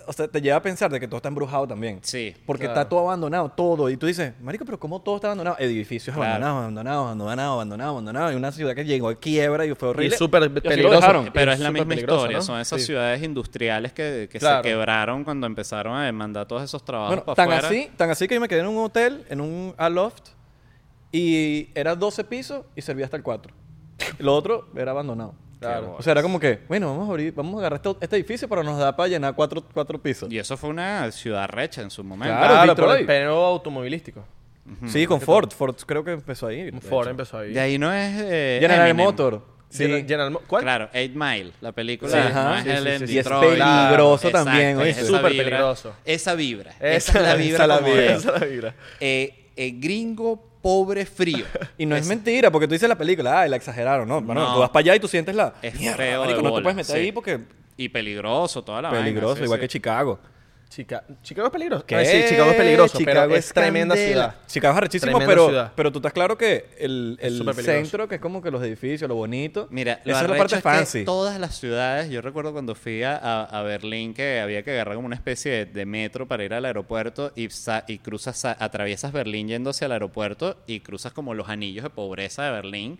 O 0.07 0.13
sea, 0.13 0.27
te 0.27 0.41
lleva 0.41 0.57
a 0.57 0.61
pensar 0.63 0.89
de 0.89 0.99
que 0.99 1.07
todo 1.07 1.17
está 1.17 1.27
embrujado 1.29 1.67
también. 1.67 1.99
Sí. 2.01 2.35
Porque 2.47 2.63
Claro. 2.65 2.79
está 2.79 2.89
todo 2.89 3.01
abandonado, 3.01 3.47
todo. 3.49 3.91
Y 3.91 3.97
tú 3.97 4.07
dices, 4.07 4.33
marico, 4.41 4.65
pero 4.65 4.79
¿cómo 4.79 4.99
todo 5.01 5.17
está 5.17 5.27
abandonado? 5.27 5.57
Edificios 5.59 6.15
Claro. 6.15 6.29
abandonados, 6.47 6.57
abandonados, 6.63 7.03
abandonados, 7.05 7.51
abandonados, 7.53 7.91
abandonados. 7.91 8.33
Y 8.33 8.35
una 8.35 8.51
ciudad 8.51 8.73
que 8.73 8.85
llegó 8.85 9.09
a 9.09 9.15
quiebra 9.19 9.67
y 9.67 9.75
fue 9.75 9.89
horrible. 9.89 10.17
súper 10.17 10.41
Y 10.43 10.49
lo 10.49 10.61
peligroso. 10.63 11.25
Pero 11.31 11.51
es 11.51 11.59
la 11.59 11.67
súper 11.67 11.85
misma 11.85 11.93
historia. 12.01 12.37
¿no? 12.37 12.43
Son 12.43 12.59
esas 12.59 12.79
Sí. 12.81 12.87
ciudades 12.87 13.21
industriales 13.21 13.93
que, 13.93 14.27
que 14.31 14.39
Claro. 14.39 14.63
se 14.63 14.69
quebraron 14.69 15.23
cuando 15.23 15.45
empezaron 15.45 15.95
a 15.95 16.05
demandar 16.05 16.47
todos 16.47 16.63
esos 16.63 16.83
trabajos 16.83 17.09
Bueno, 17.17 17.25
para 17.25 17.35
tan 17.35 17.51
afuera. 17.51 17.67
así, 17.67 17.91
tan 17.95 18.09
así 18.09 18.27
que 18.27 18.33
yo 18.33 18.41
me 18.41 18.47
quedé 18.47 18.61
en 18.61 18.67
un 18.67 18.83
hotel, 18.83 19.25
en 19.29 19.41
un 19.41 19.75
aloft, 19.77 20.29
y 21.11 21.69
era 21.75 21.95
12 21.95 22.23
pisos 22.23 22.65
y 22.75 22.81
servía 22.81 23.05
hasta 23.05 23.17
el 23.17 23.21
4. 23.23 23.53
Lo 24.17 24.33
otro 24.35 24.69
era 24.75 24.89
abandonado. 24.89 25.35
Claro. 25.59 25.95
O 25.99 26.01
sea, 26.01 26.11
era 26.11 26.21
como 26.21 26.39
que, 26.39 26.59
bueno, 26.69 26.87
vamos 26.91 27.07
a 27.09 27.11
abrir, 27.11 27.33
vamos 27.33 27.55
a 27.55 27.59
agarrar 27.59 27.81
este, 27.83 27.97
este 28.05 28.15
edificio, 28.15 28.47
pero 28.47 28.63
nos 28.63 28.79
da 28.79 28.95
para 28.95 29.09
llenar 29.09 29.35
cuatro, 29.35 29.63
cuatro 29.73 30.01
pisos. 30.01 30.31
Y 30.31 30.37
eso 30.39 30.55
fue 30.55 30.69
una 30.69 31.11
ciudad 31.11 31.49
recha 31.49 31.81
en 31.81 31.91
su 31.91 32.03
momento. 32.03 32.33
Claro, 32.37 32.93
el 32.95 33.05
peo 33.05 33.45
automovilístico. 33.45 34.23
Sí, 34.87 35.05
con 35.07 35.19
Ford. 35.19 35.51
Ford 35.51 35.75
creo 35.85 36.03
que 36.03 36.11
empezó 36.11 36.47
ahí. 36.47 36.69
De 36.71 36.79
Ford 36.79 37.05
hecho. 37.05 37.09
empezó 37.11 37.37
ahí. 37.39 37.53
De 37.53 37.59
ahí 37.59 37.77
no 37.79 37.91
es. 37.91 38.13
Eh, 38.21 38.57
General 38.61 38.87
Eminem. 38.89 39.05
Motor. 39.05 39.41
Sí. 39.67 39.83
General- 39.83 40.01
General 40.07 40.31
Mo- 40.31 40.41
¿Cuál? 40.47 40.63
Claro, 40.63 40.89
Eight 40.93 41.13
Mile, 41.15 41.51
la 41.61 41.71
película. 41.71 42.11
Sí, 42.11 42.17
no 42.17 42.39
ajá. 42.39 42.57
es 42.59 42.63
Sí, 42.63 42.69
el 42.69 42.83
sí, 42.83 42.89
en 42.89 42.99
sí, 42.99 43.07
sí. 43.07 43.13
Y 43.13 43.17
es 43.19 43.25
Detroit. 43.25 43.59
peligroso 43.59 44.29
también, 44.31 44.69
es 44.69 44.77
¿oíste? 44.77 45.01
esa 45.01 45.07
Súper 45.17 45.31
vibra, 45.31 45.45
peligroso. 45.45 45.93
Esa 46.05 46.35
vibra. 46.35 46.71
Esa- 46.79 47.19
es 47.19 47.25
la 47.27 47.35
vibra. 47.35 47.55
esa 47.55 47.67
la 47.67 47.75
como 47.79 47.87
vibra. 47.89 48.01
de, 48.01 48.13
Esa 48.13 48.33
es 48.35 48.41
la 48.41 48.47
vibra. 48.47 48.75
eh, 48.99 49.45
eh, 49.55 49.71
gringo, 49.75 50.48
pobre, 50.61 51.05
frío. 51.05 51.45
Y 51.77 51.85
no 51.85 51.95
es 51.95 52.07
mentira, 52.07 52.51
porque 52.51 52.67
tú 52.67 52.73
dices 52.73 52.89
la 52.89 52.97
película, 52.97 53.41
ay, 53.41 53.49
la 53.49 53.55
exageraron, 53.55 54.07
¿no? 54.07 54.21
Bueno, 54.21 54.41
No. 54.43 54.53
tú 54.55 54.59
vas 54.59 54.69
para 54.69 54.81
allá 54.81 54.95
y 54.95 54.99
tú 54.99 55.07
sientes 55.07 55.33
la. 55.35 55.53
Es 55.61 55.75
Mierda, 55.75 55.97
feo 55.97 56.21
de 56.21 56.27
marico, 56.27 56.41
no 56.41 56.55
te 56.55 56.61
puedes 56.61 56.75
meter 56.75 56.95
sí. 56.95 57.01
ahí 57.01 57.11
porque. 57.11 57.39
Y 57.77 57.89
peligroso, 57.89 58.61
toda 58.63 58.81
la 58.81 58.89
vaina, 58.89 59.05
Peligroso, 59.05 59.37
sí, 59.37 59.43
igual 59.43 59.59
sí. 59.59 59.61
que 59.61 59.67
Chicago. 59.69 60.19
Chica- 60.69 61.03
Chicago 61.23 61.47
es 61.47 61.51
peligroso. 61.51 61.83
¿Qué? 61.85 62.05
Sí, 62.05 62.29
Chicago 62.29 62.51
es 62.51 62.55
peligroso, 62.57 62.97
Chicago 62.99 63.21
pero 63.27 63.35
es, 63.35 63.51
tremenda 63.51 63.95
ciudad. 63.95 64.35
Chicago 64.45 64.73
es 64.73 64.77
arrechísimo, 64.77 65.11
Tremenda 65.13 65.27
pero, 65.33 65.47
ciudad. 65.47 65.71
pero 65.75 65.91
tú 65.91 65.97
estás 65.97 66.13
claro 66.13 66.37
que 66.37 66.67
el, 66.77 67.17
el 67.21 67.37
súper 67.37 67.55
peligroso. 67.55 67.79
centro, 67.81 68.07
que 68.07 68.15
es 68.15 68.21
como 68.21 68.39
que 68.41 68.51
los 68.51 68.61
edificios, 68.61 69.09
lo 69.09 69.15
bonito. 69.15 69.67
Mira, 69.71 69.99
lo 70.05 70.11
esa 70.11 70.21
es 70.21 70.29
la 70.29 70.35
arrecho 70.35 70.39
parte 70.39 70.55
es 70.57 70.61
que 70.61 70.69
fancy. 70.99 71.05
todas 71.05 71.39
las 71.39 71.57
ciudades, 71.57 72.11
yo 72.11 72.21
recuerdo 72.21 72.53
cuando 72.53 72.75
fui 72.75 73.01
a, 73.01 73.17
a- 73.17 73.45
a 73.45 73.63
Berlín 73.63 74.13
que 74.13 74.39
había 74.39 74.61
que 74.61 74.71
agarrar 74.71 74.93
como 74.93 75.07
una 75.07 75.15
especie 75.15 75.51
de, 75.51 75.65
de 75.65 75.85
metro 75.87 76.27
para 76.27 76.43
ir 76.43 76.53
al 76.53 76.63
aeropuerto 76.65 77.31
y, 77.35 77.49
sa- 77.49 77.83
y 77.87 77.97
cruzas, 77.97 78.37
sa- 78.37 78.55
atraviesas 78.59 79.11
Berlín 79.11 79.47
yendo 79.47 79.71
hacia 79.71 79.87
el 79.87 79.93
aeropuerto 79.93 80.55
y 80.67 80.81
cruzas 80.81 81.13
como 81.13 81.33
los 81.33 81.49
anillos 81.49 81.83
de 81.83 81.89
pobreza 81.89 82.43
de 82.43 82.51
Berlín. 82.51 82.99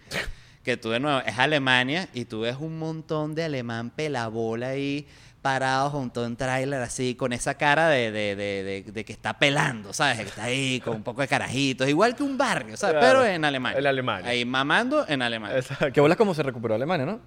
Que 0.64 0.76
tú 0.76 0.90
de 0.90 1.00
nuevo, 1.00 1.22
es 1.26 1.38
Alemania 1.40 2.10
y 2.14 2.26
tú 2.26 2.42
ves 2.42 2.58
un 2.60 2.78
montón 2.80 3.34
de 3.34 3.44
alemán 3.46 3.92
pelabola 3.92 4.70
ahí 4.70 5.08
parados 5.42 5.92
junto 5.92 6.24
a 6.24 6.28
un 6.28 6.36
tráiler 6.36 6.82
así, 6.82 7.16
con 7.16 7.34
esa 7.34 7.54
cara 7.56 7.88
de, 7.90 8.12
de, 8.12 8.36
de, 8.36 8.84
de- 8.92 9.06
que 9.06 9.14
está 9.14 9.40
pelando, 9.40 9.94
¿sabes? 9.94 10.18
Que 10.18 10.24
está 10.24 10.44
ahí 10.44 10.80
con 10.82 10.96
un 10.98 11.04
poco 11.04 11.22
de 11.22 11.28
carajitos, 11.28 11.88
igual 11.88 12.16
que 12.16 12.24
un 12.24 12.38
barrio, 12.38 12.76
¿sabes? 12.78 12.98
Claro. 13.00 13.20
Pero 13.22 13.34
en 13.34 13.46
Alemania. 13.46 13.80
En 13.80 13.88
Alemania. 13.88 14.30
Ahí 14.30 14.44
mamando 14.46 15.06
en 15.08 15.22
Alemania. 15.22 15.58
Exacto. 15.58 15.92
Que 15.92 16.02
bolas 16.02 16.18
como 16.18 16.34
se 16.34 16.44
recuperó 16.44 16.76
Alemania, 16.76 17.06
¿no? 17.06 17.20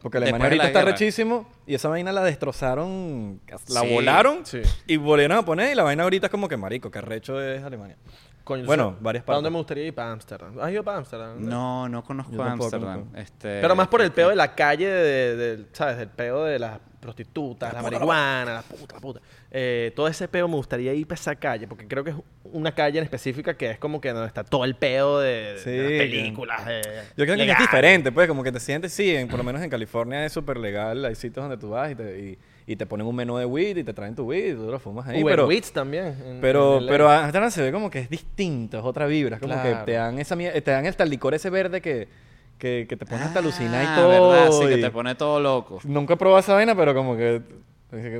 Porque 0.00 0.18
Alemania 0.18 0.34
Después 0.36 0.50
ahorita 0.50 0.62
la 0.62 0.68
está 0.68 0.78
guerra. 0.80 0.92
rechísimo 0.92 1.50
y 1.66 1.74
esa 1.74 1.88
vaina 1.88 2.12
la 2.12 2.22
destrozaron, 2.22 3.40
la 3.68 3.80
Sí, 3.80 3.88
volaron 3.92 4.46
sí. 4.46 4.60
y 4.86 4.96
volvieron 4.96 5.38
a 5.38 5.42
poner 5.44 5.72
y 5.72 5.74
la 5.74 5.82
vaina 5.82 6.04
ahorita 6.04 6.26
es 6.26 6.30
como 6.30 6.48
que 6.48 6.56
marico, 6.56 6.90
que 6.90 7.00
recho 7.00 7.40
es 7.42 7.64
Alemania. 7.64 7.96
Coño, 8.48 8.64
Bueno, 8.64 8.90
sea, 8.92 8.98
varias 9.02 9.24
¿Para 9.24 9.34
partes. 9.34 9.36
dónde 9.44 9.50
me 9.50 9.56
gustaría 9.58 9.84
ir? 9.84 9.94
Para 9.94 10.10
Ámsterdam. 10.12 10.58
¿Has 10.58 10.72
ido 10.72 10.82
para 10.82 10.96
Ámsterdam? 10.96 11.46
No, 11.46 11.86
no 11.88 12.02
conozco 12.02 12.42
Ámsterdam. 12.42 13.04
Este, 13.14 13.60
Pero 13.60 13.76
más 13.76 13.88
por 13.88 14.00
el 14.00 14.10
peo 14.10 14.30
de 14.30 14.36
la 14.36 14.54
calle, 14.54 14.86
de, 14.88 15.36
de- 15.36 15.64
¿sabes? 15.72 15.98
Del 15.98 16.08
peo 16.08 16.44
de 16.44 16.58
las 16.58 16.80
prostitutas, 16.98 17.72
la, 17.74 17.82
la 17.82 17.90
marihuana, 17.90 18.54
la 18.54 18.62
puta, 18.62 18.94
la 18.94 19.00
puta. 19.02 19.20
Eh, 19.50 19.92
todo 19.94 20.08
ese 20.08 20.26
peo 20.28 20.48
me 20.48 20.54
gustaría 20.56 20.94
ir 20.94 21.06
para 21.06 21.20
esa 21.20 21.36
calle, 21.36 21.68
porque 21.68 21.86
creo 21.86 22.02
que 22.02 22.10
es 22.10 22.16
una 22.44 22.74
calle 22.74 22.98
en 22.98 23.04
específica 23.04 23.54
que 23.54 23.70
es 23.70 23.78
como 23.78 24.00
que 24.00 24.08
donde 24.12 24.26
está 24.26 24.42
todo 24.44 24.64
el 24.64 24.74
peo 24.74 25.18
de, 25.20 25.52
las 25.54 25.62
películas. 25.64 26.64
de- 26.66 26.80
Yo 27.18 27.24
creo 27.24 27.36
que 27.36 27.42
legal. 27.42 27.56
es 27.56 27.58
diferente, 27.58 28.10
pues, 28.12 28.26
como 28.28 28.42
que 28.42 28.50
te 28.50 28.60
sientes, 28.60 28.92
sí, 28.94 29.14
en- 29.14 29.28
por 29.28 29.36
lo 29.38 29.44
menos 29.44 29.60
en 29.62 29.68
California 29.70 30.24
es 30.24 30.32
súper 30.32 30.56
legal, 30.56 31.04
hay 31.04 31.14
sitios 31.14 31.44
donde 31.44 31.58
tú 31.58 31.68
vas 31.70 31.92
y 31.92 31.94
te, 31.94 32.18
y, 32.18 32.38
y 32.70 32.76
te 32.76 32.84
ponen 32.84 33.06
un 33.06 33.16
menú 33.16 33.36
de 33.38 33.46
weed 33.46 33.78
y 33.78 33.82
te 33.84 33.94
traen 33.94 34.14
tu 34.14 34.24
weed 34.24 34.52
y 34.52 34.54
tú 34.54 34.70
lo 34.70 34.78
fumas 34.78 35.08
ahí, 35.08 35.22
Uber 35.22 35.32
pero, 35.32 35.50
Eats 35.50 35.72
también. 35.72 36.14
en- 36.24 36.40
pero, 36.42 36.78
en 36.80 36.86
pero 36.86 37.08
Amsterdam 37.10 37.50
se 37.50 37.62
ve 37.62 37.72
como 37.72 37.88
que 37.90 38.00
es 38.00 38.10
distinto, 38.10 38.78
es 38.78 38.84
otra 38.84 39.06
vibra, 39.06 39.36
es 39.36 39.40
como 39.42 39.54
Claro. 39.54 39.78
que 39.80 39.84
te 39.86 39.92
dan 39.92 40.18
esa 40.18 40.36
te 40.36 40.70
dan 40.70 40.86
hasta 40.86 41.02
el 41.04 41.08
licor 41.10 41.32
ese 41.34 41.48
verde 41.48 41.80
que, 41.80 42.08
que, 42.58 42.84
que 42.88 42.96
te 42.96 43.06
pones 43.06 43.24
hasta 43.24 43.38
a 43.38 43.42
alucinar 43.42 43.82
y 43.82 43.86
Ah, 43.88 43.94
todo. 43.96 44.30
¿verdad? 44.30 44.52
Sí, 44.52 44.66
que 44.68 44.76
te 44.76 44.90
pone 44.90 45.14
todo 45.14 45.40
loco. 45.40 45.78
Nunca 45.84 46.12
he 46.14 46.16
probado 46.18 46.40
esa 46.40 46.52
vaina, 46.54 46.74
pero 46.76 46.94
como 46.94 47.16
que... 47.16 47.40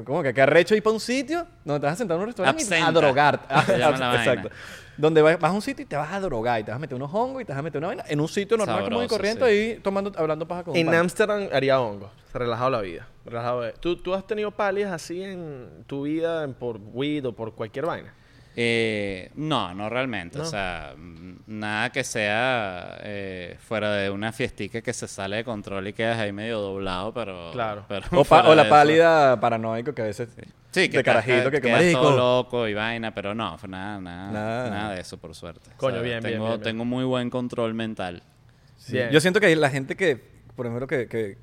Como 0.07 0.23
que 0.23 0.33
qué 0.33 0.41
arrecho 0.41 0.75
ir 0.75 0.83
para 0.83 0.95
un 0.95 1.01
sitio 1.01 1.47
donde 1.63 1.81
te 1.81 1.85
vas 1.87 1.93
a 1.93 1.97
sentar 1.97 2.15
en 2.15 2.23
un 2.23 2.27
restaurante 2.29 2.65
y 2.71 2.75
a 2.81 2.91
drogar. 2.91 3.41
se. 3.67 3.73
Exacto. 4.17 4.49
Donde 4.97 5.21
vas, 5.21 5.39
vas 5.39 5.51
a 5.51 5.55
un 5.55 5.61
sitio 5.61 5.83
y 5.83 5.87
te 5.87 5.95
vas 5.95 6.11
a 6.11 6.21
drogar 6.21 6.59
y 6.61 6.65
te 6.65 6.71
vas 6.71 6.77
a 6.77 6.79
meter 6.81 6.95
unos 6.97 7.13
hongos 7.13 7.43
y 7.43 7.45
te 7.45 7.53
vas 7.53 7.59
a 7.59 7.63
meter 7.63 7.77
una 7.79 7.89
vaina 7.89 8.05
en 8.09 8.19
un 8.19 8.29
sitio 8.29 8.57
normal 8.57 8.77
como 8.85 9.01
de 9.01 9.09
Sabroso, 9.09 9.15
corriente 9.17 9.45
sí. 9.45 9.51
ahí 9.51 9.81
tomando, 9.83 10.11
hablando 10.17 10.49
paja 10.49 10.65
con 10.65 10.75
En. 10.75 10.93
Ámsterdam 10.95 11.49
haría 11.53 11.79
hongos. 11.83 12.11
Relajado 12.33 12.71
la 12.71 12.81
vida. 12.81 13.07
Relajado. 13.29 13.73
¿Tú, 13.81 13.97
¿Tú 13.97 14.15
has 14.15 14.27
tenido 14.27 14.51
palias 14.51 14.93
así 14.93 15.23
en 15.23 15.85
tu 15.87 16.03
vida 16.03 16.45
en- 16.45 16.55
por 16.55 16.79
weed 16.93 17.27
o 17.27 17.33
por 17.33 17.55
cualquier 17.55 17.87
vaina? 17.87 18.15
Eh, 18.61 19.31
no, 19.37 19.73
no 19.73 19.89
realmente. 19.89 20.37
No. 20.39 20.43
O 20.43 20.47
sea, 20.47 20.95
nada 21.47 21.91
que 21.93 22.03
sea 22.03 22.99
eh, 23.03 23.57
fuera 23.61 23.93
de 23.93 24.11
una 24.11 24.33
fiestica 24.33 24.81
que 24.83 24.93
se 24.93 25.07
sale 25.07 25.37
de 25.37 25.45
control 25.45 25.87
y 25.87 25.93
quedas 25.93 26.19
ahí 26.19 26.33
medio 26.33 26.59
doblado, 26.59 27.15
pero... 27.15 27.53
Claro. 27.53 27.85
pero 27.89 28.07
O, 28.11 28.23
o 28.23 28.55
la 28.57 28.69
pálida 28.69 29.39
paranoico 29.39 29.95
que 29.95 30.03
a 30.03 30.07
veces... 30.07 30.31
Sí, 30.73 30.89
que 30.89 30.99
de 30.99 31.05
carajito 31.05 31.51
que, 31.53 31.61
que 31.61 31.69
quedas 31.69 31.93
todo 31.93 32.17
loco 32.17 32.67
y 32.67 32.75
vaina, 32.75 33.15
pero 33.15 33.33
no, 33.35 33.57
fue 33.59 33.69
nada, 33.69 34.01
nada, 34.01 34.33
Nada. 34.33 34.71
nada, 34.71 34.95
de 34.95 35.01
eso, 35.03 35.17
por 35.19 35.35
suerte. 35.37 35.71
Coño, 35.77 36.03
bien, 36.03 36.21
bien, 36.21 36.35
tengo, 36.35 36.45
bien, 36.47 36.57
bien. 36.59 36.63
Tengo 36.63 36.85
muy 36.85 37.05
buen 37.05 37.31
control 37.31 37.75
mental. 37.75 38.23
Sí. 38.77 38.99
Yo 39.13 39.21
siento 39.21 39.39
que 39.41 39.55
la 39.55 39.71
gente 39.71 39.97
que, 39.97 40.17
por 40.57 40.67
ejemplo, 40.67 40.87
que, 40.89 41.07
que, 41.09 41.39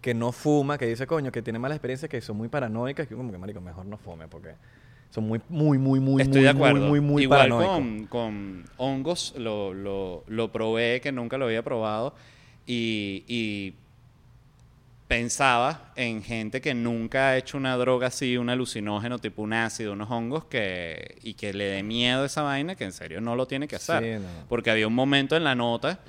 que 0.00 0.14
no 0.14 0.32
fuma, 0.32 0.78
que 0.78 0.86
dice, 0.86 1.06
coño, 1.06 1.32
que 1.32 1.42
tiene 1.42 1.58
malas 1.58 1.76
experiencias, 1.76 2.08
que 2.10 2.20
son 2.20 2.36
muy 2.36 2.48
paranoicas, 2.48 3.06
que 3.08 3.14
como 3.14 3.32
que, 3.32 3.38
marico, 3.38 3.60
mejor 3.60 3.86
no 3.86 3.98
fume 3.98 4.28
porque 4.28 4.54
son 5.10 5.26
muy, 5.26 5.40
muy, 5.48 5.78
muy, 5.78 6.00
muy, 6.00 6.22
Estoy 6.22 6.36
muy, 6.36 6.44
de 6.44 6.48
acuerdo. 6.50 6.80
muy, 6.80 7.00
muy, 7.00 7.00
muy 7.00 7.22
Igual 7.22 7.48
con, 7.50 8.06
con 8.06 8.64
hongos 8.76 9.34
lo, 9.36 9.74
lo, 9.74 10.24
lo 10.26 10.52
probé, 10.52 11.00
que 11.00 11.12
nunca 11.12 11.38
lo 11.38 11.46
había 11.46 11.62
probado, 11.62 12.14
y, 12.66 13.24
y 13.26 13.74
pensaba 15.08 15.90
en 15.96 16.22
gente 16.22 16.60
que 16.60 16.74
nunca 16.74 17.30
ha 17.30 17.36
hecho 17.38 17.56
una 17.56 17.76
droga 17.76 18.08
así, 18.08 18.36
un 18.36 18.50
alucinógeno 18.50 19.18
tipo 19.18 19.42
un 19.42 19.54
ácido, 19.54 19.94
unos 19.94 20.10
hongos, 20.10 20.44
que, 20.44 21.16
y 21.22 21.34
que 21.34 21.54
le 21.54 21.64
dé 21.64 21.82
miedo 21.82 22.22
a 22.22 22.26
esa 22.26 22.42
vaina, 22.42 22.76
que 22.76 22.84
en 22.84 22.92
serio 22.92 23.20
no 23.20 23.34
lo 23.34 23.46
tiene 23.46 23.66
que 23.66 23.76
hacer. 23.76 24.02
Sí, 24.04 24.22
no. 24.22 24.46
Porque 24.48 24.70
había 24.70 24.86
un 24.86 24.94
momento 24.94 25.34
en 25.34 25.44
la 25.44 25.54
nota 25.54 26.00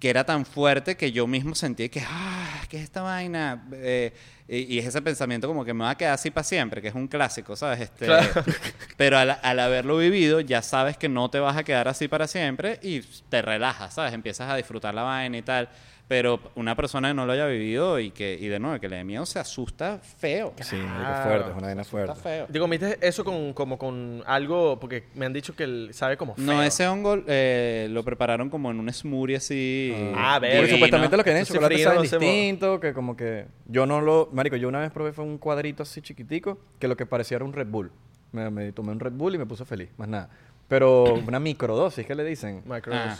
que 0.00 0.10
era 0.10 0.24
tan 0.24 0.44
fuerte 0.44 0.96
que 0.96 1.10
yo 1.12 1.26
mismo 1.26 1.54
sentí 1.54 1.88
que, 1.88 2.02
ah, 2.06 2.60
¿qué 2.68 2.76
es 2.78 2.84
esta 2.84 3.02
vaina? 3.02 3.66
Eh, 3.72 4.12
y, 4.48 4.74
y 4.74 4.78
es 4.78 4.86
ese 4.86 5.02
pensamiento 5.02 5.48
como 5.48 5.64
que 5.64 5.74
me 5.74 5.84
va 5.84 5.90
a 5.90 5.96
quedar 5.96 6.14
así 6.14 6.30
para 6.30 6.44
siempre, 6.44 6.82
que 6.82 6.88
es 6.88 6.94
un 6.94 7.08
clásico, 7.08 7.56
¿sabes? 7.56 7.80
Este, 7.80 8.06
Claro. 8.06 8.28
Pero 8.96 9.18
al, 9.18 9.38
al 9.42 9.58
haberlo 9.60 9.98
vivido, 9.98 10.40
ya 10.40 10.62
sabes 10.62 10.96
que 10.96 11.08
no 11.08 11.30
te 11.30 11.40
vas 11.40 11.56
a 11.56 11.64
quedar 11.64 11.88
así 11.88 12.08
para 12.08 12.26
siempre 12.26 12.78
y 12.82 13.00
te 13.00 13.42
relajas, 13.42 13.94
¿sabes? 13.94 14.12
Empiezas 14.12 14.50
a 14.50 14.56
disfrutar 14.56 14.94
la 14.94 15.02
vaina 15.02 15.38
y 15.38 15.42
tal. 15.42 15.68
Pero 16.08 16.38
una 16.54 16.76
persona 16.76 17.08
que 17.08 17.14
no 17.14 17.26
lo 17.26 17.32
haya 17.32 17.46
vivido 17.46 17.98
y 17.98 18.12
que, 18.12 18.38
y 18.40 18.46
de 18.46 18.60
nuevo, 18.60 18.78
que 18.78 18.88
le 18.88 18.94
dé 18.96 19.02
miedo, 19.02 19.26
se 19.26 19.40
asusta 19.40 19.98
feo. 19.98 20.52
Sí, 20.60 20.76
Claro. 20.76 21.24
fuerte, 21.28 21.50
es 21.50 21.56
una 21.56 21.66
vaina 21.66 21.82
Está 21.82 21.90
fuerte. 21.90 22.14
feo. 22.22 22.46
Digo, 22.48 22.68
¿viste 22.68 22.96
eso 23.00 23.24
con, 23.24 23.52
como 23.54 23.76
con 23.76 24.22
algo? 24.24 24.78
Porque 24.78 25.04
me 25.16 25.26
han 25.26 25.32
dicho 25.32 25.56
que 25.56 25.64
él 25.64 25.88
sabe 25.92 26.16
como 26.16 26.36
feo. 26.36 26.44
No, 26.44 26.62
ese 26.62 26.86
hongo 26.86 27.18
eh, 27.26 27.88
lo 27.90 28.04
prepararon 28.04 28.50
como 28.50 28.70
en 28.70 28.78
un 28.78 28.92
smoothie 28.92 29.34
así. 29.36 29.92
Ah, 30.14 30.36
Porque 30.38 30.54
Divino. 30.54 30.74
supuestamente 30.76 31.16
lo 31.16 31.24
que 31.24 31.30
tienen 31.30 31.42
Ese 31.42 31.54
chocolate 31.54 31.84
mo- 31.94 32.02
distinto, 32.02 32.78
que 32.78 32.92
como 32.94 33.16
que... 33.16 33.46
Yo 33.66 33.84
no 33.86 34.00
lo... 34.00 34.28
Marico, 34.32 34.54
yo 34.54 34.68
una 34.68 34.78
vez 34.78 34.92
probé 34.92 35.12
fue 35.12 35.24
un 35.24 35.38
cuadrito 35.38 35.82
así 35.82 36.02
chiquitico, 36.02 36.60
que 36.78 36.86
lo 36.86 36.96
que 36.96 37.06
parecía 37.06 37.34
era 37.36 37.44
un 37.44 37.52
Red 37.52 37.66
Bull. 37.66 37.90
Me, 38.30 38.48
me 38.50 38.70
tomé 38.70 38.92
un 38.92 39.00
Red 39.00 39.12
Bull 39.14 39.34
y 39.34 39.38
me 39.38 39.46
puso 39.46 39.64
feliz, 39.64 39.88
más 39.96 40.06
nada. 40.06 40.28
Pero 40.68 41.14
una 41.14 41.40
microdosis, 41.40 42.06
¿qué 42.06 42.14
le 42.14 42.22
dicen? 42.24 42.62
Microdose. 42.64 43.08
Ah. 43.08 43.18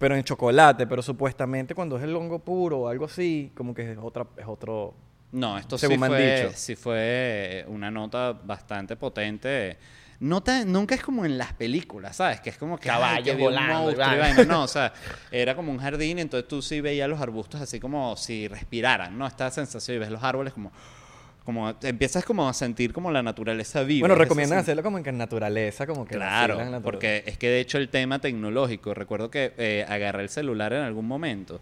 Pero 0.00 0.16
en 0.16 0.24
chocolate, 0.24 0.86
pero 0.86 1.02
supuestamente 1.02 1.74
cuando 1.74 1.98
es 1.98 2.02
el 2.04 2.16
hongo 2.16 2.38
puro 2.38 2.78
o 2.80 2.88
algo 2.88 3.04
así, 3.04 3.52
como 3.54 3.74
que 3.74 3.92
es, 3.92 3.98
otra, 4.00 4.26
es 4.38 4.46
otro... 4.46 4.94
No, 5.32 5.58
esto 5.58 5.76
Según 5.76 5.96
sí 5.96 6.00
me 6.00 6.06
han 6.06 6.12
fue, 6.12 6.42
dicho. 6.42 6.56
sí 6.56 6.74
fue 6.74 7.64
una 7.68 7.90
nota 7.90 8.32
bastante 8.32 8.96
potente. 8.96 9.76
Nota, 10.20 10.64
nunca 10.64 10.94
es 10.94 11.02
como 11.02 11.26
en 11.26 11.36
las 11.36 11.52
películas, 11.52 12.16
¿sabes? 12.16 12.40
Que 12.40 12.48
es 12.48 12.56
como 12.56 12.78
que 12.78 12.88
ay, 12.90 12.96
Caballos 12.96 13.24
que 13.24 13.30
había 13.32 13.48
un 13.48 13.52
volando 13.52 13.72
y 13.92 13.94
monstruo 13.96 14.06
y 14.14 14.18
vaina. 14.18 14.36
vaina. 14.36 14.44
No, 14.54 14.62
o 14.64 14.68
sea, 14.68 14.92
era 15.30 15.54
como 15.54 15.70
un 15.70 15.78
jardín 15.78 16.18
entonces 16.18 16.48
tú 16.48 16.62
sí 16.62 16.80
veías 16.80 17.06
los 17.08 17.20
arbustos 17.20 17.60
así 17.60 17.78
como 17.78 18.16
si 18.16 18.48
respiraran, 18.48 19.18
¿no? 19.18 19.26
Esta 19.26 19.50
sensación 19.50 19.96
y 19.98 20.00
ves 20.00 20.10
los 20.10 20.22
árboles 20.24 20.54
como... 20.54 20.72
como 21.44 21.74
empiezas 21.82 22.24
como 22.24 22.48
a 22.48 22.52
sentir 22.54 22.92
como 22.92 23.10
la 23.10 23.22
naturaleza 23.22 23.82
viva. 23.82 24.06
bueno, 24.06 24.14
recomiendan 24.14 24.58
hacerlo 24.58 24.82
como 24.82 24.98
en 24.98 25.04
que 25.04 25.10
naturaleza, 25.12 25.86
como 25.86 26.04
que... 26.06 26.14
Claro, 26.14 26.54
en 26.54 26.58
naturaleza. 26.70 26.82
porque 26.84 27.22
es 27.26 27.38
que 27.38 27.48
de 27.48 27.60
hecho 27.60 27.78
el 27.78 27.88
tema 27.88 28.18
tecnológico, 28.20 28.94
recuerdo 28.94 29.30
que 29.30 29.52
eh, 29.58 29.84
agarré 29.88 30.22
el 30.22 30.28
celular 30.28 30.72
en 30.72 30.82
algún 30.82 31.06
momento 31.08 31.60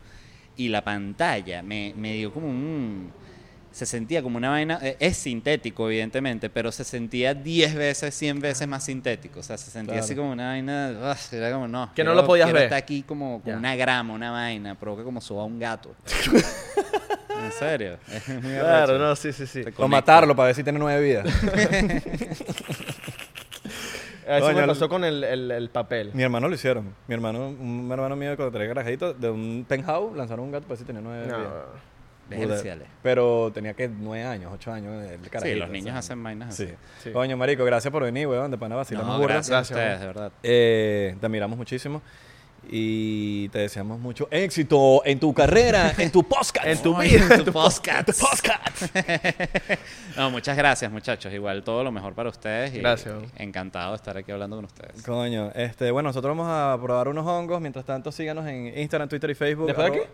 y 0.57 0.69
la 0.69 0.83
pantalla 0.85 1.63
me, 1.63 1.95
me 1.97 2.15
dio 2.15 2.33
como 2.33 2.49
un... 2.49 3.13
Se 3.71 3.87
sentía 3.87 4.23
como 4.23 4.39
una 4.39 4.49
vaina, 4.51 4.81
eh, 4.83 4.97
es 4.99 5.17
sintético 5.19 5.89
evidentemente, 5.89 6.51
pero 6.51 6.73
se 6.73 6.83
sentía 6.85 7.33
10 7.35 7.75
veces, 7.77 8.15
100 8.15 8.41
veces 8.41 8.67
más 8.67 8.83
sintético. 8.85 9.41
O 9.41 9.43
sea, 9.43 9.57
se 9.57 9.71
sentía 9.71 9.93
Claro. 9.93 10.05
así 10.05 10.17
como 10.17 10.33
una 10.33 10.49
vaina, 10.49 10.91
ugh, 11.13 11.35
era 11.37 11.53
como 11.53 11.69
no. 11.69 11.93
Que 11.95 12.03
no 12.03 12.15
lo 12.15 12.27
podías 12.27 12.51
ver. 12.53 12.65
estar 12.65 12.79
aquí 12.79 13.03
como, 13.03 13.41
como 13.43 13.57
una 13.57 13.77
grama, 13.77 14.15
una 14.15 14.33
vaina, 14.33 14.75
provoca 14.75 15.05
como 15.05 15.21
suba 15.21 15.45
un 15.45 15.59
gato. 15.61 15.95
en 17.45 17.53
serio. 17.53 17.99
Es 18.13 18.29
muy 18.29 18.41
Claro, 18.53 18.95
arrecho. 18.95 18.99
no, 18.99 19.17
sí, 19.17 19.33
sí, 19.33 19.47
sí. 19.47 19.65
O 19.77 19.89
matarlo 19.89 20.35
para 20.37 20.47
ver 20.49 20.55
si 20.55 20.63
tiene 20.65 20.79
nueve 20.79 21.01
vidas. 21.03 21.27
Eso 24.27 24.41
Coño, 24.45 24.57
me 24.57 24.61
el- 24.63 24.69
pasó 24.69 24.89
con 24.91 25.05
el, 25.05 25.25
el, 25.25 25.51
el 25.51 25.71
papel. 25.71 26.11
Mi 26.13 26.23
hermano 26.23 26.49
lo 26.49 26.55
hicieron. 26.55 26.95
Mi 27.07 27.15
hermano, 27.15 27.49
un 27.49 27.89
hermano 27.91 28.15
mío 28.15 28.37
cuando 28.37 28.53
tenía 28.53 28.69
garajito, 28.69 29.15
de 29.15 29.31
un 29.31 29.65
penthouse, 29.67 30.15
lanzaron 30.17 30.45
un 30.45 30.53
gato 30.53 30.65
para 30.67 30.73
ver 30.75 30.79
si 30.79 30.85
tenía 30.85 31.01
nueve 31.01 31.27
No. 31.27 31.39
vidas. 31.39 32.63
Pero 33.03 33.51
tenía 33.55 33.73
que 33.73 33.89
nueve 33.89 34.27
años, 34.27 34.53
ocho 34.55 34.71
años 34.71 35.03
el 35.03 35.25
Sí, 35.25 35.31
carajito, 35.31 35.61
los 35.61 35.71
niños 35.71 35.89
o 35.89 35.93
sea. 35.93 35.99
hacen 36.01 36.23
vainas 36.23 36.51
así. 36.51 36.67
Sí. 36.67 36.75
Sí. 37.05 37.11
Coño, 37.11 37.39
marico, 37.39 37.65
gracias 37.65 37.91
por 37.91 38.03
venir, 38.03 38.27
weón. 38.27 38.51
De 38.51 38.59
pana 38.59 38.77
vacilamos 38.77 39.19
No, 39.19 39.23
gracias, 39.27 39.49
Gracias, 39.49 39.71
a 39.71 39.81
ustedes, 39.81 40.01
de 40.01 40.07
verdad. 40.07 40.33
Eh, 40.43 41.17
te 41.19 41.25
admiramos 41.27 41.57
muchísimo. 41.57 42.03
Y 42.71 43.49
te 43.49 43.61
deseamos 43.61 43.99
mucho 43.99 44.29
éxito 44.31 45.03
en 45.05 45.19
tu 45.19 45.33
carrera, 45.33 45.95
en 45.99 46.11
tu 46.11 46.23
podcast. 46.25 46.67
En 46.67 46.83
tu 46.83 46.97
vida. 46.97 47.35
en 47.37 47.45
tu 47.45 47.53
podcast. 47.53 48.09
No, 50.17 50.31
muchas 50.31 50.57
gracias, 50.57 50.91
muchachos. 50.91 51.33
Igual 51.33 51.63
todo 51.63 51.85
lo 51.85 51.93
mejor 51.93 52.13
para 52.15 52.29
ustedes. 52.29 52.75
Y 52.75 52.79
Gracias. 52.81 53.15
Encantado 53.37 53.91
de 53.93 53.97
estar 53.97 54.17
aquí 54.17 54.33
hablando 54.33 54.57
con 54.57 54.65
ustedes. 54.65 55.01
Coño, 55.03 55.53
este, 55.55 55.91
bueno, 55.93 56.09
nosotros 56.09 56.37
vamos 56.37 56.51
a 56.51 56.77
probar 56.83 57.07
unos 57.09 57.25
hongos. 57.25 57.61
Mientras 57.61 57.85
tanto, 57.85 58.11
síganos 58.11 58.45
en 58.49 58.77
Instagram, 58.77 59.09
Twitter 59.09 59.31
y 59.31 59.35
Facebook. 59.37 59.67
¿Después 59.69 59.93
de 59.93 59.99
arroba- 59.99 60.05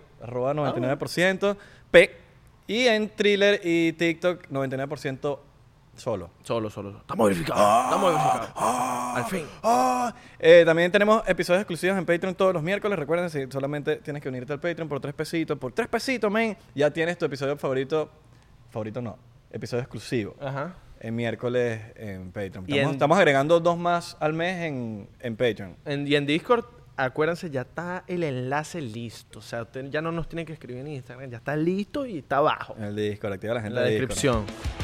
aquí? 0.53 0.55
Arroba 0.55 0.55
99% 0.99 1.57
P. 1.91 2.11
Y 2.67 2.87
en 2.87 3.09
Thriller 3.09 3.61
y 3.65 3.93
TikTok, 3.95 4.49
99% 4.51 5.39
solo. 5.97 6.31
Solo, 6.43 6.71
solo. 6.71 6.99
Estamos 6.99 7.29
verificados. 7.29 7.85
Estamos 7.85 8.13
verificados. 8.13 8.51
Al 9.17 9.25
fin. 9.27 9.45
Ah, 9.63 10.15
eh, 10.39 10.63
también 10.67 10.91
tenemos 10.93 11.23
episodios 11.29 11.61
exclusivos 11.63 11.97
en 11.99 12.05
Patreon 12.07 12.35
todos 12.35 12.53
los 12.53 12.63
miércoles. 12.63 12.99
Recuerden, 12.99 13.31
si 13.31 13.47
solamente 13.51 13.97
tienes 13.97 14.23
que 14.23 14.29
unirte 14.29 14.53
al 14.53 14.61
Patreon 14.61 14.89
por 14.89 15.01
tres 15.01 15.15
pesitos. 15.15 15.59
Por 15.59 15.73
tres 15.73 15.89
pesitos, 15.89 16.31
men, 16.31 16.57
ya 16.75 16.91
tienes 16.91 17.17
tu 17.19 17.25
episodio 17.27 17.57
favorito. 17.57 18.11
Favorito 18.71 19.01
no, 19.01 19.17
episodio 19.53 19.83
exclusivo. 19.83 20.35
Ajá. 20.41 20.75
En 21.01 21.15
miércoles 21.15 21.81
en 21.97 22.33
Patreon. 22.33 22.65
Y 22.67 22.73
Estamos, 22.73 22.89
en- 22.89 22.91
estamos 22.95 23.19
agregando 23.19 23.61
dos 23.61 23.77
más 23.79 24.17
al 24.21 24.33
mes 24.33 24.63
en, 24.63 25.09
en 25.21 25.37
Patreon. 25.37 25.77
En- 25.85 26.09
y 26.09 26.15
en 26.17 26.25
Discord, 26.27 26.65
acuérdense, 26.97 27.51
ya 27.51 27.61
está 27.63 28.05
el 28.07 28.23
enlace 28.25 28.81
listo. 28.81 29.39
O 29.41 29.43
sea, 29.43 29.63
usted 29.63 29.91
ya 29.91 30.01
no 30.01 30.11
nos 30.13 30.29
tienen 30.29 30.47
que 30.47 30.55
escribir 30.55 30.81
en 30.81 30.89
Instagram. 30.89 31.31
Ya 31.31 31.37
está 31.37 31.55
listo 31.57 32.07
y 32.07 32.19
está 32.19 32.39
abajo. 32.39 32.75
En 32.79 32.85
el 32.85 32.97
Discord, 32.97 33.35
activa 33.35 33.55
la 33.55 33.61
En 33.61 33.65
gente 33.67 33.75
la 33.81 33.83
de 33.83 33.91
Discord. 33.91 34.09
descripción. 34.09 34.84